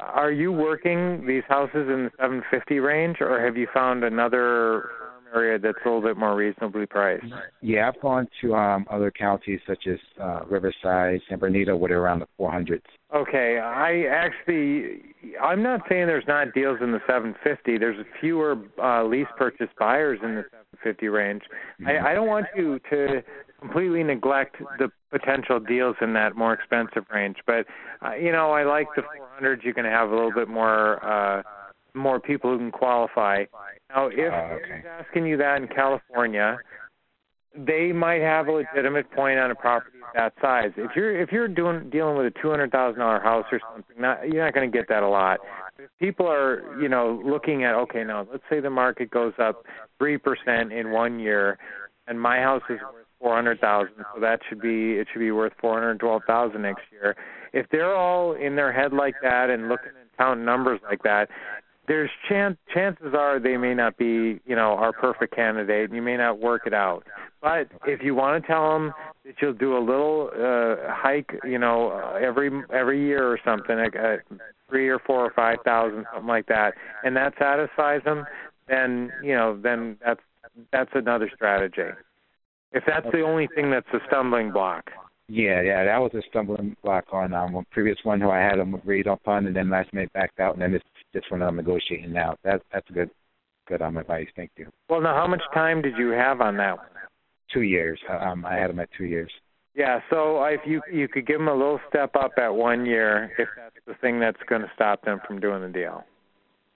are 0.00 0.32
you 0.32 0.52
working 0.52 1.26
these 1.26 1.42
houses 1.48 1.88
in 1.88 2.04
the 2.04 2.10
750 2.18 2.78
range, 2.80 3.16
or 3.20 3.44
have 3.44 3.56
you 3.56 3.66
found 3.74 4.04
another 4.04 4.90
area 5.34 5.58
that's 5.58 5.78
a 5.84 5.88
little 5.88 6.02
bit 6.02 6.16
more 6.16 6.34
reasonably 6.34 6.86
priced? 6.86 7.24
Yeah, 7.60 7.88
I've 7.88 8.00
gone 8.00 8.28
to 8.42 8.54
um 8.54 8.86
other 8.90 9.10
counties 9.10 9.60
such 9.66 9.86
as 9.86 9.98
uh, 10.20 10.40
Riverside, 10.48 11.20
San 11.28 11.38
Bernardino, 11.38 11.76
where 11.76 11.88
they're 11.88 12.00
around 12.00 12.20
the 12.20 12.28
400s. 12.38 12.82
Okay, 13.14 13.58
I 13.58 14.04
actually, 14.10 15.00
I'm 15.40 15.62
not 15.62 15.82
saying 15.88 16.06
there's 16.06 16.26
not 16.26 16.52
deals 16.54 16.78
in 16.82 16.90
the 16.90 17.00
750. 17.06 17.78
There's 17.78 18.04
fewer 18.20 18.56
uh, 18.82 19.04
lease 19.04 19.28
purchase 19.38 19.68
buyers 19.78 20.18
in 20.22 20.34
the 20.34 20.44
750 20.82 21.08
range. 21.08 21.42
Mm-hmm. 21.80 22.04
I, 22.04 22.10
I 22.10 22.14
don't 22.14 22.26
want 22.26 22.46
you 22.56 22.80
to 22.90 23.22
completely 23.60 24.02
neglect 24.02 24.56
the 24.78 24.90
potential 25.10 25.60
deals 25.60 25.96
in 26.00 26.12
that 26.14 26.36
more 26.36 26.52
expensive 26.52 27.04
range. 27.12 27.36
But 27.46 27.66
uh, 28.04 28.14
you 28.14 28.32
know, 28.32 28.50
I 28.50 28.64
like 28.64 28.88
the 28.96 29.02
400s. 29.40 29.64
You 29.64 29.72
can 29.72 29.84
have 29.84 30.10
a 30.10 30.14
little 30.14 30.32
bit 30.32 30.48
more 30.48 31.04
uh, 31.04 31.42
more 31.96 32.20
people 32.20 32.50
who 32.50 32.58
can 32.58 32.70
qualify. 32.70 33.44
Now, 33.90 34.08
if 34.08 34.32
uh, 34.32 34.54
okay. 34.54 34.82
asking 34.88 35.26
you 35.26 35.36
that 35.38 35.56
in 35.60 35.68
California, 35.68 36.58
they 37.56 37.92
might 37.92 38.20
have 38.20 38.48
a 38.48 38.52
legitimate 38.52 39.10
point 39.12 39.38
on 39.38 39.50
a 39.50 39.54
property 39.54 39.96
that 40.14 40.32
size. 40.40 40.72
If 40.76 40.92
you're 40.94 41.20
if 41.20 41.32
you're 41.32 41.48
doing 41.48 41.90
dealing 41.90 42.16
with 42.16 42.26
a 42.26 42.42
two 42.42 42.50
hundred 42.50 42.70
thousand 42.70 43.00
dollar 43.00 43.20
house 43.20 43.46
or 43.52 43.60
something, 43.72 44.00
not, 44.00 44.28
you're 44.28 44.44
not 44.44 44.54
going 44.54 44.70
to 44.70 44.76
get 44.76 44.88
that 44.88 45.02
a 45.02 45.08
lot. 45.08 45.40
If 45.78 45.90
people 45.98 46.26
are 46.26 46.80
you 46.80 46.88
know 46.88 47.20
looking 47.24 47.64
at 47.64 47.74
okay 47.74 48.04
now, 48.04 48.26
let's 48.30 48.44
say 48.50 48.60
the 48.60 48.70
market 48.70 49.10
goes 49.10 49.34
up 49.38 49.64
three 49.98 50.18
percent 50.18 50.72
in 50.72 50.90
one 50.90 51.18
year, 51.18 51.58
and 52.06 52.20
my 52.20 52.38
house 52.40 52.62
is 52.68 52.78
worth 52.80 53.06
four 53.20 53.34
hundred 53.34 53.60
thousand, 53.60 54.04
so 54.14 54.20
that 54.20 54.40
should 54.48 54.60
be 54.60 54.92
it 54.92 55.08
should 55.12 55.20
be 55.20 55.30
worth 55.30 55.52
four 55.60 55.74
hundred 55.74 55.98
twelve 56.00 56.22
thousand 56.26 56.62
next 56.62 56.82
year. 56.90 57.16
If 57.52 57.66
they're 57.70 57.94
all 57.94 58.32
in 58.32 58.56
their 58.56 58.72
head 58.72 58.92
like 58.92 59.14
that 59.22 59.50
and 59.50 59.68
looking 59.68 59.92
and 60.00 60.10
counting 60.18 60.44
numbers 60.44 60.80
like 60.88 61.02
that, 61.04 61.28
there's 61.88 62.10
chance 62.28 62.56
chances 62.72 63.14
are 63.16 63.38
they 63.38 63.56
may 63.56 63.74
not 63.74 63.96
be 63.96 64.40
you 64.46 64.56
know 64.56 64.72
our 64.72 64.92
perfect 64.92 65.34
candidate. 65.34 65.90
and 65.90 65.94
You 65.94 66.02
may 66.02 66.16
not 66.16 66.38
work 66.38 66.62
it 66.66 66.74
out. 66.74 67.04
But 67.40 67.68
if 67.86 68.02
you 68.02 68.14
want 68.14 68.42
to 68.42 68.46
tell 68.46 68.72
them 68.72 68.92
that 69.24 69.34
you'll 69.40 69.52
do 69.52 69.76
a 69.76 69.78
little 69.78 70.30
uh, 70.34 70.92
hike, 70.92 71.38
you 71.44 71.58
know, 71.58 71.90
uh, 71.90 72.18
every 72.20 72.50
every 72.72 73.04
year 73.04 73.26
or 73.26 73.38
something, 73.44 73.76
like 73.76 73.96
uh, 73.96 74.16
three 74.68 74.88
or 74.88 74.98
four 74.98 75.24
or 75.24 75.30
five 75.30 75.58
thousand, 75.64 76.06
something 76.12 76.28
like 76.28 76.46
that, 76.46 76.74
and 77.04 77.16
that 77.16 77.34
satisfies 77.38 78.02
them, 78.04 78.24
then 78.68 79.12
you 79.22 79.34
know, 79.34 79.58
then 79.62 79.96
that's 80.04 80.20
that's 80.72 80.90
another 80.94 81.30
strategy. 81.34 81.94
If 82.72 82.84
that's 82.86 83.06
the 83.12 83.22
only 83.22 83.48
thing 83.54 83.70
that's 83.70 83.86
a 83.92 83.98
stumbling 84.06 84.52
block. 84.52 84.90
Yeah, 85.28 85.60
yeah, 85.60 85.84
that 85.84 85.98
was 85.98 86.12
a 86.14 86.22
stumbling 86.28 86.76
block 86.82 87.06
on 87.12 87.32
um 87.32 87.52
one 87.52 87.66
previous 87.70 87.98
one 88.02 88.20
who 88.20 88.30
I 88.30 88.38
had 88.38 88.58
them 88.58 88.74
agreed 88.74 89.06
upon, 89.06 89.46
and 89.46 89.54
then 89.54 89.70
last 89.70 89.92
minute 89.92 90.12
backed 90.12 90.40
out, 90.40 90.54
and 90.54 90.62
then 90.62 90.72
this 90.72 90.82
this 91.16 91.30
one 91.30 91.42
I'm 91.42 91.56
negotiating 91.56 92.12
now. 92.12 92.36
That 92.44 92.62
that's 92.72 92.88
good, 92.90 93.10
good 93.66 93.82
um 93.82 93.96
advice. 93.96 94.28
Thank 94.36 94.50
you. 94.56 94.70
Well, 94.88 95.00
now 95.00 95.14
how 95.14 95.26
much 95.26 95.42
time 95.54 95.82
did 95.82 95.96
you 95.96 96.10
have 96.10 96.40
on 96.40 96.56
that 96.58 96.76
one? 96.76 96.86
Two 97.52 97.62
years. 97.62 97.98
Um, 98.08 98.44
I 98.44 98.54
had 98.54 98.70
them 98.70 98.80
at 98.80 98.88
two 98.96 99.04
years. 99.04 99.30
Yeah, 99.74 100.00
so 100.10 100.42
if 100.44 100.60
you 100.66 100.80
you 100.92 101.08
could 101.08 101.26
give 101.26 101.38
them 101.38 101.48
a 101.48 101.54
little 101.54 101.80
step 101.88 102.14
up 102.16 102.32
at 102.38 102.48
one 102.48 102.86
year, 102.86 103.32
if 103.38 103.48
that's 103.56 103.74
the 103.86 103.94
thing 103.94 104.20
that's 104.20 104.40
going 104.48 104.62
to 104.62 104.70
stop 104.74 105.02
them 105.02 105.20
from 105.26 105.40
doing 105.40 105.62
the 105.62 105.68
deal. 105.68 106.04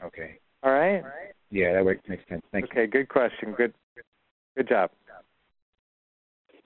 Okay. 0.05 0.39
All 0.63 0.73
right. 0.73 1.03
Yeah, 1.51 1.73
that 1.73 1.85
works. 1.85 2.03
makes 2.09 2.23
sense. 2.29 2.43
Thank 2.53 2.67
okay, 2.67 2.75
you. 2.77 2.83
Okay, 2.83 2.91
good 2.91 3.09
question. 3.09 3.53
Good, 3.57 3.75
good 4.57 4.69
job. 4.69 4.91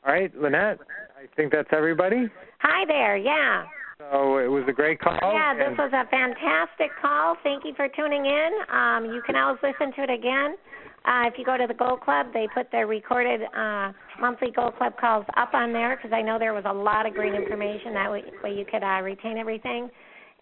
All 0.06 0.12
right, 0.12 0.30
Lynette, 0.36 0.80
I 1.16 1.34
think 1.34 1.50
that's 1.50 1.68
everybody. 1.72 2.28
Hi 2.58 2.84
there, 2.86 3.16
yeah. 3.16 3.64
So 3.98 4.38
it 4.38 4.50
was 4.50 4.64
a 4.68 4.72
great 4.72 4.98
call. 4.98 5.18
Yeah, 5.22 5.54
this 5.54 5.78
was 5.78 5.92
a 5.94 6.08
fantastic 6.10 6.90
call. 7.00 7.36
Thank 7.42 7.64
you 7.64 7.74
for 7.74 7.88
tuning 7.88 8.26
in. 8.26 8.50
Um, 8.72 9.06
you 9.06 9.22
can 9.24 9.36
always 9.36 9.60
listen 9.62 9.92
to 9.94 10.02
it 10.02 10.10
again. 10.10 10.56
Uh, 11.04 11.28
if 11.28 11.34
you 11.36 11.44
go 11.44 11.56
to 11.56 11.66
the 11.66 11.74
Gold 11.74 12.00
Club, 12.00 12.26
they 12.32 12.48
put 12.52 12.72
their 12.72 12.86
recorded 12.86 13.42
uh, 13.54 13.92
monthly 14.20 14.50
Gold 14.50 14.76
Club 14.78 14.94
calls 14.98 15.26
up 15.36 15.52
on 15.54 15.72
there 15.72 15.96
because 15.96 16.12
I 16.16 16.22
know 16.22 16.38
there 16.38 16.54
was 16.54 16.64
a 16.66 16.72
lot 16.72 17.06
of 17.06 17.14
great 17.14 17.34
information. 17.34 17.94
That 17.94 18.10
way, 18.10 18.22
way 18.42 18.54
you 18.54 18.64
could 18.64 18.82
uh, 18.82 19.00
retain 19.02 19.38
everything. 19.38 19.90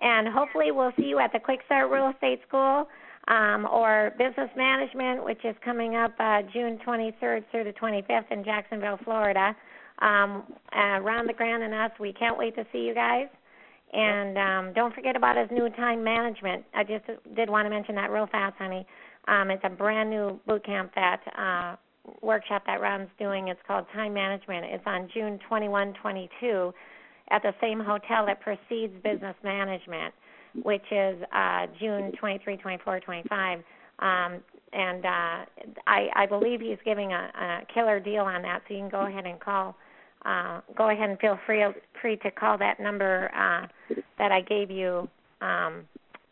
And 0.01 0.29
hopefully, 0.29 0.71
we'll 0.71 0.93
see 0.97 1.07
you 1.07 1.19
at 1.19 1.33
the 1.33 1.41
Quick 1.41 1.61
Start 1.67 1.91
Real 1.91 2.11
Estate 2.11 2.41
School 2.49 2.89
um, 3.29 3.67
or 3.71 4.13
business 4.19 4.51
management, 4.57 5.25
which 5.25 5.45
is 5.45 5.55
coming 5.65 5.97
up 5.97 6.13
uh, 6.19 6.43
June 6.53 6.79
23rd 6.87 7.45
through 7.51 7.65
the 7.65 7.75
25th 7.81 8.31
in 8.31 8.45
Jacksonville, 8.45 8.99
Florida. 9.05 9.55
Um, 9.99 10.45
uh, 10.75 11.01
Ron 11.01 11.27
LeGrand 11.27 11.63
and 11.63 11.75
us, 11.75 11.91
we 12.01 12.13
can't 12.13 12.39
wait 12.39 12.55
to 12.57 12.65
see 12.73 12.79
you 12.79 12.95
guys. 12.95 13.27
And 13.93 14.39
um, 14.39 14.73
don't 14.75 14.95
forget 14.95 15.17
about 15.17 15.37
his 15.37 15.49
new 15.51 15.69
time 15.71 16.03
management. 16.03 16.65
I 16.75 16.83
just 16.83 17.05
did 17.35 17.51
want 17.51 17.67
to 17.67 17.71
mention 17.71 17.95
that 17.97 18.11
real 18.11 18.27
fast, 18.27 18.57
honey. 18.59 18.87
Um, 19.29 19.51
it's 19.51 19.63
a 19.65 19.71
brand 19.71 20.11
new 20.11 20.41
boot 20.47 20.65
camp 20.65 20.93
that 20.95 21.21
uh, 21.37 21.77
workshop 22.23 22.63
that 22.67 22.81
Ron's 22.81 23.11
doing. 23.19 23.49
It's 23.49 23.61
called 23.67 23.87
Time 23.93 24.15
Management. 24.15 24.67
It's 24.67 24.85
on 24.87 25.09
June 25.13 25.39
21, 25.49 25.95
22 26.01 26.73
at 27.31 27.43
the 27.43 27.53
same 27.61 27.81
hotel 27.81 28.27
that 28.27 28.41
precedes 28.41 28.95
Business 29.05 29.37
Management 29.45 30.15
which 30.63 30.85
is 30.91 31.17
uh, 31.35 31.67
June 31.79 32.13
23, 32.19 32.57
24, 32.57 33.01
25. 33.01 33.59
Um, 33.99 34.41
and 34.73 35.05
uh, 35.05 35.45
I, 35.87 36.09
I 36.15 36.27
believe 36.27 36.61
he's 36.61 36.79
giving 36.85 37.13
a, 37.13 37.31
a 37.35 37.61
killer 37.73 38.01
deal 38.01 38.25
on 38.25 38.43
that, 38.43 38.63
so 38.67 38.75
you 38.75 38.81
can 38.81 38.89
go 38.89 39.07
ahead 39.07 39.27
and 39.27 39.39
call. 39.41 39.77
Uh, 40.25 40.61
go 40.77 40.91
ahead 40.91 41.11
and 41.11 41.19
feel 41.19 41.39
free 41.47 41.65
free 42.01 42.17
to 42.19 42.31
call 42.31 42.59
that 42.59 42.79
number 42.81 43.31
uh, 43.35 43.67
that 44.19 44.33
I 44.33 44.41
gave 44.41 44.71
you 44.71 45.09
um, 45.41 45.83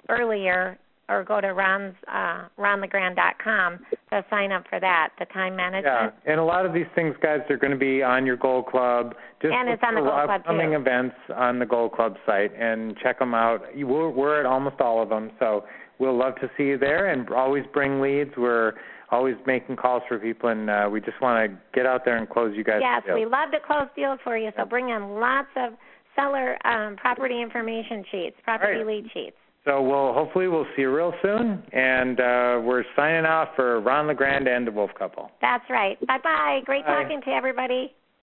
earlier 0.09 0.79
or 1.11 1.25
go 1.25 1.41
to 1.41 1.49
Ron's 1.49 1.95
uh, 2.07 2.45
ronlegrand.com 2.57 3.79
to 4.13 4.25
sign 4.31 4.53
up 4.53 4.65
for 4.71 4.79
that. 4.79 5.11
The 5.19 5.25
time 5.27 5.57
management. 5.57 6.15
Yeah, 6.25 6.33
and 6.33 6.41
a 6.41 6.45
lot 6.45 6.65
of 6.65 6.73
these 6.73 6.87
things, 6.95 7.17
guys, 7.21 7.41
are 7.51 7.57
going 7.57 7.73
to 7.73 7.77
be 7.77 8.03
on 8.03 8.25
your 8.25 8.37
Gold 8.37 8.67
Club. 8.67 9.15
Just 9.43 9.53
And 9.53 9.69
it's 9.69 9.83
on 9.85 9.97
the 9.97 10.03
Gold 10.03 10.13
Club, 10.13 10.31
upcoming 10.31 10.71
too. 10.71 10.77
events 10.81 11.17
on 11.35 11.59
the 11.59 11.67
Gold 11.67 11.93
Club 11.93 12.15
site 12.25 12.53
and 12.57 12.97
check 13.03 13.19
them 13.19 13.35
out. 13.35 13.63
We're, 13.77 14.09
we're 14.09 14.39
at 14.39 14.47
almost 14.47 14.81
all 14.81 15.03
of 15.03 15.09
them, 15.09 15.33
so 15.41 15.65
we'll 15.99 16.17
love 16.17 16.37
to 16.37 16.51
see 16.57 16.65
you 16.65 16.79
there. 16.79 17.13
And 17.13 17.29
always 17.31 17.65
bring 17.73 18.01
leads. 18.01 18.31
We're 18.37 18.75
always 19.11 19.37
making 19.47 19.77
calls 19.77 20.03
for 20.09 20.19
people, 20.19 20.49
and 20.51 20.71
uh, 20.71 20.89
we 20.91 21.01
just 21.01 21.21
want 21.21 21.51
to 21.51 21.59
get 21.75 21.87
out 21.87 22.05
there 22.05 22.17
and 22.17 22.29
close 22.29 22.57
you 22.57 22.65
guys. 22.65 22.81
Yes, 22.81 23.03
we 23.13 23.25
love 23.25 23.51
to 23.53 23.59
close 23.67 23.89
deals 23.97 24.19
for 24.25 24.37
you. 24.37 24.51
So 24.57 24.65
bring 24.65 24.91
in 24.91 25.21
lots 25.21 25.49
of 25.57 25.73
seller 26.17 26.57
um, 26.67 26.97
property 26.97 27.41
information 27.41 28.05
sheets, 28.11 28.37
property 28.45 28.79
Right. 28.79 28.87
lead 28.87 29.11
sheets. 29.13 29.37
So 29.65 29.83
we'll 29.83 30.15
hopefully 30.15 30.49
we'll 30.49 30.67
see 30.75 30.83
you 30.83 30.95
real 30.95 31.13
soon, 31.21 31.63
and 31.73 32.19
uh, 32.19 32.61
we're 32.65 32.83
signing 32.97 33.27
off 33.27 33.49
for 33.57 33.81
Ron 33.81 34.07
LeGrand 34.07 34.49
and 34.49 34.67
the 34.67 34.73
Wolf 34.73 34.91
Couple. 34.99 35.31
That's 35.43 35.69
right. 35.69 35.99
Bye 36.07 36.19
bye. 36.23 36.61
Great 36.65 36.87
Bye. 36.87 37.03
talking 37.03 37.21
to 37.27 37.31
everybody. 37.31 37.93